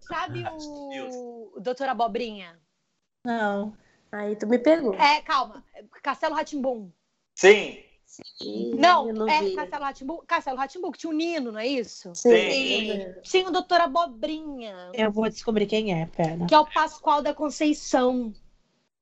sabe 0.00 0.44
o, 0.52 1.52
o 1.56 1.60
Doutor 1.60 1.88
Abobrinha? 1.88 2.58
Não. 3.24 3.76
Aí 4.10 4.36
tu 4.36 4.46
me 4.46 4.58
pegou. 4.58 4.94
É, 4.94 5.20
calma, 5.20 5.64
Castelo 6.02 6.34
Ratimbum. 6.34 6.90
Sim, 7.34 7.78
Não, 8.78 9.08
eu 9.08 9.14
não 9.14 9.28
é 9.28 9.42
vi. 9.42 9.54
Castelo 9.54 9.84
Ratimbum, 9.84 10.18
Castelo 10.26 10.56
Ratimbum, 10.56 10.90
que 10.90 10.98
tinha 10.98 11.10
o 11.10 11.16
Nino, 11.16 11.52
não 11.52 11.58
é 11.58 11.66
isso? 11.66 12.14
sim. 12.14 12.98
Tinha 13.22 13.48
o 13.48 13.50
Doutor 13.50 13.80
Abobrinha, 13.80 14.90
Eu 14.94 15.10
vou 15.10 15.28
descobrir 15.28 15.66
quem 15.66 16.00
é, 16.00 16.06
pera. 16.06 16.46
que 16.46 16.54
é 16.54 16.58
o 16.58 16.64
Pascoal 16.64 17.20
da 17.20 17.34
Conceição. 17.34 18.32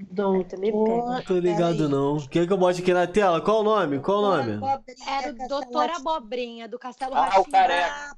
Doutor. 0.01 1.23
Tô 1.25 1.39
ligado 1.39 1.89
não. 1.89 2.19
Quer 2.27 2.47
que 2.47 2.53
eu 2.53 2.57
bote 2.57 2.83
aqui 2.83 2.93
na 2.93 3.07
tela? 3.07 3.41
Qual 3.41 3.61
o 3.61 3.63
nome? 3.63 4.01
Qual 4.01 4.19
o 4.19 4.23
nome? 4.23 4.61
Era 5.07 5.31
o 5.31 5.49
Doutor 5.49 5.91
Abobrinha, 5.91 6.67
do 6.69 6.79
Castelo 6.79 7.15
Ah, 7.15 7.39
o 7.41 7.45
careca. 7.49 8.17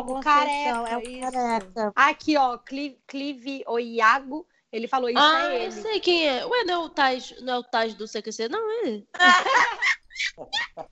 O 0.00 0.20
careca, 0.20 0.88
é 0.88 0.96
o 0.96 1.20
careca. 1.32 1.92
Aqui, 1.96 2.36
ó, 2.36 2.56
Clive, 2.58 2.98
Clive 3.06 3.64
o 3.66 3.78
Iago, 3.80 4.46
ele 4.70 4.86
falou 4.86 5.10
isso, 5.10 5.18
Ah, 5.18 5.52
é 5.52 5.66
eu 5.66 5.72
sei 5.72 5.98
quem 5.98 6.28
é. 6.28 6.46
Ué, 6.46 6.62
não 6.64 6.74
é 6.74 6.78
o 6.78 6.88
Taj, 6.88 7.34
não 7.42 7.54
é 7.54 7.58
o 7.58 7.64
Taj 7.64 7.94
do 7.96 8.06
CQC, 8.06 8.48
não 8.48 8.86
é? 8.86 9.02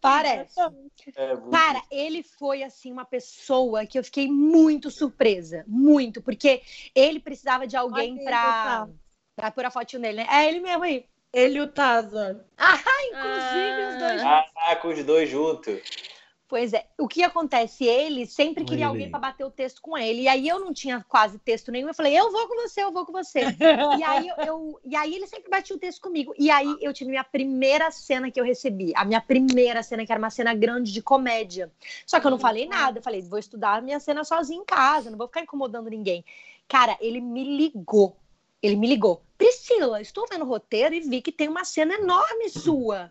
Parece. 0.00 0.58
É, 1.14 1.34
muito- 1.36 1.50
Cara, 1.50 1.80
ele 1.90 2.22
foi 2.24 2.64
assim 2.64 2.90
uma 2.90 3.04
pessoa 3.04 3.86
que 3.86 3.96
eu 3.98 4.02
fiquei 4.02 4.26
muito 4.28 4.90
surpresa, 4.90 5.64
muito, 5.68 6.20
porque 6.20 6.62
ele 6.94 7.20
precisava 7.20 7.66
de 7.66 7.76
alguém 7.76 8.18
Olha 8.18 8.88
pra 9.40 9.50
pôr 9.50 9.64
a 9.64 9.70
fotinho 9.70 10.02
dele, 10.02 10.18
né? 10.18 10.26
É 10.30 10.48
ele 10.48 10.60
mesmo 10.60 10.84
aí. 10.84 11.06
Ele 11.32 11.58
e 11.58 11.60
o 11.60 11.68
Tazor. 11.68 12.36
Inclusive 13.10 13.88
os 13.88 13.98
dois. 13.98 14.22
Ah, 14.22 14.76
com 14.76 14.88
os 14.88 15.04
dois 15.04 15.28
juntos. 15.30 15.80
Pois 16.48 16.72
é. 16.72 16.84
O 16.98 17.06
que 17.06 17.22
acontece? 17.22 17.84
Ele 17.84 18.26
sempre 18.26 18.64
queria 18.64 18.88
alguém 18.88 19.08
pra 19.08 19.20
bater 19.20 19.44
o 19.44 19.50
texto 19.52 19.80
com 19.80 19.96
ele. 19.96 20.22
E 20.22 20.28
aí 20.28 20.48
eu 20.48 20.58
não 20.58 20.72
tinha 20.72 21.04
quase 21.08 21.38
texto 21.38 21.70
nenhum. 21.70 21.86
Eu 21.86 21.94
falei, 21.94 22.18
eu 22.18 22.32
vou 22.32 22.48
com 22.48 22.56
você, 22.56 22.82
eu 22.82 22.90
vou 22.90 23.06
com 23.06 23.12
você. 23.12 23.42
e, 23.96 24.02
aí 24.02 24.26
eu, 24.26 24.34
eu- 24.44 24.80
e 24.84 24.96
aí 24.96 25.14
ele 25.14 25.28
sempre 25.28 25.48
batia 25.48 25.76
o 25.76 25.78
texto 25.78 26.00
comigo. 26.02 26.34
E 26.36 26.50
aí 26.50 26.76
eu 26.80 26.92
tive 26.92 27.10
minha 27.10 27.22
primeira 27.22 27.92
cena 27.92 28.32
que 28.32 28.40
eu 28.40 28.44
recebi. 28.44 28.92
A 28.96 29.04
minha 29.04 29.20
primeira 29.20 29.80
cena, 29.84 30.04
que 30.04 30.10
era 30.10 30.18
uma 30.18 30.28
cena 30.30 30.52
grande 30.52 30.92
de 30.92 31.00
comédia. 31.00 31.70
Só 32.04 32.18
que 32.18 32.26
eu 32.26 32.32
não 32.32 32.38
falei 32.40 32.66
nada. 32.66 32.98
Eu 32.98 33.02
falei, 33.02 33.22
vou 33.22 33.38
estudar 33.38 33.76
a 33.76 33.80
minha 33.80 34.00
cena 34.00 34.24
sozinha 34.24 34.60
em 34.60 34.64
casa, 34.64 35.08
não 35.08 35.16
vou 35.18 35.28
ficar 35.28 35.42
incomodando 35.42 35.88
ninguém. 35.88 36.24
Cara, 36.66 36.96
ele 37.00 37.20
me 37.20 37.44
ligou. 37.56 38.16
Ele 38.62 38.76
me 38.76 38.86
ligou. 38.86 39.22
Priscila, 39.38 40.00
estou 40.02 40.26
vendo 40.30 40.44
o 40.44 40.48
roteiro 40.48 40.94
e 40.94 41.00
vi 41.00 41.22
que 41.22 41.32
tem 41.32 41.48
uma 41.48 41.64
cena 41.64 41.94
enorme 41.94 42.48
sua. 42.50 43.10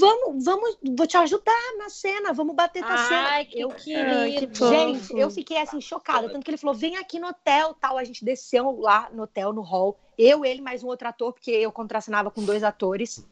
Vamos, 0.00 0.42
vamos, 0.44 0.78
vou 0.96 1.06
te 1.06 1.16
ajudar 1.18 1.74
na 1.76 1.90
cena, 1.90 2.32
vamos 2.32 2.56
bater 2.56 2.82
tua 2.82 2.96
cena. 3.06 3.28
Ai, 3.28 3.44
que 3.44 3.60
Eu- 3.60 3.68
querido. 3.68 4.48
que. 4.48 4.66
Gente, 4.68 5.14
eu 5.18 5.30
fiquei 5.30 5.58
assim 5.58 5.78
chocada. 5.80 6.28
Tanto 6.30 6.42
que 6.42 6.50
ele 6.50 6.56
falou: 6.56 6.74
vem 6.74 6.96
aqui 6.96 7.20
no 7.20 7.28
hotel, 7.28 7.74
tal. 7.74 7.98
A 7.98 8.04
gente 8.04 8.24
desceu 8.24 8.80
lá 8.80 9.10
no 9.12 9.24
hotel, 9.24 9.52
no 9.52 9.60
hall. 9.60 9.98
Eu, 10.16 10.42
ele, 10.44 10.62
mais 10.62 10.82
um 10.82 10.86
outro 10.86 11.06
ator, 11.06 11.34
porque 11.34 11.50
eu 11.50 11.70
contracenava 11.70 12.30
com 12.30 12.42
dois 12.42 12.64
atores. 12.64 13.22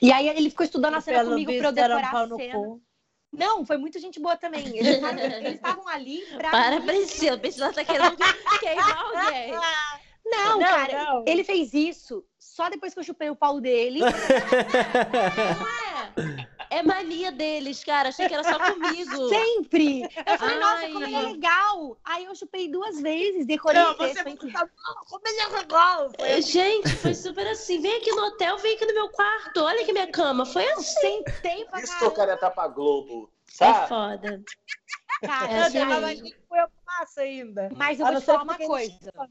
E 0.00 0.10
aí 0.10 0.26
ele 0.28 0.48
ficou 0.48 0.64
estudando 0.64 0.94
a 0.94 1.00
cena 1.02 1.22
comigo 1.24 1.52
pra 1.58 1.66
eu 1.68 1.70
um 1.70 1.74
decorar 1.74 2.10
pau 2.10 2.24
a 2.24 2.36
cena. 2.36 2.80
Não, 3.32 3.64
foi 3.66 3.76
muita 3.76 3.98
gente 3.98 4.18
boa 4.20 4.36
também. 4.36 4.66
Eles 4.76 5.54
estavam- 5.54 5.86
ali 5.88 6.20
pra. 6.36 6.50
Para, 6.50 6.80
Priscila. 6.80 7.36
Priscila 7.38 7.72
tá 7.74 7.84
querendo 7.84 8.16
que- 8.16 8.58
queimar 8.58 8.98
alguém. 8.98 9.52
Não, 10.32 10.58
Não, 10.58 10.66
cara, 10.66 11.04
não. 11.04 11.24
ele 11.26 11.44
fez 11.44 11.72
isso 11.74 12.24
só 12.38 12.68
depois 12.70 12.92
que 12.94 13.00
eu 13.00 13.04
chupei 13.04 13.28
o 13.30 13.36
pau 13.36 13.60
dele. 13.60 14.00
É, 16.70 16.78
é 16.78 16.82
mania 16.82 17.30
deles, 17.30 17.84
cara. 17.84 18.08
Achei 18.08 18.26
que 18.26 18.34
era 18.34 18.42
só 18.44 18.58
comigo. 18.58 19.28
Sempre! 19.28 20.02
Eu 20.26 20.38
falei, 20.38 20.58
nossa, 20.58 20.76
Ai. 20.84 20.92
como 20.92 21.04
ele 21.04 21.14
é 21.14 21.20
legal! 21.20 21.98
Aí 22.04 22.24
eu 22.24 22.34
chupei 22.34 22.68
duas 22.68 23.00
vezes, 23.00 23.46
decorei 23.46 23.80
Não, 23.80 23.92
o 23.92 23.94
texto. 23.94 24.16
você 24.16 24.22
foi 24.36 24.52
tá 24.52 24.66
como 25.08 25.22
ele 25.26 25.40
é 25.40 25.46
legal. 25.48 26.10
Foi 26.18 26.28
É, 26.30 26.40
Gente, 26.40 26.88
foi 26.96 27.14
super 27.14 27.46
assim. 27.46 27.80
Vem 27.80 27.96
aqui 27.96 28.10
no 28.12 28.22
hotel, 28.26 28.56
vem 28.58 28.74
aqui 28.74 28.86
no 28.86 28.94
meu 28.94 29.08
quarto. 29.10 29.62
Olha 29.62 29.82
aqui 29.82 29.92
minha 29.92 30.06
cama. 30.10 30.46
Foi 30.46 30.66
assim. 30.72 31.00
Sentei 31.24 31.64
pra 31.66 31.80
Isso 31.80 31.98
que 31.98 32.04
eu 32.04 32.10
quero 32.10 32.30
é 32.30 32.36
caramba, 32.36 32.54
tapa 32.54 32.68
Globo. 32.68 33.30
É 33.48 33.52
Sabe? 33.54 33.88
foda. 33.88 34.42
cara. 35.22 35.52
É 35.52 35.60
assim 35.60 35.78
Eu 35.78 35.86
mesmo. 35.86 35.98
imaginei 36.00 36.32
que 36.32 36.40
foi 36.48 36.58
eu 36.58 36.66
que 36.68 36.72
massa 36.86 37.20
ainda. 37.20 37.68
Mas 37.76 38.00
eu 38.00 38.06
A 38.06 38.08
vou 38.08 38.14
não 38.14 38.20
te 38.20 38.24
falar 38.26 38.42
uma 38.44 38.56
coisa. 38.58 38.92
eles- 38.92 39.30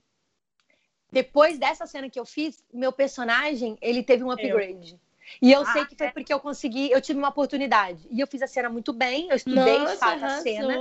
Depois 1.11 1.57
dessa 1.59 1.85
cena 1.85 2.09
que 2.09 2.19
eu 2.19 2.25
fiz, 2.25 2.63
meu 2.73 2.91
personagem, 2.91 3.77
ele 3.81 4.01
teve 4.01 4.23
um 4.23 4.31
upgrade. 4.31 4.97
E 5.41 5.51
eu 5.51 5.61
Ah, 5.61 5.65
sei 5.65 5.85
que 5.85 5.95
foi 5.95 6.09
porque 6.11 6.33
eu 6.33 6.39
consegui, 6.39 6.89
eu 6.91 7.01
tive 7.01 7.19
uma 7.19 7.29
oportunidade. 7.29 8.07
E 8.09 8.19
eu 8.19 8.27
fiz 8.27 8.41
a 8.41 8.47
cena 8.47 8.69
muito 8.69 8.93
bem, 8.93 9.29
eu 9.29 9.35
estudei 9.35 9.77
de 9.79 9.83
Nossa, 9.85 9.97
fato 9.97 10.23
a 10.25 10.29
cena. 10.41 10.79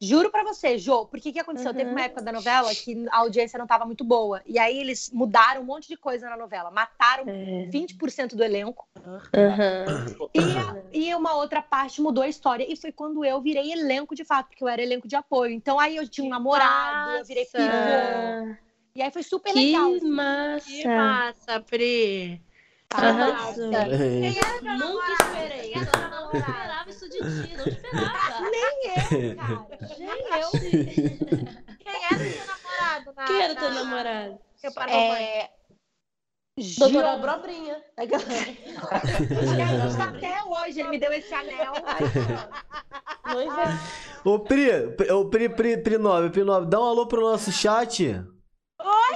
Juro 0.00 0.30
pra 0.30 0.42
você, 0.42 0.76
Jô, 0.76 1.06
porque 1.06 1.32
que 1.32 1.38
aconteceu? 1.38 1.70
Uhum. 1.70 1.76
Teve 1.76 1.90
uma 1.90 2.02
época 2.02 2.20
da 2.20 2.32
novela 2.32 2.74
que 2.74 3.06
a 3.10 3.18
audiência 3.18 3.58
não 3.58 3.66
tava 3.66 3.86
muito 3.86 4.04
boa. 4.04 4.42
E 4.44 4.58
aí 4.58 4.78
eles 4.78 5.10
mudaram 5.10 5.62
um 5.62 5.64
monte 5.64 5.88
de 5.88 5.96
coisa 5.96 6.28
na 6.28 6.36
novela. 6.36 6.70
Mataram 6.70 7.24
É. 7.28 7.66
20% 7.70 8.36
do 8.36 8.42
elenco. 8.44 8.86
Aham. 9.34 10.28
E, 10.34 10.56
a- 10.58 10.76
e 10.92 11.14
uma 11.14 11.34
outra 11.36 11.62
parte 11.62 12.02
mudou 12.02 12.22
a 12.24 12.28
história. 12.28 12.66
E 12.70 12.76
foi 12.76 12.92
quando 12.92 13.24
eu 13.24 13.40
virei 13.40 13.72
elenco 13.72 14.14
de 14.14 14.24
fato, 14.24 14.48
porque 14.48 14.62
eu 14.64 14.68
era 14.68 14.82
elenco 14.82 15.08
de 15.08 15.16
apoio. 15.16 15.52
Então 15.52 15.78
aí 15.78 15.96
eu 15.96 16.06
tinha 16.08 16.26
um 16.26 16.30
namorado, 16.30 17.10
eu 17.10 17.24
virei 17.24 17.44
massa! 17.54 18.58
E 18.96 19.02
aí 19.02 19.10
foi 19.10 19.22
super 19.24 19.52
Que 19.52 19.58
legal. 19.72 19.90
massa. 20.08 20.66
Que 20.70 20.86
massa, 20.86 21.60
Pri. 21.60 22.40
Arrasou. 22.94 23.70
Quem 23.70 24.38
era 24.38 24.60
teu 24.60 24.62
Nunca 24.62 24.78
namorado? 24.78 25.12
esperei. 25.34 25.72
Eu 25.74 26.10
não 26.10 26.32
esperava 26.32 26.90
isso 26.90 27.08
de 27.08 27.18
ti. 27.18 27.56
Não 27.56 27.66
esperava. 27.66 28.40
Nem 28.54 29.26
eu, 29.26 29.36
cara. 29.36 30.42
Gente. 30.52 30.94
Quem 31.82 32.04
era 32.04 32.18
teu 32.18 32.46
namorado? 32.46 33.12
Na, 33.16 33.24
Quem 33.24 33.42
era 33.42 33.54
na- 33.54 33.60
teu 33.60 33.70
namorado? 33.74 34.38
Seu 34.54 34.72
par 34.72 34.88
romântico? 34.88 35.22
É... 35.22 35.50
Doutora 36.78 37.10
Gil- 37.14 37.20
Brobrinha. 37.20 37.82
A 37.96 38.02
gente 38.06 39.96
tá 39.96 40.04
até 40.04 40.44
hoje, 40.44 40.78
ele 40.80 40.88
me 40.90 40.98
deu 41.00 41.12
esse 41.12 41.34
anel. 41.34 41.72
Noiva. 43.26 43.64
Ô, 44.24 44.38
Pri, 44.38 44.90
Pri- 44.96 45.10
ô, 45.10 45.24
Pri, 45.28 45.48
Pri, 45.48 45.78
Pri 45.78 45.98
9, 45.98 46.30
Pri 46.30 46.44
9, 46.44 46.66
dá 46.70 46.78
um 46.78 46.84
alô 46.84 47.06
pro 47.08 47.22
nosso 47.22 47.50
chat. 47.50 48.24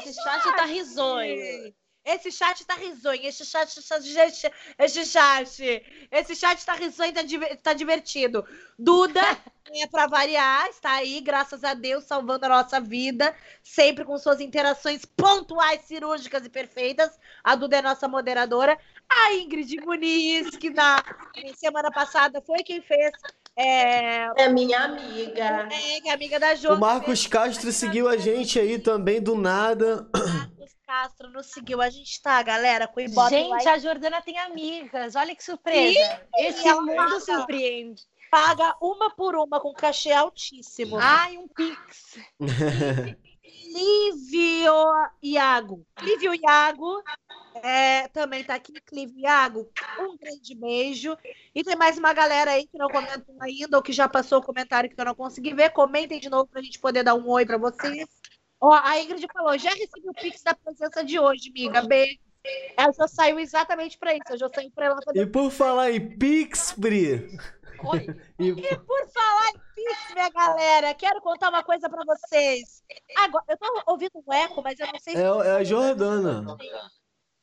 Esse 0.08 0.22
chat 0.22 0.42
tá 0.56 0.64
risonho. 0.64 1.74
Esse 2.04 2.32
chat 2.32 2.64
tá 2.64 2.74
risonho, 2.74 3.20
esse 3.26 3.44
chat, 3.44 3.68
esse 3.68 3.82
chat, 3.82 4.52
esse 4.78 5.04
chat, 5.04 5.82
esse 6.10 6.36
chat 6.36 6.64
tá 6.64 6.72
risonho, 6.72 7.12
tá, 7.12 7.20
tá 7.62 7.72
divertido. 7.74 8.46
Duda, 8.78 9.20
é 9.70 9.86
pra 9.86 10.06
variar, 10.06 10.68
está 10.68 10.92
aí, 10.92 11.20
graças 11.20 11.62
a 11.64 11.74
Deus, 11.74 12.04
salvando 12.04 12.46
a 12.46 12.48
nossa 12.48 12.80
vida, 12.80 13.36
sempre 13.62 14.06
com 14.06 14.16
suas 14.16 14.40
interações 14.40 15.04
pontuais, 15.04 15.82
cirúrgicas 15.82 16.46
e 16.46 16.48
perfeitas. 16.48 17.10
A 17.44 17.54
Duda 17.54 17.76
é 17.76 17.82
nossa 17.82 18.08
moderadora. 18.08 18.78
A 19.06 19.34
Ingrid 19.34 19.76
Muniz, 19.84 20.56
que 20.56 20.70
na 20.70 21.04
semana 21.56 21.90
passada 21.90 22.40
foi 22.40 22.62
quem 22.62 22.80
fez, 22.80 23.12
é, 23.58 24.30
É 24.36 24.48
minha 24.48 24.78
amiga. 24.84 25.68
é, 25.70 26.00
que 26.00 26.08
é 26.08 26.12
amiga 26.12 26.38
da 26.38 26.54
Jo. 26.54 26.74
O 26.74 26.78
Marcos 26.80 27.26
Castro 27.26 27.72
seguiu 27.72 28.08
a 28.08 28.16
gente 28.16 28.58
aí 28.58 28.78
também, 28.78 29.20
do 29.20 29.34
nada. 29.36 30.08
Marcos 30.14 30.74
Castro 30.86 31.30
nos 31.30 31.46
seguiu. 31.46 31.82
A 31.82 31.90
gente 31.90 32.22
tá, 32.22 32.40
galera, 32.42 32.86
com 32.86 33.00
o 33.00 33.02
Ibope 33.02 33.18
lá 33.48 33.58
Gente, 33.58 33.68
a 33.68 33.78
Jordana 33.78 34.22
tem 34.22 34.38
amigas. 34.38 35.16
Olha 35.16 35.34
que 35.34 35.42
surpresa. 35.44 36.22
Esse 36.36 36.66
ela 36.68 36.80
mundo 36.80 36.94
paga. 36.96 37.20
surpreende. 37.20 38.02
paga 38.30 38.74
uma 38.80 39.10
por 39.14 39.34
uma 39.36 39.60
com 39.60 39.72
cachê 39.72 40.12
altíssimo. 40.12 40.96
Ai, 41.00 41.36
um 41.36 41.48
pix. 41.48 42.18
Lívio 43.68 44.74
Iago. 45.22 45.86
Lívio 46.00 46.34
Iago 46.34 47.02
é, 47.62 48.08
também 48.08 48.42
tá 48.42 48.54
aqui. 48.54 48.72
Lívio 48.92 49.20
Iago, 49.20 49.68
um 49.98 50.16
grande 50.16 50.54
beijo. 50.54 51.16
E 51.54 51.62
tem 51.62 51.76
mais 51.76 51.98
uma 51.98 52.12
galera 52.12 52.52
aí 52.52 52.66
que 52.66 52.78
não 52.78 52.88
comentou 52.88 53.36
ainda, 53.40 53.76
ou 53.76 53.82
que 53.82 53.92
já 53.92 54.08
passou 54.08 54.38
o 54.38 54.42
comentário 54.42 54.88
que 54.88 55.00
eu 55.00 55.04
não 55.04 55.14
consegui 55.14 55.54
ver. 55.54 55.70
Comentem 55.70 56.20
de 56.20 56.30
novo 56.30 56.46
pra 56.46 56.62
gente 56.62 56.78
poder 56.78 57.02
dar 57.02 57.14
um 57.14 57.28
oi 57.28 57.44
pra 57.44 57.58
vocês. 57.58 58.08
Ó, 58.60 58.72
a 58.72 59.00
Ingrid 59.00 59.26
falou: 59.32 59.58
já 59.58 59.70
recebi 59.70 60.08
o 60.08 60.14
Pix 60.14 60.42
da 60.42 60.54
presença 60.54 61.04
de 61.04 61.18
hoje, 61.18 61.50
amiga. 61.50 61.82
Beijo. 61.82 62.18
Ela 62.76 62.92
já 62.92 63.08
saiu 63.08 63.38
exatamente 63.38 63.98
pra 63.98 64.14
isso. 64.14 64.24
Eu 64.30 64.38
já 64.38 64.48
saí 64.48 64.72
ela 64.78 64.98
fazer 65.04 65.20
E 65.20 65.26
por 65.26 65.50
falar 65.50 65.90
em 65.90 66.16
Pix, 66.16 66.72
Pri. 66.72 67.38
Oi. 67.84 68.06
E, 68.38 68.52
por 68.86 69.08
falar 69.08 69.48
em 69.50 69.60
Pix, 69.74 70.14
minha 70.14 70.30
galera, 70.30 70.94
quero 70.94 71.20
contar 71.20 71.50
uma 71.50 71.62
coisa 71.62 71.88
pra 71.88 72.04
vocês. 72.04 72.82
Agora, 73.16 73.44
eu 73.48 73.56
tô 73.56 73.82
ouvindo 73.86 74.22
um 74.26 74.32
eco, 74.32 74.62
mas 74.62 74.78
eu 74.78 74.86
não 74.86 74.98
sei 74.98 75.14
se. 75.14 75.22
é, 75.22 75.24
é 75.24 75.50
a 75.52 75.64
Jordana. 75.64 76.56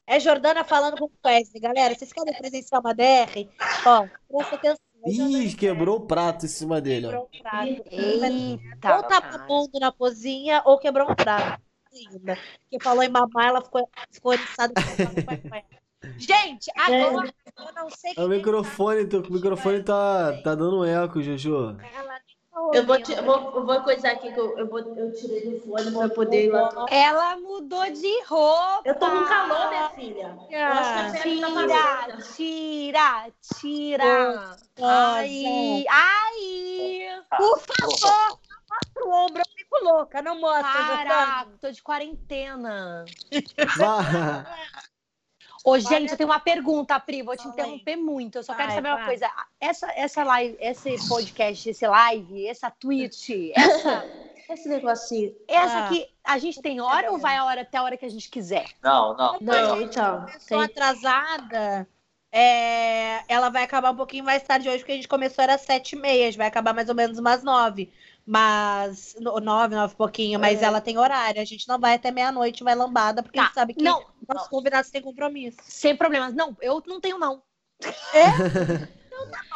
É 0.07 0.19
Jordana 0.19 0.63
falando 0.63 0.97
com 0.97 1.05
o 1.05 1.11
Wesley, 1.25 1.59
galera. 1.59 1.95
Vocês 1.95 2.13
querem 2.13 2.37
presenciar 2.37 2.79
uma 2.81 2.93
DR? 2.93 3.49
Ó, 3.85 4.07
presta 4.27 4.55
atenção. 4.55 4.85
Ih, 5.07 5.55
quebrou 5.55 5.97
o 5.97 6.07
prato 6.07 6.45
em 6.45 6.49
cima 6.49 6.81
dele. 6.81 7.07
quebrou 7.07 7.29
um 7.31 7.39
prato. 7.39 7.83
Eita. 7.91 8.95
Ou 8.97 9.03
tá 9.03 9.21
mamando 9.21 9.79
na 9.79 9.91
cozinha, 9.91 10.61
ou 10.65 10.79
quebrou 10.79 11.09
um 11.09 11.15
prato. 11.15 11.61
Ainda. 11.93 12.37
Porque 12.61 12.83
falou 12.83 13.03
em 13.03 13.09
mamar, 13.09 13.47
ela 13.47 13.61
ficou, 13.61 13.89
ficou 14.11 14.33
eriçada. 14.33 14.73
Gente, 16.17 16.71
agora 16.75 17.33
eu 17.57 17.73
não 17.73 17.89
sei 17.89 18.11
É 18.11 18.21
O 18.23 18.29
quem 18.29 18.37
microfone, 18.37 19.07
teu 19.07 19.21
microfone 19.29 19.83
tá, 19.83 20.33
tá 20.43 20.55
dando 20.55 20.85
eco, 20.85 21.21
Jojo. 21.21 21.77
ela 21.93 22.19
nem 22.25 22.37
tá 22.51 22.77
Eu 22.77 22.85
vou, 22.85 22.95
eu 22.97 23.23
vou, 23.23 23.51
eu 23.55 23.65
vou 23.65 23.81
coisar 23.81 24.11
aqui 24.11 24.31
que 24.31 24.39
eu, 24.39 24.57
eu, 24.57 24.67
vou, 24.67 24.79
eu 24.79 25.13
tirei 25.13 25.41
do 25.41 25.59
fone 25.61 25.91
pra 25.91 26.09
poder 26.09 26.45
ir 26.45 26.51
lá. 26.51 26.87
Ela 26.89 27.37
mudou 27.37 27.85
de 27.91 28.23
roupa. 28.23 28.81
Eu 28.85 28.95
tô 28.95 29.11
com 29.11 29.25
calor, 29.25 29.69
minha 29.69 29.89
filha. 29.89 30.37
Eu 30.49 30.65
acho 30.67 30.93
que 30.93 30.99
a 30.99 31.23
pele 31.23 31.41
tá 31.41 32.07
Tira, 32.35 33.31
tira, 33.41 34.07
tira. 34.37 34.57
Ai, 34.81 35.85
ai. 35.89 37.23
Por 37.37 37.59
favor, 37.59 38.39
mostra 38.69 39.05
o 39.05 39.09
ombro, 39.11 39.41
eu 39.41 39.53
fico 39.57 39.83
louca, 39.83 40.21
não 40.21 40.39
mostra. 40.39 40.63
Caraca, 40.63 41.51
tô 41.59 41.71
de 41.71 41.81
quarentena. 41.81 43.05
Ô, 45.65 45.79
gente, 45.79 46.11
eu 46.11 46.17
tenho 46.17 46.29
uma 46.29 46.39
pergunta, 46.39 46.99
Pri, 46.99 47.23
vou 47.23 47.35
te 47.35 47.47
interromper 47.47 47.95
muito. 47.95 48.37
Eu 48.37 48.43
só 48.43 48.53
quero 48.53 48.67
Vai, 48.67 48.75
saber 48.75 48.89
vai. 48.89 48.97
uma 48.99 49.05
coisa. 49.07 49.31
Essa, 49.59 49.91
essa 49.95 50.23
live, 50.23 50.55
esse 50.59 51.07
podcast, 51.09 51.69
esse 51.69 51.87
live, 51.87 52.47
essa 52.47 52.69
Twitch, 52.69 53.31
essa, 53.55 54.05
Esse 54.47 54.69
negocinho. 54.69 55.35
essa 55.47 55.79
Ah. 55.79 55.85
aqui, 55.87 56.07
a 56.23 56.37
gente 56.37 56.61
tem 56.61 56.79
hora 56.79 57.11
ou 57.11 57.17
vai 57.17 57.35
a 57.35 57.45
hora 57.45 57.61
até 57.61 57.79
a 57.79 57.83
hora 57.83 57.97
que 57.97 58.05
a 58.05 58.09
gente 58.09 58.29
quiser? 58.29 58.67
Não, 58.83 59.17
não. 59.17 59.37
Não, 59.41 59.81
então. 59.81 60.27
Tem... 60.47 60.61
atrasada, 60.61 61.87
é, 62.31 63.23
ela 63.27 63.49
vai 63.49 63.63
acabar 63.63 63.91
um 63.91 63.95
pouquinho 63.95 64.23
mais 64.23 64.43
tarde 64.43 64.69
hoje, 64.69 64.79
porque 64.79 64.91
a 64.91 64.95
gente 64.95 65.07
começou 65.07 65.43
era 65.43 65.57
sete 65.57 65.93
e 65.93 65.99
meia, 65.99 66.27
a 66.27 66.29
gente 66.29 66.37
vai 66.37 66.47
acabar 66.47 66.73
mais 66.75 66.89
ou 66.89 66.95
menos 66.95 67.17
umas 67.17 67.43
nove. 67.43 67.91
Mas, 68.25 69.15
no- 69.19 69.39
nove, 69.39 69.75
nove 69.75 69.93
e 69.93 69.97
pouquinho, 69.97 70.39
mas 70.39 70.61
É. 70.61 70.65
ela 70.65 70.81
tem 70.81 70.97
horário, 70.97 71.39
a 71.39 71.45
gente 71.45 71.67
não 71.67 71.79
vai 71.79 71.93
até 71.93 72.09
meia-noite, 72.09 72.63
vai 72.63 72.73
lambada, 72.73 73.21
porque 73.21 73.37
a 73.37 73.43
Tá, 73.43 73.47
gente 73.47 73.55
sabe 73.55 73.73
que 73.75 73.83
Não, 73.83 74.03
nossos 74.27 74.47
convidados 74.47 74.89
têm 74.89 75.01
compromisso. 75.01 75.57
sem 75.61 75.95
problemas. 75.95 76.33
Não, 76.33 76.57
eu 76.59 76.81
não 76.87 76.99
tenho, 76.99 77.19
não. 77.19 77.43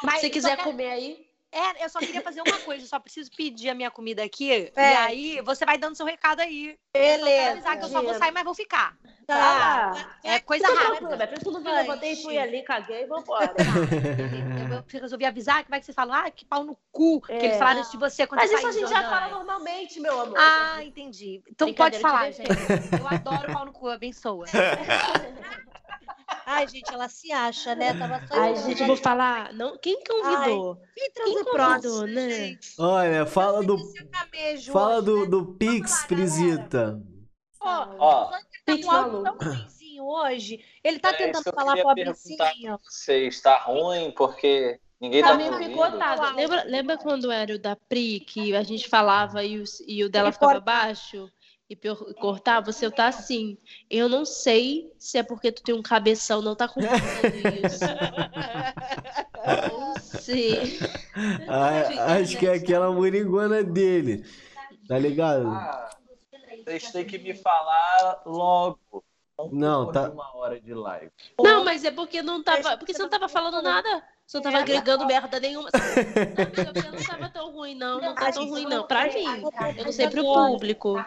Mas 0.04 0.22
Se 0.22 0.30
quiser 0.30 0.56
quero- 0.58 0.70
comer 0.70 0.92
aí. 0.92 1.29
É, 1.52 1.84
eu 1.84 1.90
só 1.90 2.00
queria 2.00 2.22
fazer 2.22 2.42
uma 2.42 2.60
coisa, 2.60 2.84
eu 2.84 2.88
só 2.88 3.00
preciso 3.00 3.32
pedir 3.36 3.70
a 3.70 3.76
minha 3.76 3.90
comida 3.90 4.24
aqui. 4.24 4.72
É. 4.76 4.92
E 4.94 4.96
aí, 4.96 5.42
você 5.42 5.66
vai 5.66 5.78
dando 5.78 5.96
seu 5.96 6.06
recado 6.06 6.42
aí. 6.42 6.70
Eu 6.70 6.78
quero 6.94 7.24
Beleza. 7.24 7.52
avisar 7.52 7.78
que 7.78 7.86
eu 7.86 7.90
só 7.90 8.02
vou 8.04 8.14
sair, 8.14 8.32
mas 8.32 8.44
vou 8.44 8.54
ficar. 8.54 8.96
Tá. 9.26 10.18
É 10.24 10.40
coisa 10.40 10.68
rápida. 10.68 11.28
por 11.28 11.38
isso 11.38 11.52
não 11.52 11.60
vi, 11.60 11.66
Vai, 11.66 11.82
levantei, 11.82 12.16
fui 12.16 12.38
ali, 12.38 12.64
caguei 12.64 13.04
e 13.04 13.06
vambora. 13.06 13.54
Eu, 14.70 14.76
eu 14.76 15.02
resolvi 15.02 15.26
avisar 15.26 15.64
que 15.64 15.70
vai 15.70 15.80
que 15.80 15.86
vocês 15.86 15.96
falam, 15.96 16.14
ah, 16.16 16.30
que 16.30 16.46
pau 16.46 16.64
no 16.64 16.78
cu. 16.92 17.22
Que 17.22 17.34
É. 17.34 17.46
eles 17.46 17.58
falaram 17.58 17.82
isso 17.82 17.92
de 17.92 17.98
você 17.98 18.28
quando 18.28 18.40
Mas 18.40 18.52
você 18.52 18.58
isso 18.58 18.68
a 18.68 18.72
gente 18.72 18.90
já 18.90 19.02
fala 19.04 19.30
normalmente, 19.30 20.00
meu 20.00 20.22
amor. 20.22 20.38
Ah, 20.38 20.84
entendi. 20.84 21.42
Então 21.50 21.74
pode 21.74 22.00
falar, 22.00 22.32
te 22.32 22.38
gente. 22.38 22.50
Eu 23.00 23.08
adoro 23.08 23.52
pau 23.52 23.66
no 23.66 23.74
cu, 23.74 23.90
abençoa. 23.90 24.46
Ai, 26.46 26.68
gente, 26.68 26.92
ela 26.94 27.08
se 27.08 27.32
acha, 27.32 27.76
né? 27.76 27.94
Tava 27.94 28.26
só 28.28 28.40
Ai, 28.40 28.56
gente, 28.56 28.82
eu 28.82 28.88
vou 28.88 28.98
falar. 28.98 29.54
Não, 29.54 29.78
quem 29.78 30.02
convidou? 30.04 30.82
Quem 30.96 31.12
Quem 31.12 31.44
próximo, 31.46 32.06
né? 32.08 32.30
gente? 32.30 32.76
Olha, 32.80 33.26
fala 33.26 33.64
do, 33.64 33.78
camejo 34.12 34.72
fala 34.72 34.96
hoje, 34.98 35.06
do, 35.06 35.20
né? 35.22 35.26
do 35.28 35.46
Pix, 35.56 35.92
lá, 35.92 35.98
galera. 35.98 36.08
Prisita. 36.08 37.04
Ó, 37.62 37.88
Ó, 38.00 38.26
tá 38.32 38.40
Pix 38.66 38.86
baixinho 38.88 40.06
hoje. 40.06 40.64
Ele 40.84 41.00
tá 41.00 41.10
É, 41.10 41.14
tentando 41.14 41.44
falar 41.54 41.78
pobrecinho. 41.82 42.80
Você 42.84 43.28
está 43.28 43.58
ruim 43.60 44.12
porque 44.12 44.80
ninguém 45.00 45.22
tá 45.22 45.32
Também 45.32 45.52
me 45.52 45.76
cortado. 45.76 46.36
Lembra, 46.36 46.64
lembra 46.64 46.98
quando 46.98 47.32
era 47.32 47.54
o 47.54 47.60
da 47.60 47.76
Pri, 47.76 48.22
que 48.22 48.56
a 48.56 48.64
gente 48.64 48.88
falava 48.90 49.44
e 49.44 49.60
o, 49.60 49.64
e 49.88 50.04
o 50.04 50.10
dela 50.10 50.28
Ele 50.28 50.34
ficava 50.34 50.54
corta. 50.54 50.66
baixo? 50.66 51.30
E 51.70 51.76
cortava? 52.16 52.72
Você 52.72 52.90
tá 52.90 53.08
assim. 53.08 53.56
Eu 53.90 54.10
não 54.10 54.26
sei 54.26 54.92
se 54.98 55.20
é 55.20 55.24
porque 55.24 55.52
tu 55.52 55.62
tem 55.62 55.76
um 55.76 55.84
cabeção, 55.84 56.42
não 56.42 56.56
tá 56.56 56.68
compensando 56.68 57.38
isso. 57.64 57.86
Não 59.72 59.94
sei. 60.02 60.80
Ah, 61.48 62.16
acho 62.16 62.38
que 62.40 62.48
é 62.48 62.54
aquela 62.54 62.92
moringona 62.92 63.64
dele. 63.64 64.26
Tá 64.88 64.98
ligado? 64.98 65.48
Ah, 65.48 65.90
vocês 66.66 66.92
têm 66.92 67.06
que 67.06 67.20
me 67.20 67.36
falar 67.36 68.24
logo. 68.26 69.04
Não, 69.52 69.92
tá- 69.92 70.10
uma 70.10 70.36
hora 70.36 70.60
de 70.60 70.74
live. 70.74 71.12
Não, 71.40 71.64
mas 71.64 71.86
é 71.86 71.92
porque 71.92 72.24
não 72.24 72.44
tava. 72.44 72.78
Porque 72.78 72.94
você 72.94 73.02
não 73.04 73.10
tava 73.10 73.30
falando 73.30 73.62
nada. 73.62 74.04
Você 74.26 74.38
não 74.38 74.44
tava 74.44 74.58
agregando 74.58 75.06
merda 75.06 75.40
nenhuma. 75.40 75.70
Não, 75.72 76.74
não 76.94 77.04
tava 77.04 77.30
tão 77.30 77.52
ruim, 77.52 77.76
não. 77.76 78.02
Não 78.02 78.16
tá 78.16 78.32
tão 78.32 78.50
ruim, 78.50 78.66
não. 78.66 78.88
Pra 78.88 79.06
mim. 79.06 79.44
Eu 79.78 79.86
não 79.86 79.92
sei 79.92 80.10
pro 80.10 80.24
público. 80.24 81.04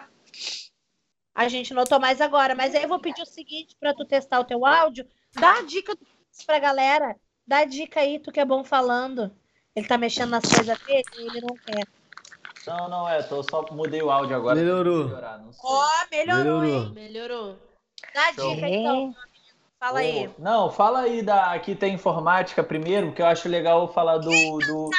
A 1.35 1.47
gente 1.47 1.73
notou 1.73 1.99
mais 1.99 2.21
agora, 2.21 2.53
mas 2.53 2.75
aí 2.75 2.83
eu 2.83 2.89
vou 2.89 2.99
pedir 2.99 3.21
o 3.23 3.25
seguinte 3.25 3.75
pra 3.79 3.93
tu 3.93 4.05
testar 4.05 4.39
o 4.39 4.45
teu 4.45 4.65
áudio. 4.65 5.05
Dá 5.33 5.59
a 5.59 5.61
dica 5.63 5.97
pra 6.45 6.59
galera. 6.59 7.15
Dá 7.45 7.59
a 7.59 7.65
dica 7.65 7.99
aí, 8.01 8.19
tu 8.19 8.31
que 8.31 8.39
é 8.39 8.45
bom 8.45 8.63
falando. 8.63 9.31
Ele 9.75 9.87
tá 9.87 9.97
mexendo 9.97 10.29
nas 10.29 10.43
coisas 10.43 10.77
dele 10.79 11.03
e 11.17 11.21
ele 11.21 11.41
não 11.41 11.55
quer. 11.55 11.87
Não, 12.67 12.87
não 12.87 13.09
é, 13.09 13.21
tô 13.23 13.43
só 13.43 13.65
mudei 13.71 14.01
o 14.01 14.11
áudio 14.11 14.35
agora. 14.35 14.55
Melhorou. 14.55 15.05
Melhorar, 15.05 15.39
não 15.39 15.51
sei. 15.51 15.61
Ó, 15.63 15.85
melhorou, 16.11 16.61
Melhorou. 16.61 16.85
hein? 16.85 16.91
Melhorou. 16.93 17.57
Dá 18.13 18.27
a 18.27 18.31
dica 18.31 18.69
então. 18.69 19.15
Fala 19.79 19.99
aí. 19.99 20.29
Não, 20.37 20.71
fala 20.71 20.99
aí 21.01 21.21
da 21.21 21.51
aqui 21.51 21.75
tem 21.75 21.95
informática 21.95 22.63
primeiro, 22.63 23.07
porque 23.07 23.21
eu 23.21 23.25
acho 23.25 23.49
legal 23.49 23.91
falar 23.91 24.17
do, 24.19 24.29
do 24.29 24.89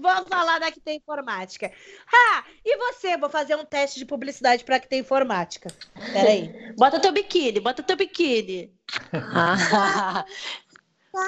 Vamos 0.00 0.28
falar 0.28 0.58
da 0.58 0.72
que 0.72 0.80
tem 0.80 0.96
informática. 0.96 1.70
Ah, 2.12 2.44
e 2.64 2.76
você? 2.76 3.16
Vou 3.16 3.28
fazer 3.28 3.54
um 3.56 3.64
teste 3.64 3.98
de 3.98 4.06
publicidade 4.06 4.64
pra 4.64 4.80
que 4.80 4.88
tem 4.88 5.00
informática. 5.00 5.68
Peraí. 6.12 6.50
Bota 6.76 7.00
teu 7.00 7.12
biquíni, 7.12 7.60
bota 7.60 7.82
teu 7.82 7.96
biquíni. 7.96 8.72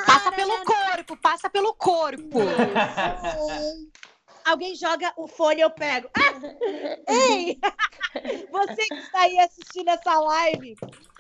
Passa 0.07 0.31
pelo 0.33 0.65
corpo, 0.65 1.17
passa 1.17 1.51
pelo 1.51 1.75
corpo. 1.75 2.39
Alguém 4.45 4.75
joga 4.75 5.13
o 5.17 5.27
fone, 5.29 5.61
eu 5.61 5.71
pego. 5.71 6.09
Ah! 6.17 7.13
Ei! 7.13 7.59
Você 8.51 8.87
que 8.87 8.95
está 8.95 9.21
aí 9.23 9.39
assistindo 9.39 9.89
essa 9.89 10.19
live, 10.19 10.77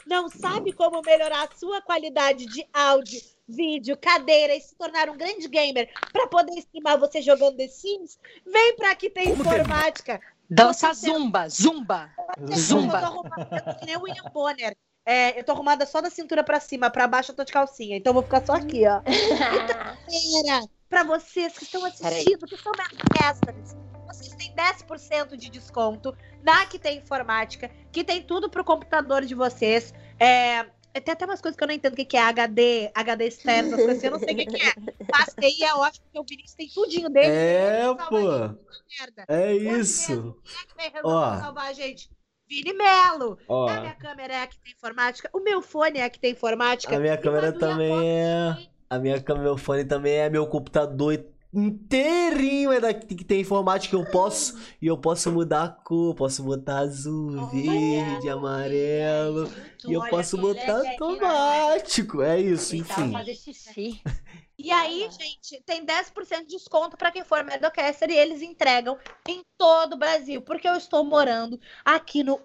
não 0.07 0.29
sabe 0.29 0.73
como 0.73 1.03
melhorar 1.03 1.45
a 1.45 1.57
sua 1.57 1.81
qualidade 1.83 2.47
de 2.47 2.67
áudio, 2.73 3.21
vídeo, 3.49 3.97
cadeira 3.97 4.55
e 4.55 4.61
se 4.61 4.75
tornar 4.77 5.09
um 5.11 5.17
grande 5.17 5.49
gamer 5.49 5.89
para 6.13 6.27
poder 6.27 6.59
streamar 6.59 6.99
você 6.99 7.21
jogando 7.21 7.57
The 7.57 7.69
Sims? 7.69 8.19
Vem 8.47 8.77
pra 8.77 8.93
aqui 8.93 9.11
tem 9.11 9.31
informática. 9.31 10.21
Dança 10.49 10.93
zumba, 10.93 11.49
zumba. 11.49 12.11
Eu 12.39 12.57
Zumba. 12.57 13.01
tô 13.01 13.07
arrumada 13.07 13.77
que 13.81 13.87
nem 13.87 13.97
o 13.97 14.03
William 14.03 14.31
Bonner. 14.33 14.77
É, 15.05 15.39
eu 15.39 15.43
tô 15.45 15.53
arrumada 15.53 15.85
só 15.85 16.01
da 16.01 16.11
cintura 16.11 16.45
pra 16.45 16.61
cima, 16.61 16.91
pra 16.91 17.09
baixo 17.09 17.33
eu 17.33 17.37
tô 17.37 17.45
de 17.45 17.53
calcinha. 17.53 17.97
Então 17.97 18.11
eu 18.11 18.15
vou 18.15 18.23
ficar 18.23 18.45
só 18.45 18.53
aqui, 18.53 18.87
ó. 18.87 19.01
Galera, 20.47 20.67
pra 20.89 21.03
vocês 21.03 21.57
que 21.57 21.65
estão 21.65 21.85
assistindo, 21.85 22.47
que 22.47 22.57
são 22.57 22.73
mestres, 23.21 23.77
vocês 24.07 24.35
têm 24.37 24.55
10% 24.55 25.37
de 25.37 25.49
desconto 25.51 26.17
na 26.43 26.67
que 26.67 26.79
tem 26.79 26.99
informática, 26.99 27.71
que 27.91 28.05
tem 28.05 28.23
tudo 28.23 28.49
pro 28.51 28.65
computador 28.65 29.25
de 29.25 29.35
vocês. 29.35 29.93
É, 30.21 30.67
tem 31.01 31.13
até 31.13 31.25
umas 31.25 31.41
coisas 31.41 31.57
que 31.57 31.65
eu 31.65 31.69
não 31.69 31.75
entendo 31.75 31.95
o 31.95 31.97
que 31.97 32.05
que 32.05 32.17
é 32.17 32.23
HD, 32.23 32.91
HD 32.95 33.27
externo, 33.27 33.75
assim, 33.91 34.07
eu 34.07 34.13
não 34.13 34.19
sei 34.19 34.35
o 34.35 34.37
que 34.37 34.47
que 34.47 34.57
é. 34.57 34.73
Mas 35.11 35.35
TI 35.35 35.65
é 35.65 35.75
ótimo, 35.75 36.05
porque 36.05 36.19
o 36.21 36.25
Vinícius 36.25 36.55
tem 36.55 36.69
tudinho 36.69 37.09
dele. 37.09 37.29
É, 37.29 37.95
pô. 38.09 38.21
merda. 38.21 39.25
É 39.29 39.55
isso. 39.55 40.37
quem 40.77 40.87
é 40.87 40.91
que 40.91 41.03
vai 41.03 41.41
salvar 41.41 41.67
a 41.69 41.73
gente? 41.73 42.11
Vini 42.49 42.75
Melo. 42.75 43.39
Ó, 43.49 43.69
A 43.69 43.81
minha 43.81 43.95
câmera 43.95 44.35
é 44.35 44.43
a 44.43 44.47
que 44.47 44.59
tem 44.59 44.73
informática. 44.73 45.31
O 45.33 45.41
meu 45.41 45.63
fone 45.63 45.99
é 45.99 46.05
a 46.05 46.11
que 46.11 46.21
tem 46.21 46.33
informática. 46.33 46.95
a 46.95 46.99
minha 46.99 47.15
E 47.15 47.19
câmera 47.19 47.53
também 47.53 48.21
é. 48.21 48.59
A 48.91 48.99
minha 48.99 49.23
câmera, 49.23 49.45
meu 49.47 49.57
fone 49.57 49.87
também 49.87 50.13
é 50.13 50.29
meu 50.29 50.47
computador 50.47 51.25
inteirinho 51.53 52.73
é 52.73 52.81
daqui 52.81 53.15
que 53.15 53.25
tem 53.25 53.43
informática 53.43 53.95
eu 53.95 54.05
posso 54.05 54.59
e 54.81 54.87
eu 54.87 54.97
posso 54.97 55.31
mudar 55.31 55.65
a 55.65 55.69
cor, 55.69 56.15
posso 56.15 56.43
botar 56.43 56.79
azul, 56.79 57.47
verde, 57.49 58.29
amarelo 58.29 59.51
e 59.87 59.93
eu 59.93 60.03
posso 60.09 60.39
botar 60.39 60.79
automático. 60.79 62.23
É 62.23 62.41
isso, 62.41 62.75
enfim. 62.77 63.13
E 64.63 64.71
aí, 64.71 65.09
gente, 65.11 65.61
tem 65.67 65.85
10% 65.85 66.47
de 66.47 66.57
desconto 66.57 66.97
para 66.97 67.11
quem 67.11 67.25
for 67.25 67.43
Medocaster 67.43 68.09
e 68.11 68.17
eles 68.17 68.43
entregam 68.43 68.97
em 69.29 69.43
todo 69.59 69.95
o 69.95 69.97
Brasil, 69.99 70.41
porque 70.41 70.69
eu 70.69 70.75
estou 70.77 71.05
morando 71.05 71.61
aqui 71.85 72.23
no 72.23 72.41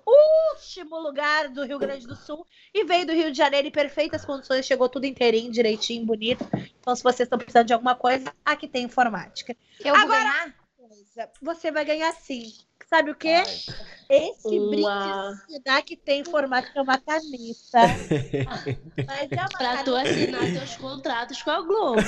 último 0.53 0.97
lugar 0.99 1.49
do 1.49 1.63
Rio 1.63 1.78
Grande 1.78 2.07
do 2.07 2.15
Sul 2.15 2.45
e 2.74 2.84
veio 2.84 3.05
do 3.05 3.13
Rio 3.13 3.32
de 3.32 3.38
Janeiro 3.38 3.68
em 3.68 3.72
perfeitas 3.72 4.26
condições, 4.26 4.65
chegou 4.65 4.89
tudo 4.89 5.05
inteirinho, 5.05 5.51
direitinho, 5.51 6.05
bonito. 6.05 6.43
Então, 6.80 6.95
se 6.95 7.03
vocês 7.03 7.28
estão 7.28 7.38
precisando 7.38 7.68
de 7.68 7.74
alguma 7.74 7.93
coisa, 7.95 8.34
aqui 8.43 8.68
tem 8.68 8.86
informática. 8.86 9.55
Eu 9.80 9.93
vou 9.93 10.03
Agora- 10.03 10.20
ganhar? 10.20 10.55
Coisa, 10.76 11.32
Você 11.41 11.72
vai 11.72 11.86
ganhar 11.86 12.11
sim. 12.13 12.51
Sabe 12.90 13.12
o 13.12 13.16
quê? 13.16 13.44
Esse 14.10 14.48
Uma- 14.60 14.70
brinde 15.36 15.42
se 15.46 15.60
dá 15.64 15.82
que 15.82 15.98
tem 15.98 16.22
informática 16.22 16.80
é 16.80 16.82
uma 16.82 16.98
caneta. 16.98 17.28
Mas 19.06 19.32
é 19.32 19.36
uma 19.36 19.50
Pra 19.50 19.84
tu 19.84 19.94
assinar 19.96 20.42
teus 20.54 20.76
contratos 20.78 21.42
com 21.42 21.52
a 21.52 21.62
Globo. 21.62 22.00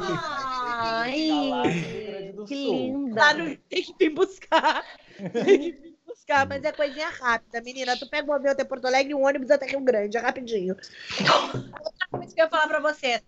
Ai, 0.00 1.28
Tá 2.36 2.44
que 2.46 2.54
linda. 2.54 3.20
Lá 3.20 3.34
no... 3.34 3.56
Tem 3.56 3.82
que 3.82 3.94
vir 3.98 4.10
buscar. 4.10 4.82
Tem 5.44 5.58
que 5.60 5.72
vir 5.72 5.98
buscar, 6.06 6.46
mas 6.46 6.64
é 6.64 6.72
coisinha 6.72 7.08
rápida, 7.10 7.60
menina. 7.60 7.96
Tu 7.98 8.08
pega 8.08 8.30
o 8.30 8.32
avião 8.34 8.52
até 8.52 8.64
Porto 8.64 8.86
Alegre 8.86 9.12
e 9.12 9.14
um 9.14 9.26
ônibus 9.26 9.50
até 9.50 9.66
Rio 9.66 9.80
Grande, 9.80 10.16
é 10.16 10.20
rapidinho. 10.20 10.74
Outra 10.74 12.08
coisa 12.10 12.34
que 12.34 12.40
eu 12.40 12.44
ia 12.44 12.50
falar 12.50 12.68
pra 12.68 12.80
você. 12.80 13.22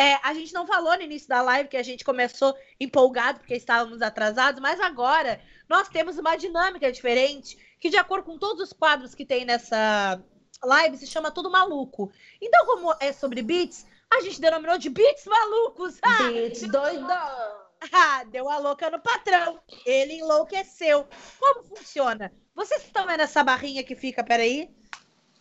É, 0.00 0.14
a 0.22 0.32
gente 0.32 0.54
não 0.54 0.64
falou 0.66 0.96
no 0.96 1.02
início 1.02 1.28
da 1.28 1.42
live 1.42 1.68
que 1.68 1.76
a 1.76 1.82
gente 1.82 2.04
começou 2.04 2.56
empolgado 2.78 3.40
porque 3.40 3.56
estávamos 3.56 4.00
atrasados, 4.00 4.60
mas 4.60 4.78
agora 4.80 5.40
nós 5.68 5.88
temos 5.88 6.18
uma 6.18 6.36
dinâmica 6.36 6.90
diferente 6.90 7.56
que, 7.80 7.90
de 7.90 7.96
acordo 7.96 8.24
com 8.24 8.38
todos 8.38 8.62
os 8.62 8.72
quadros 8.72 9.14
que 9.14 9.24
tem 9.24 9.44
nessa 9.44 10.22
live, 10.64 10.96
se 10.96 11.06
chama 11.06 11.30
Tudo 11.30 11.50
Maluco. 11.50 12.10
Então, 12.40 12.66
como 12.66 12.94
é 13.00 13.12
sobre 13.12 13.42
beats, 13.42 13.86
a 14.12 14.20
gente 14.22 14.40
denominou 14.40 14.78
de 14.78 14.88
beats 14.90 15.24
malucos. 15.26 15.98
Ah, 16.02 16.30
Beats 16.30 16.62
doidão. 16.62 17.68
ah, 17.92 18.24
deu 18.24 18.48
a 18.48 18.58
louca 18.58 18.90
no 18.90 19.00
patrão. 19.00 19.60
Ele 19.86 20.14
enlouqueceu. 20.14 21.06
Como 21.38 21.62
funciona? 21.64 22.32
Vocês 22.54 22.82
estão 22.84 23.06
vendo 23.06 23.20
essa 23.20 23.44
barrinha 23.44 23.84
que 23.84 23.94
fica, 23.94 24.24
peraí? 24.24 24.68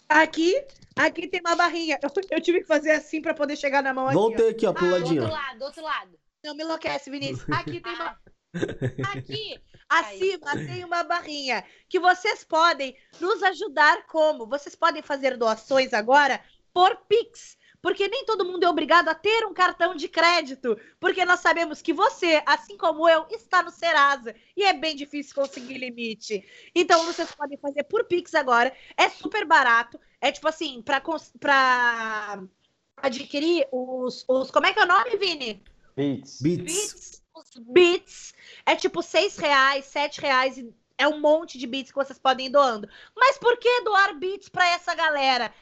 Aqui, 0.07 0.63
aqui 0.95 1.27
tem 1.27 1.39
uma 1.41 1.55
barrinha. 1.55 1.99
Eu, 2.01 2.09
eu 2.29 2.41
tive 2.41 2.61
que 2.61 2.67
fazer 2.67 2.91
assim 2.91 3.21
pra 3.21 3.33
poder 3.33 3.55
chegar 3.57 3.81
na 3.81 3.93
mão 3.93 4.07
aqui. 4.07 4.17
ó. 4.17 4.19
Voltei 4.21 4.49
aqui, 4.49 4.67
ó, 4.67 4.73
pro 4.73 4.85
Do 4.85 4.91
ladinho. 4.91 5.21
outro 5.23 5.35
lado, 5.35 5.59
do 5.59 5.65
outro 5.65 5.83
lado. 5.83 6.19
Não 6.43 6.55
me 6.55 6.63
enlouquece, 6.63 7.09
Vinícius. 7.09 7.49
Aqui 7.49 7.81
tem 7.81 7.93
uma. 7.93 8.19
Aqui, 9.13 9.59
acima, 9.89 10.51
tem 10.51 10.83
uma 10.83 11.03
barrinha 11.03 11.63
que 11.89 11.99
vocês 11.99 12.43
podem 12.43 12.95
nos 13.19 13.41
ajudar 13.43 14.05
como? 14.07 14.47
Vocês 14.47 14.75
podem 14.75 15.01
fazer 15.01 15.37
doações 15.37 15.93
agora 15.93 16.41
por 16.73 16.95
Pix. 17.07 17.57
Porque 17.81 18.07
nem 18.07 18.25
todo 18.25 18.43
mundo 18.43 18.63
é 18.63 18.69
obrigado 18.69 19.07
a 19.07 19.15
ter 19.15 19.45
um 19.45 19.53
cartão 19.53 19.95
de 19.95 20.07
crédito. 20.07 20.77
Porque 20.99 21.23
nós 21.23 21.39
sabemos 21.39 21.81
que 21.81 21.93
você, 21.93 22.41
assim 22.45 22.75
como 22.75 23.07
eu, 23.07 23.25
está 23.29 23.61
no 23.61 23.71
Serasa. 23.71 24.35
E 24.55 24.63
é 24.63 24.73
bem 24.73 24.95
difícil 24.95 25.35
conseguir 25.35 25.77
limite. 25.77 26.43
Então, 26.75 27.05
vocês 27.05 27.33
podem 27.33 27.57
fazer 27.57 27.83
por 27.83 28.03
Pix 28.05 28.33
agora. 28.33 28.75
É 28.97 29.09
super 29.09 29.45
barato. 29.45 29.99
É 30.19 30.31
tipo 30.31 30.47
assim, 30.47 30.81
para 30.81 32.43
adquirir 32.97 33.67
os, 33.71 34.25
os. 34.27 34.49
Como 34.49 34.65
é 34.65 34.73
que 34.73 34.79
é 34.79 34.83
o 34.83 34.87
nome, 34.87 35.15
Vini? 35.17 35.63
Beats. 35.95 36.41
Beats. 36.41 36.63
Beats, 36.63 37.23
os 37.37 37.51
beats 37.55 38.33
é 38.65 38.75
tipo 38.75 39.01
seis 39.01 39.37
reais, 39.37 39.85
sete 39.85 40.19
reais, 40.19 40.63
é 40.97 41.07
um 41.07 41.19
monte 41.19 41.57
de 41.57 41.67
beats 41.67 41.91
que 41.91 41.97
vocês 41.97 42.17
podem 42.17 42.47
ir 42.47 42.49
doando. 42.49 42.89
Mas 43.15 43.37
por 43.37 43.57
que 43.57 43.81
doar 43.81 44.15
beats 44.15 44.49
para 44.49 44.67
essa 44.69 44.95
galera? 44.95 45.53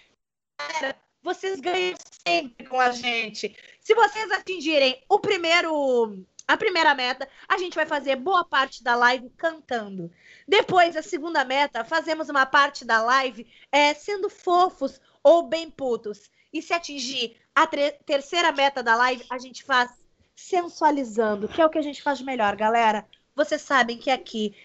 Galera, 0.57 0.95
vocês 1.21 1.59
ganham 1.59 1.97
sempre 2.25 2.65
com 2.67 2.79
a 2.79 2.91
gente. 2.91 3.55
Se 3.81 3.93
vocês 3.93 4.31
atingirem 4.31 5.03
o 5.09 5.19
primeiro, 5.19 6.25
a 6.47 6.55
primeira 6.55 6.95
meta, 6.95 7.27
a 7.47 7.57
gente 7.57 7.75
vai 7.75 7.85
fazer 7.85 8.15
boa 8.15 8.45
parte 8.45 8.81
da 8.81 8.95
live 8.95 9.29
cantando. 9.31 10.09
Depois, 10.47 10.95
a 10.95 11.03
segunda 11.03 11.43
meta, 11.43 11.83
fazemos 11.83 12.29
uma 12.29 12.45
parte 12.45 12.85
da 12.85 13.03
live 13.03 13.45
é, 13.71 13.93
sendo 13.93 14.29
fofos 14.29 15.01
ou 15.21 15.43
bem 15.43 15.69
putos. 15.69 16.29
E 16.53 16.61
se 16.61 16.73
atingir 16.73 17.35
a 17.53 17.67
terceira 18.05 18.53
meta 18.53 18.81
da 18.81 18.95
live, 18.95 19.25
a 19.29 19.37
gente 19.37 19.63
faz 19.63 20.04
sensualizando, 20.35 21.47
que 21.47 21.61
é 21.61 21.65
o 21.65 21.69
que 21.69 21.77
a 21.77 21.81
gente 21.81 22.01
faz 22.01 22.21
melhor, 22.21 22.55
galera. 22.55 23.05
Vocês 23.35 23.61
sabem 23.61 23.97
que 23.97 24.09
aqui, 24.09 24.55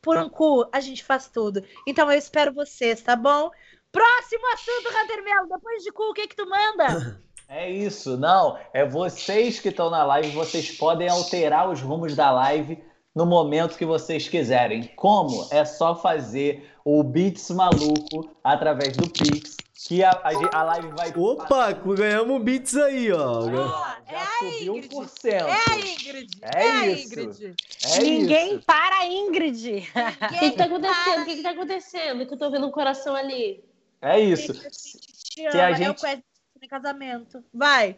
por 0.00 0.16
um 0.16 0.28
cu, 0.28 0.68
a 0.72 0.80
gente 0.80 1.02
faz 1.04 1.28
tudo. 1.28 1.64
Então 1.86 2.10
eu 2.10 2.18
espero 2.18 2.52
vocês, 2.52 3.02
tá 3.02 3.16
bom? 3.16 3.50
Próximo 3.90 4.46
assunto, 4.52 4.88
Hunter 4.88 5.24
Melo. 5.24 5.48
Depois 5.48 5.82
de 5.82 5.90
cu, 5.90 6.10
o 6.10 6.14
que 6.14 6.28
que 6.28 6.36
tu 6.36 6.48
manda? 6.48 7.20
É 7.52 7.68
isso, 7.68 8.16
não. 8.16 8.56
É 8.72 8.86
vocês 8.86 9.58
que 9.58 9.70
estão 9.70 9.90
na 9.90 10.04
live, 10.04 10.30
vocês 10.30 10.70
podem 10.70 11.08
alterar 11.08 11.68
os 11.68 11.80
rumos 11.80 12.14
da 12.14 12.30
live 12.30 12.80
no 13.12 13.26
momento 13.26 13.76
que 13.76 13.84
vocês 13.84 14.28
quiserem. 14.28 14.84
Como? 14.94 15.48
É 15.50 15.64
só 15.64 15.96
fazer 15.96 16.70
o 16.84 17.02
Beats 17.02 17.50
Maluco 17.50 18.30
através 18.44 18.96
do 18.96 19.10
Pix, 19.10 19.56
que 19.86 20.04
a, 20.04 20.10
a, 20.10 20.58
a 20.58 20.62
live 20.62 20.88
vai. 20.88 21.12
Opa, 21.16 21.72
ganhamos 21.72 22.42
beats 22.42 22.76
aí, 22.76 23.10
ó. 23.12 23.40
Ó, 23.46 23.86
é 24.06 24.12
Já 24.12 24.22
a 24.22 24.26
subiu 24.38 24.76
Ingrid. 24.76 24.94
1%. 24.94 25.28
É 25.32 25.40
a 25.42 25.78
Ingrid. 25.78 26.38
É 26.42 26.62
a 26.70 26.86
isso. 26.88 27.06
Ingrid. 27.20 27.56
É 27.84 27.98
Ninguém 28.00 28.54
isso. 28.56 28.62
para 28.66 28.98
a 28.98 29.06
Ingrid. 29.06 29.88
O 30.20 30.38
que, 30.38 30.50
que 30.50 30.56
tá 30.56 30.64
acontecendo? 30.64 31.22
O 31.22 31.24
que, 31.24 31.36
que 31.36 31.42
tá 31.42 31.50
acontecendo? 31.50 32.26
Que 32.26 32.34
eu 32.34 32.38
tô 32.38 32.50
vendo 32.50 32.66
um 32.66 32.70
coração 32.70 33.14
ali. 33.16 33.64
É 34.02 34.18
isso. 34.20 34.52
Se 34.70 35.46
a 35.46 35.70
é 35.70 35.74
gente- 35.74 36.24
em 36.62 36.68
casamento. 36.68 37.42
Vai. 37.52 37.96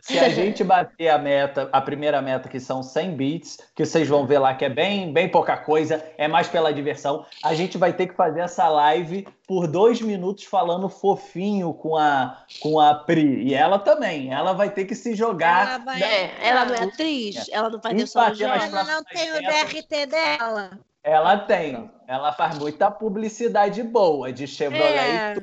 Se 0.00 0.18
a 0.18 0.28
gente 0.30 0.64
bater 0.64 1.08
a 1.10 1.18
meta, 1.18 1.68
a 1.70 1.80
primeira 1.82 2.22
meta, 2.22 2.48
que 2.48 2.58
são 2.58 2.82
100 2.82 3.14
bits, 3.14 3.58
que 3.74 3.84
vocês 3.84 4.08
vão 4.08 4.26
ver 4.26 4.38
lá 4.38 4.54
que 4.54 4.64
é 4.64 4.70
bem, 4.70 5.12
bem 5.12 5.28
pouca 5.28 5.54
coisa, 5.56 6.02
é 6.16 6.26
mais 6.26 6.48
pela 6.48 6.72
diversão, 6.72 7.26
a 7.44 7.52
gente 7.54 7.76
vai 7.76 7.92
ter 7.92 8.06
que 8.06 8.14
fazer 8.14 8.40
essa 8.40 8.66
live 8.68 9.28
por 9.46 9.66
dois 9.66 10.00
minutos 10.00 10.44
falando 10.44 10.88
fofinho 10.88 11.74
com 11.74 11.94
a, 11.96 12.38
com 12.60 12.80
a 12.80 12.94
Pri. 12.94 13.42
E 13.48 13.54
ela 13.54 13.78
também, 13.78 14.32
ela 14.32 14.54
vai 14.54 14.70
ter 14.70 14.86
que 14.86 14.94
se 14.94 15.14
jogar. 15.14 15.68
Ela 15.68 15.78
vai- 15.84 16.02
É, 16.02 16.34
ela 16.40 16.64
não 16.64 16.74
é 16.74 16.82
atriz, 16.84 17.48
ela 17.52 17.68
não 17.68 17.80
faz 17.80 18.00
isso 18.00 18.12
só 18.14 18.28
Ela 18.28 18.84
não 18.84 19.04
tem 19.04 19.30
o 19.32 19.42
DRT 19.42 20.06
dela. 20.06 20.70
Ela 21.04 21.36
tem. 21.38 21.90
Ela 22.08 22.32
faz 22.32 22.58
muita 22.58 22.90
publicidade 22.90 23.82
boa 23.82 24.32
de 24.32 24.46
Chevrolet. 24.46 24.88
É. 24.90 25.36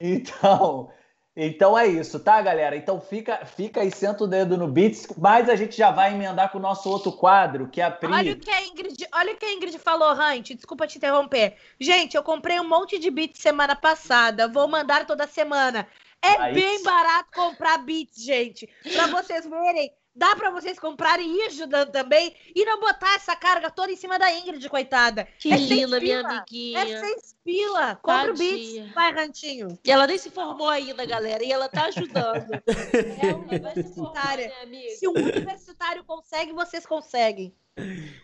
Então, 0.00 0.88
então 1.36 1.78
é 1.78 1.86
isso, 1.86 2.18
tá, 2.18 2.40
galera? 2.40 2.74
Então 2.74 2.98
fica, 2.98 3.44
fica 3.44 3.82
aí, 3.82 3.90
senta 3.90 4.24
o 4.24 4.26
dedo 4.26 4.56
no 4.56 4.66
Beats, 4.66 5.08
mas 5.18 5.50
a 5.50 5.54
gente 5.54 5.76
já 5.76 5.90
vai 5.90 6.14
emendar 6.14 6.50
com 6.50 6.56
o 6.56 6.60
nosso 6.60 6.88
outro 6.88 7.12
quadro, 7.12 7.68
que 7.68 7.80
é 7.80 7.84
a 7.84 7.90
Pri. 7.90 8.10
Olha 8.10 8.32
o 8.32 8.36
que 8.36 8.50
a 8.50 8.64
Ingrid, 8.64 9.06
olha 9.14 9.34
o 9.34 9.36
que 9.36 9.44
a 9.44 9.52
Ingrid 9.52 9.78
falou, 9.78 10.12
Hunt. 10.14 10.54
Desculpa 10.54 10.86
te 10.86 10.96
interromper. 10.96 11.56
Gente, 11.78 12.16
eu 12.16 12.22
comprei 12.22 12.58
um 12.58 12.66
monte 12.66 12.98
de 12.98 13.10
beats 13.10 13.40
semana 13.40 13.76
passada. 13.76 14.48
Vou 14.48 14.66
mandar 14.66 15.06
toda 15.06 15.26
semana. 15.26 15.86
É 16.22 16.40
Aí 16.40 16.54
bem 16.54 16.82
barato 16.82 17.28
comprar 17.34 17.78
beats, 17.78 18.24
gente. 18.24 18.66
Pra 18.94 19.06
vocês 19.08 19.46
verem. 19.46 19.92
Dá 20.16 20.34
pra 20.34 20.50
vocês 20.50 20.78
comprarem 20.78 21.30
e 21.30 21.38
ir 21.40 21.46
ajudando 21.48 21.90
também. 21.92 22.34
E 22.54 22.64
não 22.64 22.80
botar 22.80 23.14
essa 23.16 23.36
carga 23.36 23.70
toda 23.70 23.92
em 23.92 23.96
cima 23.96 24.18
da 24.18 24.32
Ingrid, 24.32 24.66
coitada. 24.68 25.28
Que 25.38 25.52
É 25.52 25.56
linda, 25.58 26.00
minha 26.00 26.20
amiguinha. 26.20 26.78
É 26.80 27.00
seis 27.00 27.36
pila. 27.44 27.96
Compra 27.96 28.32
o 28.32 28.36
beats. 28.36 28.92
Vai, 28.94 29.12
Rantinho. 29.12 29.78
E 29.84 29.90
ela 29.90 30.06
nem 30.06 30.16
se 30.16 30.30
formou 30.30 30.68
ainda, 30.70 31.04
galera. 31.04 31.44
E 31.44 31.52
ela 31.52 31.68
tá 31.68 31.84
ajudando. 31.86 32.48
É 33.22 33.34
um 33.34 33.42
Universitária. 33.42 34.48
né, 34.48 34.62
amiga? 34.62 34.90
Se 34.94 35.06
um 35.06 35.12
universitário 35.12 36.02
consegue, 36.04 36.52
vocês 36.52 36.86
conseguem. 36.86 37.54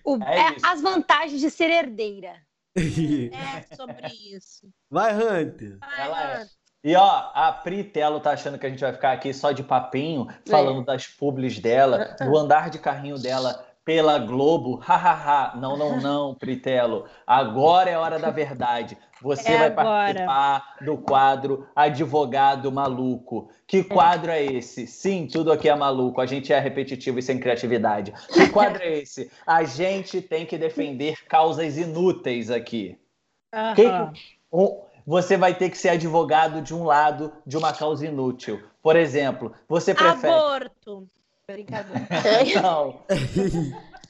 O- 0.05 0.17
É 0.23 0.39
é 0.53 0.57
as 0.63 0.81
vantagens 0.81 1.41
de 1.41 1.51
ser 1.51 1.71
herdeira. 1.71 2.41
É 2.75 3.77
sobre 3.77 4.07
isso. 4.35 4.67
Vai, 4.91 5.13
Hunter. 5.15 5.79
Vai, 5.79 6.01
é. 6.09 6.37
Hunter. 6.43 6.51
E 6.85 6.97
ó, 6.97 7.31
a 7.33 7.53
Pri 7.53 7.85
Telo 7.85 8.19
tá 8.21 8.33
achando 8.33 8.59
que 8.59 8.67
a 8.67 8.69
gente 8.71 8.81
vai 8.81 8.93
ficar 8.93 9.13
aqui 9.13 9.33
só 9.33 9.53
de 9.53 9.63
papinho, 9.63 10.27
falando 10.49 10.85
das 10.85 11.07
publis 11.07 11.59
dela, 11.61 12.17
do 12.21 12.37
andar 12.37 12.71
de 12.71 12.79
carrinho 12.79 13.19
dela 13.19 13.65
pela 13.85 14.19
Globo. 14.19 14.77
Hahaha. 14.77 15.57
Não, 15.57 15.77
não, 15.77 16.01
não, 16.01 16.35
Pritelo. 16.35 17.05
Agora 17.27 17.89
é 17.91 17.97
hora 17.97 18.19
da 18.19 18.31
verdade. 18.31 18.97
Você 19.21 19.53
É 19.53 19.59
vai 19.59 19.67
agora. 19.69 19.85
participar 19.87 20.75
do 20.85 20.99
quadro 20.99 21.67
Advogado 21.75 22.73
Maluco. 22.73 23.49
Que 23.67 23.85
quadro 23.85 24.33
é 24.33 24.43
esse? 24.45 24.87
Sim, 24.89 25.29
tudo 25.29 25.53
aqui 25.53 25.69
é 25.69 25.75
maluco. 25.77 26.21
A 26.21 26.27
gente 26.27 26.53
é 26.53 26.59
repetitivo 26.59 27.21
e 27.21 27.23
sem 27.23 27.39
criatividade. 27.39 28.13
Que 28.33 28.49
quadro 28.49 28.83
é 28.83 28.99
esse? 28.99 29.31
A 29.47 29.63
gente 29.63 30.21
tem 30.21 30.45
que 30.45 30.59
defender 30.59 31.25
causas 31.29 31.77
inúteis 31.79 32.51
aqui. 32.51 32.99
Que 33.77 33.85
Aham. 33.87 34.13
um- 34.53 34.81
você 35.07 35.37
vai 35.37 35.55
ter 35.55 35.71
que 35.71 35.79
ser 35.79 35.91
advogado 35.91 36.61
de 36.63 36.75
um 36.75 36.85
lado 36.85 37.33
de 37.47 37.57
uma 37.57 37.73
causa 37.73 38.07
inútil. 38.07 38.63
Por 38.83 38.97
exemplo, 38.97 39.53
você 39.69 39.95
prefere. 39.95 40.33
Aborto. 40.33 41.09
Brincadeira. 41.47 42.07
Não, 42.63 43.05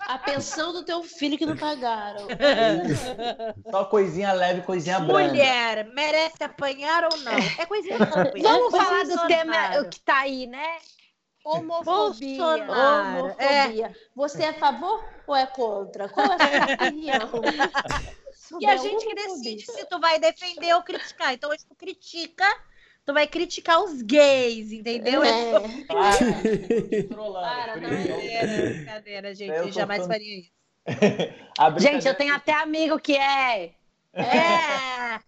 A 0.07 0.19
pensão 0.19 0.73
do 0.73 0.85
teu 0.85 1.03
filho 1.03 1.37
que 1.39 1.47
não 1.47 1.57
pagaram. 1.57 2.27
só 3.71 3.85
coisinha 3.87 4.33
leve, 4.33 4.61
coisinha 4.63 5.01
branda. 5.01 5.29
Mulher, 5.29 5.89
merece 5.95 6.45
apanhar 6.45 7.05
ou 7.05 7.17
não? 7.19 7.33
É 7.59 7.67
coisinha 7.67 7.99
tranquila. 7.99 8.49
Vamos 8.51 8.75
É 8.75 8.79
falar 8.79 9.05
do 9.05 9.27
tema 9.27 9.85
que 9.85 10.01
tá 10.01 10.19
aí, 10.19 10.47
né? 10.47 10.77
Homofobia. 11.45 12.39
Bolsonaro. 12.39 13.19
Homofobia. 13.25 13.93
Você 14.15 14.43
é 14.45 14.49
a 14.51 14.55
favor 14.55 15.05
ou 15.27 15.35
é 15.35 15.47
contra? 15.47 16.09
Qual 16.09 16.27
é 16.31 16.35
a 16.35 16.39
sua 16.39 16.75
opinião? 16.87 17.31
E 18.61 18.67
a 18.67 18.77
gente 18.77 19.07
que 19.07 19.15
decide 19.15 19.65
se 19.67 19.85
tu 19.87 19.99
vai 20.01 20.19
defender 20.19 20.75
ou 20.75 20.83
criticar. 20.83 21.33
Então, 21.35 21.51
hoje 21.51 21.65
tu 21.69 21.75
critica, 21.75 22.45
tu 23.05 23.13
vai 23.13 23.27
criticar 23.27 23.83
os 23.83 24.03
gays, 24.03 24.73
entendeu? 24.73 25.23
É. 25.23 25.53
Para, 25.87 26.17
trolando, 27.09 27.47
Para, 27.47 27.73
Pri. 27.75 27.81
não. 27.83 27.91
Brincadeira, 27.91 28.71
brincadeira, 28.71 29.35
gente. 29.35 29.51
Eu 29.51 29.65
Eu 29.67 29.73
jamais 29.73 29.99
falando- 30.03 30.13
faria 30.13 30.39
isso. 30.41 30.51
Gente, 31.79 32.09
eu 32.09 32.15
tenho 32.17 32.35
até 32.35 32.53
amigo 32.55 32.99
que 32.99 33.17
é. 33.17 33.71
É! 34.15 35.19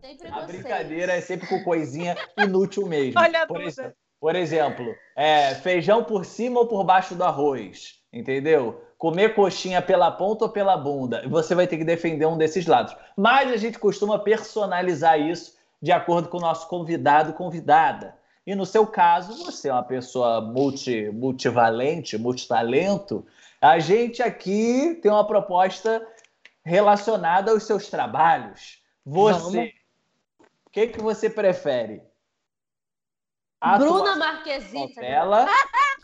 Tem 0.00 0.16
A 0.30 0.42
brincadeira 0.42 1.12
é 1.12 1.20
sempre 1.20 1.48
com 1.48 1.62
coisinha 1.64 2.16
inútil 2.36 2.86
mesmo. 2.86 3.20
Olha 3.20 3.42
a 3.42 3.46
por, 3.46 3.60
exemplo, 3.60 3.94
por 4.20 4.36
exemplo, 4.36 4.94
é, 5.16 5.54
feijão 5.56 6.04
por 6.04 6.24
cima 6.24 6.60
ou 6.60 6.68
por 6.68 6.84
baixo 6.84 7.14
do 7.16 7.24
arroz, 7.24 7.96
entendeu? 8.12 8.82
Comer 8.98 9.34
coxinha 9.34 9.80
pela 9.80 10.10
ponta 10.10 10.46
ou 10.46 10.50
pela 10.50 10.76
bunda. 10.76 11.22
Você 11.28 11.54
vai 11.54 11.68
ter 11.68 11.78
que 11.78 11.84
defender 11.84 12.26
um 12.26 12.36
desses 12.36 12.66
lados. 12.66 12.94
Mas 13.16 13.50
a 13.52 13.56
gente 13.56 13.78
costuma 13.78 14.18
personalizar 14.18 15.20
isso 15.20 15.56
de 15.80 15.92
acordo 15.92 16.28
com 16.28 16.38
o 16.38 16.40
nosso 16.40 16.68
convidado, 16.68 17.32
convidada. 17.32 18.18
E 18.44 18.54
no 18.54 18.66
seu 18.66 18.86
caso, 18.86 19.44
você 19.44 19.68
é 19.68 19.72
uma 19.72 19.84
pessoa 19.84 20.40
multi, 20.40 21.10
multivalente, 21.12 22.18
multitalento. 22.18 23.24
A 23.60 23.78
gente 23.78 24.22
aqui 24.22 24.98
tem 25.00 25.12
uma 25.12 25.26
proposta 25.26 26.04
relacionada 26.64 27.52
aos 27.52 27.62
seus 27.62 27.88
trabalhos. 27.88 28.82
Você, 29.04 29.74
o 30.66 30.70
que, 30.70 30.88
que 30.88 31.00
você 31.00 31.30
prefere? 31.30 32.02
Bruna 33.78 34.16
Marquezine. 34.16 34.94
novela 34.94 35.46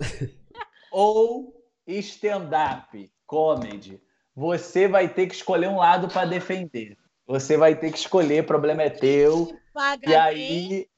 ou 0.91 1.54
stand-up 1.87 3.11
comedy? 3.27 4.01
Você 4.35 4.89
vai 4.89 5.09
ter 5.09 5.27
que 5.27 5.35
escolher 5.35 5.69
um 5.69 5.77
lado 5.77 6.09
para 6.09 6.27
defender. 6.27 6.97
Você 7.27 7.57
vai 7.57 7.75
ter 7.75 7.91
que 7.91 7.99
escolher, 7.99 8.43
o 8.43 8.47
problema 8.47 8.83
é 8.83 8.91
teu. 8.91 9.57
Paga 9.73 10.09
E 10.09 10.15
aí, 10.15 10.89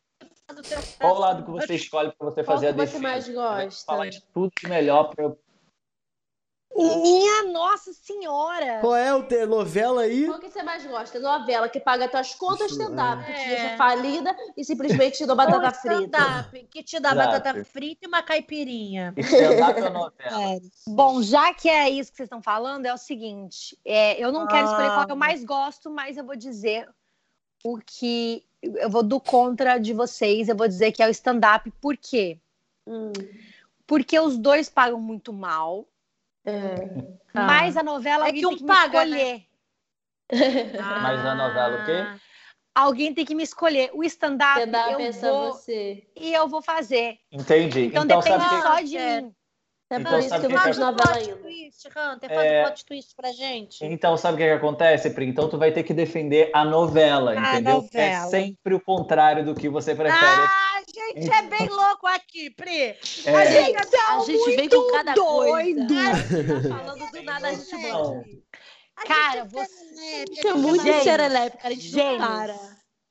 qual 0.99 1.17
o 1.17 1.19
lado 1.19 1.45
que 1.45 1.51
você 1.51 1.75
escolhe 1.75 2.13
para 2.13 2.31
você 2.31 2.43
fazer 2.43 2.67
que 2.67 2.73
a 2.73 2.87
você 2.87 2.99
defesa? 2.99 3.03
mais 3.03 3.29
Eu 3.29 3.35
vou 3.35 3.43
gosta? 3.43 3.85
falar 3.85 4.09
de 4.09 4.23
tudo 4.33 4.53
de 4.61 4.69
melhor 4.69 5.15
para 5.15 5.25
eu 5.25 5.39
Minha 6.77 7.45
Nossa 7.53 7.93
Senhora! 7.93 8.81
Qual 8.81 8.95
é 8.95 9.15
o 9.15 9.23
te- 9.23 9.47
novela 9.47 10.03
aí? 10.03 10.27
Qual 10.27 10.39
que 10.39 10.51
você 10.51 10.63
mais 10.63 10.85
gosta? 10.87 11.19
Novela 11.19 11.69
que 11.69 11.81
paga 11.81 12.07
tuas 12.09 12.35
contas 12.35 12.71
stand-up, 12.71 13.25
que 13.25 13.33
te 13.33 13.41
é. 13.41 13.49
deixa 13.49 13.77
falida 13.77 14.37
e 14.57 14.65
simplesmente 14.65 15.17
te 15.19 15.27
dá 15.27 15.33
Ou 15.33 15.37
batata 15.37 15.71
frita. 15.73 16.19
stand-up, 16.19 16.69
que 16.71 16.83
te 16.83 17.01
dá 17.01 17.13
Exato. 17.13 17.31
batata 17.31 17.65
frita 17.65 18.05
e 18.05 18.09
uma 18.09 18.23
caipirinha. 18.23 19.15
stand-up 19.17 19.81
ou 19.81 19.91
novela. 19.91 20.17
É. 20.27 20.59
Bom, 20.89 21.23
já 21.23 21.55
que 21.55 21.69
é 21.69 21.89
isso 21.89 22.11
que 22.11 22.17
vocês 22.17 22.27
estão 22.27 22.43
falando, 22.43 22.85
é 22.87 22.93
o 22.93 22.99
seguinte: 22.99 23.79
é, 23.85 24.23
eu 24.23 24.31
não 24.31 24.47
quero 24.47 24.67
escolher 24.67 24.93
qual 24.93 25.07
que 25.07 25.13
eu 25.13 25.17
mais 25.17 25.45
gosto, 25.45 25.91
mas 25.91 26.17
eu 26.17 26.25
vou 26.25 26.37
dizer 26.37 26.89
o 27.65 27.79
que. 27.79 28.45
Eu 28.63 28.91
vou 28.91 29.03
do 29.03 29.21
contra 29.21 29.79
de 29.79 29.93
vocês, 29.93 30.49
eu 30.49 30.57
vou 30.57 30.67
dizer 30.67 30.91
que 30.93 31.03
é 31.03 31.07
o 31.07 31.11
stand-up. 31.11 31.71
Por 31.81 31.97
quê? 31.97 32.39
Hum, 32.87 33.13
Porque 33.87 34.19
os 34.19 34.37
dois 34.37 34.69
pagam 34.69 35.01
muito 35.01 35.33
mal, 35.33 35.87
é. 36.47 37.07
mas 37.35 37.77
a 37.77 37.83
novela 37.83 38.27
É 38.27 38.29
alguém 38.29 38.41
que 38.41 38.47
um 38.47 38.51
tem 38.51 38.59
que 38.59 38.65
me 38.65 38.69
paga, 38.69 39.05
escolher. 39.05 39.43
Mas 41.03 41.23
na 41.23 41.35
novela 41.35 41.83
o 41.83 41.85
quê? 41.85 42.21
Alguém 42.75 43.15
tem 43.15 43.25
que 43.25 43.35
me 43.35 43.43
escolher. 43.43 43.91
O 43.95 44.03
stand-up 44.05 44.61
eu 44.61 45.01
é 45.01 45.11
vou 45.13 45.53
você. 45.53 46.07
e 46.17 46.33
eu 46.35 46.49
vou 46.49 46.61
fazer. 46.61 47.19
Entendi. 47.33 47.87
Então, 47.87 48.05
Então, 48.05 48.21
depende 48.21 48.43
sabe 48.45 48.57
que... 48.57 48.63
só 48.63 48.81
de 48.81 48.97
É. 48.97 49.21
mim. 49.23 49.35
É 49.89 49.97
Então, 50.01 50.19
isso 50.19 50.29
sabe 50.31 50.47
que 50.49 50.53
não 50.53 50.61
que 50.61 50.67
fiz 50.67 50.77
que- 50.77 50.83
novela 50.83 50.97
plot 51.13 51.19
ainda. 51.19 51.37
twist, 51.37 51.87
Hunter, 51.89 52.29
faz 52.35 52.51
É. 52.51 52.61
um 52.61 52.65
plot 52.67 52.85
twist 52.85 53.15
pra 53.15 53.33
gente. 53.33 53.85
Então, 53.85 54.17
sabe 54.17 54.35
o 54.35 54.39
que, 54.39 54.45
que 54.45 54.51
acontece, 54.51 55.11
Pri? 55.11 55.27
Então, 55.29 55.49
tu 55.49 55.57
vai 55.59 55.71
ter 55.71 55.85
que 55.85 55.95
defender 55.95 56.51
a 56.53 56.65
novela, 56.65 57.31
A 57.31 57.35
entendeu? 57.55 57.73
É 57.73 57.75
novela. 57.77 58.31
sempre 58.31 58.75
o 58.75 58.81
contrário 58.81 59.45
do 59.45 59.55
que 59.55 59.69
você 59.69 59.95
prefere. 59.95 60.21
Ah, 60.25 60.83
gente, 60.93 61.31
é 61.33 61.43
bem 61.43 61.69
louco 61.69 62.05
aqui, 62.09 62.51
Pri. 62.51 62.97
É. 63.27 63.35
A 63.37 63.45
gente 63.45 63.77
é 63.77 64.01
A 64.11 64.19
gente 64.25 64.57
vem 64.57 64.69
com 64.69 64.91
cada 64.91 65.15
doido. 65.15 65.87
coisa. 65.87 66.69
Tá 66.69 66.79
falando 66.85 67.11
do 67.13 67.23
nada, 67.23 67.47
a 67.47 67.53
gente 67.55 67.77
Não. 67.77 68.25
A 68.97 69.05
Cara, 69.07 69.43
gente 69.43 69.53
você- 69.53 69.71
é 70.01 70.15
a 70.23 70.35
gente 70.35 70.53
muito 70.55 70.83
Gente, 70.83 71.05
serelepe, 71.05 71.57
cara. 71.59 71.69
A 71.69 71.77
gente 71.77 71.93
não 71.97 72.11
gente. 72.11 72.19
para. 72.19 72.57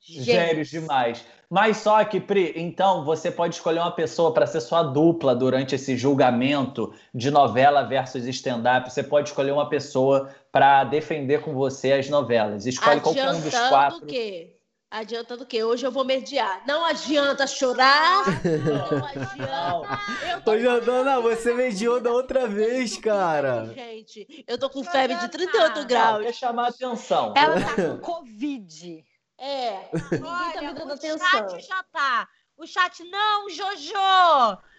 Gênios 0.07 0.69
demais. 0.69 1.25
Mas 1.49 1.77
só 1.77 2.03
que, 2.03 2.19
Pri, 2.19 2.53
então 2.55 3.03
você 3.03 3.29
pode 3.31 3.55
escolher 3.55 3.79
uma 3.79 3.91
pessoa 3.91 4.33
para 4.33 4.47
ser 4.47 4.61
sua 4.61 4.83
dupla 4.83 5.35
durante 5.35 5.75
esse 5.75 5.95
julgamento 5.95 6.93
de 7.13 7.29
novela 7.29 7.83
versus 7.83 8.25
stand-up. 8.25 8.91
Você 8.91 9.03
pode 9.03 9.29
escolher 9.29 9.51
uma 9.51 9.69
pessoa 9.69 10.29
para 10.51 10.83
defender 10.83 11.41
com 11.41 11.53
você 11.53 11.93
as 11.93 12.09
novelas. 12.09 12.65
Escolhe 12.65 13.01
qualquer 13.01 13.29
um 13.29 13.39
dos 13.39 13.47
Adiantando 13.47 13.69
quatro. 13.69 13.97
o 14.03 14.07
quê? 14.07 14.51
Adiantando 14.89 15.43
o 15.43 15.45
quê? 15.45 15.63
Hoje 15.63 15.85
eu 15.85 15.91
vou 15.91 16.05
mediar. 16.05 16.63
Não 16.65 16.85
adianta 16.85 17.45
chorar. 17.47 18.23
Não 18.63 19.05
adianta. 19.05 19.99
Eu 20.31 20.41
tô 20.41 20.51
Ô, 20.51 20.59
Jordana, 20.59 21.19
você 21.19 21.53
mediou 21.53 21.99
da 21.99 22.11
outra 22.11 22.47
vez, 22.47 22.97
cara. 22.97 23.65
Gente, 23.73 24.45
eu 24.47 24.57
tô 24.57 24.69
com 24.69 24.83
febre 24.83 25.17
de 25.17 25.27
38 25.27 25.79
Não, 25.79 25.87
graus. 25.87 26.25
quer 26.25 26.33
chamar 26.33 26.69
atenção. 26.69 27.33
Ela 27.35 27.59
tá 27.59 27.75
com 27.75 27.97
Covid. 27.97 29.03
É, 29.37 29.89
tá 29.91 29.99
Olha, 30.23 30.85
o 30.85 30.91
atenção. 30.93 31.27
chat 31.27 31.59
já 31.67 31.83
tá. 31.91 32.27
O 32.57 32.65
chat, 32.65 33.03
não, 33.03 33.49
Jojo! 33.49 33.93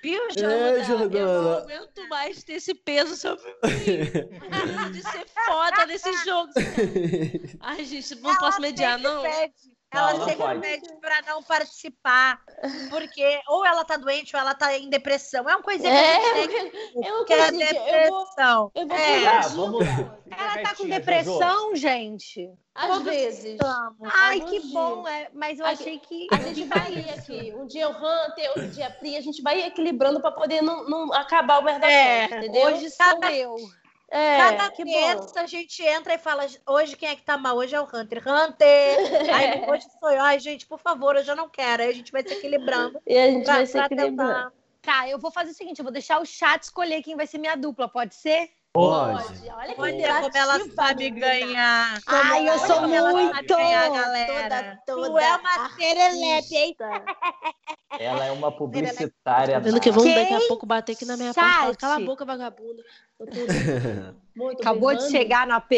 Viu, 0.02 0.22
É, 0.30 0.82
Jojo? 0.82 1.14
Eu 1.14 1.42
não 1.42 1.58
aguento 1.58 2.08
mais 2.08 2.42
ter 2.42 2.54
esse 2.54 2.74
peso 2.74 3.14
sobre 3.16 3.44
mim. 3.44 4.92
De 4.92 5.02
ser 5.02 5.26
foda 5.44 5.84
nesse 5.84 6.10
jogo. 6.24 6.52
Ai, 7.60 7.84
gente, 7.84 8.14
não 8.16 8.30
Ela 8.30 8.38
posso 8.38 8.60
mediar, 8.62 8.98
não. 8.98 9.22
pede- 9.22 9.75
Ela 9.92 10.12
Não, 10.12 10.18
não 10.18 10.24
sempre 10.28 10.42
pode. 10.44 10.60
pede 10.60 10.92
pra 11.00 11.22
não 11.22 11.42
participar. 11.44 12.40
Porque 12.90 13.40
ou 13.48 13.64
ela 13.64 13.84
tá 13.84 13.96
doente 13.96 14.34
ou 14.34 14.40
ela 14.42 14.52
tá 14.54 14.76
em 14.76 14.90
depressão. 14.90 15.48
É 15.48 15.54
uma 15.54 15.62
coisinha 15.62 15.90
que 15.90 15.96
a 15.96 16.02
É, 16.02 16.42
gente 16.42 16.70
tem 16.70 17.06
é 17.08 17.12
uma 17.12 17.24
que 17.24 17.32
é 17.32 17.38
coisinha 17.38 17.66
que 17.68 17.76
eu 17.76 17.82
vou- 18.10 18.24
depressão. 18.24 18.70
eu 18.74 18.86
vou 18.88 18.96
É. 18.96 19.26
Ah, 19.28 19.40
vamos 19.48 19.80
lá. 19.86 20.18
Ela 20.36 20.48
tá 20.54 20.74
com 20.74 20.82
Retinha, 20.82 20.98
depressão, 20.98 21.76
gente. 21.76 22.50
Às 22.74 22.88
Todos 22.88 23.04
vezes. 23.04 23.44
estamos. 23.44 24.10
Ai, 24.12 24.40
que 24.40 24.60
dias. 24.60 24.72
bom. 24.72 25.06
é, 25.08 25.30
mas 25.32 25.58
eu 25.60 25.64
Aqui- 25.66 25.74
achei 25.82 25.98
que. 26.00 26.26
A 26.32 26.36
gente 26.36 26.64
vai 26.64 26.92
ir 26.92 27.10
aqui. 27.14 27.54
Um 27.56 27.66
dia 27.66 27.88
o 27.88 27.92
Hunter, 27.92 28.48
outro 28.48 28.68
dia 28.68 28.88
a 28.88 28.90
Pri, 28.90 29.16
a 29.16 29.20
gente 29.22 29.40
vai 29.40 29.62
equilibrando 29.62 30.20
pra 30.20 30.32
poder 30.32 30.62
não, 30.62 30.84
não 30.88 31.12
acabar 31.12 31.60
o 31.60 31.62
merda 31.62 31.86
É, 31.86 32.24
entendeu? 32.24 32.66
Hoje 32.66 32.90
sou 32.90 33.24
eu. 33.30 33.54
É, 34.10 34.38
Cada 34.38 34.70
que 34.70 34.84
bom. 34.84 34.90
terça 34.92 35.40
a 35.40 35.46
gente 35.46 35.82
entra 35.82 36.14
e 36.14 36.18
fala, 36.18 36.46
hoje 36.66 36.96
quem 36.96 37.08
é 37.08 37.16
que 37.16 37.22
tá 37.22 37.36
mal? 37.36 37.56
Hoje 37.56 37.74
é 37.74 37.80
o 37.80 37.84
Hunter. 37.84 38.22
Hunter! 38.26 38.96
Aí 39.34 39.70
hoje 39.70 39.86
sou 40.00 40.10
eu. 40.10 40.20
Ai, 40.22 40.38
gente, 40.38 40.66
por 40.66 40.78
favor, 40.78 41.16
hoje 41.16 41.30
eu 41.30 41.36
não 41.36 41.48
quero. 41.48 41.82
Aí 41.82 41.90
a 41.90 41.94
gente 41.94 42.12
vai 42.12 42.22
se 42.22 42.32
equilibrando. 42.34 43.00
E 43.06 43.16
a 43.18 43.26
gente 43.26 43.44
Pra, 43.44 43.54
vai 43.56 43.66
se 43.66 43.78
equilibrando. 43.78 44.16
tentar. 44.34 44.52
Tá, 44.82 45.08
eu 45.08 45.18
vou 45.18 45.32
fazer 45.32 45.50
o 45.50 45.54
seguinte: 45.54 45.80
eu 45.80 45.84
vou 45.84 45.92
deixar 45.92 46.20
o 46.20 46.24
chat 46.24 46.62
escolher 46.62 47.02
quem 47.02 47.16
vai 47.16 47.26
ser 47.26 47.38
minha 47.38 47.56
dupla, 47.56 47.88
pode 47.88 48.14
ser? 48.14 48.48
Pode. 48.72 49.16
Olha 49.48 49.74
que 49.74 49.80
Olha 49.80 50.20
como 50.20 50.36
ela 50.36 50.60
sabe 50.76 51.08
ganhar. 51.10 51.98
Ai, 52.06 52.46
eu 52.48 52.58
sou 52.58 52.76
como 52.82 52.94
ela 52.94 53.10
sabe 53.10 53.24
muito. 53.24 53.56
ganhar, 53.56 53.90
galera. 53.90 54.36
Toda, 54.52 54.82
Tu 54.86 55.08
toda 55.08 55.24
é 55.24 55.36
uma 55.36 55.70
serelepe, 55.70 56.54
hein? 56.56 56.76
Ela 57.98 58.24
é 58.26 58.32
uma 58.32 58.50
publicitária. 58.56 59.54
Tá 59.54 59.60
vendo 59.60 59.80
que 59.80 59.90
vão 59.90 60.02
Quem? 60.04 60.14
daqui 60.14 60.34
a 60.34 60.48
pouco 60.48 60.66
bater 60.66 60.92
aqui 60.92 61.04
na 61.04 61.16
minha 61.16 61.32
porta 61.32 61.48
e 61.48 61.52
falar, 61.54 61.66
Chat. 61.68 61.76
cala 61.78 61.94
a 61.96 62.00
boca, 62.00 62.24
vagabunda. 62.24 62.82
Eu 63.20 63.26
tô 63.26 63.36
muito 64.36 64.60
Acabou 64.60 64.94
de 64.94 65.10
chegar 65.10 65.46
no 65.46 65.54
AP. 65.54 65.72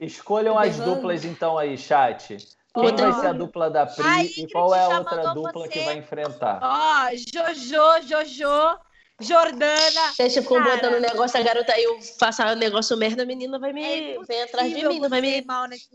Escolham 0.00 0.56
as 0.58 0.76
Berrando. 0.76 0.94
duplas 0.96 1.24
então 1.24 1.58
aí, 1.58 1.76
chat. 1.76 2.36
Quem 2.74 2.84
Outra- 2.84 3.10
vai 3.10 3.20
ser 3.20 3.26
a 3.28 3.32
dupla 3.32 3.68
da 3.70 3.86
Pri 3.86 4.04
A 4.06 4.22
e 4.24 4.46
qual 4.52 4.72
é 4.74 4.84
a 4.84 4.98
outra 4.98 5.34
dupla 5.34 5.62
você. 5.64 5.68
que 5.68 5.80
vai 5.80 5.96
enfrentar? 5.98 6.60
Ó, 6.62 7.08
Jojo, 7.16 8.06
Jojo, 8.06 8.78
Jordana. 9.20 10.12
Ficou 10.30 10.58
Cara. 10.58 10.76
botando 10.76 11.00
negócio, 11.00 11.40
a 11.40 11.42
garota 11.42 11.72
aí, 11.72 11.82
eu 11.82 11.98
faço 12.20 12.40
um 12.42 12.54
negócio 12.54 12.96
merda, 12.96 13.24
a 13.24 13.26
menina 13.26 13.58
vai 13.58 13.72
me. 13.72 13.82
É 13.82 14.18
vem 14.22 14.42
atrás 14.42 14.68
de 14.72 14.86
mim, 14.86 15.00
não 15.00 15.08
vai 15.08 15.20
me 15.20 15.44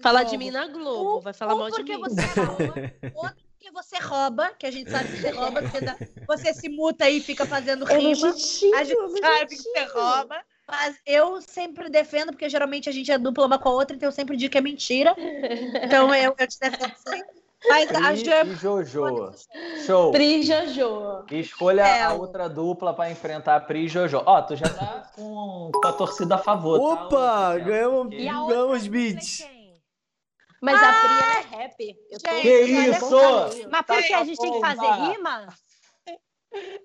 falar 0.02 0.20
jogo. 0.22 0.32
de 0.32 0.38
mim 0.38 0.52
na 0.52 0.68
Globo, 0.68 1.22
vai 1.22 1.34
falar 1.34 1.56
um 1.56 1.60
mal 1.60 1.70
de 1.70 1.76
porque 1.78 1.96
mim. 1.96 2.02
você 2.04 2.22
rouba, 2.42 2.92
outro 3.16 3.43
porque 3.64 3.72
você 3.72 3.98
rouba, 3.98 4.50
que 4.60 4.66
a 4.66 4.72
gente 4.72 4.92
sabe 4.92 5.10
que 5.10 5.18
você 5.22 5.30
rouba, 5.30 5.62
você, 5.62 5.80
dá- 5.82 5.96
você 6.28 6.54
se 6.54 6.68
muta 6.68 7.06
aí 7.06 7.18
e 7.18 7.22
fica 7.22 7.46
fazendo 7.46 7.90
É 7.90 7.98
rima. 7.98 8.10
legítimo, 8.28 8.76
A 8.76 8.82
é 8.82 8.86
gente 8.86 9.20
sabe 9.20 9.48
que 9.48 9.56
você 9.64 9.84
rouba. 9.86 10.38
Mas 10.68 10.96
eu 11.06 11.42
sempre 11.42 11.90
defendo, 11.90 12.32
porque 12.32 12.50
geralmente 12.50 12.90
a 12.90 12.92
gente 12.92 13.12
é 13.12 13.18
dupla 13.18 13.46
uma 13.46 13.60
com 13.60 13.70
a 13.70 13.74
outra, 13.74 13.96
então 13.96 14.08
eu 14.08 14.14
sempre 14.14 14.36
digo 14.36 14.52
que 14.52 14.58
é 14.58 14.62
mentira. 14.62 15.16
Então 15.84 16.14
eu, 16.14 16.36
eu 16.38 16.48
te 16.48 16.60
defendo 16.60 16.94
sempre. 16.98 17.44
Mas 17.66 17.90
a 17.96 18.42
Pri 18.42 18.56
Jo 18.56 18.82
e 18.82 18.86
Jojo. 18.86 19.34
Show. 19.86 20.12
Pri 20.12 20.44
Jojo. 20.44 21.26
Escolha 21.32 21.86
a 21.86 21.88
Ela. 21.88 22.14
outra 22.16 22.50
dupla 22.50 22.94
pra 22.94 23.10
enfrentar 23.10 23.56
a 23.56 23.60
Pri 23.62 23.86
e 23.86 23.88
Jojo. 23.88 24.22
Ó, 24.26 24.42
tu 24.42 24.56
já 24.58 24.68
tá 24.68 25.10
com, 25.16 25.72
com 25.74 25.88
a 25.88 25.94
torcida 25.94 26.36
a 26.36 26.38
favor. 26.38 26.78
tá, 26.80 27.04
Opa, 27.06 27.48
Luciano? 27.54 27.66
ganhamos, 27.66 28.14
E 28.14 28.28
a 28.28 28.34
ganhamos 28.34 28.86
é 28.86 28.90
beats. 28.90 29.48
Mas 30.64 30.82
a 30.82 30.94
Pri 30.94 31.12
ela 31.12 31.38
é 31.38 31.42
rap. 31.42 31.98
Eu 32.10 32.20
tô 32.22 32.30
Gente, 32.32 32.42
Que 32.42 32.62
isso? 32.62 33.70
Mas 33.70 33.82
por 33.86 34.02
que 34.02 34.14
a 34.14 34.24
gente 34.24 34.40
tem 34.40 34.52
que 34.54 34.60
fazer 34.62 34.88
rima? 35.12 35.48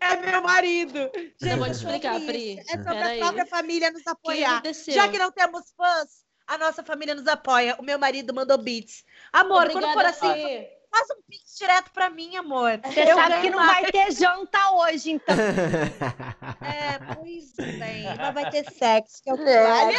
é 0.00 0.16
meu 0.16 0.42
marido. 0.42 0.98
Eu 0.98 1.56
vou 1.58 1.66
te 1.66 1.74
Gente, 1.74 1.84
explicar, 1.84 2.12
sobre 2.14 2.26
Pri. 2.26 2.58
É 2.58 2.64
sobre 2.64 2.84
Peraí. 2.84 3.20
a 3.20 3.24
própria 3.24 3.46
família 3.46 3.90
nos 3.90 4.06
apoiar. 4.06 4.62
Já 4.88 5.08
que 5.08 5.18
não 5.18 5.30
temos 5.30 5.72
fãs, 5.76 6.08
a 6.46 6.58
nossa 6.58 6.82
família 6.82 7.14
nos 7.14 7.26
apoia. 7.28 7.76
O 7.78 7.82
meu 7.84 7.98
marido 7.98 8.34
mandou 8.34 8.58
beats. 8.58 9.04
Amor, 9.32 9.70
quando 9.70 9.84
for 9.92 10.04
Obrigada, 10.04 10.08
assim, 10.08 10.32
Pri. 10.32 10.68
faz 10.90 11.06
um 11.10 11.22
pix 11.28 11.56
direto 11.58 11.90
pra 11.92 12.10
mim, 12.10 12.36
amor. 12.36 12.80
Você 12.84 13.02
Eu 13.02 13.14
sabe 13.14 13.40
que 13.42 13.50
não 13.50 13.64
vai 13.64 13.84
ter 13.92 14.10
janta 14.10 14.72
hoje, 14.72 15.10
então. 15.12 15.36
É, 16.60 17.14
pois 17.14 17.54
bem. 17.78 18.04
Mas 18.16 18.34
vai 18.34 18.50
ter 18.50 18.64
sexo, 18.72 19.22
que 19.22 19.30
é 19.30 19.34
o 19.34 19.36
que 19.36 19.42
É, 19.44 19.66
vale. 19.68 19.94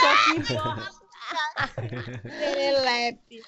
Serelepe. 2.39 3.41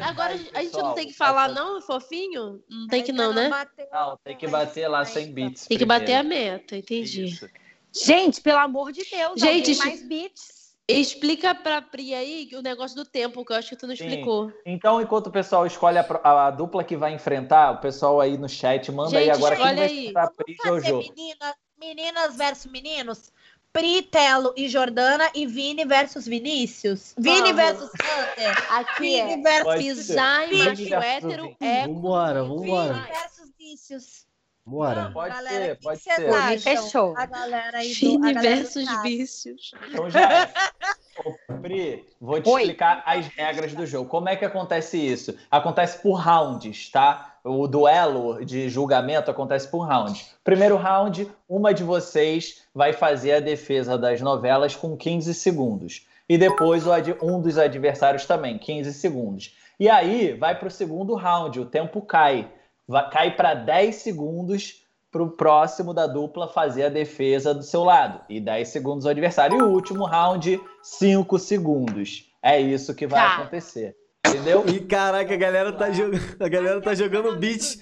Agora 0.00 0.32
aí, 0.32 0.50
a 0.54 0.62
gente 0.62 0.76
não 0.76 0.94
tem 0.94 1.06
que 1.06 1.14
falar, 1.14 1.48
não, 1.48 1.80
fofinho? 1.80 2.62
Não 2.68 2.88
tem 2.88 3.02
que 3.02 3.12
não, 3.12 3.32
né? 3.32 3.48
Não, 3.92 4.18
tem 4.24 4.36
que 4.36 4.48
bater 4.48 4.88
lá 4.88 5.04
sem 5.04 5.32
beats. 5.32 5.66
Tem 5.66 5.78
que 5.78 5.84
bater 5.84 6.14
a 6.14 6.22
meta, 6.22 6.76
entendi. 6.76 7.24
Isso. 7.26 7.48
Gente, 7.92 8.40
pelo 8.40 8.58
amor 8.58 8.90
de 8.90 9.04
Deus, 9.08 9.40
Gente, 9.40 9.76
mais 9.76 10.02
beats. 10.02 10.64
Explica 10.86 11.54
pra 11.54 11.80
Pri 11.80 12.12
aí 12.12 12.50
o 12.52 12.60
negócio 12.60 12.94
do 12.94 13.06
tempo, 13.06 13.42
que 13.42 13.52
eu 13.52 13.56
acho 13.56 13.70
que 13.70 13.76
tu 13.76 13.86
não 13.86 13.96
Sim. 13.96 14.04
explicou. 14.04 14.52
Então, 14.66 15.00
enquanto 15.00 15.28
o 15.28 15.30
pessoal 15.30 15.64
escolhe 15.66 15.96
a, 15.96 16.04
pro- 16.04 16.20
a 16.22 16.50
dupla 16.50 16.84
que 16.84 16.94
vai 16.94 17.14
enfrentar, 17.14 17.70
o 17.70 17.78
pessoal 17.78 18.20
aí 18.20 18.36
no 18.36 18.48
chat 18.48 18.92
manda 18.92 19.18
aí 19.18 19.26
Gente, 19.26 19.36
agora 19.36 19.56
quem 19.56 19.64
vai 19.64 19.78
aí. 19.78 20.00
enfrentar 20.00 20.24
a 20.24 20.30
Pri 20.30 20.56
Fazer 20.56 20.88
Jojo. 20.88 20.98
menina, 20.98 21.56
meninas 21.78 22.36
versus 22.36 22.70
meninos? 22.70 23.32
Pri, 23.74 24.02
Telo 24.02 24.54
e 24.56 24.68
Jordana 24.68 25.28
e 25.34 25.46
Vini 25.48 25.84
versus 25.84 26.26
Vinícius? 26.28 27.12
Vini 27.18 27.52
Vamos. 27.52 27.56
versus 27.56 27.90
Hunter? 27.90 28.66
Aqui 28.70 29.00
Vini 29.00 29.32
é 29.32 29.42
versus 29.42 30.06
Vini 30.06 30.64
macho 30.64 30.94
hétero 31.00 31.42
Vini. 31.42 31.56
é. 31.60 31.86
Vambora, 31.88 32.44
vambora. 32.44 32.92
Vini 32.94 33.06
versus 33.08 33.50
Vícios. 33.58 34.26
Bora. 34.66 35.10
Pode 35.12 35.34
galera, 35.34 35.64
ser, 35.66 35.78
pode 35.82 36.00
ser. 36.00 36.28
Acham? 36.30 36.58
fechou. 36.58 37.14
A 37.18 37.26
galera 37.26 37.78
aí 37.78 37.88
do, 37.88 37.92
a 37.92 38.00
Vini 38.00 38.32
galera 38.34 38.56
do 38.56 38.62
versus 38.62 39.02
vícios. 39.02 39.72
Então, 39.90 40.08
já. 40.10 40.48
Ô, 41.24 41.54
Pri, 41.60 42.04
vou 42.20 42.40
te 42.40 42.48
Oi. 42.48 42.62
explicar 42.62 43.02
as 43.06 43.26
regras 43.28 43.72
do 43.74 43.86
jogo. 43.86 44.08
Como 44.08 44.28
é 44.28 44.34
que 44.36 44.44
acontece 44.44 44.96
isso? 44.98 45.36
Acontece 45.50 45.98
por 45.98 46.14
rounds, 46.14 46.90
tá? 46.90 47.36
O 47.44 47.68
duelo 47.68 48.44
de 48.44 48.68
julgamento 48.68 49.30
acontece 49.30 49.68
por 49.68 49.86
rounds. 49.86 50.34
Primeiro 50.42 50.76
round, 50.76 51.30
uma 51.48 51.72
de 51.72 51.84
vocês 51.84 52.62
vai 52.74 52.92
fazer 52.92 53.34
a 53.34 53.40
defesa 53.40 53.96
das 53.98 54.20
novelas 54.20 54.74
com 54.74 54.96
15 54.96 55.32
segundos. 55.34 56.06
E 56.28 56.36
depois 56.38 56.86
o 56.86 56.92
ad- 56.92 57.16
um 57.22 57.40
dos 57.40 57.58
adversários 57.58 58.24
também, 58.26 58.58
15 58.58 58.92
segundos. 58.94 59.54
E 59.78 59.88
aí 59.90 60.32
vai 60.32 60.58
para 60.58 60.68
o 60.68 60.70
segundo 60.70 61.14
round, 61.14 61.60
o 61.60 61.66
tempo 61.66 62.00
cai. 62.02 62.50
Vai- 62.86 63.08
cai 63.10 63.36
para 63.36 63.54
10 63.54 63.96
segundos 63.96 64.82
para 65.10 65.22
o 65.22 65.30
próximo 65.30 65.94
da 65.94 66.06
dupla 66.06 66.48
fazer 66.48 66.84
a 66.84 66.88
defesa 66.88 67.54
do 67.54 67.62
seu 67.62 67.84
lado. 67.84 68.20
E 68.28 68.40
10 68.40 68.68
segundos 68.68 69.04
o 69.04 69.08
adversário. 69.08 69.58
E 69.58 69.62
o 69.62 69.68
último 69.70 70.04
round, 70.04 70.60
5 70.82 71.38
segundos. 71.38 72.30
É 72.42 72.60
isso 72.60 72.94
que 72.94 73.06
vai 73.06 73.20
Tá. 73.20 73.36
acontecer. 73.36 73.96
Entendeu? 74.26 74.64
E 74.66 74.80
caraca, 74.80 75.32
a 75.32 75.36
galera 75.36 75.70
tá 75.72 75.90
jogando, 75.92 76.42
a 76.42 76.48
galera 76.48 76.80
tá 76.80 76.94
jogando 76.94 77.36
beat. 77.36 77.78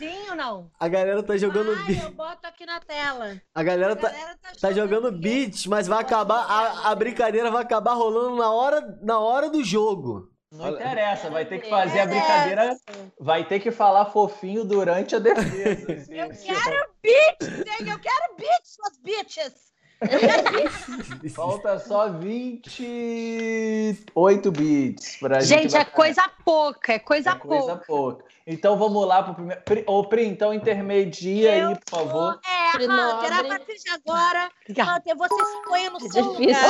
A 0.79 0.89
galera 0.89 1.23
tá 1.23 1.37
jogando 1.37 1.71
Ai, 1.73 1.85
beat. 1.87 2.03
eu 2.03 2.11
boto 2.11 2.47
aqui 2.47 2.67
na 2.67 2.81
tela. 2.81 3.41
A 3.55 3.63
galera 3.63 3.95
tá, 3.97 4.11
tá, 4.11 4.37
tá 4.61 4.73
jogando 4.73 5.11
beats, 5.13 5.67
mas 5.67 5.87
vai 5.87 6.01
acabar 6.01 6.45
a, 6.45 6.91
a 6.91 6.95
brincadeira 6.97 7.51
vai 7.51 7.63
acabar 7.63 7.95
rolando 7.95 8.37
na 8.37 8.51
hora, 8.53 8.99
na 9.03 9.19
hora 9.21 9.49
do 9.49 9.63
jogo. 9.65 10.29
Não 10.53 10.69
interessa, 10.71 11.31
vai 11.31 11.45
ter 11.47 11.61
que 11.61 11.69
fazer 11.71 12.01
a 12.01 12.07
brincadeira, 12.07 12.77
vai 13.19 13.43
ter 13.45 13.59
que 13.59 13.71
falar 13.71 14.05
fofinho 14.07 14.65
durante 14.65 15.17
a 15.17 15.19
defesa. 15.19 15.93
assim, 15.93 16.19
Eu 16.51 16.61
quero 16.61 16.87
beats, 17.03 17.49
nega, 17.65 17.91
eu 17.93 17.99
quero 17.99 18.35
beats, 18.37 18.75
suas 18.77 18.99
bitches. 18.99 19.73
Falta 21.35 21.79
só 21.79 22.09
28 22.09 24.51
bits 24.51 25.17
pra 25.19 25.39
gente. 25.41 25.63
Gente, 25.63 25.77
é 25.77 25.85
coisa 25.85 26.29
pouca, 26.45 26.95
é 26.95 26.99
coisa 26.99 27.31
É 27.31 27.35
coisa 27.37 27.77
pouca. 27.77 27.87
pouca. 27.87 28.25
Então 28.47 28.77
vamos 28.77 29.07
lá 29.07 29.23
pro 29.23 29.35
primeiro. 29.35 29.63
Pri- 29.63 29.85
Ô, 29.87 30.05
Pri, 30.05 30.27
então 30.27 30.53
intermedia 30.53 31.57
Eu 31.57 31.69
aí, 31.69 31.75
por 31.79 31.89
favor. 31.91 32.41
É, 32.45 32.77
Hunter, 32.79 33.39
a 33.39 33.45
partir 33.45 33.77
de 33.77 33.91
agora. 33.91 34.51
Hunter, 34.69 35.17
você 35.17 35.45
se 35.45 35.63
põe 35.69 35.89
no 35.89 36.01
seu 36.01 36.09
difícil. 36.33 36.41
lugar. 36.41 36.67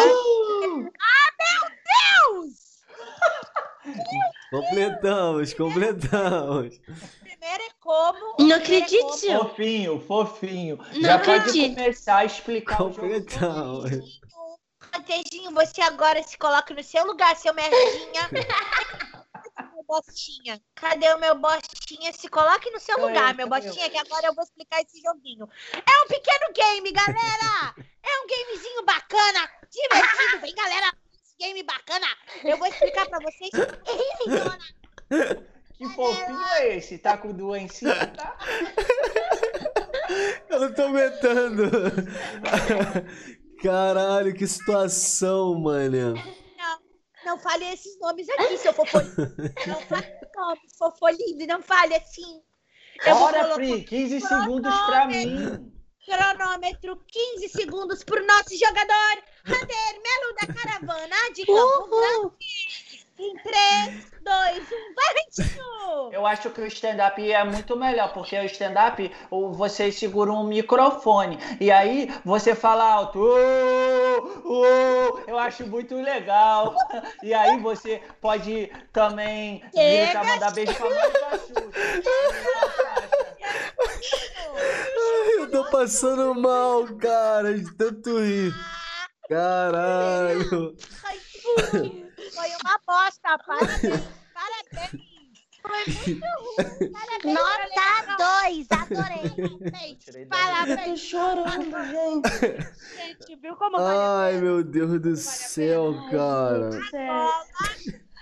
Ah, 1.01 1.31
meu 1.41 1.63
Deus! 2.45 2.72
Completamos, 4.51 5.55
completamos. 5.55 6.79
Primeiro 7.23 7.63
é 7.63 7.71
como. 7.81 8.19
Não 8.19 8.35
primeiro 8.37 8.53
é 8.53 8.57
acredito, 8.57 9.03
como-. 9.03 9.49
Fofinho, 9.49 10.01
fofinho. 10.01 10.77
Não 10.95 11.01
Já 11.01 11.19
pode 11.19 11.31
acredito. 11.41 11.75
começar 11.75 12.17
a 12.19 12.25
explicar. 12.25 12.77
Completamos. 12.77 14.21
Rantejinho, 14.95 15.51
você 15.53 15.81
agora 15.81 16.23
se 16.23 16.37
coloca 16.37 16.75
no 16.75 16.83
seu 16.85 17.05
lugar, 17.07 17.35
seu 17.37 17.55
merdinha. 17.55 18.29
Meu 18.31 18.43
bostinha. 19.89 20.61
Cadê 20.75 21.13
o 21.15 21.19
meu 21.19 21.35
bostinha? 21.39 22.13
Se 22.13 22.29
coloque 22.29 22.71
no 22.71 22.79
seu 22.79 22.99
lugar, 22.99 23.31
eu? 23.31 23.37
meu 23.37 23.49
bostinha, 23.49 23.89
que 23.89 23.99
agora 23.99 24.27
eu 24.27 24.35
vou 24.35 24.45
explicar 24.45 24.83
esse 24.83 25.01
joguinho. 25.01 25.49
É 25.73 26.05
um 26.05 26.09
pequeno 26.09 26.53
game, 26.55 26.93
galera! 26.93 27.75
É 28.03 28.21
um 28.21 28.27
gamezinho 28.27 28.85
bacana, 28.85 29.51
divertido. 29.71 30.41
Vem, 30.43 30.55
galera, 30.55 30.93
game 31.43 31.63
bacana. 31.65 32.07
Eu 32.45 32.57
vou 32.57 32.69
explicar 32.69 33.07
pra 33.07 33.19
vocês. 33.21 33.51
Que 35.77 35.89
fofinho 35.89 36.41
é 36.59 36.77
esse? 36.77 36.97
Tá 36.97 37.19
com 37.19 37.33
doencinha, 37.33 38.07
tá? 38.07 38.39
Eu 40.49 40.61
não 40.61 40.73
tô 40.73 40.83
aguentando. 40.83 41.65
Caralho, 43.61 44.33
que 44.33 44.47
situação, 44.47 45.59
mano. 45.59 46.15
Não 47.25 47.37
fale 47.37 47.65
esses 47.73 47.99
nomes 47.99 48.29
aqui, 48.29 48.59
seu 48.59 48.73
fofolindo. 48.73 49.35
Não 49.67 49.81
fale 49.91 50.07
nomes, 50.37 50.77
fofolindo. 50.79 51.47
Não 51.49 51.61
fale 51.61 51.97
assim. 51.97 52.41
Eu 53.05 53.17
Bora, 53.17 53.55
Pri, 53.55 53.83
15 53.83 54.21
segundos 54.21 54.81
pra 54.83 55.09
mim. 55.09 55.73
Cronômetro 56.05 57.01
15 57.07 57.49
segundos 57.49 58.03
pro 58.03 58.25
nosso 58.27 58.57
jogador, 58.59 59.23
Hunter 59.47 60.01
Melo 60.03 60.35
da 60.41 60.47
Caravana 60.53 61.17
de 61.35 61.47
Campo 61.47 61.89
Grande. 61.89 62.35
Em 63.19 63.37
3, 63.37 64.11
2, 64.21 64.73
1, 64.73 64.95
valentino! 64.97 66.11
Eu 66.13 66.27
acho 66.27 66.51
que 66.51 66.61
o 66.61 66.67
stand-up 66.67 67.33
é 67.33 67.45
muito 67.45 67.77
melhor, 67.77 68.13
porque 68.13 68.37
o 68.37 68.45
stand-up 68.47 69.15
o- 69.31 69.53
você 69.53 69.93
segura 69.93 70.33
um 70.33 70.43
microfone 70.45 71.39
e 71.61 71.71
aí 71.71 72.13
você 72.25 72.53
fala 72.55 72.85
alto. 72.85 73.21
"Ô, 73.21 74.43
ô", 74.45 74.65
eu 75.29 75.39
acho 75.39 75.65
muito 75.67 75.95
legal. 75.95 76.75
E 77.23 77.33
aí 77.33 77.61
você 77.61 78.03
pode 78.21 78.73
também 78.93 79.63
gritar, 79.73 80.25
mandar 80.25 80.51
beijo 80.53 80.75
pra 80.75 80.91
mãe 80.91 80.99
eu 85.39 85.51
tô 85.51 85.65
passando 85.71 86.35
mal, 86.35 86.85
cara, 86.97 87.59
de 87.59 87.73
tanto 87.77 88.19
rir. 88.21 88.53
Caralho. 89.29 90.77
Foi 92.35 92.49
uma 92.63 92.79
bosta, 92.87 93.39
parabéns, 93.47 94.03
parabéns. 94.35 95.13
Foi 95.63 95.85
muito 95.87 96.27
ruim, 96.27 96.93
parabéns. 96.93 97.35
Nota 97.35 98.17
2, 98.19 98.67
Parabéns, 98.69 100.05
Tirei 100.05 100.25
da- 100.25 100.37
Eu 100.37 100.43
tô 100.43 100.53
parabéns, 100.67 101.01
chorando, 101.01 101.85
gente. 101.85 102.29
gente. 102.97 103.37
Viu 103.41 103.55
como 103.57 103.77
Ai, 103.79 104.39
meu 104.41 104.65
Deus 104.65 105.01
do 105.01 105.15
céu, 105.17 105.95
cara. 106.11 106.71
bola, 106.91 107.45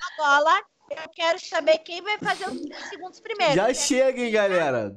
a 0.03 0.16
bola. 0.18 0.62
Eu 0.91 1.09
quero 1.14 1.38
saber 1.38 1.78
quem 1.78 2.03
vai 2.03 2.18
fazer 2.18 2.49
os 2.49 2.61
30 2.61 2.80
segundos 2.88 3.20
primeiro. 3.20 3.55
Já 3.55 3.72
chega, 3.72 4.20
hein, 4.20 4.32
galera. 4.32 4.95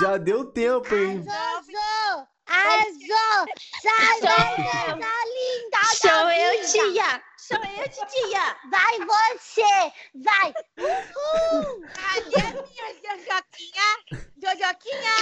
Já 0.00 0.16
deu 0.16 0.44
tempo, 0.52 0.94
hein. 0.94 1.24
Azul! 1.28 2.26
Azul! 2.46 3.46
Sai, 3.82 4.20
Sou 4.20 4.96
linda! 5.24 5.78
Sou 5.94 6.30
eu, 6.30 6.52
linda. 6.52 6.68
tia. 6.68 7.22
Sou 7.38 7.58
eu, 7.58 7.88
titia. 7.88 8.56
Vai 8.70 8.98
você! 9.00 9.92
Vai! 10.24 10.52
Cadê 11.94 12.40
a 12.40 12.52
minha 12.62 12.88
Jojoquinha? 12.94 13.88
Jojoquinha, 14.42 15.14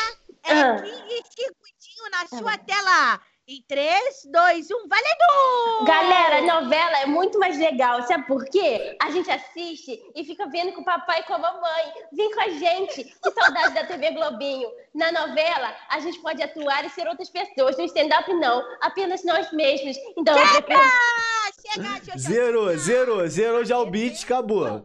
é 0.44 0.52
Ah. 0.52 0.82
15 0.82 1.22
segundinhos 1.36 2.10
na 2.10 2.26
sua 2.38 2.58
tela. 2.58 3.20
Em 3.52 3.62
3, 3.68 4.30
2, 4.32 4.70
1, 4.70 4.88
valendo! 4.88 5.84
Galera, 5.84 6.40
novela 6.40 7.00
é 7.00 7.06
muito 7.06 7.38
mais 7.38 7.58
legal. 7.58 8.02
Sabe 8.04 8.26
por 8.26 8.46
quê? 8.46 8.96
A 8.98 9.10
gente 9.10 9.30
assiste 9.30 10.02
e 10.14 10.24
fica 10.24 10.46
vendo 10.46 10.72
com 10.72 10.80
o 10.80 10.84
papai 10.84 11.20
e 11.20 11.22
com 11.24 11.34
a 11.34 11.38
mamãe. 11.38 11.92
Vem 12.14 12.32
com 12.32 12.40
a 12.40 12.48
gente. 12.48 13.04
Que 13.04 13.30
saudade 13.30 13.74
da 13.74 13.84
TV 13.84 14.12
Globinho. 14.12 14.70
Na 14.94 15.12
novela, 15.12 15.76
a 15.90 16.00
gente 16.00 16.18
pode 16.20 16.42
atuar 16.42 16.86
e 16.86 16.88
ser 16.88 17.06
outras 17.06 17.28
pessoas. 17.28 17.76
No 17.76 17.84
stand-up, 17.84 18.32
não. 18.32 18.64
Apenas 18.80 19.22
nós 19.22 19.52
mesmos. 19.52 19.98
Então, 20.16 20.34
eu 20.34 20.62
prefiro... 20.62 20.88
Ah, 20.88 21.50
chega, 21.60 21.88
Jojoquinha. 21.88 22.18
Zerou, 22.18 22.78
zerou, 22.78 23.28
zerou 23.28 23.64
já 23.66 23.78
o 23.78 23.84
beat, 23.84 24.24
acabou. 24.24 24.82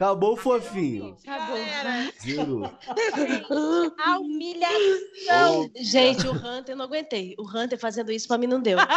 Acabou 0.00 0.32
o 0.32 0.36
fofinho. 0.36 1.14
Acabou. 1.26 1.58
Zerou. 2.22 2.72
A 4.02 4.18
humilhação. 4.18 5.70
Gente, 5.76 6.26
o 6.26 6.32
Hunter, 6.32 6.72
eu 6.72 6.76
não 6.76 6.86
aguentei. 6.86 7.34
O 7.38 7.42
Hunter 7.46 7.78
fazendo 7.78 8.10
isso 8.10 8.26
pra 8.26 8.38
mim 8.38 8.46
não 8.46 8.62
deu. 8.62 8.78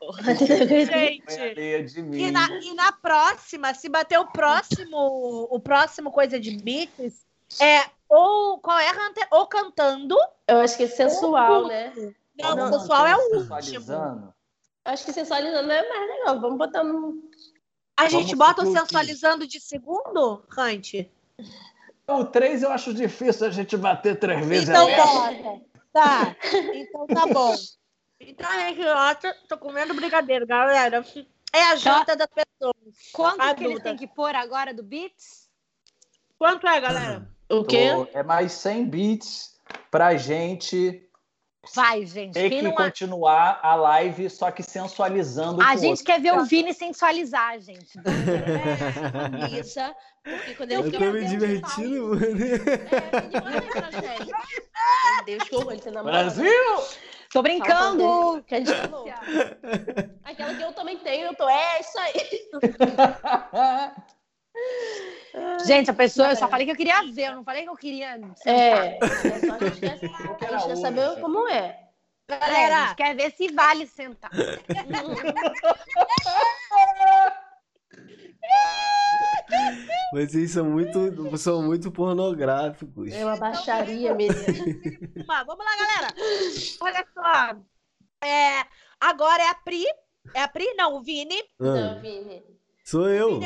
O 0.00 0.12
Hunter 0.16 0.48
não 0.48 0.64
aguentei. 0.64 1.22
Gente. 1.28 2.00
E 2.00 2.30
na, 2.30 2.48
e 2.60 2.72
na 2.72 2.90
próxima, 2.92 3.74
se 3.74 3.90
bater 3.90 4.18
o 4.18 4.26
próximo, 4.26 5.48
o 5.50 5.60
próximo 5.60 6.10
coisa 6.10 6.40
de 6.40 6.56
beats, 6.56 7.26
é 7.60 7.84
ou 8.08 8.58
qual 8.58 8.78
é, 8.78 8.90
Hunter? 8.90 9.26
Ou 9.32 9.46
cantando. 9.46 10.16
Eu 10.46 10.60
acho 10.60 10.76
que 10.78 10.84
é 10.84 10.88
sensual, 10.88 11.66
né? 11.66 11.92
Não, 12.40 12.56
Não, 12.56 12.72
sensual 12.72 13.06
é 13.06 13.16
o 13.16 13.20
último. 13.20 13.40
sensualizando. 13.40 14.34
Eu 14.86 14.92
acho 14.92 15.04
que 15.04 15.12
sensualizando 15.12 15.70
é 15.70 15.88
mais 15.88 16.08
legal. 16.08 16.40
Vamos 16.40 16.56
botar 16.56 16.82
no. 16.84 17.27
A 17.98 18.08
gente 18.08 18.36
Vamos 18.36 18.38
bota 18.38 18.62
o 18.62 18.72
sensualizando 18.72 19.44
de 19.46 19.60
segundo, 19.60 20.42
Hunt? 20.56 20.94
O 22.06 22.24
3 22.24 22.62
eu 22.62 22.70
acho 22.70 22.94
difícil 22.94 23.46
a 23.46 23.50
gente 23.50 23.76
bater 23.76 24.18
três 24.18 24.46
vezes. 24.46 24.68
Então 24.68 24.86
bota. 24.86 25.60
Tá. 25.92 26.36
Então 26.74 27.06
tá 27.08 27.26
bom. 27.26 27.54
Então 28.20 28.50
gente 28.60 28.82
bota. 28.84 29.36
Tô 29.48 29.58
comendo 29.58 29.94
brigadeiro, 29.94 30.46
galera. 30.46 31.04
É 31.52 31.62
a 31.64 31.76
janta 31.76 32.14
das 32.14 32.28
pessoas. 32.28 32.76
Quanto 33.12 33.40
A 33.42 33.52
que 33.54 33.64
eles 33.64 33.82
têm 33.82 33.96
que 33.96 34.06
pôr 34.06 34.34
agora 34.34 34.72
do 34.72 34.82
Beats? 34.84 35.48
Quanto 36.38 36.68
é, 36.68 36.80
galera? 36.80 37.28
O 37.50 37.64
quê? 37.64 37.90
Tô- 37.92 38.08
É 38.16 38.22
mais 38.22 38.52
100 38.52 38.86
bits 38.88 39.58
pra 39.90 40.16
gente 40.16 41.07
Vai, 41.74 42.04
gente. 42.06 42.34
Quem 42.34 42.50
que 42.50 42.62
não... 42.62 42.72
continuar 42.72 43.60
a 43.62 43.74
live, 43.74 44.30
só 44.30 44.50
que 44.50 44.62
sensualizando 44.62 45.62
A 45.62 45.76
gente 45.76 45.90
outro. 45.90 46.04
quer 46.04 46.20
ver 46.20 46.34
o 46.34 46.44
Vini 46.44 46.72
sensualizar, 46.74 47.58
gente. 47.60 47.98
Isso. 49.58 49.80
Porque 50.22 50.54
quando 50.54 50.72
Eu 50.72 50.80
ele 50.80 50.90
tô 50.90 50.98
fica 50.98 51.12
me 51.12 51.24
divertindo, 51.24 52.08
mano. 52.08 52.26
É, 55.20 55.24
Deus, 55.24 55.44
que 55.44 55.56
horror, 55.56 55.72
ele 55.72 55.80
tem 55.80 55.92
namorado. 55.92 56.34
Brasil! 56.34 56.52
Tô 57.32 57.42
brincando. 57.42 58.42
Que 58.46 58.54
a 58.54 58.58
gente 58.58 58.74
falou. 58.74 59.06
Aquela 60.24 60.54
que 60.54 60.62
eu 60.62 60.72
também 60.72 60.96
tenho, 60.98 61.26
eu 61.26 61.34
tô. 61.34 61.48
É 61.48 61.80
isso 61.80 61.98
aí. 61.98 62.48
Gente, 65.66 65.90
a 65.90 65.94
pessoa, 65.94 66.30
eu 66.30 66.36
só 66.36 66.48
falei 66.48 66.66
que 66.66 66.72
eu 66.72 66.76
queria 66.76 67.02
ver, 67.12 67.28
eu 67.28 67.36
não 67.36 67.44
falei 67.44 67.62
que 67.64 67.68
eu 67.68 67.76
queria. 67.76 68.14
sentar. 68.36 68.36
É. 68.46 68.98
É 68.98 69.46
só 69.46 69.54
a 69.54 69.58
gente 69.58 69.80
quer, 69.80 69.92
a 69.92 69.96
gente 69.96 70.38
quer 70.38 70.52
hoje. 70.54 70.76
saber 70.80 71.20
como 71.20 71.48
é. 71.48 71.84
É, 72.30 72.34
a 72.34 72.38
Galera, 72.38 72.86
gente 72.88 72.96
quer 72.96 73.16
ver 73.16 73.32
se 73.32 73.48
vale 73.52 73.86
sentar. 73.86 74.30
Vocês 80.12 80.50
são 80.50 80.64
muito, 80.64 81.36
são 81.38 81.62
muito 81.62 81.90
pornográficos. 81.90 83.12
É 83.12 83.24
uma 83.24 83.36
baixaria, 83.36 84.14
menina. 84.14 84.34
Vamos, 85.26 85.46
vamos 85.46 85.64
lá, 85.64 85.76
galera. 85.76 86.14
Olha 86.80 87.06
só. 87.12 87.56
É, 88.26 88.64
agora 89.00 89.42
é 89.42 89.48
a 89.48 89.54
Pri. 89.54 89.84
É 90.34 90.42
a 90.42 90.48
Pri? 90.48 90.74
Não, 90.74 90.96
o 90.96 91.02
Vini. 91.02 91.38
Ah, 91.60 91.64
Não, 91.64 92.00
Vini. 92.00 92.42
Sou 92.90 93.02
O 93.02 93.08
eu. 93.08 93.36
O 93.38 93.40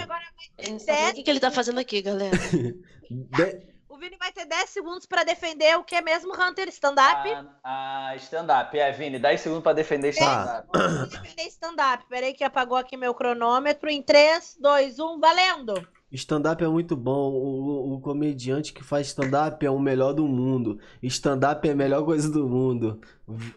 que, 1.15 1.23
que 1.23 1.31
ele 1.31 1.41
tá 1.41 1.51
fazendo 1.51 1.79
aqui, 1.81 2.01
galera. 2.03 2.37
De- 3.11 3.73
O 3.89 3.99
Vini 3.99 4.17
vai 4.19 4.33
ter 4.33 4.47
10 4.47 4.71
segundos 4.71 5.07
pra 5.07 5.23
defender 5.25 5.77
o 5.77 5.85
que 5.85 5.95
é 5.95 6.01
mesmo 6.01 6.33
Hunter 6.35 6.69
stand-up. 6.69 7.29
A, 7.63 8.09
a 8.11 8.17
stand-up. 8.17 8.79
É, 8.79 8.91
Vini, 8.93 9.19
10 9.19 9.41
segundos 9.41 9.63
pra 9.63 9.73
defender 9.73 10.11
stand-up. 10.11 10.69
Vou 10.73 11.07
defender 11.09 11.43
stand-up. 11.49 12.05
Peraí 12.09 12.33
que 12.33 12.43
apagou 12.45 12.77
aqui 12.79 12.97
meu 12.97 13.13
cronômetro. 13.15 13.91
Em 13.91 14.03
3, 14.03 14.57
2, 14.61 14.99
1, 14.99 15.21
valendo. 15.21 15.75
Stand-up 16.11 16.63
é 16.63 16.69
muito 16.69 16.95
bom. 16.97 17.31
O, 17.33 17.95
o 17.95 18.01
comediante 18.01 18.73
que 18.73 18.83
faz 18.85 19.09
stand-up 19.09 19.65
é 19.65 19.71
o 19.71 19.79
melhor 19.79 20.13
do 20.13 20.27
mundo. 20.27 20.79
Stand-up 21.03 21.67
é 21.69 21.73
a 21.73 21.77
melhor 21.77 22.05
coisa 22.05 22.31
do 22.31 22.47
mundo. 22.49 23.01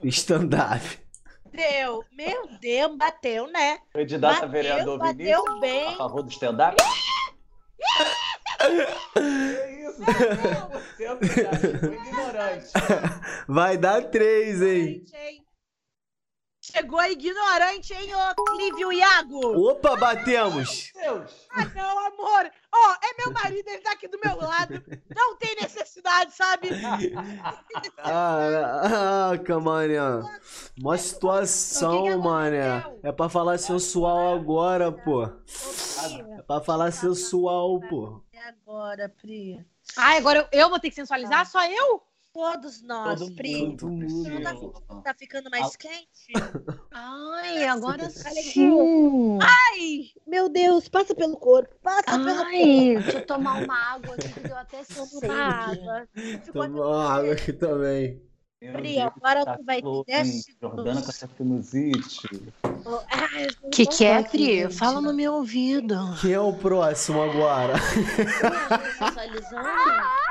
Stand-up. 0.03 0.99
Deu. 1.55 2.03
Meu 2.11 2.47
Deus, 2.59 2.97
bateu, 2.97 3.47
né? 3.47 3.79
Candidato 3.93 4.31
a 4.31 4.47
Bateu, 4.47 4.49
vereador 4.49 4.97
bateu 4.99 5.15
Vinícius, 5.17 5.57
a 5.57 5.59
bem. 5.59 5.95
favor 5.97 6.23
do 6.23 6.29
stand-up. 6.31 6.75
que 9.13 9.19
isso? 9.19 10.03
Você 10.95 11.03
é 11.05 11.13
um 11.13 11.17
ignorante. 11.93 12.67
Vai 13.47 13.77
dar 13.77 14.03
três, 14.09 14.61
hein? 14.61 14.85
Gente, 15.05 15.15
hein? 15.15 15.44
Chegou 16.75 17.01
ignorante, 17.05 17.93
hein, 17.93 18.09
ô 18.13 18.43
Clívio 18.43 18.91
Iago? 18.91 19.69
Opa, 19.71 19.95
batemos! 19.95 20.91
Deus. 20.93 21.47
Ah, 21.51 21.65
não, 21.73 21.99
amor. 22.07 22.51
Ó, 22.73 22.93
é 23.01 23.23
meu 23.23 23.31
marido, 23.31 23.67
ele 23.69 23.79
tá 23.81 23.91
aqui 23.93 24.07
do 24.09 24.19
meu 24.23 24.35
lado. 24.35 24.83
Não 25.15 25.37
tem 25.37 25.55
necessidade, 25.55 26.33
sabe? 26.33 26.69
Caraca, 27.95 29.59
mané. 29.59 29.99
Mó 30.81 30.89
O 30.89 30.91
que 30.91 30.97
que 30.97 31.07
situação, 31.07 32.19
mané. 32.19 32.77
aconteceu? 32.79 32.99
É 33.03 33.11
pra 33.11 33.29
falar 33.29 33.57
sensual 33.57 34.33
agora, 34.35 34.91
pô. 34.91 35.23
É 35.23 36.41
pra 36.45 36.59
falar 36.61 36.91
sensual, 36.91 37.79
pô. 37.89 38.21
é 38.33 38.49
agora, 38.49 39.07
Pri. 39.07 39.65
Ai, 39.97 40.17
agora 40.17 40.49
eu, 40.51 40.59
eu 40.59 40.69
vou 40.69 40.79
ter 40.79 40.89
que 40.89 40.95
sensualizar? 40.95 41.45
Só 41.45 41.63
eu? 41.65 42.01
Todos 42.35 42.81
nós, 42.81 43.17
Todo 43.21 43.33
Pri. 43.33 43.77
Todo 43.77 44.09
Você 44.09 44.29
não 44.29 44.41
tá, 44.41 44.53
mundo. 44.53 44.73
ficando- 44.81 45.01
tá 45.03 45.13
ficando 45.17 45.49
mais 45.49 45.75
quente? 45.77 46.33
Ai, 46.91 47.63
agora 47.63 48.09
sim. 48.09 49.39
Ai, 49.41 50.07
meu 50.27 50.49
Deus, 50.49 50.89
passa 50.89 51.15
pelo 51.15 51.37
corpo. 51.37 51.73
Passa 51.81 52.03
pelo 52.03 52.25
corpo. 52.25 52.41
Ai, 52.43 52.97
deixa 53.01 53.19
eu 53.19 53.25
tomar 53.25 53.63
uma 53.63 53.77
água 53.93 54.15
aqui 54.15 54.27
que 54.33 54.39
deu 54.41 54.57
até 54.57 54.83
Toma 54.83 55.07
sede. 55.07 55.31
água. 55.31 56.07
Ficou 56.43 56.63
Toma 56.67 56.85
uma 56.87 57.13
água 57.13 57.31
aqui 57.31 57.53
também. 57.53 58.21
Pri, 58.59 58.99
agora 58.99 59.45
tá 59.45 59.57
tu 59.57 59.63
vai 59.63 59.79
ter 59.81 59.87
louco, 59.87 60.11
10 60.11 60.27
hein? 60.27 60.41
Jordana 60.61 61.01
com 61.01 61.09
essa 61.09 61.29
sinusite. 61.37 62.27
Ai, 62.63 63.47
O 63.63 63.69
que, 63.69 63.85
que 63.85 64.03
é, 64.03 64.21
Pri? 64.23 64.69
Fala 64.73 64.99
no 64.99 65.13
meu 65.13 65.35
ouvido. 65.35 65.95
Quem 66.19 66.33
é 66.33 66.39
o 66.39 66.51
próximo 66.51 67.21
agora? 67.21 67.75
Sensualizando. 68.97 69.69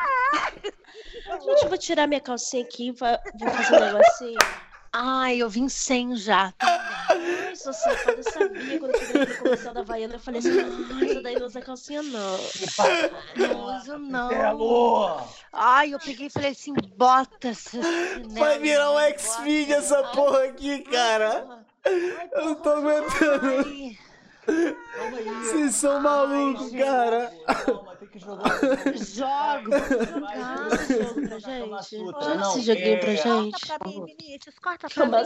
Gente, 1.45 1.63
eu 1.63 1.69
vou 1.69 1.79
tirar 1.79 2.07
minha 2.07 2.21
calcinha 2.21 2.63
aqui, 2.63 2.91
va- 2.93 3.21
vou 3.39 3.51
fazer 3.51 3.77
um 3.77 3.81
negocinho. 3.93 4.39
Ai, 4.97 5.39
eu 5.39 5.51
vim 5.51 5.69
sem 5.69 6.15
já. 6.17 6.55
Ai, 6.61 7.57
sou 7.57 7.73
safada, 7.73 8.13
eu 8.19 8.23
sabia 8.23 8.79
quando 8.79 8.95
eu 8.95 9.01
cheguei 9.01 9.27
no 9.27 9.37
comercial 9.39 9.75
da 9.75 9.81
Havaiana, 9.81 10.15
eu 10.15 10.21
falei 10.21 10.39
assim, 10.39 10.51
"Ah, 10.61 11.05
essa 11.05 11.21
daí 11.23 11.35
não 11.39 11.47
usa 11.47 11.61
calcinha 11.61 12.03
não. 12.03 12.39
Não 13.37 13.77
uso, 13.77 13.99
não. 13.99 14.29
Belo! 14.29 15.21
Ai, 15.53 15.93
eu 15.95 15.99
peguei 15.99 16.29
e 16.29 16.31
falei 16.31 16.51
assim, 16.53 16.73
bota 16.97 17.49
essa 17.49 17.71
chinela, 17.83 18.29
Vai 18.39 18.59
virar 18.61 18.93
um. 18.93 18.99
X-Feed 19.01 19.73
essa 19.73 20.01
porra 20.15 20.45
aqui, 20.45 20.79
cara. 20.85 21.65
Eu 21.85 22.45
não 22.45 22.55
tô 22.55 22.71
aguentando. 22.71 23.47
Ai, 23.47 23.99
Calma 24.47 25.17
aí. 25.19 25.25
Vocês 25.45 25.75
são 25.75 26.01
malucos, 26.01 26.71
cara. 26.71 27.33
Que 28.15 28.21
jogar. 28.23 28.49
jogo, 28.95 29.71
jogar. 30.07 30.69
Jogo 30.87 31.29
pra 31.29 31.39
gente. 31.41 31.91
Joga 31.91 32.35
não, 32.37 32.51
esse 32.53 32.61
joguinho 32.63 33.01
pra 33.01 33.11
é- 33.11 33.17
gente. 33.17 33.67
Corta 33.67 33.79
pra 33.81 33.89
mim, 33.89 34.05
Vinícius, 34.07 34.59
corta 34.61 34.89
pra 34.89 35.05
Kama 35.05 35.19
mim. 35.19 35.25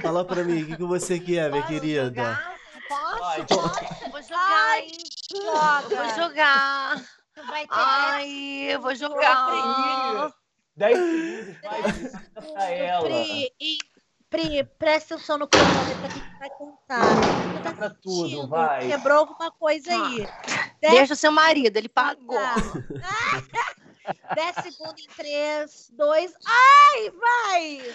Fala 0.00 0.24
pra 0.24 0.42
mim, 0.44 0.62
o 0.62 0.66
que, 0.68 0.76
que 0.78 0.82
você 0.84 1.20
quer, 1.20 1.50
minha 1.50 1.66
querida? 1.66 2.10
Vai, 3.18 3.44
Posso? 3.44 3.80
Vou 4.10 4.22
jogar, 4.22 4.78
hein? 4.80 4.92
Joga. 5.34 5.96
Vou 5.96 6.14
jogar. 6.28 7.02
Tu 7.34 7.46
vai 7.46 7.62
ter 7.66 7.68
Ai, 7.74 8.74
eu 8.74 8.80
vou 8.80 8.94
jogar. 8.94 9.46
Pri. 10.26 10.34
10 10.76 10.98
segundos, 10.98 11.56
vai, 11.62 12.52
pra 12.54 12.70
ela. 12.70 13.02
Pri, 13.04 13.52
Pri, 14.32 14.64
presta 14.78 15.14
atenção 15.14 15.36
no 15.36 15.46
cronômetro 15.46 16.00
que 16.00 16.06
a 16.06 16.08
gente 16.08 16.38
vai 16.38 16.50
contar. 16.50 17.02
Tá 17.62 17.72
pra 17.74 17.90
tudo, 17.90 18.48
vai. 18.48 18.88
Quebrou 18.88 19.18
alguma 19.18 19.50
coisa 19.50 19.92
aí. 19.92 20.26
Deixa 20.80 21.12
o 21.12 21.16
seu 21.16 21.30
marido, 21.30 21.76
ele 21.76 21.88
pagou. 21.90 22.38
Tá. 22.38 23.44
10 24.34 24.56
segundos 24.74 25.04
em 25.04 25.08
3, 25.14 25.92
2. 25.92 26.32
Ai, 26.46 27.10
vai! 27.10 27.94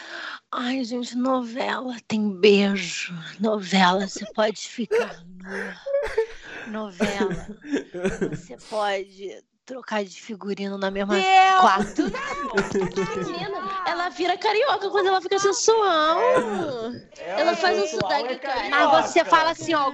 Ai, 0.51 0.83
gente, 0.83 1.17
novela 1.17 1.97
tem 2.07 2.29
beijo. 2.39 3.15
Novela, 3.39 4.07
você 4.07 4.23
pode 4.33 4.59
ficar 4.59 5.23
nua. 5.41 5.75
Novela, 6.67 7.47
você 8.29 8.55
pode 8.69 9.43
trocar 9.67 10.03
de 10.03 10.19
figurino 10.19 10.77
na 10.77 10.89
mesma 10.89 11.13
Deus! 11.15 11.25
quarto. 11.61 12.03
Menina, 13.25 13.61
ela 13.85 14.09
vira 14.09 14.37
carioca 14.37 14.89
quando 14.89 15.07
ela 15.07 15.21
fica 15.21 15.37
sensual. 15.37 16.19
Ela 17.19 17.55
faz 17.55 17.77
um 17.77 17.81
sensual, 17.81 18.09
sotaque 18.09 18.33
é 18.33 18.39
carioca. 18.39 18.69
Mas 18.69 19.11
você 19.11 19.25
fala 19.25 19.51
assim, 19.51 19.75
ó, 19.75 19.91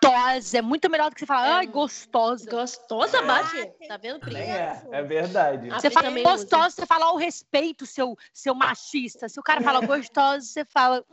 gostosa. 0.00 0.58
É 0.58 0.62
muito 0.62 0.90
melhor 0.90 1.10
do 1.10 1.14
que 1.14 1.20
você 1.20 1.26
falar, 1.26 1.56
ai, 1.58 1.66
gostosa. 1.66 2.50
Gostosa, 2.50 3.22
bate. 3.22 3.70
Tá 3.86 3.96
vendo, 3.96 4.20
Pri? 4.20 4.36
É, 4.36 4.82
é 4.90 5.02
verdade. 5.02 5.68
Ah, 5.70 5.78
Você 5.80 5.90
fala 5.90 6.10
gostosa, 6.10 6.70
você 6.70 6.86
fala 6.86 7.06
ao 7.06 7.16
respeito, 7.16 7.86
seu, 7.86 8.16
seu 8.32 8.54
machista. 8.54 9.28
Se 9.28 9.38
o 9.38 9.42
cara 9.42 9.60
fala 9.60 9.84
gostosa, 9.84 10.44
você 10.44 10.64
fala 10.64 11.04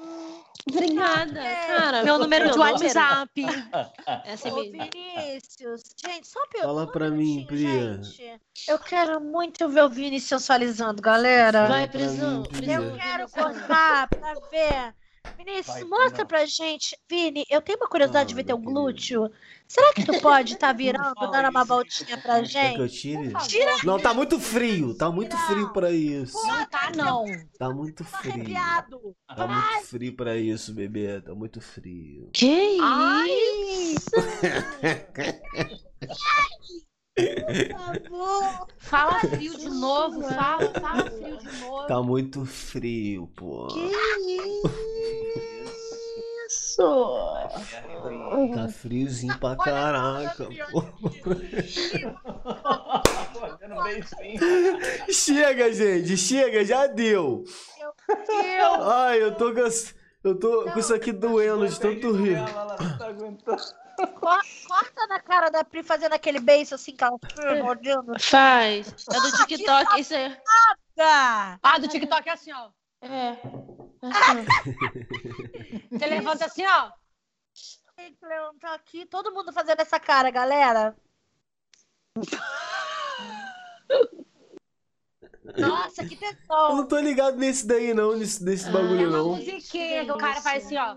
Obrigada, 0.69 1.41
cara. 1.67 2.03
meu 2.03 2.17
número 2.17 2.51
de 2.51 2.57
WhatsApp. 2.57 3.31
É 4.25 4.33
assim 4.33 4.51
Ô, 4.51 4.55
mesmo. 4.55 4.71
Vinícius, 4.71 5.83
gente, 6.03 6.27
só 6.27 6.39
um 6.39 6.61
Fala 6.61 6.87
pra 6.87 7.09
mim, 7.09 7.45
Pri. 7.47 7.65
Eu 8.67 8.79
quero 8.79 9.19
muito 9.19 9.67
ver 9.69 9.83
o 9.83 9.89
Vini 9.89 10.19
sensualizando, 10.19 11.01
galera. 11.01 11.67
Vai, 11.67 11.87
prisão. 11.87 12.43
Eu 12.53 12.97
quero 12.97 13.29
cortar 13.29 14.07
pra 14.07 14.33
ver. 14.49 14.95
Vinícius, 15.37 15.65
Vai, 15.67 15.83
mostra 15.85 16.19
não. 16.19 16.25
pra 16.27 16.45
gente. 16.45 16.97
Vini, 17.09 17.45
eu 17.49 17.61
tenho 17.61 17.77
uma 17.79 17.87
curiosidade 17.87 18.29
de 18.29 18.35
ver 18.35 18.41
Ah, 18.41 18.45
teu 18.45 18.57
glúteo. 18.57 19.29
Será 19.67 19.93
que 19.93 20.05
tu 20.05 20.19
pode 20.21 20.53
estar 20.55 20.73
virando, 20.73 21.13
fala 21.15 21.31
dando 21.31 21.49
uma 21.49 21.63
voltinha 21.65 22.17
pra 22.17 22.41
Quer 22.41 22.75
que 22.75 22.81
eu 22.81 22.87
gente? 22.87 22.99
tire? 23.01 23.33
Tira 23.47 23.75
Não, 23.83 23.99
tá 23.99 24.13
muito 24.13 24.39
frio. 24.39 24.93
Tá 24.95 25.11
muito 25.11 25.35
frio 25.37 25.71
pra 25.73 25.91
isso. 25.91 26.37
Não 26.47 26.65
tá, 26.67 26.91
não. 26.95 27.25
Tá 27.57 27.69
muito 27.69 28.03
Tá 28.03 28.17
frio. 28.19 28.33
arrepiado. 28.33 29.15
Tá 29.27 29.47
muito 29.47 29.85
frio 29.87 30.15
pra 30.15 30.37
isso, 30.37 30.73
bebê. 30.73 31.21
Tá 31.21 31.33
muito 31.35 31.59
frio. 31.59 32.29
Que 32.33 32.77
Ai, 32.81 33.29
isso? 33.29 34.11
Por 37.17 38.09
favor. 38.09 38.67
fala 38.77 39.19
frio 39.19 39.57
de 39.57 39.69
novo, 39.69 40.21
fala, 40.21 40.71
fala 40.79 41.09
frio 41.09 41.37
de 41.37 41.59
novo. 41.59 41.87
Tá 41.87 42.01
muito 42.03 42.45
frio, 42.45 43.27
pô. 43.35 43.67
Isso. 46.47 46.83
Tá 48.53 48.67
friozinho 48.69 49.37
pra 49.39 49.55
caraca, 49.55 50.47
pô. 50.71 50.83
Chega, 55.11 55.73
gente. 55.73 56.15
Chega, 56.15 56.63
já 56.63 56.85
deu. 56.87 57.43
Eu, 58.07 58.83
Ai, 58.83 59.23
eu 59.23 59.35
tô 59.35 59.53
com... 59.53 59.61
Eu 60.23 60.35
tô 60.37 60.65
com 60.71 60.79
isso 60.79 60.93
aqui 60.93 61.11
doendo 61.11 61.67
de 61.67 61.79
tanto 61.79 62.11
rir. 62.11 62.35
Ela 62.35 62.77
não 62.79 62.97
tá 62.97 63.07
aguentando. 63.07 63.86
Co- 64.05 64.39
corta 64.67 65.07
na 65.07 65.19
cara 65.19 65.49
da 65.49 65.63
Pri 65.63 65.81
fazendo 65.81 66.13
aquele 66.13 66.39
beijo 66.39 66.75
assim 66.75 66.95
que 66.95 67.03
ela 67.03 67.17
fica 67.19 67.55
mordendo. 67.63 68.13
Faz. 68.19 68.93
É 69.11 69.19
do 69.21 69.31
TikTok, 69.37 69.99
isso 69.99 70.13
aí. 70.13 70.37
Ah, 70.99 71.57
Ah, 71.63 71.77
do 71.79 71.87
TikTok 71.87 72.27
é 72.27 72.31
assim, 72.33 72.51
ó. 72.53 72.69
É. 73.01 73.31
Assim. 74.01 74.45
Você 75.91 76.05
levanta 76.05 76.45
assim, 76.45 76.65
ó. 76.65 76.91
Tem 77.95 78.13
que 78.13 78.25
levantar 78.25 78.73
aqui. 78.75 79.05
Todo 79.07 79.33
mundo 79.33 79.51
fazendo 79.51 79.79
essa 79.79 79.99
cara, 79.99 80.29
galera. 80.29 80.95
Nossa, 85.57 86.05
que 86.05 86.13
Eu 86.15 86.19
tesão. 86.19 86.75
não 86.75 86.87
tô 86.87 86.99
ligado 86.99 87.37
nesse 87.37 87.65
daí, 87.65 87.93
não. 87.93 88.15
Nesse, 88.17 88.43
nesse 88.43 88.67
Ah, 88.69 88.71
bagulho, 88.71 89.05
É 89.05 89.07
uma 89.07 89.17
não. 89.17 89.29
musiquinha 89.35 90.05
que 90.05 90.11
o 90.11 90.17
cara 90.17 90.41
faz 90.41 90.65
assim, 90.65 90.77
ó. 90.77 90.95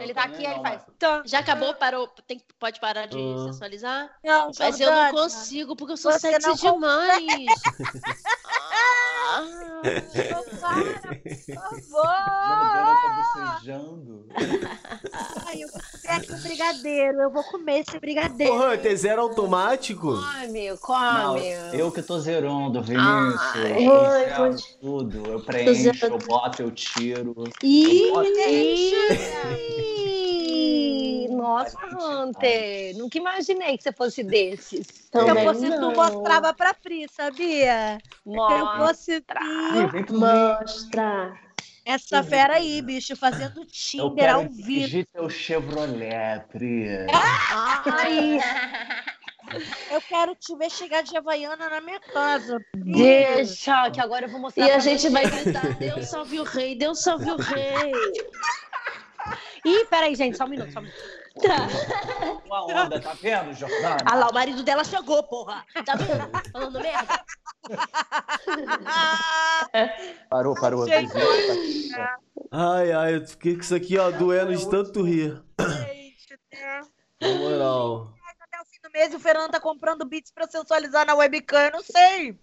Ele 0.00 0.14
tá 0.14 0.22
aqui, 0.24 0.46
aí 0.46 0.52
ele 0.54 0.62
faz. 0.62 0.82
Já 1.26 1.38
acabou? 1.40 1.74
Parou? 1.74 2.08
Tem, 2.26 2.40
pode 2.58 2.80
parar 2.80 3.06
de 3.06 3.16
Ah. 3.18 3.44
sensualizar? 3.52 4.10
Não, 4.24 4.50
Mas 4.58 4.80
eu 4.80 4.90
não 4.90 5.10
consigo, 5.12 5.76
porque 5.76 5.92
eu 5.92 5.96
sou 5.96 6.12
Você 6.12 6.30
sexy 6.30 6.46
não 6.48 6.54
demais. 6.54 7.46
Ah. 9.32 9.44
Para, 10.60 10.82
por 11.22 11.80
favor. 11.80 12.08
bocejando. 13.46 14.26
Ai, 15.46 15.62
eu 15.62 15.68
vou 15.68 15.80
comer 15.80 16.16
aqui 16.16 16.32
um 16.32 16.40
brigadeiro. 16.42 17.20
Eu 17.20 17.30
vou 17.30 17.44
comer 17.44 17.78
esse 17.86 17.98
brigadeiro. 18.00 18.52
Ô, 18.54 18.72
Hunter, 18.72 18.96
zero 18.96 19.22
automático? 19.22 20.08
Come, 20.16 20.68
Não, 20.70 20.76
come. 20.78 21.42
eu 21.72 21.92
que 21.92 22.02
tô 22.02 22.18
zerando, 22.18 22.82
Vinícius. 22.82 23.40
Ai, 23.54 23.86
eu 23.86 24.36
pode- 24.36 24.76
tudo. 24.80 25.30
Eu 25.30 25.40
preencho, 25.44 26.06
eu 26.06 26.18
boto, 26.18 26.62
eu 26.62 26.70
tiro. 26.72 27.34
Ih, 27.62 28.08
Eu 28.08 28.14
boto- 28.14 28.28
Ih, 28.48 28.92
Nossa, 31.40 31.78
Hunter. 31.86 32.96
Nunca 32.96 33.18
imaginei 33.18 33.76
que 33.76 33.82
você 33.82 33.92
fosse 33.92 34.22
desses. 34.22 34.86
Se 34.86 35.08
eu 35.12 35.36
fosse 35.44 35.70
tu, 35.70 35.80
não. 35.80 35.92
mostrava 35.94 36.52
pra 36.54 36.74
Pri, 36.74 37.06
sabia? 37.10 37.98
Se 38.24 38.30
eu 38.30 38.76
fosse 38.78 39.20
tu. 39.20 40.14
Mostra. 40.18 41.34
Essa 41.84 42.22
fera 42.22 42.56
aí, 42.56 42.82
bicho, 42.82 43.16
fazendo 43.16 43.62
Eu 43.62 43.66
Tinder 43.66 44.14
quero 44.26 44.34
ao 44.38 44.42
vivo. 44.44 44.62
dirigir 44.62 45.06
teu 45.12 45.28
Chevrolet, 45.30 46.44
Pri. 46.52 46.86
Ai, 47.12 48.38
Eu 49.90 50.00
quero 50.02 50.34
te 50.36 50.54
ver 50.54 50.70
chegar 50.70 51.02
de 51.02 51.16
Havaiana 51.16 51.68
na 51.68 51.80
minha 51.80 51.98
casa. 51.98 52.58
deixa, 52.76 53.90
que 53.90 54.00
agora 54.00 54.26
eu 54.26 54.30
vou 54.30 54.40
mostrar 54.40 54.64
E 54.64 54.70
a 54.70 54.78
gente 54.78 55.08
vai 55.08 55.26
gritar, 55.28 55.74
Deus 55.78 56.06
salve 56.08 56.38
o 56.38 56.44
rei, 56.44 56.76
Deus 56.76 57.02
salve 57.02 57.28
o 57.30 57.36
rei. 57.36 57.92
Ih, 59.64 59.84
peraí, 59.86 60.14
gente, 60.14 60.36
só 60.36 60.44
um 60.44 60.48
minuto, 60.48 60.72
só 60.72 60.78
um 60.78 60.82
minuto. 60.82 61.19
Tá. 61.40 61.68
Uma 62.44 62.64
onda, 62.64 63.00
tá 63.00 63.14
vendo, 63.14 63.54
Jordana? 63.54 63.98
Ah 64.04 64.14
lá, 64.16 64.28
o 64.28 64.34
marido 64.34 64.62
dela 64.62 64.82
chegou, 64.82 65.22
porra. 65.22 65.64
Tá 65.84 65.94
vendo? 65.94 66.30
Falando 66.52 66.80
merda. 66.80 67.24
Parou, 70.28 70.54
parou. 70.54 70.86
Gente, 70.86 71.12
Ai, 72.50 72.92
ai, 72.92 73.16
eu 73.16 73.26
fiquei 73.26 73.54
com 73.54 73.60
isso 73.60 73.74
aqui, 73.74 73.96
ó, 73.96 74.10
doendo 74.10 74.56
de 74.56 74.68
tanto 74.68 75.02
rir. 75.02 75.40
Gente, 75.60 76.38
né? 76.52 76.80
Na 77.20 77.28
moral. 77.34 78.12
Até 78.40 78.60
o 78.60 78.64
fim 78.64 78.80
do 78.82 78.90
mês 78.90 79.14
o 79.14 79.20
Fernando 79.20 79.52
tá 79.52 79.60
comprando 79.60 80.04
beats 80.04 80.32
pra 80.32 80.48
sensualizar 80.48 81.06
na 81.06 81.14
webcam, 81.14 81.60
eu 81.60 81.72
não 81.72 81.82
sei. 81.82 82.36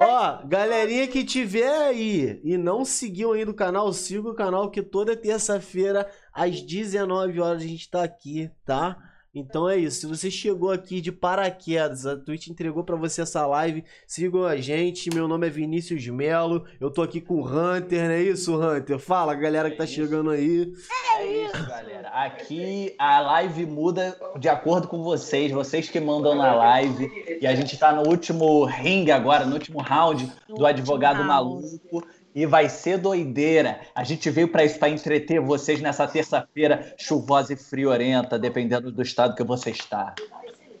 Ó, 0.00 0.46
galerinha 0.46 1.06
que 1.08 1.24
tiver 1.24 1.70
aí 1.70 2.40
e 2.44 2.56
não 2.58 2.84
seguiu 2.84 3.32
ainda 3.32 3.50
o 3.50 3.54
canal, 3.54 3.92
siga 3.92 4.28
o 4.28 4.34
canal 4.34 4.70
que 4.70 4.82
toda 4.82 5.16
terça-feira 5.16 6.10
às 6.36 6.60
19 6.60 7.40
horas 7.40 7.62
a 7.62 7.66
gente 7.66 7.90
tá 7.90 8.04
aqui, 8.04 8.50
tá? 8.64 8.96
Então 9.34 9.68
é 9.68 9.76
isso. 9.76 10.00
Se 10.00 10.06
você 10.06 10.30
chegou 10.30 10.70
aqui 10.70 10.98
de 11.00 11.12
paraquedas, 11.12 12.06
a 12.06 12.16
Twitch 12.16 12.48
entregou 12.48 12.82
pra 12.82 12.96
você 12.96 13.20
essa 13.20 13.46
live, 13.46 13.84
sigam 14.06 14.44
a 14.44 14.56
gente. 14.56 15.14
Meu 15.14 15.28
nome 15.28 15.46
é 15.46 15.50
Vinícius 15.50 16.06
Melo. 16.08 16.64
Eu 16.80 16.90
tô 16.90 17.02
aqui 17.02 17.20
com 17.20 17.34
o 17.34 17.46
Hunter, 17.46 18.04
não 18.04 18.12
é 18.12 18.22
isso, 18.22 18.58
Hunter? 18.58 18.98
Fala, 18.98 19.34
galera 19.34 19.70
que 19.70 19.76
tá 19.76 19.86
chegando 19.86 20.30
aí. 20.30 20.72
É 21.18 21.44
isso, 21.44 21.66
galera. 21.68 22.08
Aqui 22.08 22.94
a 22.98 23.20
live 23.20 23.66
muda 23.66 24.18
de 24.38 24.48
acordo 24.48 24.88
com 24.88 25.02
vocês, 25.02 25.52
vocês 25.52 25.90
que 25.90 26.00
mandam 26.00 26.34
na 26.34 26.54
live. 26.54 27.10
E 27.38 27.46
a 27.46 27.54
gente 27.54 27.76
tá 27.76 27.92
no 27.92 28.08
último 28.08 28.64
ringue 28.64 29.10
agora, 29.10 29.44
no 29.44 29.52
último 29.52 29.82
round 29.82 30.32
do 30.48 30.64
advogado 30.64 31.22
maluco. 31.22 32.02
E 32.36 32.44
vai 32.44 32.68
ser 32.68 32.98
doideira. 32.98 33.80
A 33.94 34.04
gente 34.04 34.28
veio 34.28 34.48
para 34.48 34.62
isso, 34.62 34.78
para 34.78 34.90
entreter 34.90 35.40
vocês 35.40 35.80
nessa 35.80 36.06
terça-feira 36.06 36.94
chuvosa 36.98 37.54
e 37.54 37.56
friorenta, 37.56 38.38
dependendo 38.38 38.92
do 38.92 39.00
estado 39.00 39.34
que 39.34 39.42
você 39.42 39.70
está. 39.70 40.14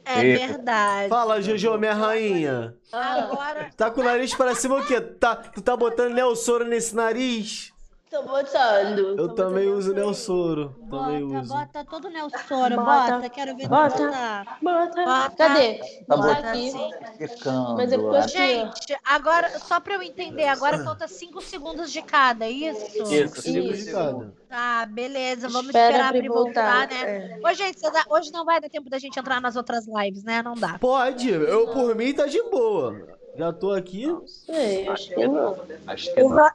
É 0.04 0.22
Eita. 0.22 0.46
verdade. 0.48 1.08
Fala, 1.08 1.40
Jojo, 1.40 1.78
minha 1.78 1.94
rainha. 1.94 2.74
Agora, 2.92 3.70
Tá 3.74 3.90
com 3.90 4.02
o 4.02 4.04
nariz 4.04 4.34
pra 4.34 4.54
cima 4.54 4.76
o 4.76 4.86
quê? 4.86 5.00
Tá, 5.00 5.34
tu 5.34 5.62
tá 5.62 5.74
botando 5.74 6.12
Neossoro 6.12 6.66
nesse 6.66 6.94
nariz? 6.94 7.72
Tô 8.08 8.22
botando. 8.22 8.98
Eu 9.00 9.16
Tô 9.16 9.34
também 9.34 9.64
botando 9.64 9.78
uso 9.78 9.92
pra 9.92 10.00
Neossoro. 10.02 10.76
Também 10.88 11.26
bota, 11.26 11.40
uso. 11.40 11.54
bota 11.54 11.84
todo 11.84 12.04
o 12.06 12.10
Nelsoro, 12.10 12.76
Bota. 12.76 13.12
bota. 13.16 13.30
Quero 13.30 13.56
ver 13.56 13.68
Bota. 13.68 14.04
botar. 14.06 14.58
Bota. 14.62 15.04
Bota. 15.04 15.36
Cadê? 15.36 15.74
Tá 16.06 16.16
Bota 16.16 16.32
aqui. 16.32 16.72
Ficando. 17.18 17.74
Mas 17.76 17.92
é 17.92 17.96
eu 17.96 18.22
Gente, 18.28 18.96
agora, 19.04 19.58
só 19.58 19.80
pra 19.80 19.94
eu 19.94 20.02
entender, 20.02 20.44
agora 20.46 20.78
falta 20.84 21.08
5 21.08 21.40
segundos 21.42 21.90
de 21.90 22.00
cada, 22.00 22.44
é 22.44 22.50
isso? 22.50 22.86
Isso, 22.86 23.40
cinco 23.42 23.72
Isso. 23.74 23.84
segundos. 23.86 24.28
Tá, 24.48 24.86
beleza. 24.86 25.48
Vamos 25.48 25.66
Espera 25.66 25.86
esperar 25.90 26.14
a 26.14 26.18
pra 26.18 26.28
voltar. 26.32 26.88
voltar, 26.88 27.04
né? 27.04 27.40
Ô, 27.44 27.52
gente, 27.54 27.78
hoje 28.08 28.30
não 28.30 28.44
vai 28.44 28.60
dar 28.60 28.68
tempo 28.70 28.88
da 28.88 28.98
gente 29.00 29.18
entrar 29.18 29.40
nas 29.40 29.56
outras 29.56 29.84
lives, 29.88 30.22
né? 30.22 30.42
Não 30.42 30.54
dá. 30.54 30.78
Pode, 30.78 31.28
eu 31.28 31.66
por 31.72 31.94
mim 31.96 32.14
tá 32.14 32.26
de 32.26 32.40
boa. 32.44 33.16
Já 33.36 33.52
tô 33.52 33.72
aqui. 33.72 34.06
Sei, 34.26 34.88
acho 34.88 35.08
que 35.12 35.26
não. 35.26 35.56
Acho 35.88 36.14
que 36.14 36.22
não. 36.22 36.50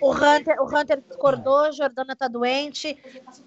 O 0.00 0.12
Hunter, 0.12 0.60
o 0.60 0.66
Hunter 0.66 1.00
discordou, 1.00 1.72
Jordana 1.72 2.14
tá 2.14 2.28
doente. 2.28 2.96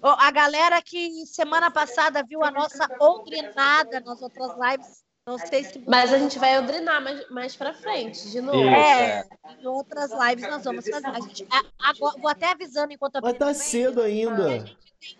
A 0.02 0.30
galera 0.30 0.80
que 0.82 1.24
semana 1.26 1.70
passada 1.70 2.22
viu 2.22 2.42
a 2.42 2.50
nossa 2.50 2.88
outrinada 2.98 4.00
nas 4.00 4.20
outras 4.22 4.50
lives, 4.58 5.04
não 5.28 5.38
sei 5.38 5.64
se 5.64 5.82
Mas 5.86 6.12
a 6.12 6.18
gente 6.18 6.38
vai 6.38 6.58
odrinar 6.58 7.02
mais, 7.02 7.28
mais 7.30 7.56
pra 7.56 7.72
frente, 7.74 8.30
de 8.30 8.40
novo. 8.40 8.58
Isso, 8.58 8.68
É, 8.68 9.20
é. 9.20 9.24
em 9.60 9.66
outras 9.66 10.10
lives 10.12 10.48
nós 10.48 10.64
vamos 10.64 10.88
fazer. 10.88 11.06
A 11.06 11.20
gente, 11.20 11.46
a- 11.50 11.90
agora, 11.90 12.18
vou 12.20 12.30
até 12.30 12.50
avisando 12.52 12.92
enquanto 12.92 13.16
a 13.16 13.20
Mas 13.20 13.38
tá 13.38 13.52
cedo 13.54 14.02
ainda. 14.02 14.64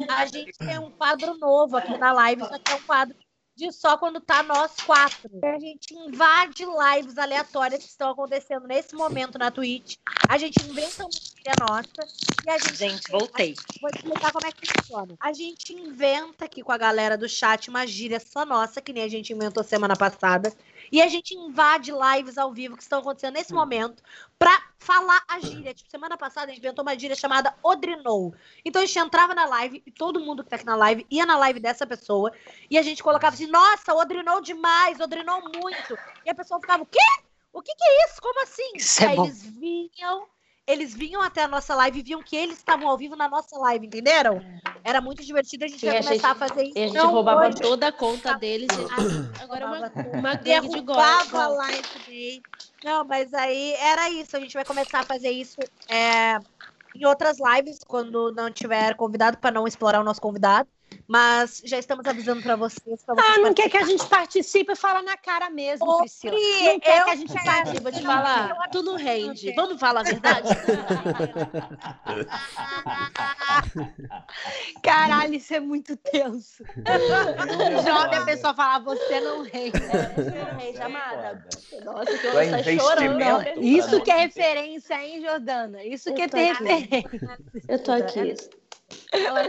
A 0.08 0.26
gente 0.26 0.52
tem 0.58 0.78
um 0.78 0.90
quadro 0.90 1.36
novo 1.38 1.76
aqui 1.76 1.96
na 1.98 2.12
live, 2.12 2.42
só 2.42 2.58
que 2.58 2.72
é 2.72 2.74
um 2.74 2.82
quadro 2.82 3.16
de 3.56 3.72
só 3.72 3.96
quando 3.96 4.20
tá 4.20 4.42
nós 4.42 4.72
quatro. 4.84 5.30
A 5.42 5.58
gente 5.58 5.94
invade 5.94 6.64
lives 6.64 7.16
aleatórias 7.16 7.82
que 7.82 7.88
estão 7.88 8.10
acontecendo 8.10 8.66
nesse 8.66 8.94
momento 8.94 9.38
na 9.38 9.50
Twitch. 9.50 9.96
A 10.28 10.36
gente 10.36 10.62
inventa 10.62 11.04
uma 11.04 11.10
história 11.10 11.54
nossa 11.58 11.88
e 12.44 12.50
a 12.50 12.58
gente. 12.58 12.76
Gente, 12.76 13.10
voltei. 13.10 13.54
Vou 13.80 13.90
explicar 13.90 14.30
como 14.30 14.46
é 14.46 14.52
que 14.52 14.66
funciona. 14.66 15.14
A 15.18 15.32
gente 15.32 15.72
inventa 15.72 16.44
aqui 16.44 16.62
com 16.62 16.72
a 16.72 16.76
galera 16.76 17.16
do 17.16 17.28
chat 17.28 17.70
uma 17.70 17.86
gíria 17.86 18.20
só 18.20 18.44
nossa, 18.44 18.82
que 18.82 18.92
nem 18.92 19.04
a 19.04 19.08
gente 19.08 19.32
inventou 19.32 19.64
semana 19.64 19.96
passada. 19.96 20.52
E 20.90 21.02
a 21.02 21.08
gente 21.08 21.34
invade 21.34 21.92
lives 21.92 22.38
ao 22.38 22.52
vivo 22.52 22.76
que 22.76 22.82
estão 22.82 23.00
acontecendo 23.00 23.34
nesse 23.34 23.52
momento 23.52 24.02
pra 24.38 24.56
falar 24.78 25.22
a 25.28 25.38
gíria. 25.40 25.74
Tipo, 25.74 25.90
semana 25.90 26.16
passada 26.16 26.46
a 26.46 26.48
gente 26.54 26.58
inventou 26.58 26.82
uma 26.82 26.98
gíria 26.98 27.16
chamada 27.16 27.54
Odrinou. 27.62 28.34
Então 28.64 28.82
a 28.82 28.86
gente 28.86 28.98
entrava 28.98 29.34
na 29.34 29.46
live 29.46 29.82
e 29.86 29.90
todo 29.90 30.20
mundo 30.20 30.44
que 30.44 30.50
tá 30.50 30.56
aqui 30.56 30.66
na 30.66 30.76
live 30.76 31.06
ia 31.10 31.26
na 31.26 31.36
live 31.36 31.60
dessa 31.60 31.86
pessoa 31.86 32.32
e 32.70 32.78
a 32.78 32.82
gente 32.82 33.02
colocava 33.02 33.34
assim: 33.34 33.46
nossa, 33.46 33.94
Odrinou 33.94 34.40
demais, 34.40 35.00
Odrinou 35.00 35.40
muito. 35.42 35.98
E 36.24 36.30
a 36.30 36.34
pessoa 36.34 36.60
ficava: 36.60 36.82
o 36.82 36.86
quê? 36.86 36.98
O 37.52 37.62
que, 37.62 37.74
que 37.74 37.84
é 37.84 38.04
isso? 38.04 38.20
Como 38.20 38.42
assim? 38.42 38.70
Isso 38.74 39.02
é 39.02 39.06
Aí 39.08 39.18
eles 39.18 39.42
vinham. 39.42 40.26
Eles 40.66 40.94
vinham 40.94 41.22
até 41.22 41.42
a 41.44 41.48
nossa 41.48 41.74
live 41.76 42.00
e 42.00 42.02
viam 42.02 42.22
que 42.22 42.34
eles 42.34 42.58
estavam 42.58 42.88
ao 42.88 42.96
vivo 42.98 43.14
na 43.14 43.28
nossa 43.28 43.56
live, 43.58 43.86
entenderam? 43.86 44.40
Era 44.82 45.00
muito 45.00 45.24
divertido, 45.24 45.64
a 45.64 45.68
gente 45.68 45.80
Sim, 45.80 45.86
vai 45.86 45.98
a 45.98 46.02
começar 46.02 46.28
gente- 46.28 46.42
a 46.42 46.48
fazer 46.48 46.62
isso. 46.64 46.78
E 46.78 46.82
a 46.82 46.86
gente 46.88 46.96
Não 46.96 47.10
roubava 47.12 47.46
hoje. 47.48 47.60
toda 47.60 47.88
a 47.88 47.92
conta 47.92 48.34
deles. 48.34 48.68
e- 48.72 48.86
Agora 49.42 49.64
é 49.64 49.66
uma, 49.66 50.18
uma 50.18 50.34
gangue 50.34 50.68
de 50.68 50.80
golpe. 50.80 51.00
a 51.36 51.48
live 51.48 51.82
dele. 52.04 52.42
Não, 52.84 53.04
mas 53.04 53.32
aí 53.32 53.72
era 53.74 54.10
isso. 54.10 54.36
A 54.36 54.40
gente 54.40 54.54
vai 54.54 54.64
começar 54.64 55.00
a 55.00 55.04
fazer 55.04 55.30
isso 55.30 55.56
é, 55.88 56.36
em 56.94 57.04
outras 57.04 57.36
lives, 57.38 57.78
quando 57.86 58.32
não 58.32 58.50
tiver 58.50 58.94
convidado, 58.96 59.38
para 59.38 59.50
não 59.52 59.66
explorar 59.66 60.00
o 60.00 60.04
nosso 60.04 60.20
convidado. 60.20 60.68
Mas 61.08 61.62
já 61.64 61.78
estamos 61.78 62.04
avisando 62.06 62.42
para 62.42 62.56
vocês. 62.56 63.02
pra 63.04 63.14
vocês 63.14 63.36
Ah, 63.36 63.40
não 63.40 63.54
quer 63.54 63.68
que 63.70 63.76
a 63.76 63.84
gente 63.84 64.04
participe 64.06 64.72
e 64.72 64.76
fala 64.76 65.02
na 65.02 65.16
cara 65.16 65.48
mesmo, 65.50 65.88
Ô, 65.88 65.98
Priscila. 65.98 66.32
Pri, 66.34 66.62
Não 66.64 66.80
quer 66.80 67.04
que 67.04 67.10
a 67.10 67.16
gente 67.16 67.32
quero. 67.32 67.44
participe. 67.44 67.82
Vou 67.82 67.92
te 67.92 68.02
falar, 68.02 68.68
tu 68.72 68.82
não 68.82 68.96
rende. 68.96 69.52
Vamos 69.52 69.78
falar 69.78 70.00
a 70.00 70.04
verdade? 70.04 70.48
Caralho, 74.82 75.34
isso 75.34 75.54
é 75.54 75.60
muito 75.60 75.96
tenso. 75.96 76.64
Joga 77.84 78.18
a 78.18 78.24
pessoa 78.24 78.54
falar, 78.54 78.80
você 78.80 79.20
não 79.20 79.42
rende. 79.42 79.78
Você 79.78 80.30
não 80.30 80.58
rende, 80.58 80.80
amada. 80.82 81.44
Nossa, 81.84 82.18
que 82.18 82.26
eu 82.26 82.38
é 82.38 82.62
chorando. 82.62 83.60
Isso 83.60 84.00
que 84.02 84.10
é 84.10 84.18
referência, 84.18 84.94
hein, 85.02 85.20
Jordana? 85.22 85.84
Isso 85.84 86.12
que 86.14 86.22
é 86.22 86.28
ter 86.28 86.52
referência. 86.52 87.04
Eu 87.68 87.82
tô 87.82 87.92
aqui. 87.92 88.34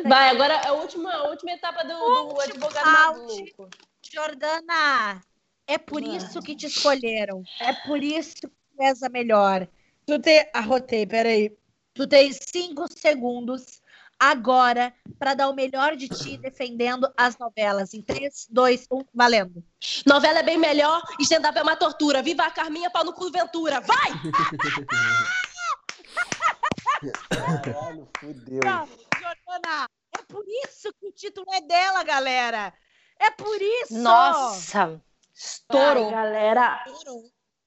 Vai, 0.07 0.29
agora 0.29 0.53
é 0.53 0.67
a 0.67 0.73
última, 0.73 1.13
a 1.13 1.29
última 1.29 1.51
etapa 1.51 1.83
do, 1.83 2.33
do 2.33 2.41
advogado 2.41 2.85
maluco. 2.85 3.69
Jordana, 4.01 5.21
é 5.67 5.77
por 5.77 6.01
isso 6.01 6.41
que 6.41 6.55
te 6.55 6.67
escolheram. 6.67 7.43
É 7.59 7.73
por 7.73 8.01
isso 8.03 8.35
que 8.35 8.47
tu 8.47 8.53
és 8.79 9.03
a 9.03 9.09
melhor. 9.09 9.67
Tu 10.05 10.19
tem. 10.19 10.47
Arrotei, 10.53 11.05
peraí. 11.05 11.55
Tu 11.93 12.07
tem 12.07 12.31
cinco 12.31 12.87
segundos 12.91 13.81
agora 14.19 14.93
para 15.19 15.33
dar 15.33 15.49
o 15.49 15.53
melhor 15.53 15.95
de 15.95 16.07
ti 16.07 16.37
defendendo 16.37 17.11
as 17.15 17.37
novelas. 17.37 17.93
Em 17.93 18.01
3, 18.01 18.47
2, 18.49 18.87
1, 18.91 19.05
valendo. 19.13 19.63
Novela 20.05 20.39
é 20.39 20.43
bem 20.43 20.57
melhor 20.57 21.01
stand-up 21.19 21.57
é 21.57 21.61
uma 21.61 21.75
tortura. 21.75 22.23
Viva 22.23 22.43
a 22.43 22.51
Carminha, 22.51 22.89
pau 22.89 23.03
no 23.03 23.13
cu 23.13 23.31
Ventura. 23.31 23.81
Vai! 23.81 24.11
Caralho, 27.63 28.07
fudeu. 28.19 28.59
Não, 28.63 28.87
Jordana, 28.87 29.87
é 30.17 30.21
por 30.27 30.43
isso 30.65 30.89
que 30.99 31.07
o 31.07 31.11
título 31.11 31.45
é 31.53 31.61
dela, 31.61 32.03
galera. 32.03 32.73
É 33.19 33.31
por 33.31 33.61
isso. 33.61 33.97
Nossa, 33.99 34.83
Ai, 34.85 35.01
estourou. 35.35 36.11
galera. 36.11 36.83
Estouro. 36.87 37.23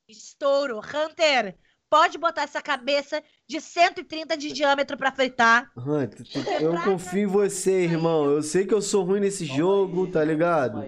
Estouro. 0.08 0.78
Hunter, 0.80 1.56
pode 1.88 2.18
botar 2.18 2.42
essa 2.42 2.60
cabeça 2.60 3.22
de 3.48 3.60
130 3.60 4.36
de 4.36 4.52
diâmetro 4.52 4.96
para 4.96 5.12
fritar. 5.12 5.70
Hunter, 5.76 6.24
tu- 6.24 6.50
eu 6.62 6.80
confio 6.82 7.22
em 7.22 7.26
você, 7.26 7.82
irmão. 7.84 8.24
Eu 8.30 8.42
sei 8.42 8.66
que 8.66 8.74
eu 8.74 8.82
sou 8.82 9.04
ruim 9.04 9.20
nesse 9.20 9.44
jogo, 9.44 10.06
tá 10.10 10.24
ligado? 10.24 10.82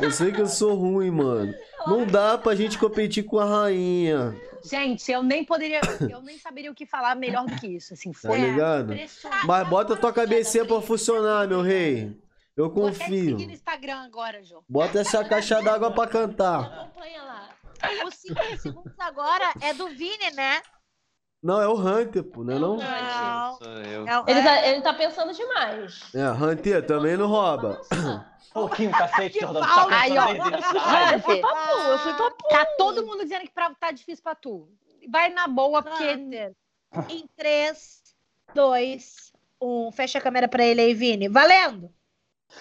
Eu 0.00 0.10
sei 0.12 0.32
que 0.32 0.40
eu 0.40 0.46
sou 0.46 0.74
ruim, 0.74 1.10
mano. 1.10 1.52
Não 1.86 2.06
dá 2.06 2.36
pra 2.38 2.54
gente 2.54 2.78
competir 2.78 3.24
com 3.24 3.38
a 3.38 3.44
rainha, 3.44 4.34
Gente, 4.64 5.10
eu 5.10 5.22
nem 5.22 5.44
poderia, 5.44 5.80
eu 6.10 6.22
nem 6.22 6.38
saberia 6.38 6.70
o 6.70 6.74
que 6.74 6.86
falar 6.86 7.14
melhor 7.14 7.46
do 7.46 7.56
que 7.56 7.66
isso. 7.66 7.94
Assim, 7.94 8.12
tá 8.12 8.28
foi 8.28 8.38
ligado? 8.38 8.92
impressionante. 8.92 9.46
Mas 9.46 9.68
bota 9.68 9.96
tua 9.96 10.12
cabecinha 10.12 10.64
pra 10.64 10.80
funcionar, 10.80 11.46
meu 11.48 11.62
rei. 11.62 12.20
Eu 12.56 12.68
Vou 12.70 12.88
até 12.88 12.98
te 12.98 13.04
seguir 13.04 13.30
no 13.30 13.36
confio. 13.38 13.50
Instagram 13.52 13.96
agora, 14.00 14.42
Jô. 14.44 14.62
Bota 14.68 15.00
essa 15.00 15.24
caixa 15.24 15.62
d'água 15.62 15.90
pra 15.90 16.06
cantar. 16.06 16.60
Acompanha 16.64 17.22
lá. 17.22 17.48
Os 18.06 18.14
5 18.14 18.58
segundos 18.58 18.92
agora 18.98 19.54
é 19.62 19.72
do 19.72 19.88
Vini, 19.88 20.30
né? 20.34 20.60
Não, 21.42 21.58
é 21.62 21.66
o 21.66 21.74
Hunter, 21.74 22.22
pô, 22.22 22.44
não 22.44 22.54
é 22.54 22.58
não? 22.58 22.76
Não. 22.76 23.58
É 24.04 24.20
o 24.20 24.24
Ele 24.28 24.42
tá, 24.42 24.66
ele 24.66 24.82
tá 24.82 24.92
pensando 24.92 25.32
demais. 25.32 26.02
É, 26.14 26.28
Hunter 26.30 26.84
também 26.84 27.16
não 27.16 27.28
rouba. 27.28 27.80
Pouquinho, 28.52 28.90
cacete, 28.90 29.38
Jordana. 29.40 29.66
Tá 29.66 29.86
Aí, 30.00 30.18
ó. 30.18 30.26
pensando 30.26 30.56
nisso? 30.56 30.76
Eu 31.12 31.20
fui 31.20 31.40
pra 31.40 31.54
pu, 31.54 31.78
eu 31.78 31.98
fui 31.98 32.14
pra 32.14 32.30
pu. 32.30 32.48
Tá 32.48 32.66
todo 32.76 33.06
mundo 33.06 33.22
dizendo 33.22 33.42
que 33.42 33.52
pra- 33.52 33.74
tá 33.78 33.90
difícil 33.92 34.22
pra 34.22 34.34
tu. 34.34 34.68
Vai 35.08 35.30
na 35.30 35.46
boa, 35.46 35.82
porque 35.82 36.04
Hunter. 36.04 36.52
Em 37.08 37.28
3, 37.36 38.00
2, 38.54 39.32
um 39.62 39.92
fecha 39.92 40.18
a 40.18 40.20
câmera 40.20 40.48
pra 40.48 40.64
ele 40.64 40.80
aí, 40.80 40.92
Vini. 40.94 41.28
Valendo! 41.28 41.90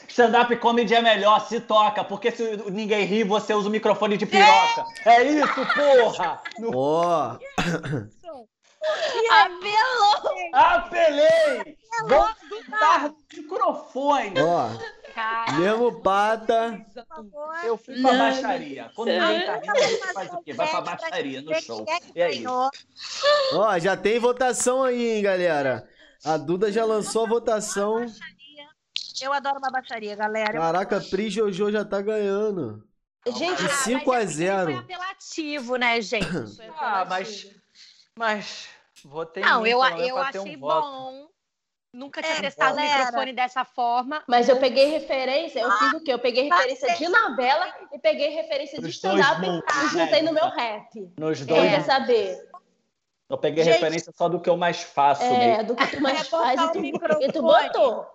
Stand-up 0.07 0.55
comedy 0.57 0.93
é 0.93 1.01
melhor, 1.01 1.39
se 1.47 1.59
toca, 1.59 2.03
porque 2.03 2.31
se 2.31 2.57
ninguém 2.69 3.05
ri, 3.05 3.23
você 3.23 3.55
usa 3.55 3.67
o 3.67 3.71
microfone 3.71 4.17
de 4.17 4.25
piroca. 4.27 4.85
É 5.03 5.23
isso, 5.23 5.65
porra! 5.73 6.39
No... 6.59 6.71
Ó, 6.77 7.37
Apelou! 9.31 10.49
Apelei! 10.53 11.77
Vou 12.07 12.29
dar 12.69 13.11
microfone. 13.33 14.33
ó. 14.41 14.69
Cara, 15.13 15.51
Mesmo 15.53 16.01
pata. 16.01 16.85
Eu 17.63 17.77
fui 17.77 18.01
pra 18.01 18.11
Não. 18.13 18.19
baixaria. 18.19 18.91
Quando 18.95 19.09
ninguém 19.09 19.45
tá 19.45 19.55
rindo, 19.57 19.71
a 19.71 19.81
gente 19.87 20.13
faz 20.13 20.33
o 20.33 20.41
quê? 20.43 20.53
Vai 20.53 20.67
pra 20.69 20.81
baixaria 20.81 21.41
no 21.41 21.53
show. 21.61 21.85
E 22.15 22.21
é 22.21 22.31
isso. 22.31 22.69
Ó, 23.53 23.79
já 23.79 23.97
tem 23.97 24.17
votação 24.19 24.83
aí, 24.83 25.09
hein, 25.17 25.21
galera. 25.21 25.87
A 26.23 26.37
Duda 26.37 26.71
já 26.71 26.85
lançou 26.85 27.25
a 27.25 27.29
votação. 27.29 28.05
Eu 29.21 29.33
adoro 29.33 29.57
uma 29.57 29.69
baixaria, 29.71 30.15
galera. 30.15 30.53
Caraca, 30.53 31.01
Pri 31.01 31.29
Jojo 31.29 31.69
já 31.71 31.83
tá 31.83 32.01
ganhando. 32.01 32.81
gente, 33.27 33.57
De 33.57 33.65
ah, 33.65 33.69
5 33.69 34.05
mas 34.07 34.15
a 34.17 34.21
é 34.21 34.21
porque 34.21 34.33
0. 34.33 34.71
Foi 34.71 34.75
apelativo, 34.79 35.75
né, 35.75 36.01
gente? 36.01 36.27
Ah, 36.79 37.05
mas. 37.09 37.47
Mas. 38.19 38.67
Votei 39.05 39.41
Não, 39.41 39.65
eu, 39.65 39.79
menos 39.81 40.07
eu 40.09 40.17
achei 40.17 40.41
um 40.41 40.59
voto. 40.59 40.81
bom. 40.81 41.29
Nunca 41.93 42.21
tinha 42.21 42.35
É, 42.35 42.41
testado 42.41 42.77
o 42.77 42.81
microfone 42.81 43.31
dessa 43.31 43.63
forma. 43.63 44.21
Mas 44.27 44.49
eu 44.49 44.57
peguei 44.59 44.89
referência, 44.89 45.61
eu 45.61 45.71
fiz 45.71 45.93
o 45.93 46.03
quê? 46.03 46.13
Eu 46.13 46.19
peguei 46.19 46.43
referência 46.49 46.95
de 46.97 47.07
novela 47.07 47.73
e 47.93 47.97
peguei 47.97 48.27
referência 48.29 48.81
de 48.81 48.89
stand-up 48.89 49.41
e 49.41 49.87
juntei 49.87 50.21
no 50.21 50.33
meu 50.33 50.49
rap. 50.49 51.13
Nos 51.17 51.45
dois. 51.45 51.61
quer 51.71 51.81
saber? 51.83 52.49
Eu 53.29 53.37
peguei 53.37 53.63
Gente. 53.63 53.75
referência 53.75 54.11
só 54.13 54.27
do 54.27 54.39
que 54.41 54.49
eu 54.49 54.57
mais 54.57 54.83
faço 54.83 55.23
É, 55.23 55.37
mesmo. 55.37 55.63
do 55.63 55.75
que 55.77 55.87
tu 55.87 56.01
mais 56.01 56.27
faz 56.27 56.59
e 56.61 56.71
tu, 56.73 56.85
e 57.21 57.31
tu 57.31 57.41
botou. 57.41 58.05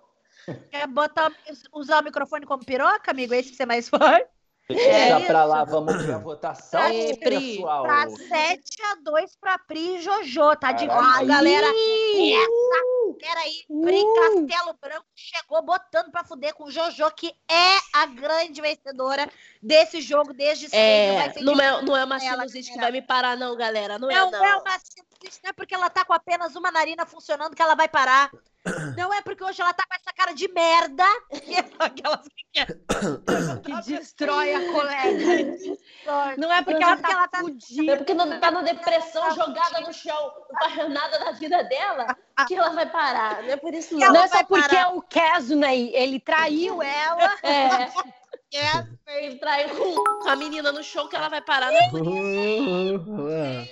Quer 0.69 0.85
botar, 0.87 1.31
usar 1.73 2.01
o 2.01 2.03
microfone 2.03 2.45
como 2.45 2.63
piroca, 2.63 3.09
amigo? 3.09 3.33
É 3.33 3.39
isso 3.39 3.49
que 3.49 3.55
você 3.55 3.65
mais 3.65 3.89
faz? 3.89 4.23
Deixa 4.67 5.17
isso. 5.19 5.27
pra 5.27 5.45
lá, 5.45 5.63
vamos 5.63 6.03
ver 6.03 6.13
a 6.15 6.17
votação, 6.17 6.81
É, 6.81 7.15
Pri, 7.17 7.55
pessoal. 7.57 7.83
Pra 7.83 8.09
7 8.09 8.61
a 8.83 8.95
2 9.03 9.35
pra 9.39 9.59
Pri 9.59 9.97
e 9.97 10.01
Jojo. 10.01 10.55
Tá 10.55 10.71
difícil, 10.71 10.99
Caralho. 10.99 11.27
galera. 11.27 11.67
Essa, 11.67 13.15
peraí. 13.19 13.63
Pri 13.67 14.03
Castelo 14.15 14.73
Branco 14.81 15.05
chegou 15.15 15.61
botando 15.61 16.11
pra 16.11 16.23
fuder 16.23 16.55
com 16.55 16.69
Jojo, 16.71 17.09
que 17.11 17.27
é 17.49 17.77
a 17.93 18.07
grande 18.07 18.59
vencedora 18.59 19.29
desse 19.61 20.01
jogo 20.01 20.33
desde 20.33 20.65
sempre. 20.67 20.79
É, 20.79 21.13
Vai 21.15 21.33
ser 21.33 21.41
não, 21.43 21.53
é, 21.59 21.81
não 21.83 21.95
é 21.95 22.03
uma 22.03 22.19
sinusite 22.19 22.71
que 22.73 22.79
vai 22.79 22.91
me 22.91 23.01
parar, 23.03 23.37
não, 23.37 23.55
galera. 23.55 23.99
Não, 23.99 24.07
Não, 24.07 24.27
é, 24.27 24.31
não. 24.31 24.45
é 24.45 24.55
uma 24.57 24.79
sinusite, 24.79 25.14
não 25.43 25.49
é 25.49 25.53
porque 25.53 25.75
ela 25.75 25.89
tá 25.89 26.03
com 26.05 26.13
apenas 26.13 26.55
uma 26.55 26.71
narina 26.71 27.05
funcionando 27.05 27.55
que 27.55 27.61
ela 27.61 27.75
vai 27.75 27.87
parar. 27.87 28.29
Não 28.97 29.13
é 29.13 29.21
porque 29.21 29.43
hoje 29.43 29.61
ela 29.61 29.71
tá 29.73 29.83
com 29.87 29.93
essa 29.93 30.11
cara 30.11 30.33
de 30.33 30.47
merda. 30.51 31.05
Que 31.43 31.53
é 31.55 31.65
aquelas 31.77 32.21
que 32.27 32.65
Que 33.63 33.81
destrói 33.91 34.55
a 34.55 34.71
colega. 34.71 36.35
Não 36.37 36.51
é 36.51 36.61
porque 36.63 36.79
Não 36.79 36.81
é 36.81 36.91
ela 36.91 36.95
porque 36.97 37.01
tá 37.07 37.11
ela 37.11 37.27
tá- 37.27 37.37
É 37.37 37.41
fudida. 37.41 37.97
porque 37.97 38.13
não 38.15 38.39
tá 38.39 38.49
na 38.49 38.61
depressão, 38.63 39.35
jogada 39.35 39.81
no 39.81 39.93
chão, 39.93 40.31
não 40.51 40.59
faz 40.69 40.89
nada 40.91 41.19
da 41.19 41.31
vida 41.33 41.63
dela, 41.63 42.07
que 42.47 42.55
ela 42.55 42.69
vai 42.71 42.89
parar. 42.89 43.43
Não 43.43 43.49
é 43.51 43.57
por 43.57 43.71
isso, 43.73 43.93
não. 43.95 44.01
Ela 44.03 44.13
Não 44.13 44.23
é 44.39 44.43
porque 44.43 44.75
parar. 44.75 44.95
o 44.95 45.01
Kesney, 45.03 45.91
ele 45.95 46.19
traiu 46.19 46.81
ela. 46.81 47.35
É, 47.43 47.91
é. 48.55 48.87
ele 49.23 49.37
traiu 49.37 49.75
com, 49.75 50.19
com 50.23 50.29
a 50.29 50.35
menina 50.35 50.71
no 50.71 50.83
show 50.83 51.07
que 51.07 51.15
ela 51.15 51.29
vai 51.29 51.41
parar. 51.41 51.73
É 51.73 51.89
por 51.89 52.01
isso. 52.01 53.27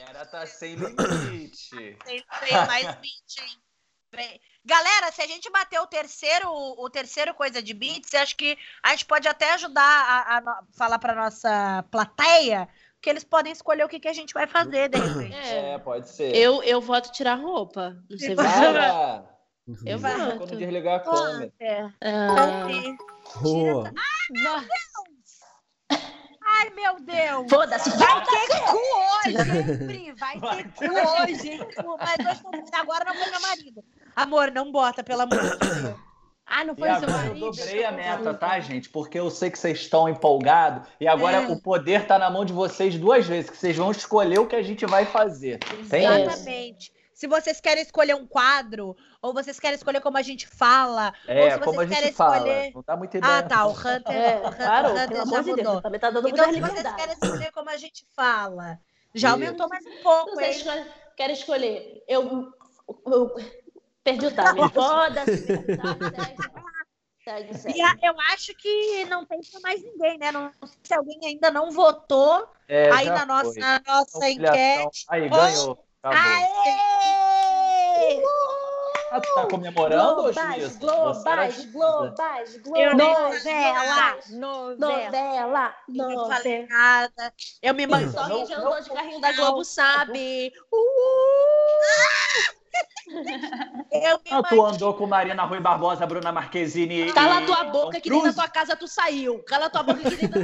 Era 0.07 0.25
tá 0.25 0.45
sem 0.45 0.75
limite. 0.75 1.97
Tem, 2.05 2.23
tem 2.41 2.53
mais 2.67 2.85
20, 2.95 3.01
hein? 3.01 3.57
Bem, 4.11 4.41
Galera, 4.65 5.11
se 5.11 5.21
a 5.21 5.27
gente 5.27 5.51
bater 5.51 5.79
o 5.79 5.87
terceiro, 5.87 6.49
o 6.49 6.89
terceiro 6.89 7.33
coisa 7.33 7.61
de 7.61 7.73
beats, 7.73 8.13
acho 8.13 8.37
que 8.37 8.57
a 8.81 8.91
gente 8.91 9.05
pode 9.05 9.27
até 9.27 9.51
ajudar 9.53 9.81
a, 9.83 10.37
a 10.37 10.63
falar 10.77 10.99
para 10.99 11.13
nossa 11.13 11.83
plateia 11.91 12.69
que 13.01 13.09
eles 13.09 13.25
podem 13.25 13.51
escolher 13.51 13.83
o 13.83 13.89
que, 13.89 13.99
que 13.99 14.07
a 14.07 14.13
gente 14.13 14.33
vai 14.33 14.47
fazer, 14.47 14.87
de 14.87 14.97
repente. 14.97 15.35
É, 15.35 15.77
pode 15.79 16.07
ser. 16.07 16.33
Eu, 16.33 16.63
eu 16.63 16.79
voto 16.79 17.11
tirar 17.11 17.35
roupa. 17.35 17.97
Não 18.09 18.17
sei 18.17 18.33
você. 18.33 18.43
Para! 18.43 19.25
Eu 19.85 19.99
voto. 19.99 20.37
Quando 20.37 20.55
desligar 20.55 20.95
a 20.95 20.99
câmera. 21.01 21.53
É. 21.59 21.81
Ah, 22.01 22.65
Boa. 24.29 24.63
Ai, 26.45 26.69
meu 26.71 26.99
Deus! 27.01 27.49
Foda-se, 27.49 27.89
Vai 27.97 28.23
ter 28.25 28.61
cu 28.61 28.77
hoje, 28.77 29.77
Pri? 29.85 30.11
Vai 30.13 30.39
ter 30.39 30.71
cu 30.73 30.85
hoje, 30.85 31.49
hein? 31.51 31.59
Mas 31.99 32.43
hoje 32.43 32.71
agora 32.73 33.05
não 33.05 33.15
foi 33.15 33.29
meu 33.31 33.41
marido. 33.41 33.83
Amor, 34.15 34.51
não 34.51 34.71
bota, 34.71 35.03
pelo 35.03 35.21
amor 35.21 35.39
de 35.41 35.57
Deus. 35.57 35.95
Ah, 36.45 36.63
não 36.65 36.73
E 36.73 36.77
foi 36.77 36.91
o 36.91 36.99
seu 36.99 37.07
agora 37.07 37.23
eu 37.27 37.35
marido? 37.35 37.51
dobrei 37.51 37.85
a 37.85 37.91
meta, 37.91 38.33
tá, 38.33 38.59
gente? 38.59 38.89
Porque 38.89 39.17
eu 39.17 39.31
sei 39.31 39.49
que 39.49 39.57
vocês 39.57 39.79
estão 39.79 40.09
empolgados 40.09 40.87
e 40.99 41.07
agora 41.07 41.37
É. 41.37 41.47
o 41.47 41.59
poder 41.61 42.05
tá 42.05 42.19
na 42.19 42.29
mão 42.29 42.43
de 42.43 42.51
vocês 42.53 42.97
duas 42.97 43.25
vezes, 43.25 43.49
que 43.49 43.57
vocês 43.57 43.75
vão 43.77 43.91
escolher 43.91 44.39
o 44.39 44.45
que 44.47 44.55
a 44.55 44.61
gente 44.61 44.85
vai 44.85 45.05
fazer. 45.05 45.59
Tem 45.89 46.05
É. 46.05 46.25
Se 47.23 47.27
vocês 47.27 47.61
querem 47.61 47.81
escolher 47.81 48.15
um 48.15 48.27
quadro, 48.27 48.97
ou 49.21 49.33
vocês 49.33 49.57
querem 49.57 49.75
escolher 49.77 50.01
como 50.01 50.17
a 50.17 50.21
gente 50.21 50.45
fala, 50.45 51.13
ou 51.25 51.33
É, 51.33 51.51
se 51.51 51.59
como 51.59 51.79
a 51.79 51.85
vocês 51.85 51.89
gente 51.89 51.97
querem 51.97 52.11
fala. 52.13 52.35
escolher. 52.35 52.71
Não 52.75 52.83
dá 52.85 52.97
muita 52.97 53.17
ideia. 53.17 53.37
Ah, 53.37 53.43
tá. 53.43 53.65
O 53.65 53.71
Hunter, 53.71 54.03
É, 54.13 54.41
o 54.41 54.47
Hunter, 54.49 54.57
parou, 54.67 54.91
o 54.91 54.93
Hunter 54.93 55.07
pelo 55.07 55.15
já 55.15 55.21
amor 55.39 55.43
de 55.45 55.63
Deus. 55.63 55.81
Também 55.81 55.99
tá 56.01 56.09
dando 56.09 56.27
Então, 56.27 56.53
se 56.53 56.59
vocês 56.59 56.93
querem 56.95 57.13
escolher 57.13 57.51
como 57.53 57.69
a 57.69 57.77
gente 57.77 58.05
fala, 58.13 58.77
já 59.15 59.27
Isso. 59.29 59.35
aumentou 59.35 59.69
mais 59.69 59.85
um 59.85 60.03
pouco, 60.03 60.31
Vocês 60.31 60.47
hein? 60.57 60.61
escolhem- 60.63 60.85
querem 61.15 61.33
escolher. 61.33 62.03
Eu, 62.09 62.51
eu 63.07 63.35
perdi 64.03 64.25
o 64.25 64.29
time. 64.31 64.69
Foda-se. 64.73 65.47
Segue, 67.23 67.57
segue. 67.57 67.77
E 67.77 67.81
a- 67.81 67.95
eu 68.03 68.15
acho 68.33 68.53
que 68.55 69.05
não 69.05 69.25
tem 69.25 69.39
pra 69.49 69.61
mais 69.61 69.81
ninguém, 69.81 70.17
né? 70.17 70.29
Não 70.29 70.51
sei 70.59 70.69
se 70.83 70.93
alguém 70.93 71.19
ainda 71.23 71.49
não 71.51 71.71
votou 71.71 72.45
É, 72.67 72.91
aí 72.91 73.05
na 73.05 73.25
nossa, 73.25 73.57
na 73.57 73.81
nossa 73.87 74.11
Conciliação. 74.11 74.53
enquete. 74.81 75.05
Aí, 75.07 75.29
ganhou. 75.29 75.85
Acabou. 76.03 76.31
Aê! 76.31 76.83
Ah, 79.11 79.21
tu 79.21 79.35
tá 79.35 79.45
comemorando 79.45 80.23
hoje 80.23 80.39
Globais, 80.39 80.63
isso? 80.63 80.79
globais, 80.79 81.65
globais, 81.65 82.57
globais. 82.57 82.95
Novela, 82.97 84.17
novela. 84.29 84.77
Novela, 84.77 85.75
Não 85.87 86.27
falei 86.27 86.63
novela. 86.63 86.67
nada. 86.67 87.33
Eu 87.61 87.73
me 87.75 87.87
manjo. 87.87 88.11
Só 88.11 88.27
quem 88.27 88.45
já 88.47 88.57
andou 88.57 88.81
de 88.81 88.89
carrinho 88.89 89.21
da 89.21 89.31
Globo 89.33 89.63
sabe. 89.63 90.51
Eu 93.07 94.17
me 94.19 94.31
Ah, 94.31 94.43
tu 94.43 94.65
andou 94.65 94.93
com 94.93 95.05
Marina 95.05 95.43
Rui 95.43 95.59
Barbosa, 95.59 96.05
Bruna 96.05 96.31
Marquezine 96.31 97.09
e... 97.09 97.13
Cala 97.13 97.41
tua 97.45 97.63
boca 97.65 97.99
que 97.99 98.09
nem 98.09 98.23
na 98.23 98.33
tua 98.33 98.47
casa 98.47 98.75
tu 98.75 98.87
saiu. 98.87 99.39
Cala 99.43 99.69
tua 99.69 99.83
boca 99.83 99.99
que 100.01 100.09
nem 100.09 100.29
na 100.29 100.37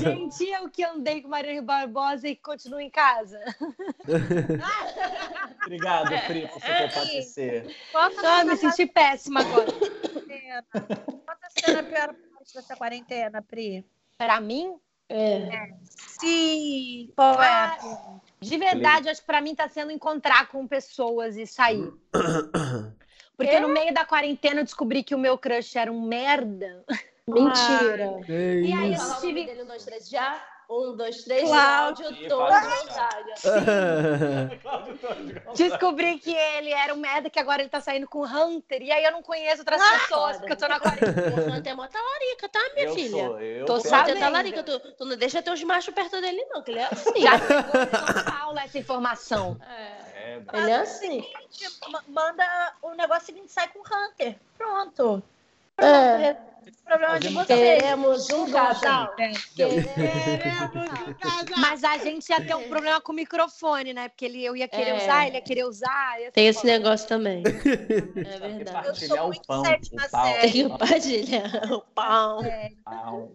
Gente, 0.00 0.44
eu 0.44 0.68
que 0.68 0.84
andei 0.84 1.22
com 1.22 1.28
Maria 1.28 1.60
Barbosa 1.62 2.28
e 2.28 2.36
continuo 2.36 2.80
em 2.80 2.90
casa. 2.90 3.40
Obrigado, 5.64 6.10
Pri, 6.26 6.46
por 6.48 6.60
se 6.60 6.66
compadecer. 6.66 7.76
Qual 7.90 8.04
Ah, 8.04 8.10
tá 8.10 8.44
me 8.44 8.56
senti 8.56 8.86
péssima 8.86 9.40
agora. 9.40 9.72
Qual 9.72 11.36
tá 11.36 11.48
sendo 11.50 11.78
a 11.78 11.82
pior 11.82 12.14
parte 12.14 12.54
dessa 12.54 12.76
quarentena, 12.76 13.40
Pri? 13.42 13.84
Pra 14.18 14.40
mim, 14.40 14.76
É. 15.14 15.68
Sim. 16.18 17.12
Qual 17.14 17.40
é? 17.40 17.46
a 17.46 17.64
Ah, 17.66 17.78
de 18.40 18.58
verdade, 18.58 19.08
acho 19.08 19.20
que 19.20 19.26
pra 19.26 19.40
mim 19.40 19.54
tá 19.54 19.68
sendo 19.68 19.92
encontrar 19.92 20.48
com 20.48 20.66
pessoas 20.66 21.36
e 21.36 21.46
sair. 21.46 21.92
Porque 23.36 23.58
no 23.60 23.68
meio 23.68 23.92
da 23.94 24.04
quarentena 24.04 24.60
eu 24.60 24.64
descobri 24.64 25.02
que 25.02 25.14
o 25.14 25.18
meu 25.18 25.38
crush 25.38 25.76
era 25.76 25.90
um 25.90 26.00
merda. 26.06 26.84
Mentira. 27.26 28.20
Que 28.26 28.32
E 28.66 28.72
aí 28.72 28.94
eu 28.94 29.20
tive- 29.20 29.44
dele, 29.46 29.62
um, 29.62 29.66
dois, 29.66 29.84
três, 29.84 30.08
já. 30.08 30.44
Um, 30.68 30.96
dois, 30.96 31.16
três, 31.24 31.42
Cláudio. 31.48 32.06
Torres 32.28 32.58
Cláudio. 32.58 32.78
Gonzaga. 32.86 33.34
Descobri 35.56 36.18
que 36.18 36.34
ele 36.34 36.70
era 36.72 36.92
um 36.94 36.96
merda, 36.96 37.28
que 37.30 37.38
agora 37.38 37.60
ele 37.62 37.68
tá 37.68 37.80
saindo 37.80 38.08
com 38.08 38.20
o 38.20 38.24
Hunter. 38.24 38.82
E 38.82 38.90
aí 38.90 39.04
eu 39.04 39.12
não 39.12 39.22
conheço 39.22 39.60
outras 39.60 39.80
pessoas, 40.00 40.36
porque 40.38 40.52
eu 40.52 40.56
tô 40.56 40.66
na 40.68 40.80
quarentena. 40.80 41.12
O 41.42 41.52
Hunter 41.56 41.72
é 41.72 41.74
mó 41.76 41.86
talarica, 41.86 42.48
tá, 42.48 42.60
minha 42.74 42.86
Eu 42.86 42.94
filha? 42.94 43.10
sou, 43.26 43.40
eu 43.40 43.66
Tô 43.66 43.80
sou. 43.80 43.82
O 43.90 43.94
Hunter 43.94 43.98
é 43.98 43.98
sabendo. 44.06 44.20
talarica. 44.20 44.62
Tu, 44.62 44.80
tu 44.94 45.04
não 45.04 45.16
deixa 45.16 45.42
teus 45.42 45.62
machos 45.62 45.94
perto 45.94 46.20
dele, 46.20 46.44
não, 46.46 46.62
que 46.62 46.70
ele 46.70 46.80
é 46.80 46.84
assim. 46.90 47.20
Já 47.20 47.38
São 47.38 48.24
Paulo 48.38 48.58
essa 48.58 48.78
informação. 48.78 49.56
É, 49.68 50.04
É, 50.24 50.42
ele 50.54 50.70
é 50.70 50.76
assim. 50.76 51.24
Manda 52.08 52.72
o 52.82 52.94
negócio 52.94 53.26
seguinte, 53.26 53.52
sai 53.52 53.68
com 53.68 53.80
o 53.80 53.82
Hunter. 53.82 54.36
Pronto. 54.56 55.22
É. 55.78 56.36
Problema 56.84 57.18
de 57.20 57.28
vocês. 57.28 57.46
Queremos 57.46 58.30
um 58.30 58.50
casal. 58.50 59.14
Queremos 59.54 59.84
um 59.86 60.38
casal. 61.14 61.58
Mas 61.58 61.84
a 61.84 61.98
gente 61.98 62.28
ia 62.28 62.44
ter 62.44 62.54
um 62.54 62.68
problema 62.68 63.00
com 63.00 63.12
o 63.12 63.14
microfone, 63.14 63.92
né? 63.92 64.08
Porque 64.08 64.24
ele, 64.24 64.44
eu 64.44 64.56
ia 64.56 64.68
querer 64.68 64.90
É. 64.90 64.96
usar, 65.02 65.26
ele 65.26 65.36
ia 65.36 65.42
querer 65.42 65.64
usar. 65.64 66.20
ia 66.20 66.32
Tem 66.32 66.46
esse 66.46 66.64
negócio 66.66 67.08
também. 67.08 67.42
É 68.16 68.38
verdade. 68.38 68.64
Compartilhar 68.64 69.16
Eu 69.16 69.28
o 69.28 69.34
sou 69.34 69.42
pão, 69.46 69.62
muito 69.62 69.68
sétima 69.86 70.06
o 70.06 70.10
pau. 70.10 70.24
série. 70.26 70.40
Tem 70.40 70.52
que 70.52 70.68
compartilhar 70.68 71.72
o 71.72 71.80
pão. 71.80 72.42
pau. 72.84 73.32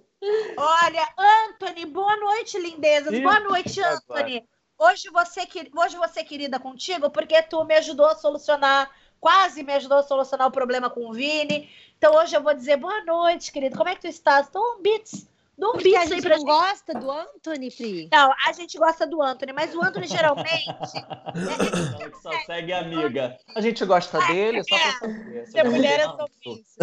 Olha, 0.57 1.07
Anthony, 1.17 1.85
boa 1.85 2.17
noite, 2.17 2.59
lindezas. 2.59 3.13
Ih, 3.13 3.21
boa 3.21 3.39
noite. 3.39 3.81
Anthony. 3.81 4.43
hoje 4.77 5.09
você, 5.11 5.41
hoje 5.75 5.97
você 5.97 6.23
querida 6.23 6.59
contigo, 6.59 7.09
porque 7.09 7.41
tu 7.43 7.63
me 7.63 7.75
ajudou 7.75 8.05
a 8.05 8.15
solucionar, 8.15 8.89
quase 9.19 9.63
me 9.63 9.73
ajudou 9.73 9.97
a 9.97 10.03
solucionar 10.03 10.47
o 10.47 10.51
problema 10.51 10.89
com 10.89 11.09
o 11.09 11.13
Vini. 11.13 11.69
Então 11.97 12.15
hoje 12.15 12.35
eu 12.35 12.41
vou 12.41 12.53
dizer 12.53 12.77
boa 12.77 13.03
noite, 13.03 13.51
querido. 13.51 13.77
Como 13.77 13.89
é 13.89 13.95
que 13.95 14.01
tu 14.01 14.07
estás? 14.07 14.49
Dá 14.49 14.59
um. 14.59 14.81
Dá 15.57 15.67
um 15.67 15.71
Porque 15.73 15.93
a 15.95 16.05
gente 16.05 16.27
não 16.29 16.37
gente. 16.37 16.45
gosta 16.45 16.93
do 16.93 17.11
Anthony, 17.11 17.69
Pri. 17.69 18.09
Não, 18.09 18.33
a 18.47 18.53
gente 18.53 18.77
gosta 18.77 19.05
do 19.05 19.21
Anthony, 19.21 19.51
mas 19.51 19.75
o 19.75 19.83
Anthony 19.83 20.07
geralmente. 20.07 20.65
Que 21.99 22.21
só 22.21 22.31
segue 22.45 22.71
a 22.71 22.79
amiga. 22.79 23.37
A 23.53 23.61
gente 23.61 23.83
gosta 23.85 24.19
dele 24.27 24.63
só 24.63 24.77
pra 24.77 24.91
saber. 24.99 25.47
Ser 25.47 25.63
mulher 25.65 25.99
é 25.99 26.05
Não, 26.07 26.17
sobre 26.17 26.31
isso. 26.45 26.77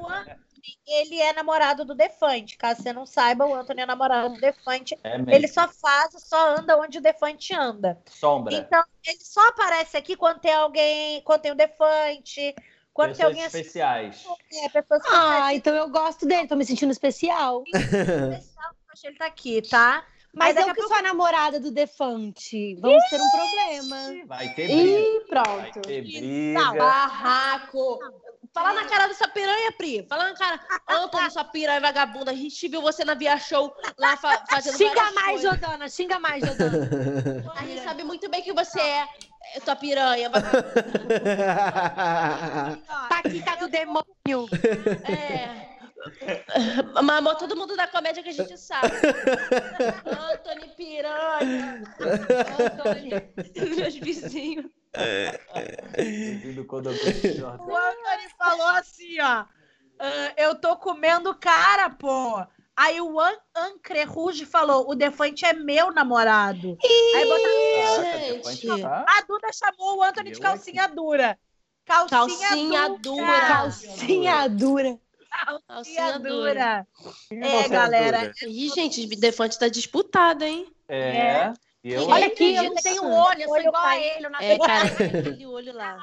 O 0.00 0.08
Anthony, 0.08 0.36
ele 0.92 1.20
é 1.20 1.32
namorado 1.32 1.84
do 1.84 1.94
Defante. 1.94 2.56
Caso 2.56 2.82
você 2.82 2.92
não 2.92 3.06
saiba, 3.06 3.46
o 3.46 3.54
Anthony 3.54 3.82
é 3.82 3.86
namorado 3.86 4.34
do 4.34 4.40
Defante. 4.40 4.98
É. 5.04 5.16
Ele 5.34 5.46
só 5.48 5.68
faz, 5.68 6.10
só 6.18 6.56
anda 6.56 6.76
onde 6.78 6.98
o 6.98 7.00
Defante 7.02 7.54
anda. 7.54 7.98
Sombra. 8.06 8.54
Então, 8.54 8.82
ele 9.06 9.20
só 9.20 9.46
aparece 9.48 9.96
aqui 9.96 10.16
quando 10.16 10.40
tem 10.40 10.52
alguém, 10.54 11.22
quando 11.22 11.40
tem 11.42 11.52
o 11.52 11.56
Defante, 11.56 12.54
quando 12.92 13.08
tem 13.14 13.16
Pessoas 13.16 13.24
alguém 13.30 13.44
assim, 13.44 13.58
especiais. 13.60 14.24
é, 14.64 14.68
pessoas 14.68 15.02
Ah, 15.10 15.54
então 15.54 15.74
eu 15.74 15.88
gosto 15.88 16.26
dele, 16.26 16.48
tô 16.48 16.56
me 16.56 16.64
sentindo 16.64 16.90
especial. 16.92 17.62
especial, 17.66 18.74
ele 19.04 19.16
tá 19.16 19.26
aqui, 19.26 19.62
tá? 19.62 20.04
Mas 20.32 20.54
daqui 20.54 20.70
eu 20.70 20.74
que 20.74 20.80
pouco- 20.80 20.94
sou 20.94 20.98
a 21.00 21.08
namorada 21.08 21.58
do 21.58 21.72
Defante. 21.72 22.76
Vamos 22.76 23.02
ter 23.10 23.20
um 23.20 23.30
problema. 23.30 24.26
Vai 24.26 24.48
ter 24.54 24.66
briga. 24.68 24.98
Ih, 25.00 25.24
Vai 25.28 25.44
pronto. 25.72 25.82
ter 25.82 26.02
Não, 26.52 26.70
briga. 26.70 26.84
Barraco. 26.84 27.98
Fala 28.52 28.72
na 28.72 28.84
cara 28.84 29.06
dessa 29.06 29.28
piranha, 29.28 29.70
Pri. 29.72 30.04
Fala 30.08 30.24
na 30.24 30.34
cara. 30.34 30.60
Antônio, 30.88 31.30
sua 31.30 31.44
piranha 31.44 31.80
vagabunda. 31.80 32.32
A 32.32 32.34
gente 32.34 32.68
viu 32.68 32.82
você 32.82 33.04
na 33.04 33.14
Via 33.14 33.38
Show 33.38 33.72
lá 33.98 34.16
fa 34.16 34.44
fazendo 34.50 34.76
Xinga 34.76 35.12
mais, 35.12 35.26
coisas. 35.26 35.42
Jordana, 35.42 35.88
xinga 35.88 36.18
mais, 36.18 36.44
Jordana. 36.44 36.88
A 37.56 37.64
gente 37.64 37.82
sabe 37.82 38.02
muito 38.02 38.28
bem 38.28 38.42
que 38.42 38.52
você 38.52 38.80
é, 38.80 39.06
é 39.54 39.60
tua 39.60 39.76
piranha. 39.76 40.28
vagabunda. 40.28 40.74
Tá 43.08 43.18
aqui, 43.18 43.42
tá 43.42 43.54
do 43.56 43.68
demônio. 43.68 44.48
É. 45.04 45.69
Mas 47.02 47.16
amor, 47.18 47.36
todo 47.36 47.56
mundo 47.56 47.76
da 47.76 47.86
comédia 47.86 48.22
que 48.22 48.28
a 48.30 48.32
gente 48.32 48.56
sabe. 48.58 48.88
Antônio 50.32 50.68
Piranha. 50.76 51.82
Antônio. 52.58 53.22
Meus 53.76 53.94
vizinhos. 53.96 54.66
O. 57.66 57.76
Anthony 57.76 58.28
falou 58.38 58.66
assim, 58.68 59.20
ó. 59.20 59.44
"Ah, 59.98 60.32
eu 60.36 60.54
tô 60.54 60.76
comendo 60.76 61.34
cara, 61.34 61.90
pô. 61.90 62.44
Aí 62.76 63.00
o 63.00 63.20
An 63.20 63.36
Ancre 63.54 64.02
Rouge 64.04 64.46
falou: 64.46 64.88
o 64.90 64.94
Defante 64.94 65.44
é 65.44 65.52
meu 65.52 65.92
namorado. 65.92 66.78
Aí 67.14 67.28
bota... 67.28 68.50
Gente. 68.54 68.80
tá- 68.80 69.04
A 69.06 69.20
Duda 69.22 69.48
chamou 69.52 69.98
o 69.98 70.02
Anthony 70.02 70.30
de 70.32 70.40
calcinha 70.40 70.88
dura. 70.88 71.38
Calcinha, 71.84 72.18
Calcinha 72.48 72.88
dura. 72.88 72.98
dura. 73.02 73.46
Calcinha 73.48 74.48
dura. 74.48 74.98
Calcinha 75.68 76.18
dura. 76.18 76.86
É, 77.30 77.68
galera. 77.68 78.32
Ih, 78.46 78.68
gente, 78.70 79.04
o 79.04 79.08
Defante 79.20 79.58
tá 79.58 79.68
disputado, 79.68 80.44
hein? 80.44 80.66
É. 80.88 81.52
E 81.82 81.92
eu 81.94 82.06
Olha 82.08 82.26
aqui, 82.26 82.54
eu 82.54 82.64
não 82.64 82.74
tenho 82.74 83.04
olho, 83.10 83.40
eu 83.42 83.46
sou 83.48 83.54
Olho 83.56 83.68
igual 83.68 83.82
a 83.82 83.86
cai. 83.88 84.02
ele. 84.04 84.26
Eu 84.26 84.30
não 84.30 84.40
É, 84.40 84.58
cara, 84.58 84.84
aquele 85.30 85.46
olho 85.46 85.72
lá. 85.72 85.98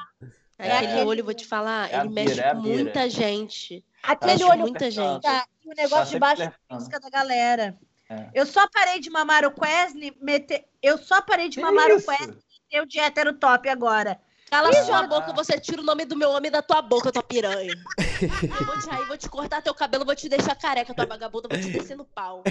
É 0.58 0.72
Aquele 0.72 0.92
aquele- 0.92 1.04
olho, 1.06 1.24
vou 1.24 1.34
te 1.34 1.46
falar, 1.46 1.88
É 1.92 1.96
a 1.96 2.00
ele 2.00 2.08
mexe 2.14 2.40
é 2.40 2.48
a 2.48 2.54
com 2.54 2.62
muita 2.62 3.08
gente. 3.08 3.84
Aquele 4.02 4.42
olho 4.44 4.60
muita 4.62 4.90
gente. 4.90 5.22
tá, 5.22 5.46
e 5.64 5.68
o 5.70 5.74
Tá 5.74 5.82
negócio 5.82 6.10
de 6.12 6.18
baixo 6.18 6.38
da 6.42 6.50
flertando. 6.50 6.74
música 6.80 7.00
da 7.00 7.10
galera. 7.10 7.78
É. 8.10 8.30
Eu 8.34 8.44
só 8.46 8.66
parei 8.68 8.98
de 8.98 9.08
mamar 9.10 9.44
o 9.44 9.52
Quesne, 9.52 10.12
meter... 10.20 10.64
eu 10.82 10.98
só 10.98 11.20
parei 11.22 11.48
de 11.48 11.56
Que 11.58 11.62
mamar 11.62 11.90
o? 11.92 12.02
Quesne 12.02 12.34
e 12.36 12.70
ter 12.70 12.80
o 12.82 12.86
de 12.86 12.98
hétero 12.98 13.34
top 13.34 13.68
agora. 13.68 14.18
Cala 14.50 14.70
Ih, 14.70 14.74
sua 14.84 14.84
já- 15.02 15.06
boca, 15.06 15.32
você 15.32 15.60
tira 15.60 15.80
o 15.80 15.84
nome 15.84 16.04
do 16.04 16.16
meu 16.16 16.30
homem 16.30 16.50
da 16.50 16.62
tua 16.62 16.80
boca, 16.80 17.12
tua 17.12 17.22
piranha. 17.22 17.72
Eu 18.20 18.28
vou 18.66 18.78
te, 18.78 18.90
aí 18.90 19.04
vou 19.04 19.16
te 19.18 19.28
cortar 19.28 19.60
teu 19.62 19.74
cabelo, 19.74 20.04
vou 20.04 20.14
te 20.16 20.28
deixar 20.28 20.54
careca, 20.54 20.94
tua 20.94 21.04
vagabunda, 21.06 21.48
vou 21.50 21.60
te 21.60 21.70
descer 21.70 21.96
no 21.96 22.04
pau. 22.04 22.42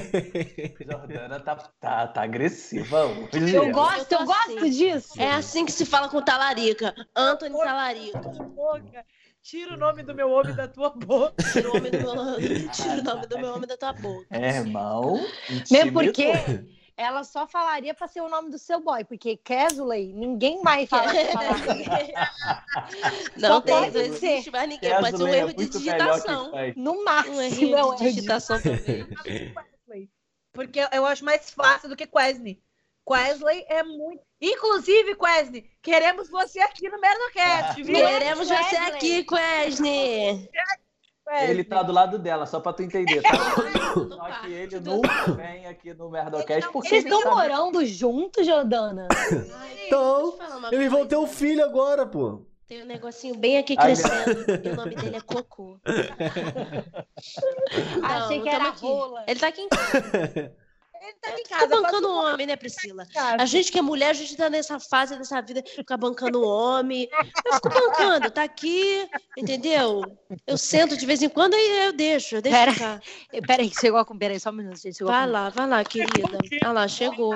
Jordana 0.79 1.39
tá, 1.39 1.55
tá, 1.79 2.07
tá 2.07 2.21
agressiva 2.23 3.05
hoje. 3.05 3.55
Eu 3.55 3.71
gosto, 3.71 4.11
Eu 4.11 4.19
eu 4.19 4.25
gosto 4.25 4.57
assim. 4.59 4.69
disso. 4.69 5.21
É 5.21 5.31
assim 5.31 5.65
que 5.65 5.71
se 5.71 5.85
fala 5.85 6.07
com 6.09 6.21
talarica. 6.21 6.93
Anthony 7.15 7.57
Talarica. 7.57 8.19
Boca. 8.19 9.05
Tira 9.41 9.75
o 9.75 9.77
nome 9.77 10.03
do 10.03 10.13
meu 10.13 10.29
homem 10.29 10.53
da 10.53 10.67
tua 10.67 10.89
boca. 10.89 11.33
Tira 11.53 11.69
o, 11.71 11.77
homem 11.77 11.89
do 11.91 11.97
meu... 11.99 12.13
Tira 12.71 12.99
o 12.99 13.03
nome 13.03 13.27
do 13.27 13.37
meu 13.39 13.53
homem 13.53 13.67
da 13.67 13.77
tua 13.77 13.93
boca. 13.93 14.27
É, 14.29 14.57
irmão. 14.57 15.25
Mesmo 15.71 15.93
porque 15.93 16.33
ela 16.97 17.23
só 17.23 17.47
falaria 17.47 17.93
pra 17.93 18.07
ser 18.07 18.21
o 18.21 18.27
nome 18.27 18.49
do 18.49 18.57
seu 18.57 18.81
boy, 18.81 19.03
porque 19.05 19.37
Kesley, 19.37 20.11
ninguém 20.13 20.61
mais 20.63 20.89
fala. 20.89 21.11
Não 23.37 23.49
Só 23.49 23.61
tem, 23.61 23.75
não 23.75 23.91
ser. 23.91 23.99
existe 23.99 24.51
mais 24.51 24.67
ninguém. 24.67 24.89
Pode 24.95 25.17
ser 25.17 25.23
um 25.23 25.27
Kesley 25.27 25.35
é 25.35 25.39
erro 25.39 25.49
de 25.49 25.55
melhor 25.57 25.71
que 25.71 25.77
digitação. 25.77 26.51
No 26.75 26.91
Um 26.93 27.03
máximo, 27.03 27.41
erro 27.41 27.63
eu 27.63 27.87
de 27.89 27.93
acho. 27.93 28.03
digitação 28.15 28.61
também. 28.61 29.07
Porque 30.51 30.79
eu 30.91 31.05
acho 31.05 31.23
mais 31.23 31.51
fácil 31.51 31.87
do 31.87 31.95
que 31.95 32.07
Quesne. 32.07 32.59
Quesley 33.07 33.63
é 33.69 33.83
muito. 33.83 34.23
Inclusive, 34.41 35.15
Quesne, 35.15 35.69
queremos 35.83 36.29
você 36.29 36.59
aqui 36.59 36.89
no 36.89 36.99
Merdocast, 36.99 37.83
viu? 37.83 37.95
Queremos 37.95 38.47
você 38.47 38.75
aqui, 38.75 39.23
Quesne. 39.23 40.49
Ele 41.49 41.63
tá 41.63 41.83
do 41.83 41.91
lado 41.91 42.17
dela, 42.17 42.45
só 42.45 42.59
pra 42.59 42.71
tu 42.73 42.83
entender, 42.83 43.21
tá? 43.21 43.35
Só 43.93 44.17
Parte 44.17 44.47
que 44.47 44.53
ele 44.53 44.79
nunca 44.79 45.31
vem 45.33 45.65
aqui 45.67 45.93
no 45.93 46.09
Merdocast 46.09 46.69
porque 46.71 46.89
Vocês 46.89 47.05
ele 47.05 47.13
estão 47.13 47.21
sabe- 47.35 47.49
morando 47.49 47.85
juntos, 47.85 48.45
Jordana? 48.45 49.07
Então, 49.87 50.37
eu 50.71 50.79
Eles 50.81 50.91
vão 50.91 51.05
ter 51.07 51.15
um 51.15 51.25
filho 51.27 51.63
agora, 51.63 52.05
pô. 52.05 52.41
Tem 52.67 52.83
um 52.83 52.85
negocinho 52.85 53.35
bem 53.37 53.57
aqui 53.57 53.73
Ai, 53.77 53.95
crescendo. 53.95 54.65
e 54.65 54.69
o 54.69 54.75
nome 54.75 54.95
dele 54.95 55.15
é 55.15 55.21
Cocô. 55.21 55.77
Achei 58.03 58.37
Não, 58.37 58.43
que 58.43 58.49
era 58.49 58.67
aqui. 58.69 58.81
rola. 58.85 59.23
Ele 59.27 59.39
tá 59.39 59.47
aqui 59.47 59.61
em 59.61 59.69
casa. 59.69 60.53
Ele 61.07 61.15
tá 61.21 61.29
aqui 61.29 61.41
em 61.41 61.43
Fica 61.45 61.57
casa. 61.57 61.67
bancando 61.67 62.07
o 62.09 62.15
homem, 62.15 62.45
né, 62.45 62.55
Priscila? 62.55 63.05
casa. 63.05 63.41
A 63.41 63.45
gente 63.45 63.71
que 63.71 63.79
é 63.79 63.81
mulher, 63.81 64.09
a 64.09 64.13
gente 64.13 64.35
tá 64.35 64.49
nessa 64.49 64.77
fase 64.79 65.17
dessa 65.17 65.41
vida, 65.41 65.63
fica 65.65 65.95
bancando 65.95 66.41
o 66.41 66.47
homem. 66.47 67.07
Eu 67.45 67.53
fico 67.53 67.69
bancando, 67.69 68.29
tá 68.29 68.43
aqui, 68.43 69.07
entendeu? 69.37 70.01
Eu 70.45 70.57
sento 70.57 70.97
de 70.97 71.05
vez 71.05 71.21
em 71.21 71.29
quando 71.29 71.53
e 71.53 71.85
eu 71.85 71.93
deixo, 71.93 72.35
eu 72.35 72.41
deixo 72.41 72.57
Pera. 72.57 72.73
ficar. 72.73 73.01
Peraí, 73.47 73.71
chegou 73.79 74.03
com. 74.05 74.17
Peraí, 74.17 74.39
só 74.39 74.49
um 74.49 74.53
minuto, 74.53 74.77
gente. 74.77 75.01
Vai 75.03 75.25
com... 75.25 75.31
lá, 75.31 75.49
vai 75.49 75.67
lá, 75.67 75.83
querida. 75.85 76.37
Ah 76.63 76.71
lá, 76.73 76.87
chegou. 76.87 77.35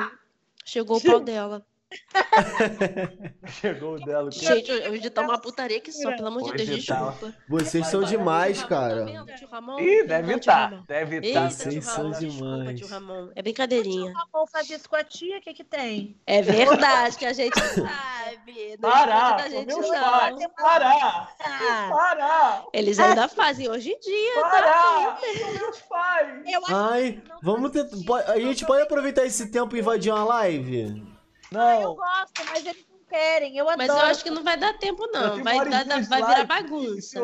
Chegou 0.65 0.97
o 0.97 1.01
pau 1.01 1.19
dela. 1.21 1.65
Chegou 3.47 3.95
o 3.95 3.99
dela. 3.99 4.31
Gente, 4.31 4.71
hoje 4.71 5.09
tá 5.09 5.21
uma 5.21 5.37
putaria 5.37 5.79
que 5.79 5.91
só, 5.91 6.11
pelo 6.15 6.27
amor 6.27 6.43
de 6.55 6.65
Deus, 6.65 6.85
tá. 6.85 7.09
desculpa. 7.09 7.35
Vocês 7.49 7.87
são 7.87 8.03
demais, 8.03 8.63
cara. 8.63 9.05
tá? 9.05 9.81
Ih, 9.81 10.03
deve 10.05 10.33
estar. 10.35 10.83
Deve 10.87 11.17
estar. 11.19 11.51
Vocês 11.51 11.85
são 11.85 12.11
desculpa, 12.11 12.57
demais. 12.63 12.79
tio 12.79 12.87
Ramon. 12.87 13.29
É 13.35 13.41
brincadeirinha. 13.41 14.13
Ramon 14.13 14.47
faz 14.47 14.69
isso 14.69 14.89
com 14.89 14.95
a 14.95 15.03
tia, 15.03 15.37
o 15.37 15.41
que 15.41 15.53
que 15.53 15.63
tem? 15.63 16.15
É 16.25 16.41
verdade 16.41 17.17
que 17.17 17.25
a 17.25 17.33
gente 17.33 17.59
sabe. 17.59 18.77
Não 18.79 18.89
Parar, 18.89 19.49
gente, 19.49 19.65
meus 19.67 19.87
não. 19.89 19.99
pais, 20.01 20.47
parar, 20.57 21.35
Ah, 21.39 21.89
parar, 21.91 22.65
Eles 22.73 22.99
ainda 22.99 23.27
fazem 23.27 23.69
hoje 23.69 23.89
em 23.91 23.99
dia. 23.99 24.41
parar, 24.41 25.19
são 25.19 25.53
meus 25.53 25.81
pais. 25.81 26.43
eu 26.47 26.59
acho 26.65 26.75
Ai, 26.75 27.21
vamos 27.43 27.71
po- 28.05 28.15
A 28.15 28.39
gente 28.39 28.65
pode 28.65 28.81
aproveitar 28.83 29.25
esse 29.25 29.51
tempo 29.51 29.75
e 29.75 29.79
invadir 29.79 30.11
uma 30.11 30.23
live? 30.23 31.10
Eu 31.53 31.57
Não, 31.59 31.95
gosto, 31.95 32.45
mas 32.49 32.65
eles 32.65 32.85
não 32.89 32.99
querem. 33.09 33.57
Eu 33.57 33.67
adoro. 33.69 33.77
Mas 33.87 33.89
eu 33.89 34.09
acho 34.09 34.23
que 34.23 34.29
não 34.29 34.43
vai 34.43 34.57
dar 34.57 34.73
tempo, 34.77 35.03
eu 35.03 35.11
não. 35.11 35.43
Vai, 35.43 35.57
e 35.57 35.69
dar- 35.69 35.85
vai 35.85 36.23
virar 36.23 36.45
bagunça. 36.45 37.19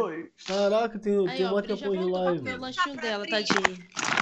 Caraca, 0.46 1.00
tem, 1.00 1.30
Aí, 1.30 1.38
tem 1.38 1.46
ó, 1.46 1.50
uma 1.52 1.60
a 1.60 1.64
Pri 1.64 1.76
já 1.76 1.78
tempo 1.90 1.98
de 1.98 1.98
pra 1.98 2.08
comer 2.08 2.20
o 2.20 2.24
live. 2.26 2.58
lanchinho 2.58 2.98
dela, 2.98 3.24
Pri. 3.24 3.32
tadinha. 3.32 3.78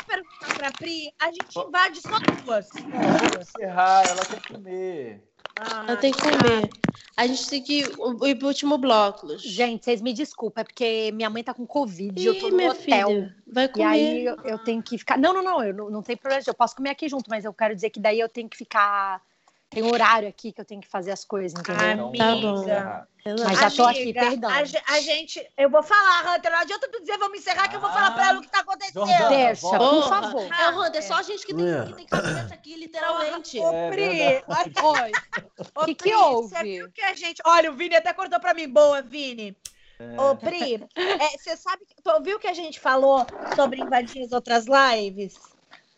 perguntar 0.08 0.56
pra 0.56 0.72
Pri, 0.72 1.12
a 1.20 1.26
gente 1.28 1.60
invade 1.68 2.02
só 2.02 2.20
duas. 2.20 2.70
Vamos 2.70 3.48
encerrar, 3.50 4.08
ela 4.08 4.26
quer 4.26 4.42
comer. 4.48 5.24
Ah, 5.58 5.86
Ela 5.88 5.98
tem 5.98 6.12
que 6.12 6.22
comer. 6.22 6.70
A 7.18 7.26
gente 7.28 7.50
tem 7.50 7.64
que 7.64 7.80
ir 7.80 8.36
pro 8.38 8.48
último 8.48 8.78
bloco. 8.78 9.38
Gente, 9.38 9.86
vocês 9.86 10.02
me 10.02 10.12
desculpem, 10.12 10.62
é 10.62 10.66
porque 10.66 11.12
minha 11.14 11.30
mãe 11.30 11.44
tá 11.44 11.54
com 11.54 11.66
Covid, 11.66 12.26
eu 12.26 12.38
tô 12.38 12.50
Ih, 12.50 12.52
no 12.52 12.66
hotel. 12.70 13.08
filha, 13.10 13.36
vai 13.48 13.66
E 13.66 13.70
comer. 13.70 13.86
aí 13.86 14.26
eu, 14.26 14.36
eu 14.44 14.58
tenho 14.60 14.84
que 14.84 14.98
ficar. 14.98 15.18
Não, 15.18 15.34
não, 15.34 15.42
não, 15.42 15.64
eu 15.64 15.74
não, 15.74 15.90
não 15.90 16.04
tem 16.04 16.18
problema. 16.18 16.44
Eu 16.46 16.54
posso 16.54 16.76
comer 16.76 16.90
aqui 16.90 17.08
junto, 17.08 17.30
mas 17.30 17.46
eu 17.46 17.54
quero 17.54 17.74
dizer 17.74 17.90
que 17.90 18.02
daí 18.02 18.20
eu 18.20 18.28
tenho 18.30 18.50
que 18.50 18.58
ficar. 18.58 19.22
Tem 19.76 19.84
um 19.84 19.92
horário 19.92 20.28
aqui 20.30 20.52
que 20.52 20.60
eu 20.62 20.66
tenho 20.66 20.80
que 20.82 20.88
fazer 20.88 21.12
as 21.12 21.24
coisas, 21.26 21.60
entendeu? 21.60 22.12
Então, 22.14 22.42
Tá 22.56 22.62
encerrar. 22.62 23.08
Mas 23.44 23.60
já 23.60 23.72
tô 23.72 23.84
aqui, 23.84 24.14
perdão. 24.14 24.50
A, 24.50 24.64
ge- 24.64 24.82
a 24.88 25.00
gente, 25.02 25.46
eu 25.58 25.70
vou 25.70 25.84
falar, 25.84 26.36
Hunter, 26.38 26.52
não 26.52 26.60
adianta 26.60 26.88
tu 26.90 27.00
dizer, 27.02 27.18
vamos 27.18 27.40
encerrar, 27.40 27.68
que 27.68 27.76
eu 27.76 27.82
vou 27.82 27.90
falar 27.90 28.12
pra 28.12 28.30
ela 28.30 28.40
o 28.40 28.42
que 28.42 28.50
tá 28.50 28.60
acontecendo. 28.62 29.06
Jordana, 29.06 29.30
Deixa, 29.30 29.62
por 29.78 30.08
favor. 30.08 30.42
É, 30.44 30.70
Randa, 30.70 30.98
é 30.98 31.02
só 31.02 31.16
a 31.16 31.24
gente 31.24 31.46
que 31.46 31.54
tem, 31.54 31.68
É. 31.70 31.86
que, 31.88 31.94
tem 31.94 32.06
que 32.06 32.10
fazer 32.16 32.44
isso 32.46 32.54
aqui, 32.54 32.76
literalmente. 32.78 33.60
Ô, 33.60 33.72
É 33.74 33.90
Pri. 33.90 34.10
Oi. 34.84 35.12
Ô, 35.76 35.86
Que 35.86 35.96
que 35.96 36.14
houve? 36.16 36.50
Você 36.50 36.64
viu 36.64 36.92
que 36.92 37.02
a 37.02 37.14
gente. 37.16 37.42
Olha, 37.46 37.70
o 37.72 37.76
Vini 37.76 37.96
até 37.96 38.14
cortou 38.14 38.40
pra 38.40 38.54
mim. 38.54 38.70
Boa, 38.70 39.02
Vini. 39.02 39.58
É. 40.00 40.22
Ô, 40.22 40.36
Pri, 40.36 40.76
é, 40.96 41.38
você 41.38 41.58
sabe. 41.58 41.84
que- 41.86 41.96
Tu 42.02 42.10
ouviu 42.12 42.40
que 42.40 42.48
a 42.48 42.54
gente 42.54 42.80
falou 42.80 43.26
sobre 43.56 43.82
invadir 43.82 44.24
as 44.24 44.32
outras 44.32 44.66
lives? 44.68 45.34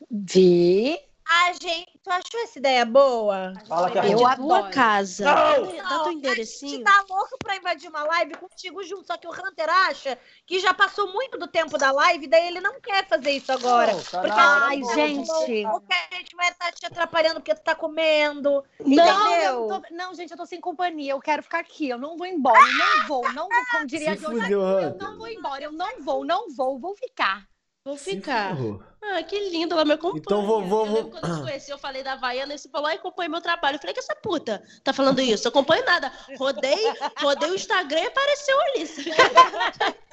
Vi. 0.09 0.97
A 1.29 1.51
gente. 1.53 1.87
Tu 2.03 2.09
achou 2.09 2.39
essa 2.41 2.57
ideia 2.57 2.85
boa? 2.85 3.51
Fala 3.67 3.91
que 3.91 3.99
é 3.99 4.13
Eu 4.13 4.19
bom. 4.19 4.27
a 4.27 4.35
tua 4.37 4.57
adoro. 4.59 4.73
casa. 4.73 5.25
Não! 5.25 5.33
Dá 5.33 5.83
Não, 5.83 5.89
teu 5.89 5.97
A 5.99 6.03
gente 6.05 6.17
enderecinho. 6.19 6.83
tá 6.85 7.03
louco 7.09 7.37
pra 7.43 7.57
invadir 7.57 7.89
uma 7.89 8.03
live 8.03 8.35
contigo 8.35 8.81
junto. 8.83 9.05
Só 9.07 9.17
que 9.17 9.27
o 9.27 9.31
Hunter 9.31 9.69
acha 9.69 10.17
que 10.45 10.59
já 10.61 10.73
passou 10.73 11.11
muito 11.11 11.37
do 11.37 11.47
tempo 11.47 11.77
da 11.77 11.91
live, 11.91 12.27
daí 12.27 12.47
ele 12.47 12.61
não 12.61 12.79
quer 12.79 13.05
fazer 13.07 13.31
isso 13.31 13.51
agora. 13.51 13.91
Não, 13.93 14.01
tá 14.03 14.21
Porque 14.21 14.35
Ai, 14.39 14.79
boa. 14.79 14.95
gente. 14.95 15.27
Porque 15.69 15.93
a 15.93 16.15
gente 16.15 16.35
vai 16.35 16.49
estar 16.49 16.71
te 16.71 16.85
atrapalhando 16.85 17.35
porque 17.41 17.55
tu 17.55 17.61
tá 17.61 17.75
comendo. 17.75 18.63
Não, 18.79 18.87
Entendeu? 19.25 19.43
eu 19.43 19.67
tô- 19.67 19.95
não, 19.95 20.13
gente, 20.15 20.31
eu 20.31 20.37
tô 20.37 20.45
sem 20.45 20.61
companhia. 20.61 21.11
Eu 21.11 21.19
quero 21.19 21.43
ficar 21.43 21.59
aqui. 21.59 21.89
Eu 21.89 21.97
não 21.97 22.15
vou 22.15 22.25
embora. 22.25 22.57
Eu 22.59 22.73
não 22.73 23.07
vou. 23.07 23.33
Não 23.33 23.49
vou, 23.49 23.65
como 23.71 23.85
diria 23.85 24.17
Se 24.17 24.25
a 24.25 24.29
fudeu, 24.29 24.61
Eu 24.61 24.95
não 24.95 25.17
vou 25.17 25.27
embora. 25.27 25.63
Eu 25.63 25.71
não 25.73 26.01
vou, 26.01 26.23
não 26.23 26.47
vou. 26.55 26.79
Vou 26.79 26.95
ficar. 26.95 27.45
Vou 27.87 27.95
ficar. 27.97 28.53
Ah, 29.01 29.23
que 29.23 29.39
lindo, 29.49 29.73
ela 29.73 29.85
me 29.85 29.93
acompanha. 29.93 30.21
Então 30.25 30.45
vou- 30.45 30.61
vou- 30.65 30.85
Eu 30.85 30.91
vou- 30.91 31.03
quando 31.11 31.25
eu 31.29 31.35
te 31.37 31.41
conheci, 31.43 31.71
eu 31.71 31.77
falei 31.77 32.03
da 32.03 32.13
Havaiana 32.13 32.53
e 32.53 32.57
você 32.59 32.67
falou, 32.67 32.87
ai, 32.87 32.95
acompanha 32.97 33.29
meu 33.29 33.39
trabalho. 33.39 33.75
Eu 33.75 33.79
falei, 33.79 33.93
que 33.93 34.01
essa 34.01 34.13
puta 34.15 34.61
tá 34.83 34.91
falando 34.91 35.21
isso? 35.21 35.47
Eu 35.47 35.49
acompanho 35.49 35.85
nada. 35.85 36.11
Rodei, 36.37 36.75
rodei 37.21 37.49
o 37.51 37.55
Instagram 37.55 38.01
e 38.01 38.05
apareceu 38.07 38.59
ali. 38.61 38.85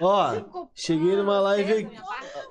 Ó, 0.00 0.68
cheguei 0.72 1.16
numa 1.16 1.40
live 1.40 1.72
aqui. 1.72 1.96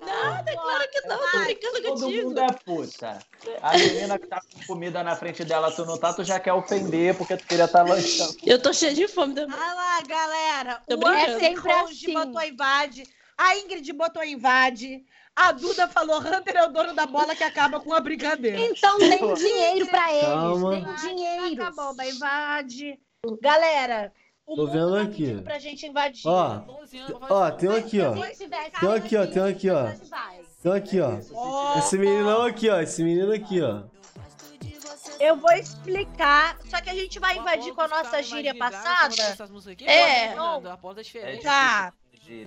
Nada, 0.05 0.51
claro 0.51 0.89
que 0.91 1.01
não, 1.07 1.17
tô 1.31 1.39
brincando 1.39 1.81
Todo 1.81 2.01
contigo. 2.01 2.27
mundo 2.27 2.39
é 2.39 2.51
puta. 2.51 3.19
A 3.61 3.77
menina 3.77 4.19
que 4.19 4.27
tá 4.27 4.41
com 4.41 4.65
comida 4.67 5.01
na 5.03 5.15
frente 5.15 5.45
dela, 5.45 5.71
tu 5.71 5.85
não 5.85 5.97
tá, 5.97 6.11
tu 6.13 6.25
já 6.25 6.37
quer 6.37 6.51
ofender 6.51 7.15
porque 7.17 7.37
tu 7.37 7.47
queria 7.47 7.63
estar 7.63 7.83
lanchando. 7.83 8.35
Eu 8.45 8.61
tô 8.61 8.73
cheia 8.73 8.93
de 8.93 9.07
fome 9.07 9.33
também. 9.33 9.55
Olha 9.57 9.73
lá, 9.73 10.01
galera. 10.01 10.81
Tô 10.85 10.97
o 10.97 11.07
É 11.07 11.39
sempre 11.39 11.71
assim. 11.71 12.13
botou 12.13 12.41
invade. 12.43 13.03
A 13.37 13.55
Ingrid 13.57 13.91
botou 13.93 14.23
invade. 14.23 15.05
A 15.35 15.51
Duda 15.51 15.87
falou: 15.87 16.19
Hunter 16.19 16.55
é 16.55 16.65
o 16.65 16.71
dono 16.71 16.93
da 16.95 17.05
bola 17.05 17.35
que 17.35 17.43
acaba 17.43 17.79
com 17.79 17.93
a 17.93 17.99
brincadeira. 17.99 18.59
Então 18.59 18.97
tem 18.97 19.33
dinheiro 19.35 19.87
pra 19.87 20.11
eles. 20.11 20.25
Calma. 20.25 20.71
Tem 20.71 20.95
dinheiro. 20.95 21.55
Tá 21.57 21.71
bom, 21.71 21.93
mas 21.95 22.15
invade. 22.15 22.99
Galera, 23.41 24.11
o 24.47 24.55
Tô 24.55 24.61
mundo 24.65 24.71
vendo 24.71 24.93
tá 24.95 25.01
aqui. 25.01 25.41
pra 25.43 25.59
gente 25.59 25.85
invadir. 25.85 26.25
Ó, 26.25 26.61
ó, 27.29 27.51
tem 27.51 27.69
um 27.69 27.75
aqui, 27.75 27.99
ó. 28.01 28.13
Tem 28.13 28.89
um 28.89 28.91
aqui, 28.93 29.17
ó, 29.17 29.27
tem 29.27 29.41
um 29.41 29.45
aqui, 29.45 29.69
ó. 29.69 29.83
Tem 30.63 30.71
um 30.71 30.75
aqui, 30.75 30.99
ó. 30.99 31.19
Ó, 31.33 31.77
Esse 31.77 31.97
meninão 31.97 32.41
aqui, 32.43 32.69
ó. 32.69 32.81
Esse 32.81 33.03
menino 33.03 33.31
aqui, 33.33 33.61
ó. 33.61 33.83
eu 35.19 35.35
vou 35.35 35.51
explicar. 35.51 36.57
Só 36.65 36.81
que 36.81 36.89
a 36.89 36.95
gente 36.95 37.19
vai 37.19 37.37
invadir 37.37 37.73
com 37.75 37.81
a 37.81 37.87
nossa 37.87 38.23
gíria 38.23 38.55
passada. 38.55 39.13
É. 39.85 40.33
Tá. 41.43 41.93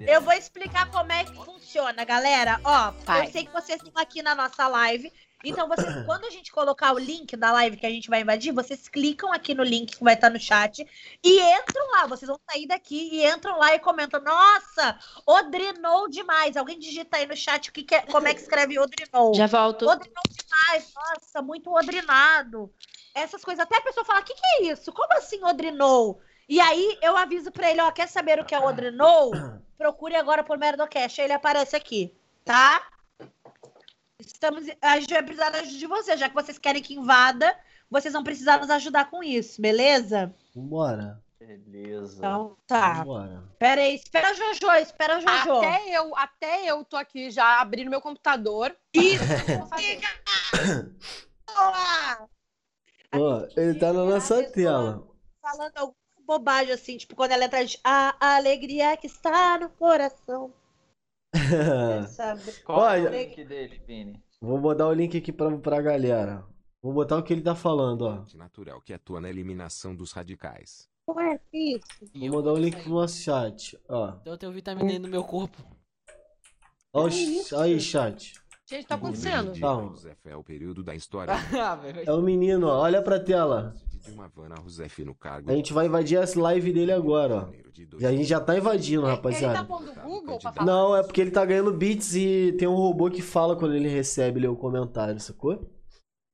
Eu 0.06 0.20
vou 0.20 0.32
explicar 0.32 0.90
como 0.90 1.10
é 1.12 1.24
que 1.24 1.34
funciona, 1.44 2.04
galera. 2.04 2.60
Ó, 2.64 2.92
Vai. 3.04 3.26
eu 3.26 3.30
sei 3.32 3.44
que 3.46 3.52
vocês 3.52 3.82
estão 3.82 4.00
aqui 4.00 4.22
na 4.22 4.34
nossa 4.34 4.66
live. 4.68 5.10
Então, 5.42 5.66
vocês, 5.68 5.88
quando 6.04 6.26
a 6.26 6.30
gente 6.30 6.52
colocar 6.52 6.92
o 6.92 6.98
link 6.98 7.34
da 7.36 7.50
live 7.52 7.76
que 7.76 7.86
a 7.86 7.90
gente 7.90 8.10
vai 8.10 8.20
invadir, 8.20 8.52
vocês 8.52 8.88
clicam 8.88 9.32
aqui 9.32 9.54
no 9.54 9.62
link 9.62 9.96
que 9.96 10.04
vai 10.04 10.14
estar 10.14 10.28
no 10.28 10.38
chat 10.38 10.86
e 11.24 11.40
entram 11.40 11.90
lá. 11.92 12.06
Vocês 12.06 12.28
vão 12.28 12.38
sair 12.50 12.66
daqui 12.66 13.08
e 13.12 13.26
entram 13.26 13.58
lá 13.58 13.74
e 13.74 13.78
comentam: 13.78 14.20
Nossa, 14.20 14.98
odrinou 15.26 16.08
demais. 16.08 16.56
Alguém 16.56 16.78
digita 16.78 17.16
aí 17.16 17.26
no 17.26 17.36
chat 17.36 17.70
o 17.70 17.72
que 17.72 17.82
que 17.82 17.94
é- 17.94 18.02
como 18.02 18.28
é 18.28 18.34
que 18.34 18.40
escreve 18.40 18.78
odrinou. 18.78 19.34
Já 19.34 19.46
volto. 19.46 19.88
Odrinou 19.88 20.24
demais. 20.28 20.92
Nossa, 20.94 21.42
muito 21.42 21.72
odrinado. 21.72 22.70
Essas 23.14 23.42
coisas. 23.42 23.64
Até 23.64 23.78
a 23.78 23.82
pessoa 23.82 24.04
fala: 24.04 24.20
O 24.20 24.24
que, 24.24 24.34
que 24.34 24.46
é 24.46 24.72
isso? 24.72 24.92
Como 24.92 25.12
assim 25.14 25.42
odrinou? 25.42 26.20
E 26.50 26.60
aí 26.60 26.98
eu 27.00 27.16
aviso 27.16 27.52
pra 27.52 27.70
ele: 27.70 27.80
Ó, 27.80 27.92
quer 27.92 28.08
saber 28.08 28.40
o 28.40 28.44
que 28.44 28.56
é 28.56 28.58
odrinou? 28.58 29.30
Procure 29.78 30.16
agora 30.16 30.42
por 30.42 30.58
Merdocast. 30.58 31.20
Aí 31.20 31.28
ele 31.28 31.32
aparece 31.32 31.76
aqui, 31.76 32.12
tá? 32.44 32.82
Estamos, 34.18 34.66
a 34.82 34.98
gente 34.98 35.14
vai 35.14 35.22
precisar 35.22 35.50
da 35.50 35.60
ajuda 35.60 35.78
de 35.78 35.86
vocês, 35.86 36.18
já 36.18 36.28
que 36.28 36.34
vocês 36.34 36.58
querem 36.58 36.82
que 36.82 36.94
invada, 36.94 37.56
vocês 37.88 38.12
vão 38.12 38.24
precisar 38.24 38.58
nos 38.58 38.68
ajudar 38.68 39.08
com 39.08 39.22
isso, 39.22 39.62
beleza? 39.62 40.34
Vambora. 40.54 41.22
Beleza. 41.38 42.18
Então, 42.18 42.56
tá. 42.66 42.94
Vambora. 42.94 43.44
Pera 43.56 43.80
aí, 43.82 43.94
espera 43.94 44.30
a 44.30 44.34
Jojo, 44.34 44.72
espera 44.82 45.20
Jojo. 45.20 45.58
Até 45.58 45.96
eu, 45.96 46.16
até 46.16 46.64
eu 46.66 46.84
tô 46.84 46.96
aqui 46.96 47.30
já 47.30 47.60
abrindo 47.60 47.88
meu 47.88 48.00
computador. 48.00 48.76
Isso! 48.92 49.22
Ó, 53.14 53.46
ele 53.56 53.78
tá 53.78 53.92
na 53.92 54.04
nossa 54.04 54.42
tela. 54.50 55.06
Falando 55.40 55.76
alguma 55.76 55.99
bobagem 56.38 56.72
assim, 56.72 56.96
tipo, 56.96 57.16
quando 57.16 57.32
ela 57.32 57.44
entra 57.44 57.64
de 57.64 57.78
a 57.82 58.36
alegria 58.36 58.96
que 58.96 59.06
está 59.08 59.58
no 59.58 59.68
coração. 59.70 60.52
Qual 62.64 62.78
é 62.94 63.00
o 63.00 63.04
Olha- 63.06 63.10
link 63.24 63.44
dele, 63.44 63.80
Vini? 63.86 64.22
Vou 64.40 64.58
botar 64.58 64.86
o 64.86 64.92
link 64.92 65.16
aqui 65.18 65.32
pra, 65.32 65.50
pra 65.58 65.82
galera. 65.82 66.44
Vou 66.82 66.92
botar 66.92 67.16
o 67.18 67.22
que 67.22 67.32
ele 67.32 67.42
tá 67.42 67.54
falando, 67.54 68.02
ó. 68.02 68.24
natural 68.36 68.80
que 68.80 68.92
atua 68.94 69.20
na 69.20 69.28
eliminação 69.28 69.94
dos 69.94 70.12
radicais. 70.12 70.88
Não 71.06 71.20
é 71.20 71.38
isso. 71.52 71.84
Vou 72.14 72.28
mandar 72.30 72.52
o 72.52 72.56
link 72.58 72.80
pro 72.82 72.92
nosso 72.92 73.18
chat, 73.18 73.78
ó. 73.88 74.14
Então 74.20 74.32
eu 74.32 74.38
tenho 74.38 74.52
vitamina 74.52 74.92
E 74.92 74.98
no 74.98 75.08
meu 75.08 75.24
corpo. 75.24 75.58
Ó, 76.92 77.04
o 77.06 77.10
ch- 77.10 77.52
aí, 77.54 77.78
chat. 77.80 78.34
Gente, 78.66 78.86
tá 78.86 78.94
acontecendo? 78.94 79.58
Calma. 79.60 79.88
Rousseff 79.88 80.20
é 80.28 80.36
o 80.36 80.44
período 80.44 80.82
da 80.82 80.94
história 80.96 81.34
Ah, 81.60 81.74
velho. 81.76 82.02
É 82.08 82.12
o 82.12 82.22
menino, 82.22 82.68
ó. 82.68 82.78
Olha 82.82 83.02
pra 83.02 83.18
tela. 83.20 83.74
A 85.46 85.52
gente 85.52 85.72
vai 85.72 85.86
invadir 85.86 86.18
essa 86.18 86.40
live 86.40 86.72
dele 86.72 86.92
agora, 86.92 87.48
ó. 87.48 87.70
E 87.98 88.06
a 88.06 88.10
gente 88.12 88.24
já 88.24 88.40
tá 88.40 88.56
invadindo, 88.56 89.02
Ele 89.02 89.08
tá 89.10 89.14
rapaziada. 89.16 89.64
pondo 89.64 89.92
Google 90.02 90.38
pra 90.38 90.52
falar? 90.52 90.66
Não, 90.66 90.96
é 90.96 91.02
porque 91.02 91.20
ele 91.20 91.30
tá 91.30 91.44
ganhando 91.44 91.72
bits 91.72 92.14
e 92.14 92.52
tem 92.58 92.66
um 92.68 92.74
robô 92.74 93.10
que 93.10 93.22
fala 93.22 93.56
quando 93.56 93.74
ele 93.74 93.88
recebe 93.88 94.38
ali, 94.38 94.48
o 94.48 94.56
comentário, 94.56 95.18
sacou? 95.20 95.70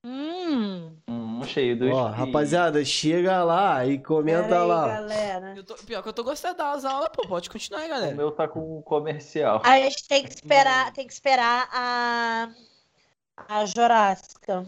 Hum. 0.04 0.92
Hum, 1.08 1.42
cheio 1.44 1.78
do 1.78 1.86
Ó, 1.86 1.88
espírito. 1.88 2.16
rapaziada, 2.26 2.84
chega 2.84 3.42
lá 3.44 3.84
e 3.86 3.98
comenta 3.98 4.60
aí, 4.62 4.66
lá. 4.68 4.86
galera. 4.88 5.54
Eu 5.56 5.64
tô- 5.64 5.74
pior 5.74 6.02
que 6.02 6.08
eu 6.08 6.12
tô 6.12 6.22
gostando 6.24 6.58
das 6.58 6.84
aulas, 6.84 7.08
pô. 7.14 7.26
Pode 7.26 7.50
continuar 7.50 7.80
aí, 7.80 7.86
O 7.86 7.90
galera. 7.90 8.14
meu 8.14 8.30
tá 8.30 8.46
com 8.48 8.80
comercial. 8.82 9.60
A 9.64 9.78
gente 9.80 10.06
tem 10.08 10.22
que 10.24 10.30
esperar, 10.34 10.92
tem 10.92 11.06
que 11.06 11.12
esperar 11.12 11.68
a 11.72 12.48
a 13.48 13.64
Jurássica. 13.66 14.64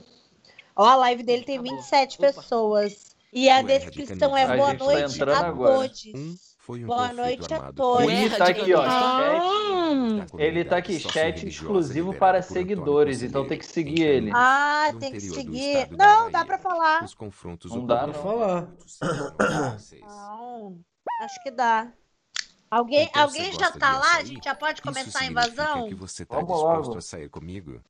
Ó, 0.78 0.84
a 0.84 0.96
live 0.96 1.22
dele 1.24 1.44
tem 1.44 1.58
Acabou. 1.58 1.76
27 1.76 2.18
Opa. 2.18 2.26
pessoas. 2.32 3.16
E 3.32 3.50
a 3.50 3.56
Ué, 3.56 3.62
descrição 3.64 4.36
é 4.36 4.44
A 4.44 4.56
boa 4.56 4.74
tá 4.74 4.84
noite 4.84 5.14
entrando 5.16 5.44
a 5.44 5.52
todos. 5.52 6.04
Um 6.14 6.36
um 6.70 6.86
Boa 6.86 7.12
noite 7.14 7.54
a 7.54 7.72
todos. 7.72 8.06
Ele 8.06 8.36
tá 8.36 8.44
aqui, 8.44 8.74
ó. 8.74 8.82
Ah. 8.84 10.26
Ele 10.38 10.64
tá 10.64 10.76
aqui, 10.76 11.00
chat 11.00 11.48
exclusivo 11.48 12.12
para 12.14 12.42
seguidores, 12.42 13.22
então 13.22 13.46
tem 13.46 13.58
que 13.58 13.64
seguir 13.64 14.02
ele. 14.02 14.30
Ah, 14.34 14.92
tem 15.00 15.12
que 15.12 15.20
seguir. 15.20 15.90
Não, 15.90 16.30
dá 16.30 16.44
pra 16.44 16.58
falar. 16.58 17.02
Os 17.02 17.14
confrontos 17.14 17.72
Não 17.72 17.86
dá, 17.86 18.06
em 18.06 18.12
16. 18.84 20.02
Não, 20.02 20.78
acho 21.22 21.42
que 21.42 21.50
dá. 21.50 21.90
Alguém, 22.70 23.04
Então 23.04 23.22
alguém 23.22 23.50
já 23.52 23.72
tá 23.72 23.96
lá? 23.96 24.06
A 24.06 24.12
açaí? 24.16 24.26
gente 24.26 24.44
já 24.44 24.54
pode 24.54 24.82
começar 24.82 25.20
a 25.20 25.24
invasão? 25.24 25.88
que 25.88 25.94
você 25.94 26.26
tá 26.26 26.36
Vamos 26.36 26.52
disposto 26.52 26.86
logo. 26.88 26.98
a 26.98 27.00
sair 27.00 27.30
comigo? 27.30 27.80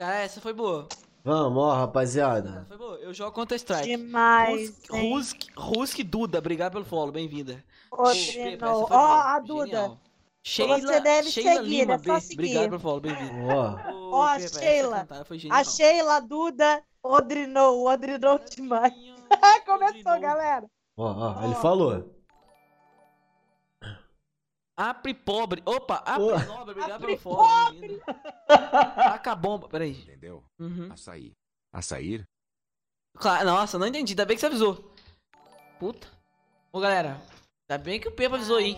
Ah, 0.00 0.18
essa 0.20 0.40
foi 0.40 0.52
boa. 0.52 0.86
Vamos, 1.24 1.62
ó, 1.62 1.72
rapaziada. 1.74 2.66
foi 2.68 2.76
boa. 2.76 2.96
Eu 2.98 3.14
jogo 3.14 3.32
Counter 3.32 3.56
Strike. 3.56 3.88
Demais, 3.96 4.68
Rusk? 4.90 4.92
Rusk, 4.92 5.36
Rusk 5.56 5.98
Duda, 6.04 6.38
obrigado 6.38 6.72
pelo 6.72 6.84
follow, 6.84 7.10
bem-vinda. 7.10 7.64
Ó, 7.90 8.12
boa, 8.86 9.34
a 9.34 9.38
Duda. 9.40 9.66
genial. 9.66 10.00
Sheila, 10.46 10.78
Você 10.78 11.00
deve 11.00 11.30
Sheila 11.30 11.54
seguir, 11.54 11.68
Lima, 11.70 11.94
é 11.94 11.98
só 11.98 12.20
seguir. 12.20 12.34
obrigado 12.34 12.64
pelo 12.68 12.78
follow, 12.80 13.00
bem-vinda. 13.00 13.54
Ó, 13.54 13.78
Ó, 14.12 14.28
Pepe, 14.32 14.44
essa 14.44 14.60
Sheila. 14.60 15.08
A 15.50 15.64
Sheila, 15.64 16.16
a 16.16 16.20
Duda, 16.20 16.82
Odrinou, 17.02 17.86
Odrinou 17.88 18.38
demais. 18.54 18.92
Começou, 19.64 20.20
galera. 20.20 20.66
ó, 20.98 21.04
ó, 21.40 21.44
ele 21.44 21.54
falou. 21.54 22.10
Apre 24.76 25.14
pobre. 25.14 25.62
Opa. 25.64 25.96
Apre 25.96 26.46
nobre, 26.46 26.72
obrigado 26.72 26.92
Apre 26.92 27.06
pelo 27.06 27.18
follow. 27.18 27.70
bem-vinda. 27.72 28.04
Taca 28.48 29.34
bomba, 29.34 29.68
peraí. 29.68 29.92
Entendeu? 30.02 30.42
Uhum. 30.58 30.92
A 30.92 30.96
sair. 30.96 31.32
A 31.72 31.80
sair? 31.82 32.24
Claro, 33.16 33.44
nossa, 33.46 33.78
não 33.78 33.86
entendi. 33.86 34.12
Ainda 34.12 34.24
bem 34.26 34.36
que 34.36 34.40
você 34.40 34.46
avisou. 34.46 34.92
Puta. 35.78 36.08
Ô, 36.72 36.80
galera. 36.80 37.20
Ainda 37.68 37.82
bem 37.82 38.00
que 38.00 38.08
o 38.08 38.12
Pepa 38.12 38.34
avisou 38.34 38.56
aí. 38.56 38.76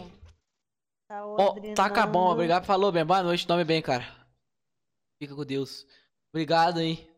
Tá 1.08 1.24
Ó, 1.24 1.54
taca 1.74 2.02
a 2.02 2.06
bomba, 2.06 2.18
odrinando. 2.18 2.32
obrigado. 2.32 2.64
Falou, 2.66 2.92
bem. 2.92 3.04
Boa 3.04 3.22
noite, 3.22 3.46
dorme 3.46 3.64
bem, 3.64 3.80
cara. 3.80 4.04
Fica 5.22 5.34
com 5.34 5.44
Deus. 5.44 5.86
Obrigado 6.32 6.78
aí. 6.80 7.08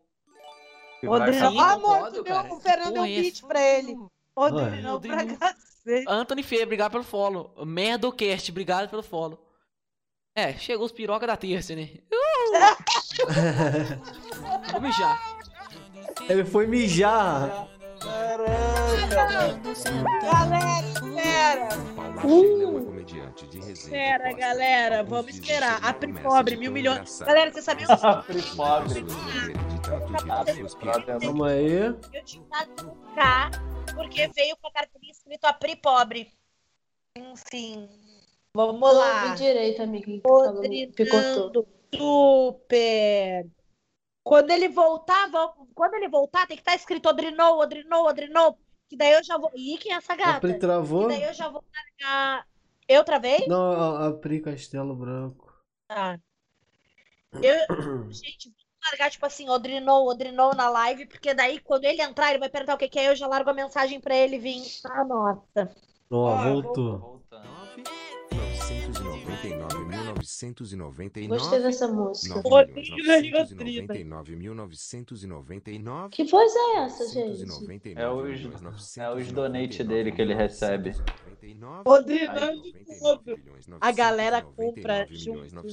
Ó, 1.05 1.15
amor, 1.15 2.11
tu 2.11 2.23
deu, 2.23 2.35
o 2.53 2.59
Fernando 2.59 2.93
deu 2.93 3.03
um 3.03 3.05
é 3.05 3.21
beat 3.21 3.41
pra 3.41 3.61
ele. 3.61 3.97
Odrinou. 4.35 5.01
pra 5.01 5.23
cacete. 5.89 6.05
Anthony 6.07 6.43
Fê, 6.43 6.63
obrigado 6.63 6.91
pelo 6.91 7.03
follow. 7.03 7.53
Merdocast, 7.65 8.51
obrigado 8.51 8.89
pelo 8.89 9.03
follow. 9.03 9.39
É, 10.35 10.53
chegou 10.53 10.85
os 10.85 10.91
piroca 10.91 11.25
da 11.27 11.35
terça, 11.35 11.75
né? 11.75 11.89
Uh! 12.11 12.29
Vou 14.71 14.81
mijar. 14.81 15.19
Ele 16.29 16.45
foi 16.45 16.67
mijar. 16.67 17.67
Galera, 20.21 20.89
espera. 20.95 21.67
Paula 22.19 22.25
Sheila 22.25 22.41
é 22.41 22.79
uma 22.79 22.88
comediante 23.09 23.47
de 23.47 23.57
resenha. 23.59 23.73
Espera, 24.15 24.33
galera, 24.33 25.03
vamos 25.03 25.33
esperar. 25.33 25.83
A 25.83 25.93
Pri 25.93 26.13
Pobre, 26.13 26.55
mil 26.57 26.71
milhões. 26.71 27.19
Galera, 27.19 27.51
você 27.51 27.61
sabia 27.61 27.87
A 27.89 28.23
Pri 28.23 28.41
Pobre. 28.55 29.05
Calma 31.21 31.49
aí. 31.49 31.71
Eu 32.13 32.23
tinha 32.23 32.43
dado 32.49 32.89
um 32.91 33.15
K, 33.15 33.51
porque 33.95 34.27
veio 34.29 34.55
com 34.57 34.67
a 34.67 34.71
carteirinha 34.71 35.11
escrito 35.11 35.45
a 35.45 35.53
Pri 35.53 35.75
Pobre. 35.75 36.31
Enfim. 37.17 37.89
Vamos 38.55 38.93
lá. 38.95 39.25
ouvi 39.25 39.35
direito, 39.35 39.81
amigo. 39.83 40.05
que. 40.95 41.05
Super. 41.97 43.47
Quando 44.23 44.51
ele 44.51 44.69
voltar, 44.69 45.29
vamos- 45.31 45.67
quando 45.73 45.95
ele 45.95 46.07
voltar, 46.07 46.45
tem 46.45 46.55
que 46.55 46.61
estar 46.61 46.75
escrito 46.75 47.09
Odrinou, 47.09 47.59
Odrinou, 47.59 48.05
Odrinou. 48.07 48.59
Que 48.87 48.95
daí 48.97 49.13
eu 49.13 49.23
já 49.23 49.37
vou. 49.37 49.51
Ih, 49.55 49.77
quem 49.77 49.93
é 49.93 49.95
essa 49.95 50.15
gata? 50.15 50.39
Pri 50.39 50.53
Que 50.53 50.59
travou? 50.59 51.07
daí 51.07 51.23
eu 51.23 51.33
já 51.33 51.47
vou 51.49 51.63
largar. 52.01 52.45
Eu 52.89 53.03
travei? 53.03 53.47
Não, 53.47 53.71
a, 53.71 54.07
a 54.07 54.13
Pri 54.13 54.41
Castelo 54.41 54.95
Branco. 54.95 55.53
Tá. 55.87 56.19
Eu... 57.33 57.55
Gente, 58.11 58.49
vou 58.49 58.89
largar, 58.91 59.11
tipo 59.11 59.25
assim, 59.27 59.47
Odrinou, 59.47 60.09
Odrinou 60.09 60.55
na 60.55 60.69
live, 60.69 61.05
porque 61.05 61.35
daí 61.35 61.59
quando 61.59 61.85
ele 61.85 62.01
entrar, 62.01 62.31
ele 62.31 62.39
vai 62.39 62.49
perguntar 62.49 62.73
o 62.73 62.77
que 62.77 62.89
que 62.89 62.97
é, 62.97 63.09
eu 63.09 63.15
já 63.15 63.27
largo 63.27 63.51
a 63.51 63.53
mensagem 63.53 64.01
pra 64.01 64.15
ele 64.15 64.39
vir. 64.39 64.63
Ah, 64.85 65.05
nossa. 65.05 65.75
Ó, 66.09 66.17
Ó, 66.17 66.35
voltou. 66.37 66.97
Voltando. 66.97 68.08
999, 70.19 71.27
1999. 71.27 71.27
Gostei 71.39 71.59
dessa 71.59 71.87
música. 71.87 72.33
9.999.1999. 74.79 76.09
Que 76.09 76.23
voz 76.25 76.53
é 76.55 76.77
essa, 76.83 77.07
gente? 77.07 77.45
É 78.01 78.09
os- 78.09 78.39
é 78.97 79.09
os 79.11 79.31
donate 79.31 79.83
dele 79.83 80.11
que 80.11 80.21
ele 80.21 80.33
recebe. 80.33 80.91
Tudo. 82.99 83.39
A 83.81 83.91
galera 83.91 84.41
compra 84.75 85.05
junto. 85.15 85.67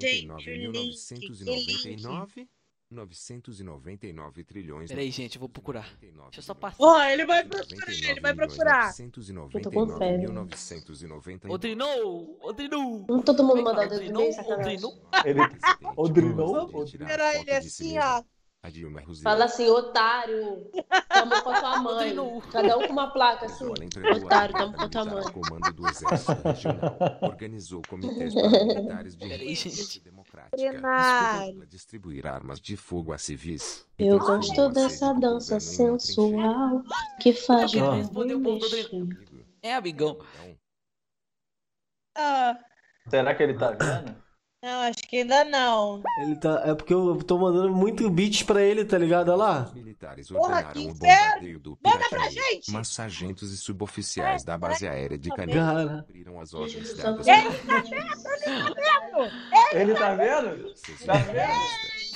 Gente, 0.00 0.26
o 0.68 0.72
link. 0.72 2.48
999 2.90 4.44
trilhões. 4.44 4.90
Peraí, 4.90 5.10
gente, 5.10 5.36
eu 5.36 5.40
vou 5.40 5.48
procurar. 5.48 5.96
Deixa 6.00 6.38
eu 6.38 6.42
só 6.42 6.54
passar. 6.54 6.76
Ó, 6.80 7.00
ele 7.04 7.24
vai 7.24 7.44
procurar, 7.44 7.88
ele 7.88 8.20
vai 8.20 8.34
procurar. 8.34 8.92
Eu 8.98 9.62
tô 9.62 9.70
com 9.70 9.86
fé. 9.96 10.18
Odrinou! 11.48 12.38
Odrinou! 12.42 13.06
Não 13.08 13.22
todo 13.22 13.44
mundo 13.44 13.62
mandar 13.62 13.86
o 13.86 13.88
dedo 13.88 13.94
Odrinou? 14.00 14.22
bem, 14.22 14.32
sacanagem. 14.32 14.76
Odrinou? 14.76 14.98
Ele... 15.24 15.40
Odrinou? 15.96 16.84
Esperar 16.84 17.36
ele 17.36 17.50
assim, 17.52 17.98
ó. 17.98 18.24
A 18.62 18.68
Dilma 18.68 19.00
Rousseff. 19.00 19.22
Fala 19.22 19.46
assim, 19.46 19.68
otário. 19.70 20.70
Tamo 21.08 21.42
com 21.42 21.50
a 21.50 21.60
tua 21.60 21.78
mãe. 21.80 22.14
Cada 22.52 22.76
um 22.76 22.86
com 22.86 22.92
uma 22.92 23.10
placa 23.10 23.46
assim. 23.46 23.64
Otário, 23.66 24.54
tamo 24.54 24.74
com 24.74 24.82
a 24.82 24.88
tua 24.88 25.04
mãe. 25.06 25.24
comando 25.32 25.72
do 25.72 25.88
exército 25.88 26.42
regional. 26.44 26.96
Organizou 27.22 27.80
comitês 27.88 28.34
paramilitares 28.34 29.16
de 29.16 29.26
resistência 29.26 30.02
democrática. 30.02 30.56
Para 31.56 31.66
distribuir 31.66 32.26
armas 32.26 32.60
de 32.60 32.76
fogo 32.76 33.14
a 33.14 33.18
civis. 33.18 33.86
Eu 33.98 34.18
gosto 34.18 34.68
dessa 34.68 35.14
dança 35.14 35.58
sensual 35.58 36.82
que 37.18 37.32
faz 37.32 37.70
trincheira. 37.72 38.90
É, 39.62 39.74
amigão. 39.74 40.18
Então, 40.42 40.56
Ah, 42.16 42.58
Será 43.08 43.34
que 43.34 43.42
ele 43.42 43.54
tá 43.54 43.70
vendo? 43.70 44.22
Não, 44.62 44.80
acho 44.82 44.98
que 45.08 45.18
ainda 45.18 45.44
não. 45.44 46.02
Ele 46.22 46.36
tá. 46.36 46.62
É 46.66 46.74
porque 46.74 46.92
eu 46.92 47.16
tô 47.22 47.38
mandando 47.38 47.72
muito 47.74 48.08
beats 48.10 48.42
pra 48.42 48.60
ele, 48.62 48.84
tá 48.84 48.98
ligado? 48.98 49.28
Olha 49.30 49.36
lá. 49.36 49.70
Militares 49.74 50.28
Porra, 50.28 50.62
que 50.64 50.78
o 50.78 50.82
inferno! 50.82 50.98
bombardeio 50.98 51.58
do 51.60 51.78
Manda 51.82 52.08
pra 52.10 52.28
gente! 52.28 52.70
Mas 52.70 52.88
sargentos 52.88 53.52
e 53.52 53.56
suboficiais 53.56 54.44
da 54.44 54.58
base 54.58 54.86
aérea 54.86 55.16
de 55.18 55.30
Canedo 55.30 55.58
Cara. 55.58 55.88
cumpriram 56.06 56.40
as 56.40 56.52
ordens 56.52 56.94
dadas 56.94 57.24
só- 57.26 57.32
pelo 57.32 59.30
Ele 59.72 59.94
tá 59.94 60.14
vendo? 60.14 60.76
Seus 60.76 61.02
Tá 61.04 61.14
militares. 61.14 62.10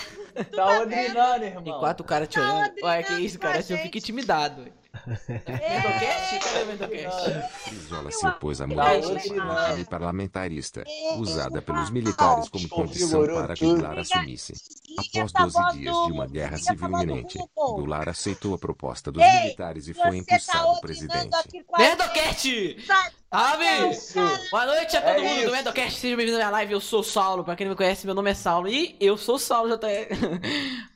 Tá 0.54 0.80
odrinando, 0.80 1.44
irmão. 1.44 1.62
Tem 1.64 1.78
quatro 1.78 2.04
caras 2.04 2.28
te 2.28 2.34
Tá 2.40 2.40
olhando. 2.42 2.74
Olha 2.82 3.02
que 3.04 3.12
isso, 3.14 3.38
cara. 3.38 3.58
Eu 3.58 3.78
fico 3.78 3.98
intimidado. 3.98 4.66
Cadê 5.05 7.06
o? 7.06 7.70
Brizola 7.70 8.10
se 8.10 8.26
opôs 8.26 8.60
à 8.60 8.66
mudança 8.66 9.76
de 9.76 9.85
parlamentarista, 9.85 10.85
usada 11.18 11.60
pelos 11.60 11.90
militares 11.90 12.48
como 12.48 12.68
condição 12.68 13.26
para 13.26 13.55
que. 13.55 13.64
Goulart 13.64 13.98
assumisse. 13.98 14.55
Após 14.97 15.32
essa 15.32 15.44
12 15.44 15.59
voz 15.59 15.74
dias 15.74 16.06
de 16.06 16.12
uma 16.12 16.26
guerra 16.26 16.56
civil 16.56 16.89
iminente. 16.89 17.39
Goulart 17.55 18.09
aceitou 18.09 18.55
a 18.55 18.59
proposta 18.59 19.10
dos 19.10 19.22
militares 19.22 19.89
e 19.89 19.94
foi 19.94 20.02
tá 20.02 20.16
empossado 20.16 20.81
presidente. 20.81 21.36
aqui 22.28 22.76
Ave! 23.36 23.90
Isso. 23.90 24.19
Boa 24.51 24.66
noite 24.66 24.97
a 24.97 25.01
É 25.01 25.15
todo 25.15 25.23
mundo 25.24 25.36
isso. 25.39 25.47
do 25.47 25.52
Mendocast, 25.52 25.98
seja 26.01 26.16
bem-vindo 26.16 26.36
à 26.36 26.40
minha 26.40 26.51
live, 26.51 26.73
eu 26.73 26.81
sou 26.81 27.01
o 27.01 27.05
Saulo, 27.05 27.43
pra 27.43 27.56
quem 27.56 27.66
não 27.66 27.73
me 27.73 27.77
conhece, 27.77 28.06
meu 28.06 28.15
nome 28.15 28.31
é 28.31 28.35
Saulo, 28.35 28.69
e 28.69 28.97
eu 29.01 29.16
sou 29.16 29.35
o 29.35 29.39
Saulo, 29.39 29.69
já 29.70 29.77
tá... 29.77 29.89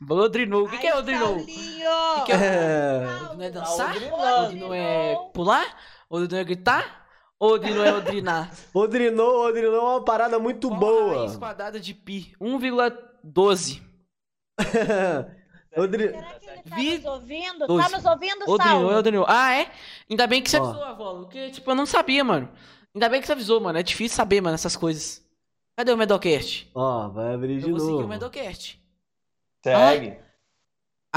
Odrinou, 0.09 0.65
o 0.67 0.71
que, 0.71 0.79
que 0.79 0.87
é 0.87 0.93
Ai, 0.93 0.99
Odrinou? 0.99 1.29
Saulinho. 1.39 2.25
que 2.27 2.33
é- 2.33 2.37
É. 2.37 3.07
Odrinou 3.25 3.43
é 3.43 3.51
dançar? 3.51 3.97
Odrinando. 3.97 4.45
Odrinou 4.47 4.75
é 4.75 5.17
pular? 5.35 5.77
Odrinou 6.09 6.41
é 6.41 6.45
gritar? 6.45 7.07
Odrinou 7.41 7.85
é 7.85 7.93
odrinar? 7.95 8.51
Odrinou, 8.73 9.47
Odrinou 9.47 9.75
é 9.77 9.81
uma 9.81 10.05
parada 10.05 10.39
muito 10.39 10.69
Qual 10.69 10.77
a 10.77 10.81
boa. 10.81 11.19
raiz 11.21 11.37
quadrada 11.37 11.81
de 11.81 11.93
pi? 11.95 12.33
1,12. 12.41 13.83
Odri... 15.81 16.09
Será 16.09 16.23
que 16.35 16.51
ele 16.51 16.63
tá 16.63 16.77
Vi- 16.77 16.97
nos 16.97 17.05
ouvindo? 17.05 17.67
Dois. 17.67 17.91
Tá 17.91 17.97
nos 17.97 18.07
ouvindo, 18.07 18.45
Saulo? 18.57 18.95
odrinou. 18.97 19.25
Ah, 19.29 19.55
é? 19.55 19.71
Ainda 20.11 20.27
bem 20.27 20.43
que 20.43 20.51
você 20.51 20.57
avisou, 20.57 20.85
avó, 20.85 21.15
porque, 21.15 21.51
tipo, 21.51 21.71
eu 21.71 21.75
não 21.75 21.87
sabia, 21.87 22.25
mano. 22.25 22.49
Ainda 22.95 23.09
bem 23.09 23.21
que 23.21 23.27
você 23.27 23.33
avisou, 23.33 23.61
mano, 23.61 23.79
é 23.79 23.83
difícil 23.83 24.17
saber, 24.17 24.41
mano, 24.41 24.55
essas 24.55 24.77
coisas. 24.77 25.25
Cadê 25.77 25.93
o 25.93 25.97
Mendocast? 25.97 26.69
Ó, 26.75 27.09
vai 27.09 27.35
abrir 27.35 27.59
de 27.61 27.65
Eu 27.65 27.71
vou 27.71 27.81
seguir 27.81 27.93
o 27.93 27.97
novo. 27.99 28.09
Mendocast. 28.09 28.83
Segue. 29.63 30.19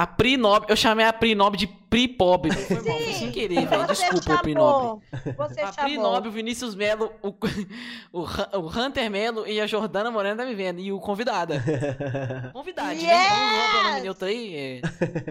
A 0.01 0.07
Pri 0.07 0.35
Nobre, 0.35 0.71
eu 0.71 0.75
chamei 0.75 1.05
a 1.05 1.13
Pri 1.13 1.35
Nobre 1.35 1.59
de 1.59 1.67
Pri 1.67 2.07
Pobre. 2.07 2.51
Foi 2.51 2.75
mal, 2.77 2.99
foi 2.99 3.13
sem 3.13 3.31
querer, 3.31 3.67
velho. 3.67 3.85
Desculpa, 3.85 4.37
Pri 4.39 4.55
Nobre. 4.55 5.05
chamou. 5.11 5.47
Você 5.47 5.61
A 5.61 5.71
Pri 5.71 5.93
chamou. 5.93 6.11
Nobre, 6.13 6.29
o 6.29 6.31
Vinícius 6.31 6.73
Melo, 6.73 7.11
o, 7.21 7.29
o, 8.11 8.21
o 8.21 8.67
Hunter 8.79 9.11
Melo 9.11 9.45
e 9.45 9.61
a 9.61 9.67
Jordana 9.67 10.09
Morena 10.09 10.37
tá 10.37 10.45
me 10.45 10.55
vendo. 10.55 10.79
E 10.79 10.91
o 10.91 10.99
convidada. 10.99 11.61
Convidade, 12.51 13.05
né? 13.05 13.13
Yes! 13.13 13.29
Vamos 13.31 13.63
o 13.67 13.71
pronome 13.81 14.01
neutro 14.01 14.27
aí. 14.27 14.55
É, 14.55 14.81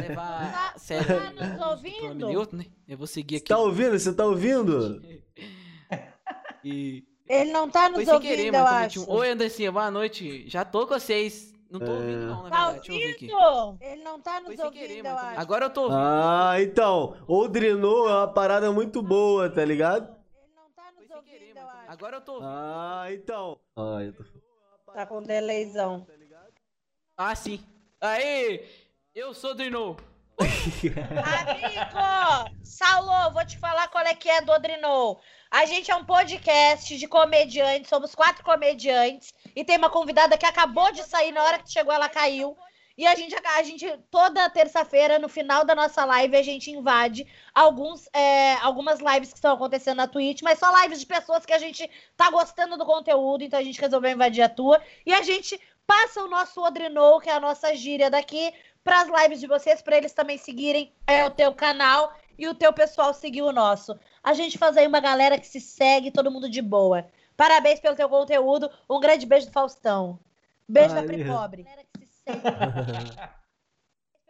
levar 0.01 0.53
Tá- 0.53 0.73
a 0.75 0.79
sério. 0.79 1.07
tá 1.35 1.47
nos 1.47 1.67
ouvindo? 1.67 2.57
né? 2.57 2.65
Eu 2.87 2.97
vou 2.97 3.07
seguir 3.09 3.37
Você 3.39 3.43
aqui. 3.43 3.49
tá 3.49 3.59
ouvindo? 3.59 3.99
Você 3.99 4.13
tá 4.13 4.25
ouvindo? 4.25 5.03
E 6.63 7.03
Ele 7.29 7.51
não 7.53 7.69
tá 7.71 7.89
nos 7.89 8.07
ouvindo, 8.07 8.21
querer, 8.21 8.55
eu 8.55 8.67
acho. 8.67 9.03
um... 9.03 9.15
Oi, 9.15 9.31
Andressinha, 9.31 9.73
boa 9.73 9.91
noite. 9.91 10.45
Já 10.47 10.63
tô 10.65 10.87
com 10.87 10.93
vocês. 10.99 11.53
Não 11.71 11.79
tô 11.79 11.87
É. 11.87 11.91
ouvindo, 11.91 12.27
não, 12.27 12.43
na 12.43 12.51
Tá 12.51 12.71
verdade. 12.71 12.89
Deixa 12.89 12.91
eu 12.91 12.95
ouvir 12.95 13.15
aqui. 13.15 13.33
ouvindo? 13.33 13.85
Ele 13.85 14.03
não 14.03 14.21
tá 14.21 14.33
Foi 14.33 14.41
nos 14.43 14.57
sem 14.57 14.65
ouvindo, 14.65 14.81
querer, 14.89 15.07
eu 15.07 15.17
acho. 15.19 15.41
Agora 15.41 15.65
eu 15.67 15.71
tô 15.71 15.83
ouvindo. 15.83 15.99
Ah, 16.01 16.55
então. 16.61 17.17
Odrinou 17.29 18.09
é 18.09 18.13
uma 18.13 18.29
parada 18.29 18.73
muito 18.73 19.01
boa, 19.03 19.49
tá 19.49 19.65
ligado? 19.65 20.09
Ele 20.35 20.53
não 20.57 20.69
tá 20.73 20.83
Foi 20.93 21.07
nos 21.07 21.25
querer, 21.25 21.41
ouvindo, 21.45 21.59
eu 21.59 21.69
acho. 21.69 21.91
Agora 21.93 22.17
eu 22.17 22.21
tô 22.23 22.33
ouvindo. 22.35 22.49
Ah, 22.51 23.07
então. 23.13 23.61
Ah, 23.77 23.99
eu 24.03 24.13
tô... 24.13 24.25
Tá 24.93 25.07
com 25.07 25.23
delayzão. 25.23 26.05
Ah, 27.17 27.35
sim. 27.37 27.65
Aê! 28.01 28.67
Eu 29.15 29.33
sou 29.35 29.51
o 29.51 29.55
Drinou. 29.55 29.97
Amigo! 30.41 30.95
Saulo, 32.65 33.31
vou 33.33 33.45
te 33.47 33.59
falar 33.59 33.89
qual 33.89 34.05
é 34.05 34.15
que 34.15 34.29
é 34.29 34.41
do 34.41 34.51
Odrinou. 34.53 35.21
A 35.51 35.67
gente 35.67 35.91
é 35.91 35.97
um 35.97 36.05
podcast 36.05 36.97
de 36.97 37.09
comediantes, 37.09 37.89
somos 37.89 38.15
quatro 38.15 38.45
comediantes 38.45 39.35
e 39.57 39.65
tem 39.65 39.79
uma 39.79 39.91
convidada 39.91 40.39
que 40.39 40.47
acabou 40.47 40.93
de 40.93 41.03
sair, 41.03 41.33
na 41.33 41.43
hora 41.43 41.59
que 41.59 41.73
chegou 41.73 41.93
ela 41.93 42.09
caiu. 42.09 42.57
E 42.97 43.05
a 43.05 43.17
gente, 43.17 43.35
a 43.35 43.63
gente 43.65 43.99
toda 44.13 44.49
terça-feira, 44.49 45.19
no 45.19 45.29
final 45.29 45.65
da 45.65 45.75
nossa 45.75 46.05
live, 46.05 46.37
a 46.37 46.43
gente 46.43 46.71
invade 46.71 47.27
alguns, 47.53 48.09
é, 48.13 48.55
algumas 48.57 49.01
lives 49.01 49.31
que 49.31 49.39
estão 49.39 49.55
acontecendo 49.55 49.97
na 49.97 50.07
Twitch, 50.07 50.43
mas 50.43 50.61
só 50.61 50.71
lives 50.83 51.01
de 51.01 51.07
pessoas 51.07 51.45
que 51.45 51.53
a 51.53 51.59
gente 51.59 51.91
tá 52.17 52.31
gostando 52.31 52.79
do 52.79 52.87
conteúdo, 52.87 53.43
então 53.43 53.59
a 53.59 53.65
gente 53.65 53.81
resolveu 53.81 54.13
invadir 54.13 54.43
a 54.43 54.49
tua. 54.49 54.81
E 55.05 55.13
a 55.13 55.23
gente 55.23 55.61
passa 55.85 56.23
o 56.23 56.29
nosso 56.29 56.63
Odrinou, 56.63 57.19
que 57.19 57.29
é 57.29 57.33
a 57.33 57.41
nossa 57.41 57.75
gíria 57.75 58.09
daqui, 58.09 58.55
para 58.85 59.01
as 59.01 59.09
lives 59.09 59.41
de 59.41 59.49
vocês, 59.49 59.83
para 59.83 59.97
eles 59.97 60.13
também 60.13 60.39
seguirem 60.39 60.93
é, 61.09 61.25
o 61.25 61.31
teu 61.31 61.53
canal 61.53 62.15
e 62.39 62.47
o 62.47 62.55
teu 62.55 62.73
pessoal 62.73 63.13
seguir 63.13 63.43
o 63.43 63.53
nosso. 63.53 63.99
A 64.23 64.33
gente 64.35 64.59
faz 64.59 64.77
aí 64.77 64.87
uma 64.87 65.01
galera 65.01 65.39
que 65.39 65.47
se 65.47 65.61
segue, 65.61 66.11
todo 66.11 66.31
mundo 66.31 66.49
de 66.49 66.61
boa. 66.61 67.07
Parabéns 67.37 67.81
pelo 67.81 67.97
teu 67.97 68.09
conteúdo. 68.09 68.71
Um 68.89 69.01
grande 69.01 69.25
beijo 69.27 69.47
do 69.47 69.53
Faustão. 69.53 70.19
Beijo 70.69 70.95
da 70.95 71.03
Pri. 71.03 71.25
Pobre. 71.25 71.63
Galera 71.63 71.83
que 71.99 72.07
se 72.07 72.23
segue. 72.23 72.41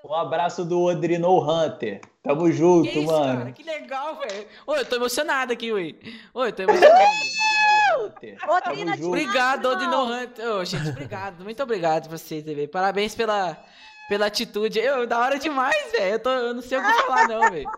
Um 0.02 0.14
abraço 0.14 0.64
do 0.64 0.80
Odrinou 0.84 1.42
Hunter. 1.46 2.00
Tamo 2.22 2.50
junto, 2.50 2.88
Que 2.90 3.00
isso, 3.00 3.06
mano. 3.12 3.38
cara? 3.38 3.52
Que 3.52 3.62
legal, 3.62 4.18
velho. 4.18 4.48
Ô, 4.66 4.74
eu 4.74 4.86
tô 4.86 4.96
emocionado 4.96 5.52
aqui, 5.52 5.70
ué. 5.72 5.94
Ô, 6.32 6.44
eu 6.44 6.52
tô 6.52 6.62
emocionado. 6.62 7.04
Obrigado. 9.06 9.66
Odino 9.66 10.04
Hunter. 10.04 10.46
Ô, 10.54 10.64
gente, 10.64 10.88
obrigado. 10.88 11.42
Muito 11.44 11.62
obrigado 11.62 12.08
pra 12.08 12.16
vocês, 12.16 12.42
velho. 12.44 12.66
Parabéns 12.68 13.14
pela, 13.14 13.62
pela 14.10 14.26
atitude. 14.26 14.76
Eu, 14.80 15.06
da 15.06 15.20
hora 15.20 15.38
demais, 15.38 15.92
velho. 15.92 16.14
Eu, 16.14 16.18
tô- 16.18 16.30
eu 16.30 16.52
não 16.52 16.60
sei 16.60 16.78
o 16.78 16.82
que 16.84 16.92
falar, 17.04 17.28
não, 17.28 17.48
velho. 17.48 17.70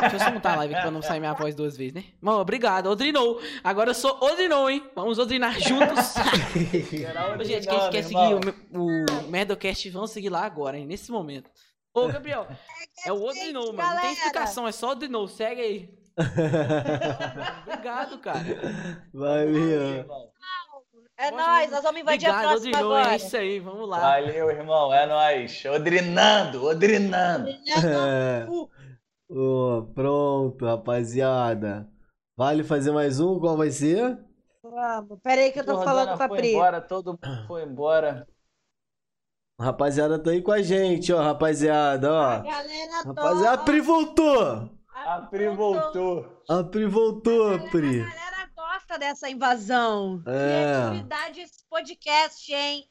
Deixa 0.00 0.16
eu 0.16 0.20
só 0.20 0.30
montar 0.30 0.52
a 0.52 0.56
live 0.56 0.74
aqui 0.74 0.82
pra 0.82 0.90
não 0.90 1.00
sair 1.00 1.18
minha 1.18 1.32
voz 1.32 1.54
duas 1.54 1.74
vezes, 1.78 1.94
né? 1.94 2.04
Mano, 2.20 2.40
obrigado. 2.40 2.88
Odrinou. 2.90 3.40
Agora 3.64 3.88
eu 3.90 3.94
sou 3.94 4.18
Odrinou, 4.22 4.68
hein? 4.68 4.84
Vamos 4.94 5.18
Odrinar 5.18 5.58
juntos. 5.58 6.12
Ô, 7.40 7.42
gente, 7.42 7.66
quem 7.66 7.90
quer 7.90 8.02
seguir 8.02 8.34
o, 8.74 8.78
o 8.78 9.28
Merdocast, 9.30 9.88
vão 9.88 10.06
seguir 10.06 10.28
lá 10.28 10.44
agora, 10.44 10.76
hein? 10.76 10.84
Nesse 10.86 11.10
momento. 11.10 11.50
Ô, 11.94 12.06
Gabriel, 12.08 12.46
é 13.06 13.10
o 13.10 13.24
Odrinou, 13.24 13.72
mano. 13.72 13.94
Não 13.94 14.00
tem 14.02 14.12
explicação, 14.12 14.68
é 14.68 14.72
só 14.72 14.90
Odrinou. 14.90 15.26
Segue 15.26 15.60
aí. 15.62 15.90
Obrigado, 17.66 18.18
cara. 18.18 18.44
Vai, 19.14 19.46
minha. 19.46 20.06
É 21.18 21.30
nóis, 21.30 21.70
nós 21.70 21.82
vamos 21.82 22.00
invadir 22.00 22.26
a 22.28 22.30
Obrigado, 22.32 22.48
próxima 22.50 22.70
Odrinou. 22.76 22.94
agora. 22.96 23.12
É 23.12 23.16
isso 23.16 23.36
aí, 23.36 23.58
vamos 23.60 23.88
lá. 23.88 23.98
Valeu, 24.00 24.50
irmão. 24.50 24.92
É 24.92 25.06
nóis. 25.06 25.64
Odrinando, 25.64 26.64
odrinando. 26.64 27.48
É. 27.48 28.46
Ô, 29.28 29.82
pronto, 29.94 30.64
rapaziada. 30.66 31.88
Vale 32.36 32.62
fazer 32.62 32.92
mais 32.92 33.18
um? 33.18 33.40
Qual 33.40 33.56
vai 33.56 33.70
ser? 33.70 34.18
Vamos. 34.62 35.18
Pera 35.22 35.40
aí 35.40 35.52
que 35.52 35.60
eu 35.60 35.64
tô 35.64 35.72
Jordana 35.72 35.90
falando 35.90 36.16
com 36.18 36.22
a 36.24 36.28
foi 36.28 36.36
Pri. 36.38 36.52
embora, 36.52 36.80
todo 36.82 37.06
mundo 37.12 37.46
foi 37.46 37.62
embora. 37.62 38.26
Rapaziada, 39.58 40.18
tá 40.22 40.30
aí 40.30 40.42
com 40.42 40.52
a 40.52 40.60
gente, 40.60 41.10
ó, 41.14 41.22
rapaziada, 41.22 42.12
ó. 42.12 42.42
Galera, 42.42 43.02
Rapaziada, 43.06 43.52
a 43.62 43.64
Pri 43.64 43.80
voltou! 43.80 44.70
A 44.94 45.20
Pri 45.22 45.48
voltou. 45.48 46.42
A 46.48 46.62
Pri 46.62 46.84
voltou, 46.86 47.58
Pri. 47.70 48.00
A 48.02 48.04
galera 48.04 48.25
gosta 48.96 48.98
dessa 48.98 49.28
invasão. 49.28 50.22
É. 50.26 50.88
Criatividade 50.88 51.40
esse 51.40 51.64
podcast, 51.68 52.52
hein? 52.52 52.84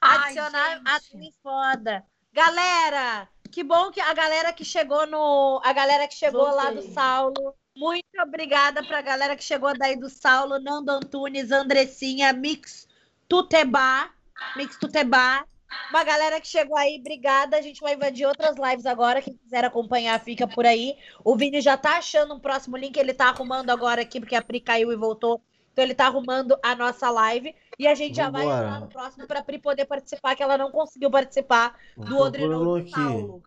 Adicionar 0.00 0.82
a. 0.84 1.00
Tri 1.00 1.32
foda. 1.42 2.04
Galera, 2.32 3.28
que 3.50 3.64
bom 3.64 3.90
que 3.90 4.00
a 4.00 4.12
galera 4.12 4.52
que 4.52 4.64
chegou 4.64 5.06
no. 5.06 5.60
A 5.64 5.72
galera 5.72 6.06
que 6.06 6.14
chegou 6.14 6.48
lá 6.54 6.70
do. 6.70 6.82
Saulo. 6.92 7.54
Muito 7.74 8.06
obrigada 8.22 8.82
pra 8.82 9.02
galera 9.02 9.36
que 9.36 9.44
chegou 9.44 9.76
daí 9.76 9.96
do 9.96 10.08
Saulo, 10.08 10.58
Nando 10.58 10.92
Antunes, 10.92 11.50
Andressinha, 11.50 12.32
Mix 12.32 12.88
Tutebá. 13.28 14.10
Mix 14.56 14.78
Tutebá. 14.78 15.44
Uma 15.90 16.04
galera 16.04 16.40
que 16.40 16.46
chegou 16.46 16.76
aí, 16.76 16.98
obrigada. 16.98 17.56
A 17.56 17.60
gente 17.60 17.80
vai 17.80 17.94
invadir 17.94 18.26
outras 18.26 18.56
lives 18.56 18.86
agora. 18.86 19.22
Quem 19.22 19.34
quiser 19.34 19.64
acompanhar, 19.64 20.18
fica 20.20 20.46
por 20.46 20.64
aí. 20.64 20.96
O 21.24 21.36
Vini 21.36 21.60
já 21.60 21.76
tá 21.76 21.98
achando 21.98 22.34
um 22.34 22.40
próximo 22.40 22.76
link, 22.76 22.96
ele 22.96 23.14
tá 23.14 23.28
arrumando 23.28 23.70
agora 23.70 24.02
aqui, 24.02 24.20
porque 24.20 24.34
a 24.34 24.42
Pri 24.42 24.60
caiu 24.60 24.92
e 24.92 24.96
voltou. 24.96 25.40
Então 25.72 25.84
ele 25.84 25.94
tá 25.94 26.06
arrumando 26.06 26.56
a 26.62 26.74
nossa 26.74 27.10
live. 27.10 27.54
E 27.78 27.86
a 27.86 27.94
gente 27.94 28.16
já 28.16 28.30
vai 28.30 28.44
entrar 28.44 28.80
no 28.80 28.88
próximo 28.88 29.26
pra 29.26 29.42
Pri 29.42 29.58
poder 29.58 29.84
participar, 29.84 30.34
que 30.34 30.42
ela 30.42 30.56
não 30.56 30.70
conseguiu 30.70 31.10
participar 31.10 31.78
do 31.96 32.30
do 32.30 32.76
aqui. 32.76 32.90
Saulo. 32.90 33.42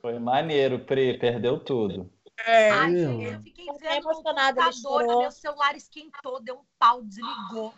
Foi 0.00 0.18
maneiro, 0.18 0.78
Pri. 0.78 1.18
Perdeu 1.18 1.58
tudo. 1.58 2.10
É. 2.44 2.70
Ai, 2.70 2.94
eu 2.94 3.40
fiquei 3.40 3.66
vendo 3.80 3.96
emocionada, 3.96 4.60
ele 4.60 4.72
computador, 4.82 5.18
meu 5.20 5.30
celular 5.30 5.74
esquentou, 5.74 6.40
deu 6.42 6.56
um 6.56 6.64
pau, 6.78 7.02
desligou. 7.02 7.74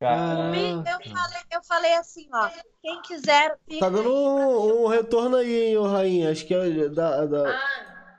Eu 0.00 1.10
falei, 1.10 1.42
eu 1.50 1.62
falei 1.64 1.94
assim, 1.94 2.28
ó. 2.32 2.50
Quem 2.82 3.00
quiser, 3.02 3.58
fica 3.66 3.80
Tá 3.80 3.88
dando 3.90 4.12
um, 4.12 4.84
um 4.84 4.86
retorno 4.88 5.36
aí, 5.36 5.68
hein, 5.68 5.78
ô 5.78 5.86
Rainha. 5.86 6.30
Acho 6.30 6.46
que 6.46 6.54
é 6.54 6.88
da. 6.88 7.24
da... 7.24 7.48
Ah, 7.50 8.18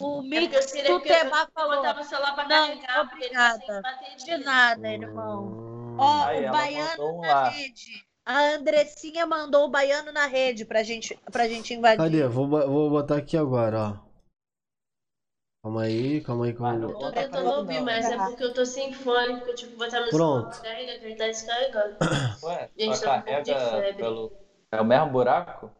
O 0.00 0.22
é 0.32 0.46
que 0.46 0.78
eu 0.78 1.00
Tutebá 1.00 1.48
falou. 1.52 1.76
botava 1.76 2.00
o 2.00 2.04
celular 2.04 2.34
pra 2.34 2.48
Não, 2.48 2.66
carregar, 2.68 2.94
tá 2.94 3.02
obrigada. 3.02 3.82
De 4.24 4.36
nada, 4.38 4.88
irmão. 4.88 5.42
Hum. 5.44 5.96
Ó, 5.98 6.24
Aí, 6.26 6.46
o 6.48 6.52
baiano 6.52 7.16
um 7.16 7.20
na 7.22 7.28
lá. 7.28 7.48
rede. 7.48 8.06
A 8.24 8.40
Andressinha 8.54 9.24
mandou 9.26 9.64
o 9.66 9.70
baiano 9.70 10.12
na 10.12 10.26
rede 10.26 10.64
pra 10.64 10.82
gente, 10.82 11.18
pra 11.30 11.48
gente 11.48 11.72
invadir. 11.74 11.98
Cadê? 11.98 12.26
Vou, 12.26 12.48
vou 12.48 12.90
botar 12.90 13.16
aqui 13.16 13.36
agora, 13.36 14.00
ó. 14.02 14.05
Calma 15.66 15.82
aí, 15.82 16.20
calma 16.20 16.44
aí, 16.44 16.52
calma 16.52 16.72
aí. 16.74 16.80
Eu 16.80 16.94
tô 16.96 17.10
tentando 17.10 17.50
ouvir, 17.50 17.82
mas 17.82 18.08
é 18.08 18.16
porque 18.16 18.44
eu 18.44 18.54
tô 18.54 18.64
sem 18.64 18.92
fone, 18.92 19.34
porque 19.38 19.50
eu 19.50 19.54
tive 19.56 19.72
que 19.72 19.76
botar 19.76 20.00
meu 20.00 20.10
Pronto. 20.12 20.62
carregar, 20.62 20.96
que 21.00 21.04
ele 21.06 21.16
tá 21.16 21.26
descarregando. 21.26 21.96
ué, 22.44 22.68
Gente, 22.78 23.00
tá 23.00 23.16
um 23.16 23.20
pouco 23.22 23.42
de 23.42 23.52
carrega 23.52 23.80
febre. 23.80 23.96
pelo. 23.96 24.32
É 24.70 24.80
o 24.80 24.84
mesmo 24.84 25.10
buraco? 25.10 25.72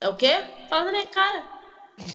É 0.00 0.08
o 0.08 0.14
quê? 0.14 0.34
Fala 0.68 0.84
na 0.84 0.92
minha 0.92 1.06
cara. 1.06 1.44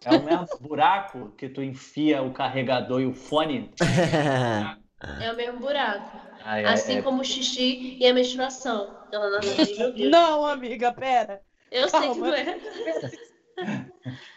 É 0.02 0.12
o 0.12 0.22
mesmo 0.24 0.46
buraco 0.66 1.30
que 1.36 1.46
tu 1.46 1.62
enfia 1.62 2.22
o 2.22 2.32
carregador 2.32 3.02
e 3.02 3.06
o 3.06 3.12
fone? 3.12 3.70
É 5.20 5.30
o 5.30 5.36
mesmo 5.36 5.60
buraco. 5.60 6.18
Ah, 6.42 6.58
é, 6.58 6.72
Assim 6.72 6.98
é- 6.98 7.02
como 7.02 7.20
o 7.20 7.24
xixi 7.24 7.98
e 8.00 8.06
a 8.06 8.14
menstruação. 8.14 8.96
Ela 9.12 9.28
não. 9.28 9.40
Não, 10.10 10.46
amiga, 10.46 10.90
pera. 10.90 11.42
Eu 11.70 11.86
sei 11.86 12.08
que 12.08 12.16
Calma. 12.16 12.28
não 12.28 12.34
é. 12.34 12.56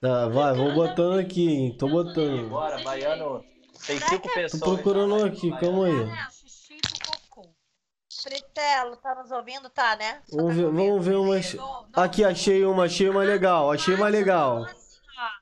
Tá, 0.00 0.28
vai, 0.28 0.54
vou 0.54 0.72
botando 0.74 1.18
aqui, 1.18 1.48
hein. 1.48 1.76
Tô 1.76 1.88
botando. 1.88 2.48
Bora, 2.48 2.78
baiano. 2.84 3.44
Tem 3.84 3.98
cinco 3.98 4.28
Tô 4.28 4.34
pessoas. 4.34 4.62
procurando 4.62 5.18
na 5.18 5.26
aqui, 5.26 5.50
live, 5.50 5.66
calma 5.66 5.86
aí. 5.86 6.28
Xixi 6.30 6.78
do 6.80 7.10
cocô. 7.30 7.50
Fritelo, 8.22 8.96
tá 8.96 9.14
nos 9.16 9.30
ouvindo? 9.32 9.68
Tá, 9.70 9.96
né? 9.96 10.22
Vamos 10.30 10.54
ver, 10.54 10.70
vamos 10.70 11.04
ver. 11.04 11.56
Não, 11.56 11.88
não, 11.96 12.02
Aqui, 12.02 12.24
achei 12.24 12.64
uma, 12.64 12.84
achei 12.84 13.08
uma 13.08 13.22
legal, 13.24 13.72
achei 13.72 13.94
uma 13.94 14.08
legal. 14.08 14.66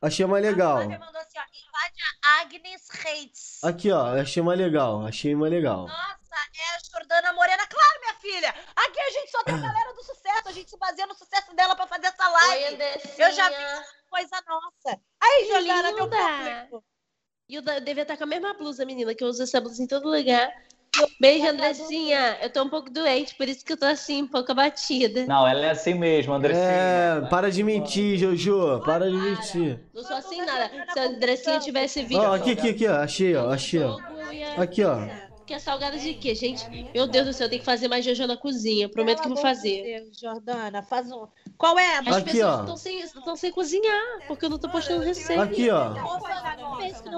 Achei 0.01 0.25
uma 0.25 0.39
legal. 0.39 0.79
Assim, 0.79 0.89
ó, 0.89 1.43
invade 1.43 2.03
a 2.25 2.41
Agnes 2.41 2.89
Reitz. 2.91 3.63
Aqui, 3.63 3.93
ó, 3.93 4.19
achei 4.19 4.43
uma 4.43 4.55
legal, 4.55 5.05
achei 5.07 5.35
uma 5.35 5.49
legal. 5.49 5.87
Nossa, 5.87 6.37
é 6.55 6.77
a 6.77 6.99
Jordana 6.99 7.33
Morena. 7.35 7.67
Claro, 7.67 8.01
minha 8.01 8.15
filha. 8.15 8.55
Aqui 8.75 9.01
a 9.01 9.11
gente 9.11 9.31
só 9.31 9.43
tem 9.45 9.55
a 9.55 9.59
galera 9.59 9.93
do 9.93 10.03
sucesso. 10.03 10.49
A 10.49 10.53
gente 10.53 10.71
se 10.71 10.79
baseia 10.79 11.07
no 11.07 11.15
sucesso 11.15 11.55
dela 11.55 11.77
pra 11.77 11.87
fazer 11.87 12.07
essa 12.07 12.27
live. 12.27 12.83
Eu 13.19 13.33
já 13.33 13.51
fiz 13.51 13.96
coisa 14.11 14.37
nossa. 14.49 15.01
Aí, 15.21 15.49
Jordana, 15.49 15.93
meu 15.93 16.09
público. 16.09 16.85
E 17.49 17.55
eu 17.55 17.63
devia 17.63 18.03
estar 18.03 18.17
com 18.17 18.25
a 18.25 18.27
mesma 18.27 18.55
blusa, 18.55 18.85
menina, 18.85 19.15
que 19.15 19.23
eu 19.23 19.29
uso 19.29 19.43
essa 19.43 19.61
blusa 19.61 19.83
em 19.83 19.87
todo 19.87 20.09
lugar. 20.09 20.53
Beijo, 21.21 21.47
Andressinha. 21.47 22.39
Eu 22.43 22.51
tô 22.51 22.63
um 22.63 22.69
pouco 22.69 22.91
doente, 22.91 23.35
por 23.35 23.47
isso 23.49 23.65
que 23.65 23.73
eu 23.73 23.77
tô 23.77 23.85
assim, 23.85 24.23
um 24.23 24.27
pouco 24.27 24.51
abatida. 24.51 25.27
Não, 25.27 25.47
ela 25.47 25.67
é 25.67 25.71
assim 25.71 25.95
mesmo, 25.95 26.33
Andressinha. 26.33 26.67
É, 26.67 27.21
para 27.29 27.51
de 27.51 27.63
mentir, 27.63 28.19
Jojo, 28.19 28.81
para 28.85 29.11
de 29.11 29.17
mentir. 29.17 29.81
Não 29.95 30.03
sou 30.03 30.17
assim 30.17 30.43
nada. 30.43 30.71
Se 30.93 30.99
a 30.99 31.05
Andressinha 31.05 31.59
tivesse 31.61 32.03
vindo. 32.03 32.23
Ó, 32.23 32.35
aqui, 32.35 32.53
aqui, 32.53 32.71
aqui, 32.71 32.89
ó, 32.89 32.97
achei, 32.97 33.37
ó, 33.37 33.51
achei, 33.51 33.83
ó. 33.83 33.99
Aqui, 34.57 34.83
ó. 34.83 35.26
Que 35.47 35.55
é 35.55 35.59
salgada 35.61 35.97
de 35.97 36.15
quê, 36.15 36.35
gente? 36.35 36.69
Meu 36.93 37.07
Deus 37.07 37.27
do 37.29 37.33
céu, 37.33 37.47
eu 37.47 37.51
tenho 37.51 37.61
que 37.61 37.65
fazer 37.67 37.87
mais 37.87 38.05
Jojo 38.05 38.27
na 38.27 38.37
cozinha. 38.37 38.89
Prometo 38.89 39.21
que 39.23 39.29
eu 39.29 39.35
vou 39.35 39.41
fazer. 39.41 39.83
Meu 39.85 40.01
Deus, 40.05 40.19
Jordana, 40.19 40.83
faz 40.83 41.11
um. 41.13 41.29
Qual 41.57 41.79
é? 41.79 41.99
As 41.99 42.07
Aqui, 42.17 42.33
pessoas 42.33 42.61
estão 42.61 42.77
sem, 42.77 43.01
estão 43.01 43.37
sem 43.37 43.53
cozinhar, 43.53 44.27
porque 44.27 44.45
eu 44.45 44.51
não 44.51 44.59
tô 44.59 44.69
postando 44.69 45.05
receita. 45.05 45.43
Aqui, 45.45 45.71
ó. 45.71 45.93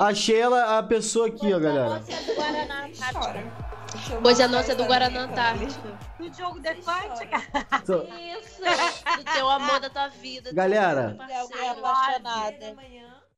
Achei 0.01 0.39
ela, 0.39 0.79
a 0.79 0.83
pessoa 0.83 1.29
aqui, 1.29 1.53
ó, 1.55 1.59
galera. 1.59 2.01
do 2.01 2.35
Guaraná. 2.35 2.89
Coisa 4.23 4.47
nossa 4.47 4.73
é 4.73 4.75
do 4.75 4.85
Guaraná 4.85 5.21
Antártica. 5.23 5.99
O 6.21 6.33
jogo 6.33 6.61
defante, 6.61 7.27
cara. 7.27 7.83
Tô- 7.87 8.03
Isso! 8.03 8.61
Do 9.17 9.25
teu 9.33 9.49
amor 9.49 9.81
da 9.81 9.89
tua 9.89 10.09
vida. 10.09 10.51
do 10.51 10.55
Galera. 10.55 11.17
teu 11.19 11.25
É 11.25 11.75
parceiro. 11.75 11.87
apaixonada. 11.87 12.77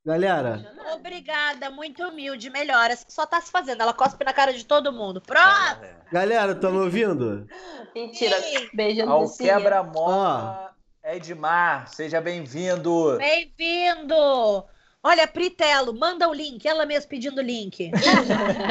Galera, 0.05 0.73
Obrigada, 0.95 1.69
muito 1.71 2.03
humilde, 2.03 2.49
melhoras. 2.49 3.05
Só 3.09 3.27
tá 3.27 3.39
se 3.41 3.51
fazendo. 3.51 3.83
Ela 3.83 3.93
cospe 3.93 4.25
na 4.25 4.33
cara 4.33 4.53
de 4.53 4.65
todo 4.65 4.93
mundo. 4.93 5.21
Pronto! 5.21 5.81
galera, 6.11 6.55
tá 6.55 6.71
me 6.71 6.79
ouvindo? 6.79 7.47
Mentira. 7.95 8.35
Beijo, 8.73 9.03
Ao 9.03 9.21
Andressinha. 9.23 9.55
quebra-mola, 9.57 10.71
Edmar, 11.05 11.87
seja 11.89 12.19
bem-vindo. 12.21 13.17
Bem-vindo! 13.19 14.65
Olha, 15.03 15.27
Pritelo, 15.27 15.93
manda 15.99 16.29
o 16.29 16.33
link. 16.35 16.67
Ela 16.67 16.85
mesmo 16.87 17.09
pedindo 17.09 17.39
o 17.39 17.43
link. 17.45 17.91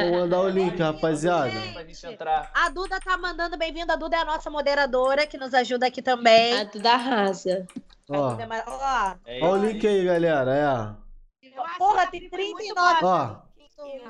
Vou 0.09 0.19
mandar 0.21 0.41
o 0.41 0.49
link, 0.49 0.77
rapaziada. 0.79 1.49
Gente. 1.49 2.17
A 2.53 2.69
Duda 2.69 2.99
tá 2.99 3.17
mandando 3.17 3.57
bem-vindo. 3.57 3.91
A 3.91 3.95
Duda 3.95 4.15
é 4.17 4.19
a 4.19 4.25
nossa 4.25 4.49
moderadora, 4.49 5.25
que 5.27 5.37
nos 5.37 5.53
ajuda 5.53 5.87
aqui 5.87 6.01
também. 6.03 6.59
A 6.59 6.63
Duda 6.65 6.91
arrasa. 6.91 7.67
Ó, 8.09 8.39
é 8.39 8.45
mar- 8.45 8.63
Ó, 8.67 9.15
É 9.25 9.39
ó 9.43 9.51
o 9.53 9.57
link 9.57 9.85
aí, 9.87 10.05
galera, 10.05 10.95
porra, 11.77 12.07
tem 12.07 12.29
39. 12.29 12.75
é. 13.01 13.05
Ó, 13.05 13.35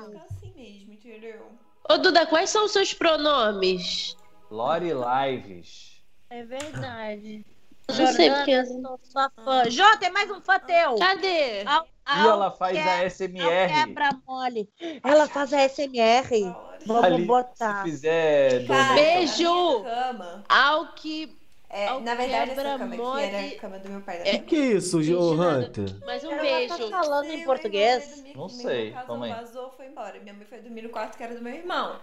Fica 0.08 0.24
assim 0.30 0.52
mesmo, 0.56 0.92
entendeu? 0.94 1.46
Ô, 1.88 1.96
Duda, 1.98 2.26
quais 2.26 2.50
são 2.50 2.64
os 2.64 2.72
seus 2.72 2.92
pronomes? 2.92 4.16
Lore 4.50 4.90
Lives. 4.92 6.02
É 6.28 6.42
verdade. 6.44 7.44
Eu 7.88 7.94
não 7.96 8.06
sei 8.12 8.30
porque. 8.30 8.50
eu 8.52 8.64
sou 8.66 9.00
sua 9.02 9.30
fã. 9.44 9.68
Jô, 9.70 9.84
tem 9.98 10.10
mais 10.10 10.30
um 10.30 10.40
fã 10.40 10.58
teu. 10.60 10.96
Cadê? 10.96 11.62
Ao- 11.66 11.84
E 11.84 12.26
ela 12.26 12.50
faz 12.50 12.72
que- 12.76 12.88
a 12.88 13.04
SMR. 13.04 13.72
quebra 13.72 14.10
mole. 14.26 14.68
Ela 15.04 15.26
faz 15.28 15.52
a 15.52 15.60
SMR. 15.62 16.54
Vamos 16.86 17.04
Ali, 17.04 17.24
botar. 17.24 17.84
Se 17.84 17.90
fizer 17.90 18.66
Cara, 18.66 18.94
Beijo! 18.94 19.84
Ao 20.48 20.92
que. 20.94 21.36
É, 21.70 21.86
Ao 21.88 22.00
na 22.00 22.14
verdade, 22.14 22.50
essa 22.50 22.62
quebra-mole- 22.62 22.96
cama 22.98 23.14
aqui 23.26 23.34
era 23.36 23.46
a 23.46 23.58
cama 23.60 23.78
do 23.78 23.88
meu 23.88 24.00
pai. 24.00 24.18
da 24.18 24.24
É. 24.24 24.32
minha 24.32 24.42
o 24.42 24.44
que 24.46 24.56
é 24.56 24.58
isso, 24.76 24.98
o 24.98 25.34
nada. 25.36 25.58
Hunter? 25.66 26.04
Mais 26.04 26.24
um 26.24 26.36
beijo. 26.36 26.76
tá 26.78 26.88
falando 27.02 27.26
mãe. 27.28 27.40
em 27.40 27.44
português? 27.44 28.24
Não 28.34 28.48
sei, 28.48 28.92
calma 28.92 29.26
aí. 29.26 29.32
vazou, 29.32 29.70
foi 29.76 29.86
embora. 29.86 30.18
Minha 30.20 30.34
mãe 30.34 30.44
foi 30.46 30.58
dormir 30.60 30.82
no 30.82 30.88
quarto 30.90 31.16
que 31.16 31.22
era 31.22 31.34
do 31.34 31.40
meu 31.42 31.54
irmão. 31.54 31.96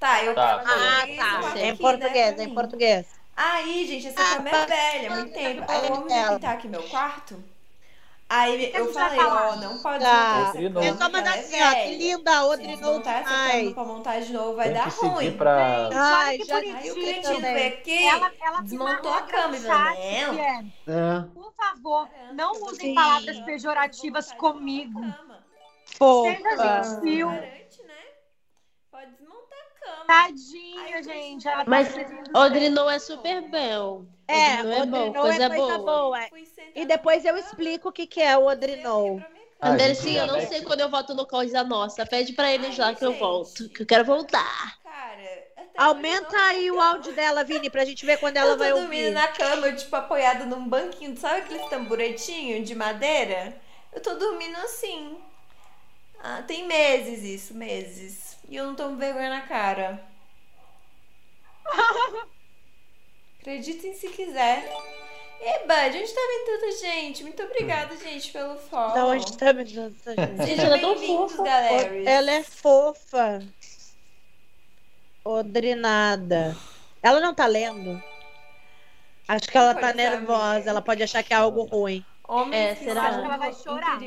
Tá, 0.00 0.22
eu 0.24 0.34
Tá, 0.34 0.58
tava. 0.58 0.62
Ah, 0.70 1.06
tá. 1.06 1.58
É 1.58 1.66
em 1.66 1.70
aqui, 1.70 1.80
português, 1.80 2.36
né, 2.36 2.42
é 2.42 2.44
em 2.44 2.48
mim. 2.48 2.54
português. 2.54 3.06
Aí, 3.36 3.86
gente, 3.86 4.06
essa 4.08 4.36
cama 4.36 4.48
é 4.48 4.66
velha, 4.66 5.12
há 5.12 5.16
muito 5.16 5.32
tempo. 5.34 5.64
Aí 5.70 5.88
vamos 5.88 6.12
pintar 6.12 6.54
aqui 6.54 6.68
meu 6.68 6.82
quarto. 6.84 7.42
Aí 8.28 8.72
eu 8.74 8.92
falei, 8.92 9.20
ó, 9.20 9.56
não 9.56 9.78
pode 9.78 10.02
Tá. 10.02 10.10
desmontar 10.10 10.40
essa 10.42 10.50
Odrinou. 10.58 10.82
É 10.82 10.92
só 10.96 11.08
mandar 11.10 11.34
assim, 11.38 11.62
ó. 11.62 11.74
Que 11.74 11.94
linda, 11.96 12.32
Se 12.32 12.38
Odrinou 12.40 12.76
desmontar 12.76 13.14
essa 13.20 13.24
cama 13.30 13.46
demais. 13.52 13.72
pra 13.74 13.84
montar 13.84 14.20
de 14.20 14.32
novo, 14.32 14.54
vai 14.56 14.64
Tem 14.64 14.74
dar 14.74 14.88
ruim. 14.88 15.36
pra. 15.36 15.88
Ai, 15.94 16.28
Olha 16.28 16.38
que 16.38 16.44
já 16.44 16.56
Aí 16.56 16.68
o 16.68 16.72
bonitinho 16.72 16.94
cretino 16.94 17.34
também. 17.36 17.54
veio 17.54 17.68
aqui, 17.74 18.06
Ela, 18.08 18.32
ela 18.40 18.60
desmontou 18.62 19.12
a 19.12 19.20
não. 19.20 19.50
Guilherme, 20.32 20.72
É. 20.88 21.22
Por 21.34 21.52
favor, 21.54 22.08
não 22.32 22.54
Sim. 22.54 22.62
usem 22.64 22.94
palavras 22.94 23.38
pejorativas 23.40 24.32
comigo. 24.32 25.00
Fofa. 25.96 26.36
Seja 26.36 26.82
gentil. 26.82 27.30
Né? 27.30 27.52
Pode 28.90 29.10
desmontar 29.12 29.58
a 29.58 29.86
cama. 29.86 30.04
Tadinha, 30.06 31.02
gente. 31.04 31.46
Ela 31.46 31.64
tá 31.64 31.70
Mas 31.70 31.94
Odrinou 32.34 32.90
é 32.90 32.98
super 32.98 33.40
bom. 33.42 34.04
É, 34.28 34.54
Odrinou 34.60 34.72
é 34.72 34.86
bom, 34.86 34.98
Odrinou 35.08 35.22
coisa 35.22 35.44
é 35.44 35.48
coisa 35.48 35.78
boa. 35.78 35.78
boa. 35.78 36.20
Sentar 36.20 36.72
E 36.74 36.84
depois 36.84 37.24
eu 37.24 37.36
explico 37.36 37.88
o 37.88 37.92
que, 37.92 38.06
que 38.06 38.20
é 38.20 38.36
o 38.36 38.46
Odrinou. 38.46 39.20
Ah, 39.60 39.70
Andressinha, 39.70 40.22
eu 40.22 40.26
gente, 40.26 40.32
não 40.32 40.40
sei 40.48 40.58
vai- 40.58 40.66
quando 40.66 40.80
eu 40.80 40.90
volto 40.90 41.14
no 41.14 41.26
Coisa 41.26 41.64
Nossa. 41.64 42.04
Pede 42.04 42.32
pra 42.34 42.52
eles 42.52 42.76
lá 42.76 42.88
Ai, 42.88 42.94
que 42.94 43.04
eu 43.04 43.10
gente. 43.12 43.20
volto. 43.20 43.68
Que 43.70 43.82
eu 43.82 43.86
quero 43.86 44.04
voltar. 44.04 44.78
Cara, 44.82 45.46
Aumenta 45.78 46.36
eu 46.36 46.40
aí 46.42 46.70
o 46.70 46.80
áudio 46.80 47.14
dela, 47.14 47.42
Vini, 47.44 47.70
pra 47.70 47.84
gente 47.84 48.04
ver 48.04 48.18
quando 48.18 48.36
ela 48.36 48.50
eu 48.50 48.56
tô 48.56 48.58
vai 48.64 48.70
dormindo 48.72 49.04
ouvir. 49.04 49.10
na 49.12 49.28
cama, 49.28 49.66
eu, 49.68 49.76
tipo, 49.76 49.94
apoiada 49.96 50.44
num 50.44 50.68
banquinho. 50.68 51.16
Sabe 51.16 51.40
aquele 51.40 51.60
tamburetinho 51.70 52.62
de 52.64 52.74
madeira? 52.74 53.56
Eu 53.92 54.00
tô 54.02 54.14
dormindo 54.14 54.56
assim. 54.58 55.16
Ah, 56.22 56.42
tem 56.46 56.66
meses 56.66 57.22
isso, 57.22 57.54
meses. 57.54 58.36
E 58.48 58.56
eu 58.56 58.66
não 58.66 58.74
tomo 58.74 58.96
vergonha 58.96 59.30
na 59.30 59.40
cara. 59.42 60.02
Acreditem 63.46 63.94
se 63.94 64.08
quiser. 64.08 64.68
E 65.40 65.58
Bud, 65.60 65.98
onde 65.98 66.12
tá 66.12 66.20
vendo 66.20 66.58
tanta 66.60 66.72
gente? 66.84 67.22
Muito 67.22 67.40
obrigada, 67.44 67.96
gente, 67.96 68.32
pelo 68.32 68.56
follow. 68.56 68.92
Da 68.92 69.06
onde 69.06 69.36
tá 69.38 69.52
me 69.52 69.62
dando 69.62 69.94
essa 70.00 70.16
gente? 70.16 70.36
Gente, 70.38 70.46
Sejam 70.48 70.64
ela 70.64 70.76
é 70.76 70.80
tão 70.80 70.94
bem-vindos, 70.98 71.30
fofa. 71.30 71.44
galera. 71.44 72.10
Ela 72.10 72.30
é 72.32 72.42
fofa. 72.42 73.42
Odrinada. 75.24 76.56
Ela 77.00 77.20
não 77.20 77.32
tá 77.32 77.46
lendo? 77.46 78.02
Acho 79.28 79.48
que 79.48 79.56
ela 79.56 79.76
tá 79.76 79.92
nervosa. 79.92 80.68
Ela 80.68 80.82
pode 80.82 81.04
achar 81.04 81.22
que 81.22 81.32
é 81.32 81.36
algo 81.36 81.62
ruim. 81.62 82.04
Homens 82.26 82.56
É, 82.56 82.74
que 82.74 82.82
será? 82.82 83.10
que 83.10 83.14
ela 83.14 83.36
vai 83.36 83.52
chorar. 83.54 84.00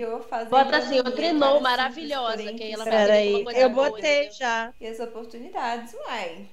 Bota 0.49 0.77
assim, 0.79 0.99
Odrinou, 0.99 1.61
para 1.61 1.61
maravilhosa, 1.61 2.37
simples, 2.39 2.57
que 2.57 2.63
aí 2.63 2.71
ela 2.73 2.83
vai 2.83 2.93
Peraí, 2.93 3.45
eu 3.55 3.69
boa, 3.69 3.89
botei 3.89 4.15
entendeu? 4.25 4.33
já. 4.33 4.73
E 4.81 4.85
as 4.87 4.99
oportunidades, 4.99 5.93
uai. 5.93 6.45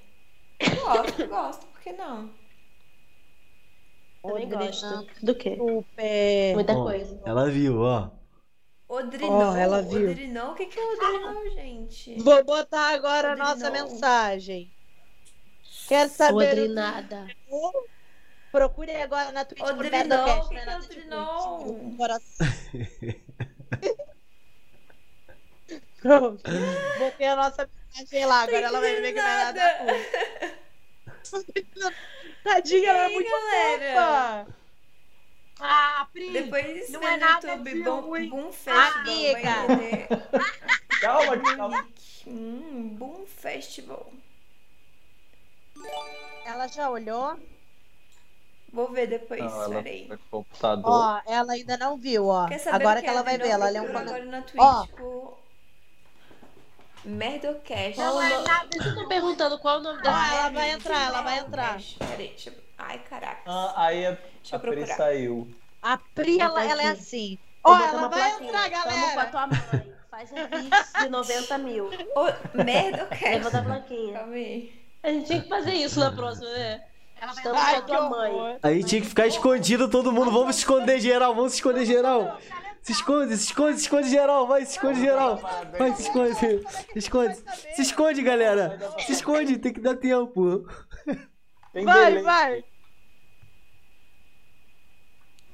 Gosto, 0.81 1.27
gosto, 1.27 1.67
por 1.67 1.81
que 1.81 1.93
não? 1.93 2.31
Também 4.27 4.45
Odrinada. 4.47 4.67
gosto. 4.67 5.07
Do 5.23 5.35
quê? 5.35 5.57
Super. 5.57 6.55
Muita 6.55 6.73
Ó, 6.73 6.85
coisa. 6.85 7.21
Ela 7.25 7.51
viu, 7.51 7.81
ó. 7.81 8.11
Odrinou, 8.89 9.33
Ó, 9.33 9.57
ela 9.57 9.83
viu. 9.83 10.11
Odrinou, 10.11 10.53
o 10.53 10.55
que 10.55 10.67
que 10.67 10.79
é 10.79 10.85
Odrinou, 10.85 11.51
gente? 11.51 12.23
Vou 12.23 12.45
botar 12.45 12.95
agora 12.95 13.33
a 13.33 13.37
nossa 13.37 13.71
mensagem. 13.71 14.71
Quer 15.89 16.09
saber? 16.09 16.53
Odrinada. 16.53 17.27
Procure 18.53 18.95
agora 18.95 19.33
na 19.33 19.45
Twitch 19.45 19.61
Merdocast, 19.91 20.47
o 20.47 20.49
que 20.49 20.95
que 20.95 21.09
é 21.09 21.97
coração. 21.97 22.47
Pronto. 26.01 26.43
Botei 26.99 27.27
a 27.27 27.37
nossa 27.37 27.69
mensagem 27.97 28.27
lá, 28.27 28.43
agora 28.43 28.67
ela 28.67 28.81
vai 28.81 29.01
ver 29.01 29.13
que 29.13 29.21
não 29.21 29.29
é 29.29 29.45
nada. 29.45 30.66
Tadinha, 32.45 32.91
ela 32.91 33.05
é 33.05 33.09
muito 33.09 33.31
galera? 33.31 34.45
fofa. 34.47 34.57
Ah, 35.59 36.07
Pri. 36.13 36.33
Depois 36.33 36.91
Não 36.91 37.03
é 37.03 37.13
no 37.13 37.17
nada 37.19 37.49
YouTube 37.49 37.73
de 37.75 37.83
Boom, 37.83 38.01
ruim. 38.01 38.29
Boom 38.29 38.53
Festival, 38.53 39.01
Amiga. 39.01 40.09
Calma, 41.01 41.57
calma. 41.57 41.89
Hum, 42.27 42.89
Boom 42.99 43.27
Festival. 43.27 44.13
Ela 46.45 46.67
já 46.69 46.89
olhou? 46.91 47.39
Vou 48.73 48.91
ver 48.93 49.07
depois, 49.07 49.41
Não, 49.41 49.63
ela 49.63 49.83
peraí. 49.83 50.11
Ó, 50.85 51.21
ela 51.27 51.53
ainda 51.53 51.77
não 51.79 51.97
viu, 51.97 52.27
ó. 52.27 52.47
Quer 52.49 52.59
saber 52.59 52.77
Agora 52.77 53.01
o 53.01 53.03
que 53.03 53.09
ela 53.09 53.23
vai 53.23 53.39
ver, 53.39 53.49
ela 53.49 53.69
lê 53.71 53.81
um 53.81 53.87
comentário. 53.87 54.11
agora 54.11 54.25
na 54.27 54.43
Twitch 54.43 54.57
Ó. 54.59 55.37
Merdocast. 57.07 57.95
Qual 57.95 58.17
o 58.17 58.21
é 58.23 58.29
nome? 58.29 58.49
Vocês 58.73 58.87
estão 58.87 59.09
perguntando 59.09 59.59
qual 59.59 59.79
o 59.79 59.83
nome 59.83 60.03
dela? 60.03 60.35
ela 60.35 60.49
vai 60.51 60.71
entrar, 60.73 61.07
ela 61.07 61.23
vai 61.23 61.39
entrar. 61.39 61.81
Peraí, 61.99 62.29
deixa 62.29 62.51
eu... 62.51 62.55
Ai, 62.79 62.99
caraca. 63.09 63.43
Ah, 63.47 63.73
aí 63.77 64.07
a, 64.07 64.11
Deixa 64.43 64.57
a 64.57 64.59
Pri 64.59 64.87
saiu. 64.87 65.49
A 65.83 65.99
Pri, 66.15 66.41
ela, 66.41 66.65
ela 66.65 66.83
é 66.83 66.89
assim. 66.89 67.39
Ó, 67.65 67.75
botar 67.75 67.89
ela 67.89 68.09
vai 68.09 68.31
plaquinha. 68.31 68.49
entrar, 68.49 68.71
Tamo 68.71 68.85
com 68.85 68.91
a 68.91 69.25
galera. 69.25 69.31
tua 69.31 69.47
mãe. 69.47 69.93
Faz 70.11 70.31
um 70.33 71.03
de 71.05 71.09
90 71.09 71.59
mil. 71.59 71.87
Ô, 71.87 72.63
Merdocast. 72.63 73.25
Levanta 73.25 73.59
a 73.59 73.63
plaquinha. 73.63 74.19
Calma 74.19 74.35
aí. 74.35 74.73
A 75.03 75.09
gente 75.11 75.27
tinha 75.27 75.43
que 75.43 75.49
fazer 75.49 75.73
isso 75.75 76.01
na 76.01 76.11
próxima, 76.11 76.49
né? 76.51 76.83
Ela 77.21 77.33
vai 77.33 77.45
Estamos 77.45 77.61
com 77.61 77.77
a 77.77 77.83
tua 77.83 78.11
mãe. 78.11 78.59
Aí 78.63 78.85
tinha 78.85 79.01
que 79.01 79.07
ficar 79.07 79.27
escondido 79.27 79.89
todo 79.89 80.13
mundo. 80.13 80.31
Vamos 80.31 80.57
se 80.57 80.63
esconder 80.63 81.01
geral, 81.01 81.35
vamos 81.35 81.53
se 81.53 81.59
esconder 81.59 81.87
geral. 81.87 82.39
Se 82.87 82.93
esconde, 82.93 83.37
se 83.37 83.47
esconde, 83.47 83.79
se 83.79 83.83
esconde 83.83 84.09
geral, 84.09 84.47
vai, 84.47 84.65
se 84.65 84.75
esconde 84.75 85.01
geral. 85.01 85.41
Vai, 85.77 85.93
se 85.97 86.03
esconde, 86.03 86.37
se 86.37 86.65
esconde. 86.95 87.37
Se 87.75 87.83
esconde, 87.83 88.23
galera. 88.23 88.79
Se 89.05 89.11
esconde, 89.11 89.59
tem 89.59 89.73
que 89.73 89.81
dar 89.81 89.97
tempo. 89.97 90.65
Tem 91.73 91.85
Vai, 91.85 92.23
vai. 92.23 92.65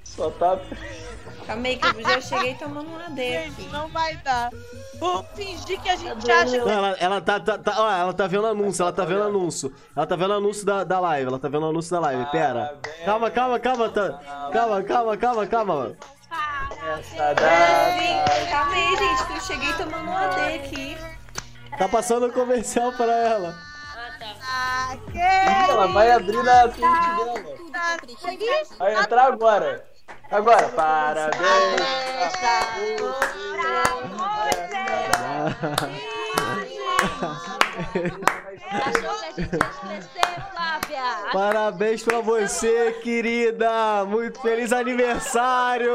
Só 0.05 0.31
tá. 0.33 0.61
Calma 1.47 1.69
aí, 1.69 1.79
que 1.79 1.87
eu 1.87 2.03
já 2.03 2.21
cheguei 2.21 2.55
tomando 2.55 2.91
um 2.91 2.99
AD 2.99 3.17
Gente, 3.17 3.63
não 3.69 3.89
vai 3.89 4.15
dar. 4.19 4.51
Vamos 5.01 5.27
fingir 5.35 5.81
que 5.81 5.89
a 5.89 5.97
gente 5.97 6.31
acha 6.31 6.51
que 6.51 6.59
Não, 6.59 6.71
ela, 6.71 6.97
ela 7.01 7.21
tá, 7.23 7.41
tá, 7.41 7.57
tá- 7.57 7.75
ó, 7.79 7.91
ela 7.91 8.13
tá 8.13 8.27
vendo 8.27 8.47
anúncio, 8.47 8.83
ela 8.83 8.93
tá 8.93 9.07
vendo 9.07 9.23
anúncio. 9.23 9.75
Ela 9.97 10.07
tá 10.07 10.17
vendo 10.17 10.35
anúncio 10.35 10.67
da, 10.67 10.85
da 10.85 11.01
live, 11.01 11.29
ela 11.29 11.39
tá 11.39 11.49
vendo 11.49 11.65
anúncio 11.65 11.91
da 11.93 12.01
live, 12.01 12.31
pera. 12.31 12.79
Calma, 13.07 13.31
calma, 13.31 13.59
calma, 13.59 13.89
tá. 13.89 14.51
Calma, 14.53 14.83
calma, 14.83 15.17
calma, 15.17 15.47
calma. 15.47 15.97
Essa 16.33 17.35
data. 17.35 18.51
calma 18.51 18.73
aí, 18.75 18.97
gente, 18.97 19.27
que 19.27 19.33
eu 19.33 19.41
cheguei 19.41 19.73
tomando 19.75 20.11
um 20.11 20.17
AD 20.17 20.55
aqui. 20.55 20.99
Tá 21.79 21.89
passando 21.89 22.27
o 22.27 22.33
comercial 22.33 22.93
pra 22.93 23.13
ela. 23.13 23.55
Ah, 24.55 24.97
que 25.11 25.19
Ela 25.19 25.87
vai 25.89 26.11
abrir 26.13 26.43
na 26.43 26.69
Twitch 26.69 26.81
dela. 26.81 28.61
isso? 28.63 28.77
Vai 28.79 28.95
entrar 28.95 29.27
agora. 29.27 29.85
Agora. 30.31 30.69
Parabéns. 30.71 31.81
Achou 37.25 37.59
que 37.59 37.62
a 37.73 39.31
gente 39.31 39.41
ia 39.41 39.99
esquecer, 39.99 40.51
Flávia? 40.53 41.33
Parabéns 41.33 42.03
pra 42.03 42.21
você, 42.21 42.93
querida! 43.03 44.05
Muito 44.05 44.41
feliz 44.41 44.73
aniversário! 44.73 45.93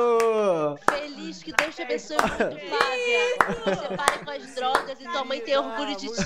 Feliz 0.90 1.44
que 1.44 1.54
Deus 1.54 1.76
te 1.76 1.82
abençoe 1.84 2.18
muito, 2.18 2.38
Flávia. 2.38 3.76
Você 3.76 3.95
pare 3.95 4.26
com 4.26 4.32
as 4.32 4.56
drogas 4.56 4.99
e 4.99 5.04
tua 5.04 5.24
mãe 5.24 5.40
tem 5.41 5.58
orgulho 5.58 5.95
de 5.95 6.08
ti. 6.08 6.24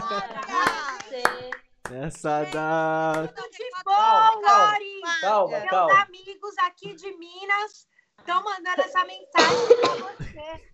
Parabéns. 0.00 1.54
Essa 1.90 2.44
data. 2.44 3.28
Tudo 3.36 3.50
de 3.50 3.70
bom. 3.84 4.40
Lori? 4.40 5.00
Calma, 5.20 5.58
Meus 5.58 5.70
calma. 5.70 6.02
amigos 6.02 6.54
aqui 6.66 6.94
de 6.94 7.12
Minas 7.18 7.86
estão 8.18 8.42
mandando 8.42 8.80
essa 8.80 9.04
mensagem 9.04 9.76
pra 9.80 9.94
você. 9.96 10.73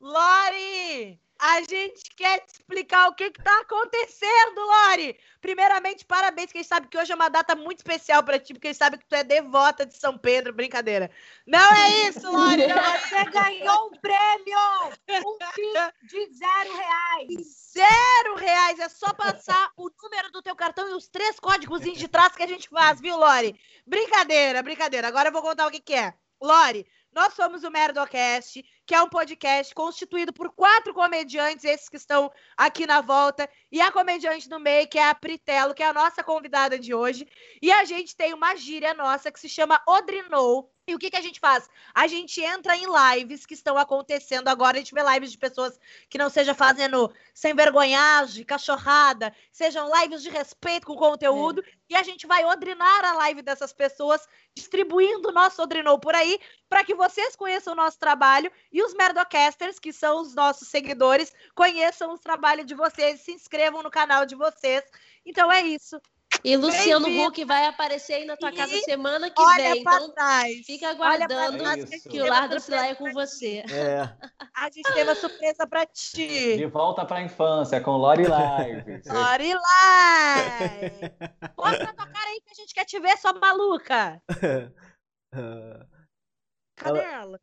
Lori, 0.00 1.20
a 1.38 1.60
gente 1.60 2.14
quer 2.16 2.40
te 2.40 2.54
explicar 2.54 3.08
o 3.08 3.14
que 3.14 3.30
que 3.30 3.42
tá 3.42 3.60
acontecendo, 3.60 4.58
Lori. 4.58 5.14
Primeiramente, 5.42 6.06
parabéns, 6.06 6.50
que 6.50 6.56
a 6.56 6.62
gente 6.62 6.68
sabe 6.68 6.88
que 6.88 6.96
hoje 6.96 7.12
é 7.12 7.14
uma 7.14 7.28
data 7.28 7.54
muito 7.54 7.80
especial 7.80 8.22
pra 8.24 8.38
ti, 8.38 8.54
porque 8.54 8.68
a 8.68 8.72
gente 8.72 8.78
sabe 8.78 8.96
que 8.96 9.06
tu 9.06 9.14
é 9.14 9.22
devota 9.22 9.84
de 9.84 9.94
São 9.98 10.16
Pedro, 10.16 10.54
brincadeira. 10.54 11.10
Não 11.46 11.72
é 11.74 12.08
isso, 12.08 12.32
Lori, 12.32 12.62
Você 13.10 13.24
ganhou 13.26 13.88
um 13.88 13.90
prêmio! 13.90 14.58
Um 15.26 15.38
Pix 15.54 15.92
de 16.02 16.32
zero 16.32 16.76
reais! 16.76 17.60
zero 17.72 18.36
reais, 18.36 18.78
é 18.78 18.88
só 18.88 19.12
passar 19.12 19.70
o 19.76 19.90
número 20.02 20.30
do 20.32 20.40
teu 20.40 20.56
cartão 20.56 20.88
e 20.88 20.94
os 20.94 21.08
três 21.08 21.38
códigos 21.38 21.82
de 21.82 22.08
trás 22.08 22.34
que 22.34 22.42
a 22.42 22.48
gente 22.48 22.70
faz, 22.70 23.02
viu, 23.02 23.18
Lori? 23.18 23.54
Brincadeira, 23.86 24.62
brincadeira. 24.62 25.08
Agora 25.08 25.28
eu 25.28 25.32
vou 25.32 25.42
contar 25.42 25.66
o 25.66 25.70
que 25.70 25.80
que 25.80 25.94
é. 25.94 26.14
Lori, 26.40 26.86
nós 27.12 27.34
somos 27.34 27.64
o 27.64 27.70
Merdocast, 27.70 28.64
que 28.90 28.94
é 28.96 29.00
um 29.00 29.08
podcast 29.08 29.72
constituído 29.72 30.32
por 30.32 30.50
quatro 30.50 30.92
comediantes, 30.92 31.64
esses 31.64 31.88
que 31.88 31.96
estão 31.96 32.28
aqui 32.56 32.88
na 32.88 33.00
volta, 33.00 33.48
e 33.70 33.80
a 33.80 33.92
comediante 33.92 34.48
do 34.48 34.58
meio, 34.58 34.88
que 34.88 34.98
é 34.98 35.08
a 35.08 35.14
Pritelo, 35.14 35.74
que 35.74 35.82
é 35.84 35.86
a 35.86 35.92
nossa 35.92 36.24
convidada 36.24 36.76
de 36.76 36.92
hoje. 36.92 37.24
E 37.62 37.70
a 37.70 37.84
gente 37.84 38.16
tem 38.16 38.34
uma 38.34 38.56
gíria 38.56 38.92
nossa 38.92 39.30
que 39.30 39.38
se 39.38 39.48
chama 39.48 39.80
Odrinou. 39.86 40.74
E 40.88 40.94
o 40.94 40.98
que, 40.98 41.08
que 41.08 41.16
a 41.16 41.20
gente 41.20 41.38
faz? 41.38 41.70
A 41.94 42.08
gente 42.08 42.42
entra 42.42 42.76
em 42.76 42.84
lives 42.84 43.46
que 43.46 43.54
estão 43.54 43.78
acontecendo 43.78 44.48
agora. 44.48 44.76
A 44.76 44.80
gente 44.80 44.92
vê 44.92 45.00
lives 45.04 45.30
de 45.30 45.38
pessoas 45.38 45.78
que 46.08 46.18
não 46.18 46.28
seja 46.28 46.52
fazendo 46.52 47.12
sem 47.32 47.54
vergonhagem, 47.54 48.44
cachorrada, 48.44 49.32
sejam 49.52 49.88
lives 50.00 50.20
de 50.20 50.30
respeito 50.30 50.88
com 50.88 50.96
conteúdo. 50.96 51.62
E 51.88 51.94
a 51.94 52.02
gente 52.02 52.26
vai 52.26 52.44
odrinar 52.44 53.04
a 53.04 53.12
live 53.12 53.40
dessas 53.40 53.72
pessoas, 53.72 54.26
distribuindo 54.52 55.28
o 55.28 55.32
nosso 55.32 55.62
Odrinou 55.62 55.96
por 55.96 56.14
aí, 56.14 56.40
para 56.68 56.82
que 56.82 56.94
vocês 56.94 57.36
conheçam 57.36 57.72
o 57.72 57.76
nosso 57.76 57.98
trabalho 57.98 58.50
e 58.72 58.79
os 58.82 58.94
Merdocasters, 58.94 59.78
que 59.78 59.92
são 59.92 60.20
os 60.20 60.34
nossos 60.34 60.68
seguidores, 60.68 61.32
conheçam 61.54 62.12
o 62.14 62.18
trabalho 62.18 62.64
de 62.64 62.74
vocês, 62.74 63.20
se 63.20 63.32
inscrevam 63.32 63.82
no 63.82 63.90
canal 63.90 64.24
de 64.26 64.34
vocês. 64.34 64.82
Então 65.24 65.50
é 65.50 65.60
isso. 65.62 66.00
E 66.44 66.56
Luciano. 66.56 67.06
Huck 67.26 67.44
vai 67.44 67.66
aparecer 67.66 68.14
aí 68.14 68.24
na 68.24 68.36
tua 68.36 68.52
casa 68.52 68.72
E 68.72 68.80
semana 68.82 69.28
que 69.30 69.42
Olha 69.42 69.74
vem. 69.74 69.82
pra 69.82 69.96
Então 69.96 70.10
trás. 70.12 70.64
fica 70.64 70.86
Olha 70.88 70.96
pra 70.96 71.06
aguardando 71.46 71.66
É 71.66 71.98
que 71.98 72.20
o 72.20 72.26
Lar 72.26 72.48
da 72.48 72.60
Pilar 72.60 72.84
é 72.86 72.94
com 72.94 73.12
você. 73.12 73.64
É. 73.70 74.02
A 74.54 74.70
gente 74.70 74.90
tem 74.94 75.02
uma 75.02 75.14
surpresa 75.16 75.66
pra 75.66 75.84
ti. 75.84 76.56
De 76.56 76.66
volta 76.66 77.04
pra 77.04 77.20
infância 77.20 77.80
com 77.80 77.90
Lori 77.96 78.26
Live. 78.26 79.02
Lori 79.10 79.52
Live! 79.52 81.12
Mostra 81.58 81.92
tua 81.94 82.06
cara 82.06 82.30
aí 82.30 82.40
que 82.40 82.50
a 82.50 82.54
gente 82.54 82.72
quer 82.74 82.84
te 82.84 82.98
ver, 83.00 83.18
sua 83.18 83.32
maluca. 83.34 84.22
Cadê 86.76 86.98
ela? 87.00 87.12
Ela 87.12 87.40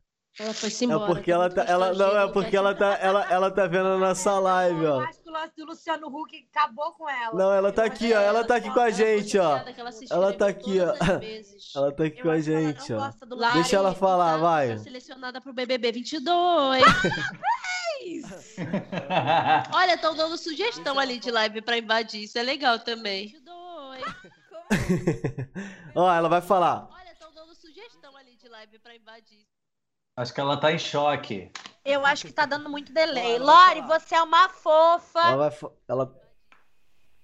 foi-se 0.54 0.84
É 0.84 0.86
embora. 0.86 1.06
porque 1.06 1.30
tá 1.30 1.36
ela 1.36 1.50
tá. 1.50 1.64
Ela, 1.64 1.92
não, 1.94 2.18
é 2.20 2.32
porque 2.32 2.56
ela 2.56 2.74
tá, 2.74 2.94
ela, 3.00 3.24
ela 3.30 3.50
tá 3.50 3.66
vendo 3.66 3.88
a 3.88 3.98
nossa 3.98 4.38
live, 4.38 4.84
Eu 4.84 4.92
ó. 4.94 5.00
acho 5.00 5.22
que 5.22 5.28
o 5.28 5.32
lance 5.32 5.56
do 5.56 5.66
Luciano 5.66 6.06
Huck 6.08 6.48
acabou 6.54 6.92
com 6.92 7.08
ela. 7.08 7.34
Não, 7.34 7.52
ela 7.52 7.72
tá 7.72 7.84
aqui, 7.84 8.12
ó. 8.12 8.20
Ela 8.20 8.44
tá 8.44 8.56
aqui 8.56 8.70
com 8.70 8.80
a 8.80 8.84
Ela 8.84 8.90
gente, 8.92 9.38
ó. 9.38 9.56
ela 9.56 9.90
Ela 10.10 10.32
tá 10.32 10.46
aqui, 10.46 10.78
ó. 10.80 10.94
Ela 11.76 11.92
tá 11.92 12.04
aqui 12.04 12.18
Eu 12.18 12.22
com 12.22 12.30
a 12.30 12.34
ela 12.34 12.42
gente, 12.42 12.92
ó. 12.92 13.10
Deixa 13.54 13.76
ela 13.76 13.94
falar, 13.94 14.32
tá- 14.32 14.36
vai. 14.38 14.78
selecionada 14.78 15.40
pro 15.40 15.52
BBB 15.52 15.92
22. 15.92 16.84
Olha, 19.74 19.94
estão 19.94 20.14
dando 20.14 20.36
sugestão 20.38 20.98
ali 20.98 21.18
de 21.18 21.30
live 21.30 21.60
pra 21.62 21.76
invadir. 21.78 22.22
Isso 22.22 22.38
é 22.38 22.42
legal 22.42 22.78
também. 22.78 23.34
Ó, 25.94 26.12
ela 26.12 26.28
vai 26.28 26.40
falar. 26.40 26.88
Olha, 26.92 27.12
estão 27.12 27.32
dando 27.34 27.54
sugestão 27.54 28.16
ali 28.16 28.36
de 28.36 28.48
live 28.48 28.78
pra 28.78 28.94
invadir. 28.94 29.46
Acho 30.18 30.34
que 30.34 30.40
ela 30.40 30.56
tá 30.56 30.72
em 30.72 30.78
choque. 30.80 31.48
Eu 31.84 32.04
acho 32.04 32.26
que 32.26 32.32
tá 32.32 32.44
dando 32.44 32.68
muito 32.68 32.92
delay. 32.92 33.38
Falar. 33.38 33.86
você 33.86 34.16
é 34.16 34.22
uma 34.22 34.48
fofa. 34.48 35.20
Ela 35.20 35.36
vai. 35.36 35.50
fa- 35.52 35.70
Ela. 35.86 36.12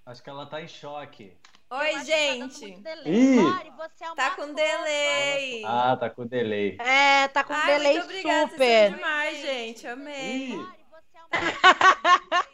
Acho 0.07 0.23
que 0.23 0.31
ela 0.31 0.47
tá 0.47 0.63
em 0.63 0.69
choque. 0.69 1.37
Oi, 1.71 1.93
tá 1.93 2.05
gente. 2.05 2.71
delay. 2.81 3.13
Ih! 3.13 3.41
Lori, 3.41 3.71
você 3.77 4.05
é 4.05 4.07
uma 4.07 4.15
Tá 4.15 4.31
com 4.31 4.43
fofa. 4.43 4.55
delay. 4.55 5.65
Ah, 5.67 5.97
tá 5.97 6.09
com 6.11 6.25
delay. 6.25 6.77
É, 6.81 7.27
tá 7.29 7.43
com 7.43 7.53
Ai, 7.53 7.67
delay 7.67 7.93
muito 7.95 8.05
obrigada, 8.05 8.51
super. 8.53 8.59
Vocês 8.59 8.89
são 8.91 8.97
demais, 8.99 9.41
gente. 9.43 9.87
Amei. 9.89 10.37
Ih! 10.53 10.57
Lori, 10.57 10.85
você 10.89 11.19
é 11.19 11.21
uma 11.25 12.45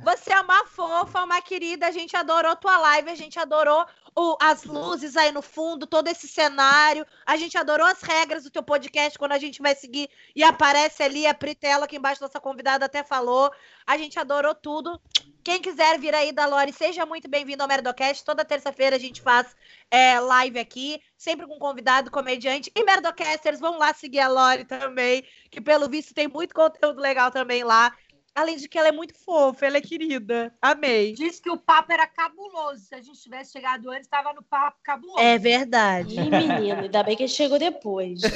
Você 0.00 0.32
é 0.32 0.40
uma 0.40 0.64
fofa, 0.64 1.24
uma 1.24 1.42
querida. 1.42 1.86
A 1.86 1.90
gente 1.90 2.16
adorou 2.16 2.54
tua 2.54 2.78
live, 2.78 3.10
a 3.10 3.16
gente 3.16 3.36
adorou 3.38 3.84
o- 4.14 4.36
as 4.40 4.62
luzes 4.62 5.16
aí 5.16 5.32
no 5.32 5.42
fundo, 5.42 5.86
todo 5.88 6.06
esse 6.06 6.28
cenário. 6.28 7.04
A 7.26 7.36
gente 7.36 7.58
adorou 7.58 7.84
as 7.86 8.00
regras 8.00 8.44
do 8.44 8.50
teu 8.50 8.62
podcast 8.62 9.18
quando 9.18 9.32
a 9.32 9.38
gente 9.38 9.60
vai 9.60 9.74
seguir 9.74 10.08
e 10.36 10.42
aparece 10.44 11.02
ali 11.02 11.26
a 11.26 11.34
Pritela 11.34 11.84
aqui 11.84 11.96
embaixo, 11.96 12.22
nossa 12.22 12.38
convidada 12.40 12.84
até 12.86 13.02
falou. 13.02 13.50
A 13.86 13.96
gente 13.98 14.18
adorou 14.18 14.54
tudo. 14.54 15.00
Quem 15.42 15.60
quiser 15.60 15.98
vir 15.98 16.14
aí 16.14 16.30
da 16.30 16.46
Lore, 16.46 16.72
seja 16.72 17.06
muito 17.06 17.28
bem-vindo 17.28 17.62
ao 17.62 17.68
Merdocast. 17.68 18.24
Toda 18.24 18.44
terça-feira 18.44 18.96
a 18.96 18.98
gente 18.98 19.20
faz 19.22 19.56
é, 19.90 20.20
live 20.20 20.58
aqui, 20.58 21.02
sempre 21.16 21.46
com 21.46 21.58
convidado, 21.58 22.10
comediante. 22.10 22.70
E 22.74 22.84
Merdocasters, 22.84 23.58
vão 23.58 23.78
lá 23.78 23.94
seguir 23.94 24.20
a 24.20 24.28
Lore 24.28 24.64
também, 24.64 25.24
que 25.50 25.60
pelo 25.60 25.88
visto 25.88 26.14
tem 26.14 26.28
muito 26.28 26.54
conteúdo 26.54 27.00
legal 27.00 27.30
também 27.30 27.64
lá. 27.64 27.92
Além 28.34 28.56
de 28.56 28.68
que 28.68 28.78
ela 28.78 28.88
é 28.88 28.92
muito 28.92 29.14
fofa, 29.18 29.66
ela 29.66 29.78
é 29.78 29.80
querida. 29.80 30.54
Amei. 30.62 31.12
Disse 31.14 31.42
que 31.42 31.50
o 31.50 31.56
papo 31.56 31.92
era 31.92 32.06
cabuloso. 32.06 32.84
Se 32.84 32.94
a 32.94 33.00
gente 33.00 33.20
tivesse 33.20 33.50
chegado 33.52 33.90
antes, 33.90 34.02
estava 34.06 34.32
no 34.32 34.42
papo 34.42 34.78
cabuloso. 34.82 35.18
É 35.18 35.36
verdade. 35.38 36.14
Ih, 36.14 36.30
menino, 36.30 36.82
ainda 36.82 37.02
bem 37.02 37.16
que 37.16 37.24
ele 37.24 37.28
chegou 37.28 37.58
depois. 37.58 38.20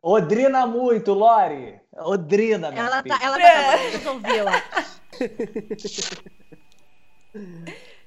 Odrina 0.00 0.64
muito, 0.66 1.12
Lori. 1.12 1.80
Odrina, 1.96 2.70
minha 2.70 2.84
Ela 2.84 3.02
filha. 3.02 3.18
tá, 3.18 3.24
ela 3.24 3.38
tá 3.38 3.74
acho. 3.74 3.98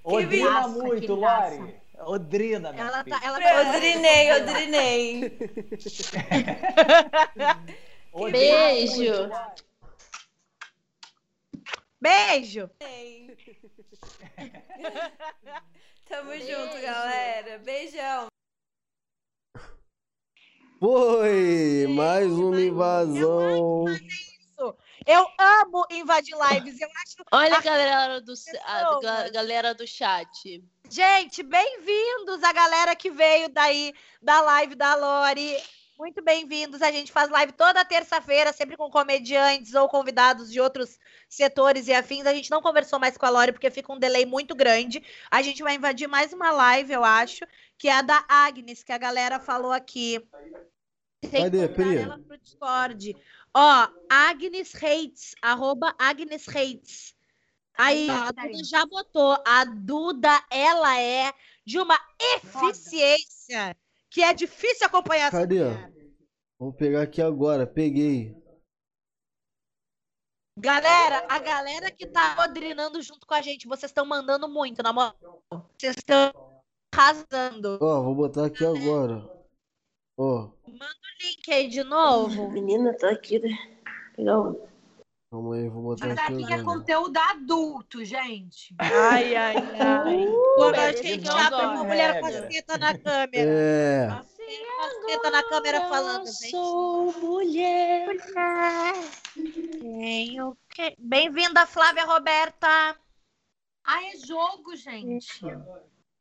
Odrina 0.04 0.68
muito. 0.68 1.14
Lori. 1.16 1.76
Odrina, 2.00 2.72
minha 2.74 2.86
Ela 2.86 3.04
filha. 3.04 3.20
tá, 3.20 3.26
ela 3.26 3.40
tá 3.40 3.72
Odrinei, 3.78 4.34
odrinei. 4.34 5.38
Beijo. 8.16 9.30
Beijo. 12.00 12.70
Tamo 16.08 16.32
junto, 16.36 16.80
galera. 16.82 17.60
Beijão. 17.60 18.28
Foi! 20.80 21.88
Mais 21.90 22.32
uma 22.32 22.62
invasão. 22.62 23.84
Eu 25.06 25.28
amo 25.38 25.86
invadir 25.92 26.38
lives. 26.52 26.80
Eu 26.80 26.88
acho. 26.88 27.18
Olha 27.34 27.58
a 27.58 27.62
galera 27.62 28.22
do, 28.22 28.34
a 28.66 29.30
galera 29.30 29.76
do 29.76 29.86
chat. 29.86 30.64
Gente, 30.90 31.44
bem-vindos 31.44 32.42
a 32.44 32.54
galera 32.54 32.96
que 32.96 33.12
veio 33.12 33.50
daí 33.50 33.94
da 34.22 34.40
live 34.40 34.76
da 34.76 34.96
Lori. 34.96 35.58
Muito 35.98 36.22
bem-vindos. 36.22 36.82
A 36.82 36.92
gente 36.92 37.10
faz 37.10 37.30
live 37.30 37.54
toda 37.54 37.86
terça-feira, 37.86 38.52
sempre 38.52 38.76
com 38.76 38.90
comediantes 38.90 39.74
ou 39.74 39.88
convidados 39.88 40.52
de 40.52 40.60
outros 40.60 41.00
setores 41.30 41.88
e 41.88 41.94
afins. 41.94 42.26
A 42.26 42.34
gente 42.34 42.52
não 42.52 42.62
conversou 42.62 43.00
mais 43.00 43.18
com 43.18 43.26
a 43.26 43.30
Lori 43.30 43.54
porque 43.54 43.72
fica 43.72 43.94
um 43.94 43.98
delay 43.98 44.26
muito 44.26 44.54
grande. 44.54 45.02
A 45.32 45.42
gente 45.42 45.64
vai 45.64 45.76
invadir 45.76 46.08
mais 46.08 46.34
uma 46.34 46.52
live, 46.52 46.92
eu 46.92 47.04
acho, 47.04 47.46
que 47.78 47.88
é 47.88 47.94
a 47.94 48.02
da 48.02 48.26
Agnes, 48.28 48.84
que 48.84 48.92
a 48.92 48.98
galera 48.98 49.40
falou 49.40 49.72
aqui. 49.72 50.22
Tem 51.22 51.44
Cadê, 51.44 51.68
que 51.70 51.74
Pri? 51.76 51.98
ela 51.98 52.20
pro 52.20 52.38
Discord. 52.38 53.16
Ó, 53.54 53.88
Agnes 54.10 54.76
Hates, 54.76 55.34
arroba 55.42 55.96
Agnes 55.98 56.46
Hates. 56.50 57.16
Aí, 57.78 58.10
a. 58.10 58.32
Duda 58.32 58.64
já 58.66 58.86
botou. 58.86 59.42
A 59.48 59.64
Duda, 59.64 60.44
ela 60.52 61.00
é 61.00 61.34
de 61.66 61.80
uma 61.80 61.98
eficiência 62.20 63.76
que 64.16 64.24
é 64.24 64.34
difícil 64.34 64.88
acompanhar 64.88 65.28
essa 65.28 65.40
Cadê? 65.42 65.60
mulher. 65.60 65.94
Vamos 66.58 66.78
pegar 66.78 67.02
aqui 67.02 67.22
agora. 67.22 67.68
Peguei. 67.68 68.34
Galera, 70.58 71.28
a 71.30 71.38
galera 71.38 71.92
que 71.92 72.08
tá 72.08 72.34
rodrinando 72.34 73.02
junto 73.02 73.28
com 73.28 73.34
a 73.34 73.42
gente, 73.42 73.68
vocês 73.68 73.90
estão 73.90 74.06
mandando 74.06 74.48
muito, 74.48 74.82
na 74.82 74.94
moral. 74.94 75.44
Vocês 75.78 75.98
estão 75.98 76.32
arrasando. 76.94 77.78
Ó, 77.82 78.04
vou 78.04 78.16
botar 78.16 78.46
aqui 78.46 78.64
agora. 78.64 79.30
Ó, 80.18 80.50
Link 81.22 81.52
aí 81.52 81.68
de 81.68 81.84
novo. 81.84 82.50
Menina, 82.52 82.98
tá 82.98 83.12
aqui, 83.12 83.38
né? 83.40 83.50
Calma 85.36 85.56
aí, 85.56 85.68
vou 85.68 85.82
botar 85.82 86.08
Mas 86.08 86.18
aqui 86.18 86.44
aqui 86.46 86.54
é 86.54 86.64
conteúdo 86.64 87.18
adulto, 87.18 88.06
gente. 88.06 88.74
Ai, 88.80 89.36
ai, 89.36 89.56
ai. 89.58 90.28
Quando 90.56 90.76
a 90.76 90.92
gente 90.94 91.26
não 91.26 91.38
abre 91.38 91.66
uma 91.66 91.84
mulher 91.84 92.22
com 92.22 92.28
a 92.28 92.32
teta 92.44 92.78
na 92.78 92.98
câmera. 92.98 93.52
É. 93.52 94.08
Com 94.08 94.14
a 94.14 95.08
teta 95.08 95.30
na 95.32 95.44
câmera 95.44 95.90
falando, 95.90 96.26
gente. 96.26 96.52
Sou 96.52 97.12
mulher. 97.20 98.16
Tenho 99.82 100.58
que- 100.70 100.96
Bem-vinda, 100.98 101.66
Flávia 101.66 102.06
Roberta. 102.06 102.96
Ah, 103.86 104.04
é 104.06 104.16
jogo, 104.26 104.74
gente. 104.78 105.46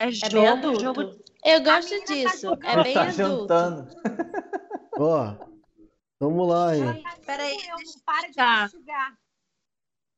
É 0.00 0.08
É 0.08 0.10
jogo, 0.10 0.32
bem 0.34 0.48
adulto. 0.48 0.80
jogo. 0.80 1.02
Eu 1.44 1.62
gosto 1.62 1.96
tá 2.00 2.04
disso. 2.12 2.40
jogando. 2.40 2.64
É 2.80 2.82
bem 2.82 2.94
tá 2.94 3.02
adulto. 3.02 3.16
jantando. 3.16 3.88
Ó, 4.98 5.53
vamos 6.30 6.48
lá, 6.48 6.76
hein? 6.76 7.02
Peraí, 7.26 7.56
Eu 7.68 7.76
não 7.84 8.01
para 8.05 8.28
de 8.28 8.34
Tá. 8.34 8.56
investigar. 8.64 9.18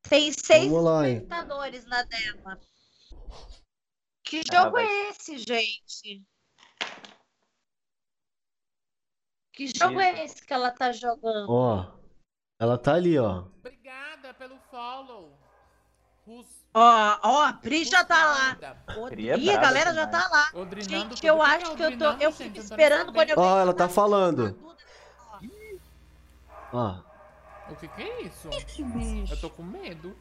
Tem 0.09 0.33
seis 0.33 0.71
lá, 0.73 1.09
hein? 1.09 1.17
espectadores 1.17 1.85
na 1.87 2.03
dela. 2.03 2.61
Que 4.25 4.41
Ah, 4.51 4.55
jogo 4.57 4.71
vai- 4.73 4.85
é 4.87 5.11
esse, 5.11 5.39
gente? 5.39 6.25
Que 9.53 9.67
jogo 9.69 9.99
é 10.01 10.25
esse 10.25 10.45
que 10.45 10.53
ela 10.53 10.71
tá 10.71 10.93
jogando? 10.93 11.47
Ó, 11.51 11.93
ela 12.61 12.77
tá 12.77 12.95
ali, 12.95 13.19
ó. 13.19 13.47
Obrigada 13.59 14.35
pelo 14.35 14.59
follow. 14.71 15.33
Rus- 16.27 16.67
Ó, 16.75 17.19
ó, 17.23 17.43
a 17.47 17.53
Pri 17.55 17.85
já 17.85 18.05
tá 18.05 18.27
lá. 18.27 18.59
É 19.11 19.15
Ih, 19.19 19.31
a 19.31 19.37
brava 19.39 19.61
galera 19.63 19.95
já 19.95 20.07
tá 20.07 20.29
lá. 20.29 20.51
Odrinando 20.61 20.91
Gente, 21.17 21.27
eu 21.27 21.41
acho 21.41 21.75
que 21.75 21.83
é 21.83 21.87
eu 21.87 21.99
tô. 21.99 22.05
Eu 22.23 22.33
fico 22.33 22.59
esperando 22.59 23.13
quando 23.15 23.31
eu 23.31 23.39
Ó, 23.39 23.59
ela 23.61 23.73
tá 23.73 23.89
falando. 23.89 24.76
Ó. 26.73 26.99
O 27.71 27.77
que 27.77 27.89
que 27.89 28.03
é 28.03 28.23
isso? 28.23 28.49
Eu 29.31 29.37
tô 29.41 29.51
com 29.51 29.63
medo. 29.63 30.17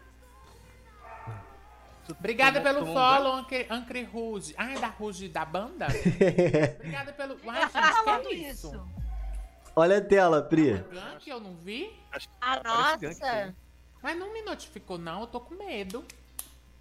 Obrigada 2.10 2.62
tomou- 2.62 2.74
pelo 2.74 2.94
follow, 2.94 3.34
Ancre, 3.34 3.66
Ancre 3.70 4.04
Rouge. 4.04 4.54
Ah, 4.58 4.72
é 4.72 4.80
da 4.80 4.88
Rouge 4.88 5.28
da 5.28 5.44
banda? 5.44 5.88
Obrigada 6.80 7.14
pelo... 7.14 7.36
Uai, 7.44 7.62
gente, 7.62 8.28
que 8.28 8.36
é 8.36 8.50
isso? 8.50 8.88
Olha 9.76 9.98
a 9.98 10.02
tela, 10.02 10.42
Pri. 10.42 10.74
Gank, 10.92 11.28
eu 11.28 11.40
não 11.40 11.56
vi? 11.56 11.92
Ah, 12.40 12.62
nossa. 12.64 13.54
Mas 14.02 14.18
não 14.18 14.32
me 14.32 14.42
notificou, 14.44 14.98
não. 15.00 15.22
Eu 15.22 15.28
tô 15.28 15.40
com 15.40 15.56
medo. 15.56 16.06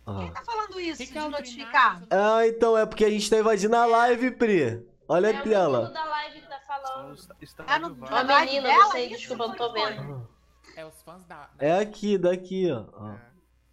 Ó. 0.06 0.28
Tá 0.28 0.42
falando 0.44 0.78
isso 0.78 0.98
Que 0.98 1.06
de 1.06 1.12
que 1.12 1.18
é 1.18 1.24
o 1.24 1.30
notificar? 1.30 2.02
Ah, 2.10 2.46
então 2.46 2.76
é 2.76 2.84
porque 2.84 3.04
a 3.06 3.10
gente 3.10 3.28
tá 3.28 3.38
invadindo 3.38 3.74
a 3.74 3.86
live, 3.86 4.30
Pri. 4.32 4.86
Olha 5.08 5.38
a 5.38 5.42
tela. 5.42 5.88
da 5.90 6.04
live 6.04 6.40
tá. 6.84 7.64
É 7.66 7.84
Ó, 7.84 7.88
na 8.10 8.22
live 8.22 8.52
menina, 8.52 8.74
não 8.74 8.90
sei, 8.90 9.08
desculpa, 9.08 9.48
não 9.48 9.56
tô 9.56 9.72
vendo. 9.72 10.28
É 10.76 10.84
os 10.84 11.02
fãs 11.02 11.24
da... 11.24 11.50
É 11.58 11.78
aqui, 11.78 12.18
daqui, 12.18 12.70
ó. 12.70 12.84
ó. 12.92 13.14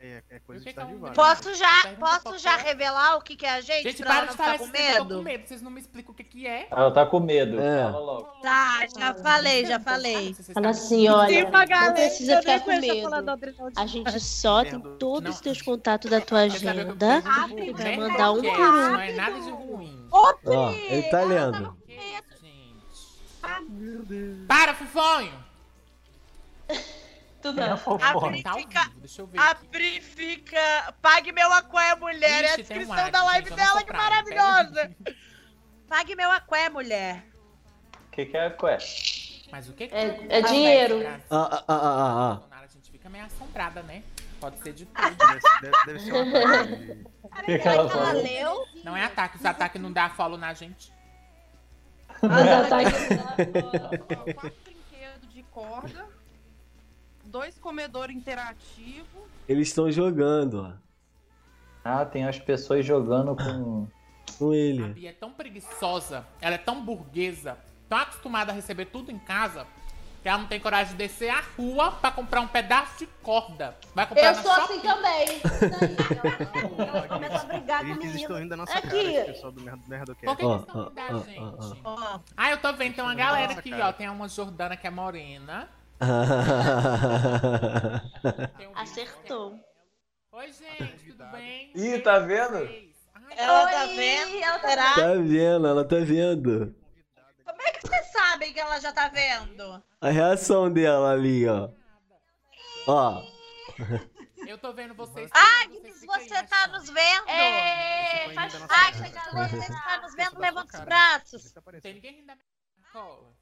É, 0.04 0.24
é 0.32 0.40
coisa 0.40 0.64
de 0.64 0.70
é 0.70 0.72
Stradivarius. 0.72 1.16
Posso 1.16 1.54
já, 1.54 1.82
Pergunta 1.84 2.22
posso 2.24 2.38
já 2.40 2.58
é. 2.58 2.64
revelar 2.64 3.18
o 3.18 3.22
que, 3.22 3.36
que 3.36 3.46
é 3.46 3.52
a 3.52 3.62
gente? 3.62 3.84
Gente, 3.84 4.04
para 4.04 4.26
de 4.26 4.36
falar 4.36 4.58
com 4.58 4.66
eu 4.66 4.68
tô 4.68 4.74
com 4.74 5.14
medo? 5.14 5.24
medo. 5.24 5.48
Vocês 5.48 5.62
não 5.62 5.70
me 5.70 5.80
explicam 5.80 6.12
o 6.12 6.16
que 6.16 6.24
que 6.24 6.48
é. 6.48 6.68
Ela 6.72 6.90
tá 6.90 7.06
com 7.06 7.20
medo. 7.20 7.60
É. 7.60 7.84
Fala 7.84 8.00
logo. 8.00 8.28
Tá, 8.42 8.80
já 8.98 9.14
falei, 9.14 9.66
já 9.66 9.80
falei. 9.80 10.34
Fala 10.34 10.70
assim, 10.70 11.08
olha, 11.08 11.52
não 11.52 11.94
precisa 11.94 12.40
ficar 12.40 12.62
com 12.62 12.80
medo. 12.80 13.10
A 13.76 13.86
gente 13.86 14.20
só 14.20 14.64
tem 14.64 14.80
todos 14.98 15.36
os 15.36 15.42
teus 15.42 15.62
contatos 15.62 16.10
da 16.10 16.20
tua 16.20 16.42
agenda. 16.42 17.22
pro 17.22 17.60
e 17.60 17.72
vai 17.72 17.98
mandar 17.98 18.32
um 18.32 18.42
por 18.42 18.60
um. 18.60 18.92
Não 18.92 19.00
é 19.00 19.14
nada 19.14 19.40
de 19.40 19.52
ruim. 19.52 20.08
Ô, 20.12 20.34
Pri! 20.34 20.56
Ó, 20.56 20.72
ele 20.72 21.04
tá 21.04 21.22
lendo. 21.22 21.78
Para, 24.48 24.74
Fufonho! 24.74 25.44
Tu 27.42 27.52
não. 27.54 27.74
A 27.74 28.20
Pri 28.30 28.44
Tá 28.44 28.54
fica... 28.54 28.92
deixa 28.98 29.22
eu 29.22 29.28
ver 29.28 29.40
A 29.40 29.52
aqui. 29.52 30.02
Fica... 30.02 30.94
Pague 31.02 31.32
meu 31.32 31.52
aqué, 31.54 31.96
mulher. 31.96 32.44
é 32.44 32.52
a 32.52 32.56
Ixi, 32.56 32.64
tem 32.64 32.78
um 32.78 32.80
descrição 32.82 32.96
like, 32.96 33.12
da 33.12 33.24
live 33.24 33.50
dela, 33.52 33.84
que 33.84 33.94
maravilhosa. 33.94 34.96
Pague 35.88 36.16
meu 36.16 36.32
aqué, 36.32 36.70
mulher. 36.70 37.26
O 38.08 38.12
que, 38.12 38.26
que 38.26 38.38
é 38.38 38.50
qual 38.52 38.72
é? 38.74 38.78
Mas 39.52 39.68
o 39.70 39.74
que 39.74 39.88
que 39.88 39.96
É- 39.96 40.28
é 40.30 40.38
Ah, 40.38 40.42
dinheiro. 40.42 41.02
Ah, 41.08 41.20
ah, 41.32 41.64
ah, 41.68 41.76
ah, 41.76 42.32
ah. 42.32 42.34
Bolsonaro, 42.36 42.64
A 42.66 42.68
gente 42.68 42.92
fica 42.92 43.10
meio 43.10 43.26
assombrada, 43.26 43.82
né? 43.84 44.04
Pode 44.40 44.60
ser 44.60 44.74
de 44.74 44.86
tudo. 44.86 45.16
Deve, 45.62 45.72
deve- 45.86 46.00
ser 46.00 46.14
um 46.14 46.22
O 46.22 47.44
que, 47.44 47.60
que 47.60 47.68
ela 47.68 47.92
Ela 47.92 48.12
leu? 48.14 48.66
Não 48.84 48.96
é 48.96 49.04
ataque, 49.04 49.38
os 49.38 49.46
ataques 49.46 49.82
não 49.82 49.92
dá 49.92 50.10
follow 50.10 50.38
na 50.38 50.54
gente. 50.54 50.92
Quatro 52.27 54.52
brinquedos 54.64 55.34
de 55.34 55.43
corda, 55.43 56.07
dois 57.26 57.57
comedores 57.57 58.15
interativos. 58.15 59.23
Eles 59.48 59.69
estão 59.69 59.91
jogando, 59.91 60.61
ó. 60.61 60.73
Ah, 61.84 62.06
tem 62.06 62.26
as 62.26 62.39
pessoas 62.39 62.85
jogando 62.85 63.35
com. 63.35 63.88
Com 64.38 64.52
A 64.52 64.56
ele. 64.56 64.88
Bia 64.93 65.10
é 65.10 65.14
tão 65.14 65.31
preguiçosa, 65.31 66.26
ela 66.39 66.56
é 66.56 66.57
tão 66.57 66.84
burguesa, 66.84 67.57
tão 67.89 67.98
acostumada 67.98 68.52
a 68.52 68.56
receber 68.56 68.85
tudo 68.85 69.11
em 69.11 69.19
casa, 69.19 69.68
que 70.22 70.30
ela 70.30 70.38
não 70.38 70.45
tem 70.48 70.60
coragem 70.60 70.91
de 70.91 70.98
descer 70.99 71.30
a 71.31 71.41
rua 71.57 71.91
pra 71.93 72.11
comprar 72.11 72.41
um 72.41 72.48
pedaço 72.48 72.99
de 72.99 73.07
corda. 73.23 73.76
Vai 73.95 74.06
comprar 74.06 74.35
Eu 74.35 74.35
sou 74.35 74.53
Shopee. 74.53 74.64
assim 74.77 74.81
também. 74.81 75.41
Ela 76.88 77.07
começa 77.07 77.38
a 77.38 77.45
brigar 77.45 77.80
com 77.80 77.91
o 77.91 77.95
menino. 77.95 78.35
rindo 78.38 78.49
da 78.49 78.57
nossa 78.57 78.77
Aqui. 78.77 78.88
cara, 78.89 79.02
esse 79.10 79.26
pessoal 79.34 79.52
do 79.52 79.61
Merda- 79.61 80.15
Por 80.22 80.38
que 80.38 80.45
eles 80.45 80.61
estão 80.61 80.93
ó, 81.10 81.19
gente? 81.22 82.22
Ah, 82.38 82.52
eu 82.52 82.57
tô 82.60 82.72
vendo, 82.73 82.93
tem 82.95 83.03
uma 83.03 83.15
galera 83.15 83.53
aqui, 83.53 83.72
cara. 83.72 83.88
ó. 83.89 83.93
Tem 83.93 84.10
uma 84.10 84.27
Jordana 84.30 84.77
que 84.77 84.85
é 84.85 84.89
morena. 84.91 85.68
Um 88.60 88.77
Acertou. 88.80 89.56
Oi, 90.34 90.48
gente, 90.53 91.11
tudo 91.11 91.26
bem? 91.31 91.72
Ih, 91.76 91.99
tá 91.99 92.19
vendo? 92.19 92.60
Vocês? 92.60 92.91
Ela 93.38 93.68
tá 93.68 93.81
Oi, 93.85 93.95
vendo? 93.95 94.43
ela 94.43 94.60
tá 94.60 94.69
Será? 94.69 94.93
tá 94.95 95.14
vendo, 95.15 95.68
ela 95.68 95.85
tá 95.85 95.95
vendo. 95.99 96.76
Como 97.52 97.61
é 97.68 97.72
que 97.72 97.88
vocês 97.88 98.11
sabem 98.11 98.53
que 98.53 98.60
ela 98.60 98.80
já 98.80 98.91
tá 98.91 99.10
vendo? 99.10 99.84
A 99.99 100.10
reação 100.10 100.72
dela 100.72 101.11
ali, 101.11 101.48
ó. 101.48 101.69
Ó. 102.88 103.23
Eu 104.48 104.57
tô 104.57 104.73
vendo 104.73 104.95
vocês. 104.95 105.30
Agnes, 105.32 105.99
ficam 105.99 106.15
aí 106.15 106.28
você 106.28 106.44
tá 106.44 106.68
nos 106.68 106.90
vendo? 106.90 107.30
É, 107.30 108.34
faz 108.34 108.56
Agnes, 108.56 109.14
você 109.34 109.57
está 109.57 110.02
nos 110.02 110.15
vendo, 110.15 110.40
levanta 110.40 110.78
os 110.78 110.84
braços. 110.84 111.52
Tá 111.52 111.61
Tem 111.82 111.94
ninguém 111.94 112.15
rindo 112.15 112.28
da 112.28 112.36
minha 112.36 112.91
cola. 112.91 113.34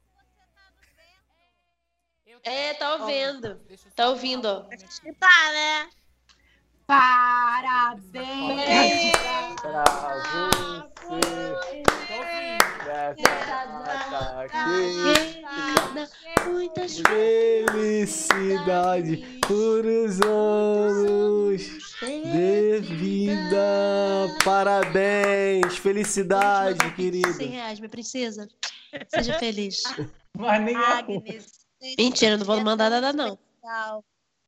É, 2.44 2.74
tá 2.74 2.94
ouvindo. 2.94 3.60
Tá 3.96 4.08
ouvindo, 4.08 4.62
momentinho. 4.62 5.14
Tá, 5.16 5.52
né? 5.52 5.90
Parabéns! 6.90 8.10
Pra 9.62 9.84
você 10.98 11.86
aqui. 14.40 15.44
Muitas 16.50 16.98
Felicidade 16.98 19.18
por 19.46 19.86
os 19.86 20.20
anos 20.20 21.62
de 22.02 22.80
vida. 22.80 24.26
Parabéns, 24.44 25.76
felicidade, 25.76 26.82
100 26.82 26.94
querida. 26.94 27.44
reais, 27.44 27.78
minha 27.78 27.88
princesa. 27.88 28.48
Seja 29.14 29.38
feliz. 29.38 29.84
Mas 30.36 30.60
nem 30.60 30.74
é 30.74 30.78
Agnes. 30.78 31.68
nesse 31.80 31.94
Mentira, 31.96 32.36
não 32.36 32.44
vou 32.44 32.60
mandar 32.60 32.90
nada, 32.90 33.12
não. 33.12 33.38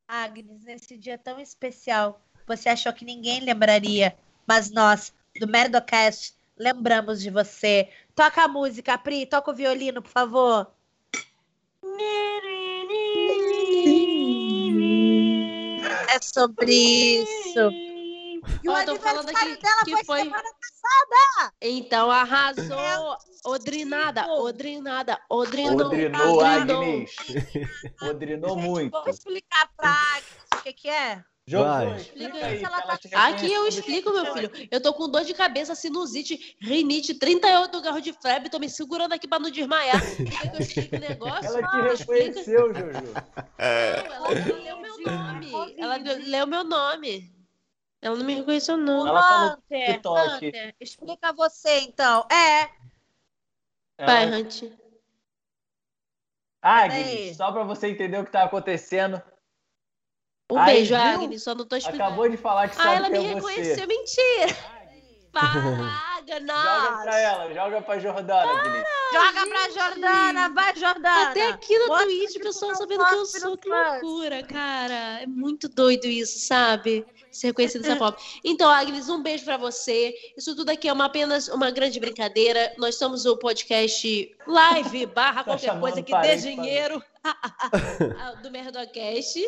Agnes, 0.05 0.65
nesse 0.65 0.97
dia 0.97 1.17
tão 1.17 1.39
especial, 1.39 2.21
você 2.45 2.69
achou 2.69 2.93
que 2.93 3.05
ninguém 3.05 3.39
lembraria, 3.41 4.15
mas 4.47 4.69
nós, 4.71 5.13
do 5.39 5.47
Merdocast, 5.47 6.33
lembramos 6.57 7.21
de 7.21 7.29
você. 7.29 7.89
Toca 8.15 8.43
a 8.43 8.47
música, 8.47 8.97
Pri, 8.97 9.25
toca 9.25 9.51
o 9.51 9.55
violino, 9.55 10.01
por 10.01 10.11
favor. 10.11 10.71
É 16.09 16.19
sobre 16.21 16.71
isso. 16.73 17.59
E 18.63 18.69
o 18.69 18.85
tô 18.85 18.95
falando 18.97 19.29
aniversário 19.29 19.53
aqui 19.53 19.61
dela 19.61 19.83
que 19.85 19.91
foi, 19.91 20.03
foi- 20.03 20.23
semana 20.23 20.43
passada. 20.43 21.53
Então 21.61 22.11
arrasou. 22.11 23.17
Odrinada, 23.45 24.25
Odrinada, 24.27 25.19
Odrinou. 25.29 25.87
Odrinou, 25.87 26.37
Odrinou. 26.37 26.45
Agnes. 26.45 27.15
Odrinou 28.01 28.55
muito. 28.55 28.91
Vou 28.91 29.09
explicar 29.09 29.69
pra 29.75 29.89
Agnes 29.89 30.47
o 30.55 30.63
que, 30.63 30.73
que 30.73 30.89
é. 30.89 31.23
Explica 31.45 32.45
aí. 32.45 32.63
ela 32.63 32.81
tá- 32.81 32.93
Aqui 32.93 33.45
eu 33.51 33.63
reconheceu. 33.65 33.79
explico, 33.81 34.11
meu 34.13 34.33
filho. 34.33 34.51
Eu 34.71 34.81
tô 34.81 34.93
com 34.93 35.09
dor 35.09 35.25
de 35.25 35.33
cabeça, 35.33 35.75
sinusite, 35.75 36.55
rinite, 36.61 37.13
38 37.13 37.81
graus 37.81 38.01
de 38.01 38.13
febre, 38.13 38.49
tô 38.49 38.59
me 38.59 38.69
segurando 38.69 39.11
aqui 39.13 39.27
pra 39.27 39.39
não 39.39 39.49
desmaiar. 39.51 39.99
Quer 40.15 40.67
que 40.67 40.79
eu 40.93 40.97
o 40.97 41.01
negócio? 41.01 41.45
Ela 41.57 41.67
te 41.67 41.75
Ah, 41.75 41.93
explica. 41.93 42.23
reconheceu, 42.23 42.73
Jojo. 42.73 43.13
Não, 43.13 44.25
ela 44.25 44.29
leu 44.55 44.77
meu 44.79 44.97
nome. 45.01 45.75
Ela 45.77 45.97
leu 45.97 46.47
meu 46.47 46.63
nome. 46.63 47.33
Ela 48.01 48.15
não 48.17 48.25
me 48.25 48.35
reconheceu, 48.35 48.77
não. 48.77 49.05
Ela 49.07 49.21
falou 49.23 49.57
TikTok. 49.69 50.47
Hunter, 50.47 50.75
explica 50.79 51.33
você, 51.33 51.79
então. 51.81 52.25
É, 52.31 52.69
Vai, 54.05 54.23
Ela- 54.27 54.37
Hunt. 54.37 54.63
Agnes, 56.61 57.05
Peraí. 57.05 57.35
só 57.35 57.51
pra 57.51 57.63
você 57.63 57.87
entender 57.89 58.17
o 58.17 58.25
que 58.25 58.31
tá 58.31 58.43
acontecendo. 58.43 59.21
Um 60.51 60.57
Aí, 60.59 60.75
beijo, 60.75 60.95
viu? 60.95 61.03
Agnes, 61.03 61.43
só 61.43 61.55
não 61.55 61.65
tô 61.65 61.75
explicando. 61.75 62.03
Acabou 62.03 62.29
de 62.29 62.37
falar 62.37 62.69
que 62.69 62.75
Ah, 62.79 62.83
sabe 62.83 62.95
ela 62.97 63.09
me 63.09 63.17
é 63.17 63.33
reconheceu, 63.33 63.75
você. 63.75 63.85
mentira. 63.87 64.57
Paga, 65.31 65.59
Joga 66.23 66.39
nossa. 66.41 67.03
pra 67.03 67.19
ela, 67.19 67.53
joga 67.53 67.81
pra 67.81 67.99
Jordana, 67.99 68.51
Agnes. 68.51 68.83
joga 69.11 69.47
pra 69.47 69.69
Jordana, 69.71 70.49
vai, 70.49 70.75
Jordana. 70.75 71.29
Até 71.31 71.47
aqui 71.49 71.77
no 71.79 71.87
Mostra 71.87 72.05
Twitch, 72.05 72.35
o 72.35 72.39
pessoal 72.39 72.75
sabendo 72.75 73.05
que 73.05 73.13
eu 73.15 73.25
sou. 73.25 73.57
Que 73.57 73.67
loucura, 73.69 74.43
cara. 74.43 75.21
É 75.21 75.25
muito 75.27 75.67
doido 75.67 76.05
isso, 76.05 76.39
sabe? 76.39 77.05
Ser 77.33 77.47
reconhecido 77.47 77.81
dessa 77.81 77.97
forma. 77.97 78.17
Então, 78.43 78.69
Agnes, 78.69 79.09
um 79.09 79.21
beijo 79.21 79.43
pra 79.43 79.57
você. 79.57 80.13
Isso 80.37 80.55
tudo 80.55 80.69
aqui 80.69 80.87
é 80.87 80.93
uma, 80.93 81.05
apenas 81.05 81.47
uma 81.47 81.71
grande 81.71 81.99
brincadeira. 81.99 82.73
Nós 82.77 82.95
somos 82.95 83.25
o 83.25 83.35
podcast 83.37 84.37
live 84.47 85.05
barra 85.13 85.43
Tá 85.43 85.43
qualquer 85.43 85.79
coisa 85.79 86.01
que 86.01 86.15
dê 86.21 86.35
dinheiro 86.35 87.03
do 88.43 88.51
Merdocast. 88.51 89.41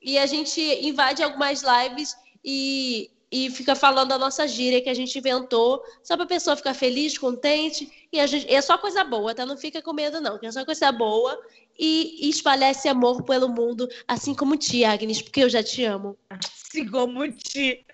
E 0.00 0.18
a 0.18 0.26
gente 0.26 0.60
invade 0.60 1.22
algumas 1.22 1.62
lives 1.62 2.16
e, 2.44 3.10
e 3.32 3.50
fica 3.50 3.74
falando 3.74 4.12
a 4.12 4.18
nossa 4.18 4.46
gíria 4.46 4.82
que 4.82 4.90
a 4.90 4.94
gente 4.94 5.18
inventou, 5.18 5.82
só 6.02 6.18
pra 6.18 6.26
pessoa 6.26 6.54
ficar 6.54 6.74
feliz, 6.74 7.16
contente. 7.16 7.90
E 8.12 8.20
a 8.20 8.26
gente, 8.26 8.52
é 8.52 8.60
só 8.60 8.76
coisa 8.76 9.02
boa, 9.02 9.34
tá? 9.34 9.46
Não 9.46 9.56
fica 9.56 9.80
com 9.80 9.94
medo, 9.94 10.20
não. 10.20 10.38
que 10.38 10.44
É 10.44 10.52
só 10.52 10.66
coisa 10.66 10.92
boa. 10.92 11.40
E, 11.78 12.26
e 12.26 12.28
espalhar 12.28 12.70
esse 12.70 12.86
amor 12.86 13.22
pelo 13.22 13.48
mundo, 13.48 13.88
assim 14.06 14.34
como 14.34 14.58
ti, 14.58 14.84
Agnes, 14.84 15.22
porque 15.22 15.42
eu 15.42 15.48
já 15.48 15.62
te 15.62 15.82
amo. 15.82 16.18
Assim 16.28 16.86
como 16.86 17.26
ti. 17.32 17.86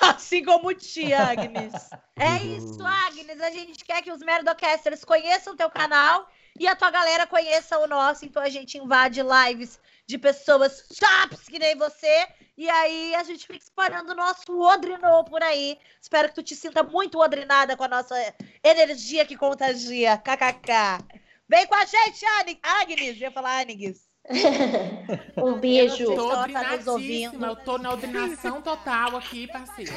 Assim 0.00 0.42
como 0.42 0.72
ti, 0.72 1.12
Agnes. 1.12 1.72
É 2.18 2.42
isso, 2.42 2.82
Agnes. 2.82 3.38
A 3.42 3.50
gente 3.50 3.84
quer 3.84 4.00
que 4.00 4.10
os 4.10 4.20
Merdocasters 4.20 5.04
conheçam 5.04 5.54
teu 5.54 5.68
canal 5.68 6.26
e 6.58 6.66
a 6.66 6.76
tua 6.76 6.90
galera 6.90 7.26
conheça 7.26 7.78
o 7.78 7.86
nosso. 7.86 8.24
Então 8.24 8.42
a 8.42 8.48
gente 8.48 8.78
invade 8.78 9.20
lives 9.22 9.78
de 10.06 10.18
pessoas 10.18 10.84
chaps 10.92 11.44
que 11.48 11.58
nem 11.58 11.76
você. 11.76 12.26
E 12.56 12.70
aí 12.70 13.14
a 13.14 13.22
gente 13.22 13.46
fica 13.46 13.58
espalhando 13.58 14.12
o 14.12 14.14
nosso 14.14 14.58
Odrinô 14.58 15.24
por 15.24 15.42
aí. 15.42 15.78
Espero 16.00 16.28
que 16.28 16.36
tu 16.36 16.42
te 16.42 16.56
sinta 16.56 16.82
muito 16.82 17.18
odrinada 17.18 17.76
com 17.76 17.84
a 17.84 17.88
nossa 17.88 18.14
energia 18.62 19.26
que 19.26 19.36
contagia. 19.36 20.16
KKK. 20.16 21.04
Vem 21.48 21.66
com 21.66 21.74
a 21.74 21.84
gente, 21.84 22.24
Agnes. 22.62 23.16
Eu 23.16 23.22
ia 23.22 23.30
falar 23.30 23.60
Agnes. 23.60 24.05
Um 25.36 25.54
beijo. 25.58 26.02
Eu 26.02 26.16
tô 26.16 26.28
tá 26.30 26.40
odrinadíssima, 26.42 27.46
eu 27.46 27.56
tô 27.56 27.78
na 27.78 27.92
odrinação 27.92 28.60
total 28.60 29.16
aqui, 29.16 29.46
parceiro. 29.46 29.92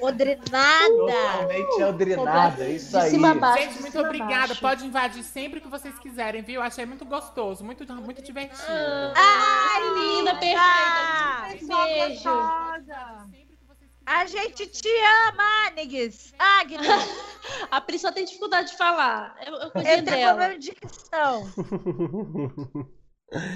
Odrinada. 0.00 0.88
Totalmente 0.88 1.82
aldrinada, 1.82 2.68
isso 2.68 2.90
De 2.90 2.96
aí. 2.98 3.34
baixo, 3.38 3.62
Gente, 3.62 3.74
de 3.74 3.80
muito 3.80 3.98
obrigada. 4.00 4.46
baixo. 4.48 4.60
Pode 4.60 4.86
invadir 4.86 5.22
sempre 5.22 5.60
que 5.60 5.68
vocês 5.68 5.98
quiserem, 5.98 6.42
viu? 6.42 6.60
Achei 6.60 6.84
muito 6.84 7.04
gostoso, 7.04 7.64
muito, 7.64 7.90
muito 7.94 8.22
divertido. 8.22 8.62
Ai, 9.16 9.80
Linda, 9.94 10.34
perfeita. 10.34 11.74
Beijo. 11.84 12.30
A 14.06 14.26
gente 14.26 14.66
te 14.66 14.88
ama, 15.28 15.42
Agnes. 15.68 16.34
Agnes. 16.38 16.86
A 17.70 17.80
Pri 17.80 17.98
só 17.98 18.12
tem 18.12 18.26
dificuldade 18.26 18.70
de 18.72 18.76
falar. 18.76 19.34
É 19.38 19.48
é 19.48 19.70
coisa 19.70 19.78
Eu 19.78 20.04
tenho 20.04 20.04
dela. 20.04 20.34
problema 20.34 20.58
de 20.58 20.70
dicção. 20.70 21.42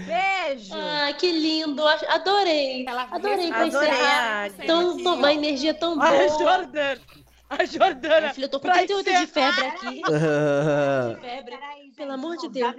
Beijo. 0.07 0.75
Ah, 0.75 1.13
que 1.13 1.31
lindo. 1.31 1.87
Adorei. 1.87 2.87
Adorei 2.89 3.49
pra 3.49 3.65
Adorei 3.65 3.69
encerrar. 3.69 4.47
a 4.47 4.51
Tão, 4.67 5.03
tão- 5.03 5.15
uma 5.17 5.33
energia 5.33 5.75
tão 5.75 5.97
boa. 5.97 6.11
Olha 6.11 6.25
a 6.25 6.29
Jordana. 6.29 7.01
A 7.51 7.65
Jordana. 7.65 8.21
Minha 8.21 8.35
filha, 8.35 8.45
eu 8.47 8.51
tô 8.51 8.61
com 8.61 8.67
pra 8.69 8.75
38 8.79 9.05
de 9.21 9.27
febre 9.27 9.65
aqui. 9.67 10.03
De 10.03 11.21
febre. 11.21 11.59
Pelo 11.97 12.13
amor 12.13 12.37
de 12.37 12.49
Deus. 12.49 12.75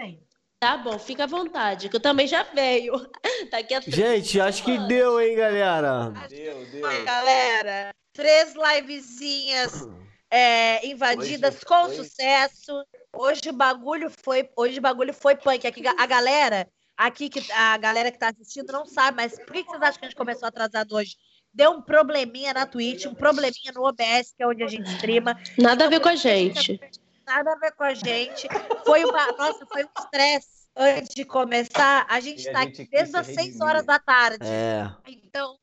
Tá 0.60 0.76
bom, 0.78 1.00
fica 1.00 1.24
à 1.24 1.28
vontade, 1.28 1.88
que 1.88 1.96
eu 1.96 2.02
também 2.02 2.28
já 2.28 2.44
veio. 2.44 2.94
Daqui 3.50 3.74
a 3.74 3.80
Gente, 3.80 4.42
acho 4.42 4.62
que 4.64 4.78
deu, 4.88 5.20
hein, 5.22 5.36
galera? 5.38 6.12
Deu, 6.28 6.66
deu. 6.66 7.06
Galera, 7.06 7.92
três 8.14 8.54
livezinhas 8.56 9.88
é, 10.30 10.86
invadidas 10.86 11.56
Hoje 11.56 11.66
com 11.66 11.86
foi- 11.86 11.96
sucesso. 11.96 12.84
Hoje 13.14 13.42
o 13.50 13.54
bagulho 13.54 14.12
foi, 14.24 14.50
hoje 14.58 14.80
o 14.80 14.82
bagulho 14.82 15.14
foi 15.14 15.36
punk. 15.36 15.66
Aqui, 15.66 15.82
a 15.88 16.06
galera, 16.06 16.68
aqui 17.00 17.30
que 17.30 17.52
a 17.54 17.78
galera 17.78 18.12
que 18.12 18.20
tá 18.20 18.30
assistindo 18.30 18.74
não 18.74 18.86
sabe, 18.86 19.16
mas 19.18 19.36
por 19.40 19.54
que, 19.54 19.64
que 19.64 19.70
vocês 19.70 19.82
acham 19.82 20.00
que 20.00 20.06
a 20.06 20.10
gente 20.10 20.18
começou 20.18 20.48
atrasado 20.48 20.94
hoje? 20.94 21.16
Deu 21.54 21.72
um 21.72 21.82
probleminha 21.82 22.54
na 22.54 22.66
Twitch, 22.66 23.06
um 23.06 23.16
probleminha 23.16 23.72
no 23.74 23.88
OBS, 23.88 24.34
que 24.36 24.44
é 24.44 24.48
onde 24.48 24.64
a 24.64 24.68
gente 24.68 24.88
streama. 24.92 25.40
Nada 25.58 25.86
a 25.86 25.88
ver 25.88 26.02
com 26.02 26.10
a 26.10 26.16
gente. 26.16 26.80
Nada 27.26 27.54
a 27.54 27.56
ver 27.56 27.72
com 27.72 27.84
a 27.84 27.94
gente. 27.94 28.48
Foi 28.86 29.04
uma, 29.06 29.32
nossa, 29.32 29.66
foi 29.66 29.86
um 29.86 29.90
estresse. 29.98 30.60
Antes 30.76 31.16
de 31.16 31.26
começar, 31.26 32.06
a 32.08 32.20
gente 32.20 32.48
E 32.48 32.52
tá 32.52 32.62
gente 32.62 32.82
aqui 32.84 32.92
desde 32.92 33.18
as 33.18 33.26
6 33.26 33.38
redimir. 33.38 33.64
horas 33.64 33.86
da 33.86 33.98
tarde. 34.00 34.46
É. 34.46 34.90
Então, 35.08 35.58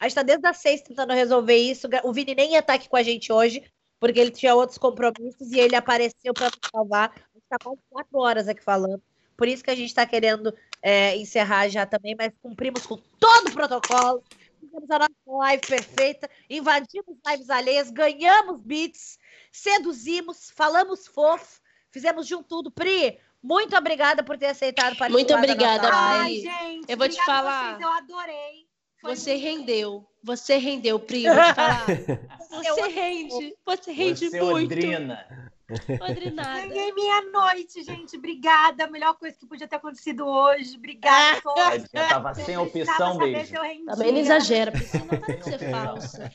a 0.00 0.04
gente 0.08 0.14
tá 0.14 0.22
desde 0.22 0.46
as 0.46 0.56
seis 0.58 0.82
tentando 0.82 1.12
resolver 1.14 1.56
isso. 1.56 1.88
O 2.02 2.12
Vini 2.12 2.34
nem 2.34 2.52
ia 2.52 2.58
estar 2.58 2.74
aqui 2.74 2.88
com 2.88 2.96
a 2.96 3.02
gente 3.02 3.32
hoje, 3.32 3.62
porque 4.00 4.18
ele 4.18 4.30
tinha 4.32 4.54
outros 4.54 4.76
compromissos 4.76 5.52
e 5.52 5.60
ele 5.60 5.76
apareceu 5.76 6.34
para 6.34 6.46
nos 6.46 6.58
salvar. 6.70 7.10
A 7.14 7.38
gente 7.38 7.46
tá 7.48 7.56
quase 7.62 7.80
quatro 7.88 8.18
horas 8.18 8.48
aqui 8.48 8.62
falando. 8.62 9.00
Por 9.36 9.48
isso 9.48 9.64
que 9.64 9.70
a 9.70 9.74
gente 9.74 9.94
tá 9.94 10.06
querendo 10.06 10.54
é, 10.82 11.16
encerrar 11.16 11.68
já 11.68 11.84
também, 11.86 12.14
mas 12.16 12.32
cumprimos 12.42 12.86
com 12.86 12.96
todo 13.18 13.48
o 13.48 13.52
protocolo. 13.52 14.22
Fizemos 14.60 14.90
a 14.90 14.98
nossa 14.98 15.38
live 15.38 15.66
perfeita, 15.66 16.30
invadimos 16.48 17.16
lives 17.26 17.50
alheias, 17.50 17.90
ganhamos 17.90 18.60
beats, 18.60 19.18
seduzimos, 19.52 20.50
falamos 20.50 21.06
fofo, 21.06 21.60
fizemos 21.90 22.26
de 22.26 22.34
um 22.34 22.42
tudo. 22.42 22.70
Pri, 22.70 23.18
muito 23.42 23.76
obrigada 23.76 24.22
por 24.22 24.38
ter 24.38 24.46
aceitado 24.46 24.96
participar 24.96 25.10
Muito 25.10 25.28
da 25.28 25.36
obrigada, 25.36 25.90
Pri. 26.22 26.40
gente, 26.40 26.90
Eu 26.90 26.96
vou 26.96 27.08
te 27.08 27.22
falar. 27.24 27.72
Vocês, 27.72 27.82
eu 27.82 27.88
adorei. 27.88 28.66
Foi 29.00 29.16
Você 29.16 29.32
muito 29.32 29.44
rendeu. 29.44 30.08
Você 30.22 30.56
rendeu, 30.56 30.98
Pri. 30.98 31.24
Vou 31.24 31.34
te 31.34 31.54
falar. 31.54 31.84
Você 32.48 32.88
rende. 32.88 33.54
Você 33.66 33.92
rende 33.92 34.30
Você 34.30 34.40
muito. 34.40 34.72
odrina. 34.72 35.52
Odrinada. 36.00 36.60
Ganhei 36.68 36.92
minha 36.92 37.22
noite, 37.30 37.82
gente. 37.82 38.16
Obrigada. 38.16 38.84
A 38.84 38.90
melhor 38.90 39.14
coisa 39.14 39.36
que 39.36 39.46
podia 39.46 39.66
ter 39.66 39.76
acontecido 39.76 40.26
hoje. 40.26 40.76
Obrigada 40.76 41.38
a 41.38 41.40
todos. 41.40 41.64
Tadinha, 41.90 42.08
tava 42.08 42.34
sem 42.34 42.56
opção, 42.58 43.14
saber 43.14 43.32
beijo. 43.32 43.46
se 43.46 43.54
eu 43.56 43.62
rendia. 43.62 43.86
Também 43.86 44.12
não 44.12 44.18
exagera, 44.20 44.72
porque 44.72 44.98
não 44.98 45.06
para 45.06 45.36
de 45.36 45.44
ser 45.44 45.58
falsa. 45.70 46.30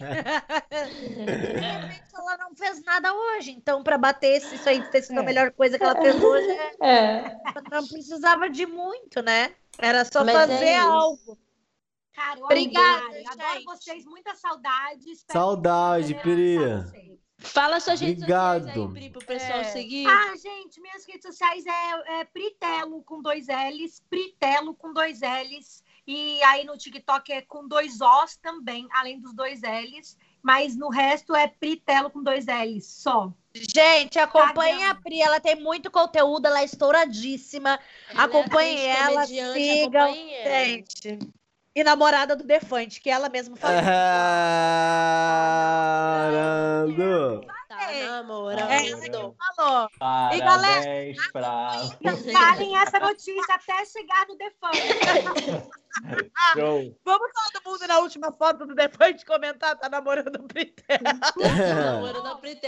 Realmente 0.70 2.04
ela 2.14 2.38
não 2.38 2.56
fez 2.56 2.84
nada 2.84 3.14
hoje, 3.14 3.52
então 3.52 3.84
para 3.84 3.98
bater 3.98 4.38
esse- 4.38 4.56
isso 4.56 4.68
aí 4.68 4.82
ter 4.90 5.02
sido 5.02 5.20
a 5.20 5.24
melhor 5.24 5.52
coisa 5.52 5.78
que 5.78 5.84
ela 5.84 5.96
fez 5.96 6.22
hoje, 6.22 6.48
É. 6.82 7.36
não 7.72 7.88
precisava 7.88 8.50
de 8.50 8.66
muito, 8.66 9.22
né? 9.22 9.54
Era 9.78 10.04
só 10.06 10.24
Mas 10.24 10.36
é 10.36 10.40
fazer 10.40 10.76
isso. 10.76 10.88
algo. 10.88 11.38
Cara, 12.14 12.40
eu 12.40 12.46
Obrigada, 12.46 13.06
adoro, 13.32 13.64
vocês. 13.66 14.04
Muita 14.06 14.36
saudade. 14.36 15.10
Espero 15.10 15.40
Saudade, 15.40 16.16
Pri. 16.16 16.58
Fala 17.40 17.80
suas 17.80 18.00
redes 18.02 18.20
sociais 18.22 18.62
Obrigado. 18.64 18.88
aí, 18.88 18.94
Pri, 18.94 19.10
pro 19.10 19.26
pessoal 19.26 19.60
É. 19.60 19.64
seguir. 19.64 20.06
Ah, 20.08 20.34
gente, 20.36 20.80
minhas 20.82 21.06
redes 21.06 21.24
sociais 21.26 21.66
é, 21.66 22.20
é 22.20 22.26
Pritelo 22.26 23.02
com 23.04 23.22
dois 23.22 23.48
L's, 23.48 24.02
Pritelo 24.10 24.76
com 24.76 24.94
dois 24.94 25.22
L's. 25.22 25.82
E 26.06 26.42
aí 26.44 26.66
no 26.66 26.78
TikTok 26.78 27.32
é 27.32 27.42
com 27.42 27.68
dois 27.68 28.00
Os 28.02 28.36
também, 28.38 28.88
além 28.92 29.20
dos 29.20 29.34
dois 29.34 29.62
L's. 29.62 30.18
Mas 30.42 30.76
no 30.76 30.90
resto 30.90 31.36
é 31.36 31.48
Pritelo 31.48 32.10
com 32.10 32.22
dois 32.22 32.46
L's 32.48 32.86
só. 32.86 33.32
Gente, 33.54 34.20
acompanhe 34.20 34.80
Cadê? 34.80 34.92
a 34.92 34.96
Pri, 34.96 35.22
ela 35.22 35.40
tem 35.40 35.56
muito 35.56 35.90
conteúdo, 35.90 36.46
ela 36.46 36.62
é 36.62 36.66
estouradíssima. 36.66 37.80
É 38.10 38.18
Acompanhem 38.18 38.92
atriz, 38.92 39.32
ela, 39.32 39.54
sigam. 39.54 40.02
acompanhem 40.02 40.34
ela. 40.36 40.50
Gente. 40.56 41.20
E 41.80 41.84
namorada 41.84 42.36
do 42.36 42.44
Defante, 42.44 43.00
que 43.00 43.10
ela 43.10 43.30
mesma 43.30 43.56
falou. 43.56 43.82
Parando. 46.20 47.46
Tá 47.70 47.94
É. 47.94 48.06
namorando. 48.06 48.70
Ela 48.70 49.00
que 49.00 49.10
falou. 49.56 49.90
E, 50.34 50.40
galera, 50.40 50.82
Parabéns 50.82 51.32
pra... 51.32 51.72
Falem 52.34 52.78
essa 52.78 53.00
notícia 53.00 53.56
até 53.56 53.86
chegar 53.86 54.28
no 54.28 54.38
Defante. 54.38 55.70
Show. 56.54 56.98
Vamos 57.06 57.30
todo 57.32 57.72
mundo 57.72 57.88
na 57.88 58.00
última 58.00 58.34
foto 58.34 58.66
do 58.66 58.76
Defante 58.76 59.26
comentar, 59.26 59.78
tá 59.78 59.88
namorando 59.88 60.36
o 60.36 60.48
Pri. 60.50 60.74
Namorando 61.94 62.28
a 62.28 62.36
Pri. 62.36 62.60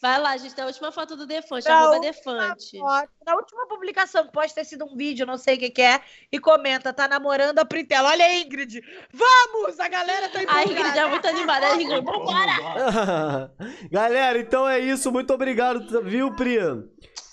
Vai 0.00 0.18
lá, 0.18 0.34
gente, 0.38 0.54
tem 0.54 0.64
a 0.64 0.66
última 0.66 0.90
foto 0.90 1.14
do 1.14 1.26
Defante, 1.26 1.68
Não, 1.68 1.74
arroba 1.74 2.00
Defante. 2.00 2.78
Na 3.26 3.34
última 3.34 3.66
publicação, 3.68 4.24
que 4.24 4.32
pode 4.32 4.54
ter 4.54 4.64
sido 4.64 4.86
um 4.86 4.96
vídeo, 4.96 5.26
não 5.26 5.36
sei 5.36 5.56
o 5.56 5.58
que, 5.58 5.68
que 5.68 5.82
é, 5.82 6.00
e 6.32 6.38
comenta, 6.38 6.90
tá 6.90 7.06
namorando 7.06 7.58
a 7.58 7.66
Pritela. 7.66 8.08
Olha 8.08 8.24
a 8.24 8.34
Ingrid. 8.38 8.80
Vamos! 9.12 9.78
A 9.78 9.88
galera 9.88 10.30
tá 10.30 10.38
A 10.38 10.42
empolgada. 10.42 10.72
Ingrid 10.72 10.98
é 10.98 11.06
muito 11.06 11.28
animada. 11.28 11.66
A 11.66 11.74
Ingrid, 11.74 12.04
vambora! 12.04 13.52
Galera, 13.92 14.38
então 14.38 14.66
é 14.66 14.78
isso. 14.78 15.12
Muito 15.12 15.34
obrigado, 15.34 16.02
viu, 16.02 16.34
Pri? 16.34 16.58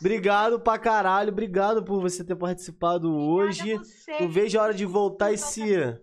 Obrigado 0.01 0.59
pra 0.59 0.77
caralho. 0.77 1.31
Obrigado 1.31 1.83
por 1.83 2.01
você 2.01 2.23
ter 2.23 2.35
participado 2.35 3.15
hoje. 3.15 3.79
Não 4.19 4.29
vejo 4.29 4.59
a 4.59 4.63
hora 4.63 4.73
de 4.73 4.85
voltar 4.85 5.31
esse, 5.31 5.97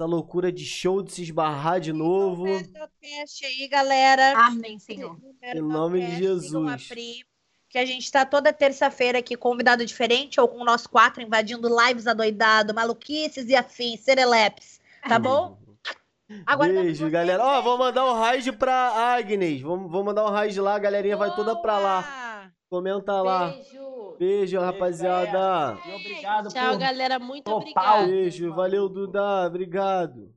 essa 0.00 0.06
loucura 0.06 0.50
de 0.50 0.64
show, 0.64 1.02
de 1.02 1.12
se 1.12 1.22
esbarrar 1.22 1.78
de 1.78 1.92
novo. 1.92 2.44
Podcast 2.44 3.44
aí, 3.44 3.68
galera. 3.68 4.32
Amém, 4.46 4.78
Senhor. 4.78 5.18
Em 5.42 5.60
nome 5.60 6.00
de 6.00 6.16
Jesus. 6.16 6.88
Que 7.68 7.78
a 7.78 7.84
gente 7.84 8.10
tá 8.10 8.24
toda 8.24 8.50
terça-feira 8.50 9.18
aqui, 9.18 9.36
convidado 9.36 9.84
diferente, 9.84 10.40
ou 10.40 10.48
com 10.48 10.64
nós 10.64 10.86
quatro, 10.86 11.22
invadindo 11.22 11.68
lives 11.68 12.06
adoidado, 12.06 12.74
maluquices 12.74 13.48
e 13.48 13.54
afins, 13.54 14.00
serelepes. 14.00 14.80
Tá 15.06 15.18
bom? 15.18 15.58
Agora 16.46 16.72
Beijo, 16.72 17.10
galera. 17.10 17.44
Ó, 17.44 17.60
vou 17.60 17.76
mandar 17.76 18.06
um 18.06 18.14
raid 18.14 18.52
pra 18.52 19.14
Agnes. 19.16 19.60
Vou, 19.60 19.86
vou 19.86 20.02
mandar 20.02 20.24
um 20.24 20.30
raid 20.30 20.58
lá, 20.60 20.76
a 20.76 20.78
galerinha 20.78 21.16
vai 21.16 21.34
toda 21.34 21.54
pra 21.56 21.78
lá. 21.78 22.29
Comenta 22.70 23.20
lá. 23.20 23.48
Beijo. 23.48 24.16
Beijo, 24.18 24.60
rapaziada. 24.60 25.78
E 25.86 25.92
obrigado 25.94 26.48
Tchau, 26.50 26.70
por 26.70 26.78
galera. 26.78 27.18
Muito 27.18 27.44
Total. 27.44 27.58
obrigada. 27.60 28.06
Beijo, 28.06 28.54
valeu, 28.54 28.88
Duda. 28.88 29.46
Obrigado. 29.46 30.32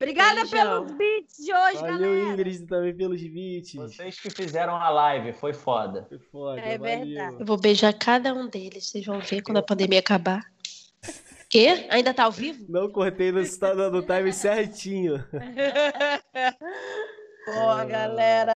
Obrigada 0.00 0.42
Beijão. 0.42 0.84
pelos 0.84 0.92
beats 0.98 1.36
de 1.38 1.54
hoje, 1.54 1.76
Valeu, 1.80 1.98
galera. 1.98 2.32
Ingrid, 2.32 2.66
também 2.66 2.94
pelos 2.94 3.22
beats. 3.22 3.72
vocês 3.74 4.20
que 4.20 4.28
fizeram 4.28 4.76
a 4.76 4.90
live. 4.90 5.32
Foi 5.32 5.54
foda. 5.54 6.04
Foi 6.08 6.18
foda, 6.18 6.60
É 6.60 6.76
valeu. 6.76 7.06
verdade. 7.06 7.36
Eu 7.40 7.46
vou 7.46 7.56
beijar 7.56 7.92
cada 7.94 8.34
um 8.34 8.46
deles. 8.46 8.90
Vocês 8.90 9.06
vão 9.06 9.20
ver 9.20 9.40
quando 9.42 9.58
a 9.58 9.62
pandemia 9.62 10.00
acabar. 10.00 10.42
Quê? 11.48 11.86
Ainda 11.88 12.12
tá 12.12 12.24
ao 12.24 12.32
vivo? 12.32 12.66
Não 12.68 12.90
cortei 12.90 13.30
no, 13.30 13.40
no 13.40 14.02
time 14.02 14.32
certinho. 14.32 15.24
Boa, 17.46 17.84
galera. 17.84 18.52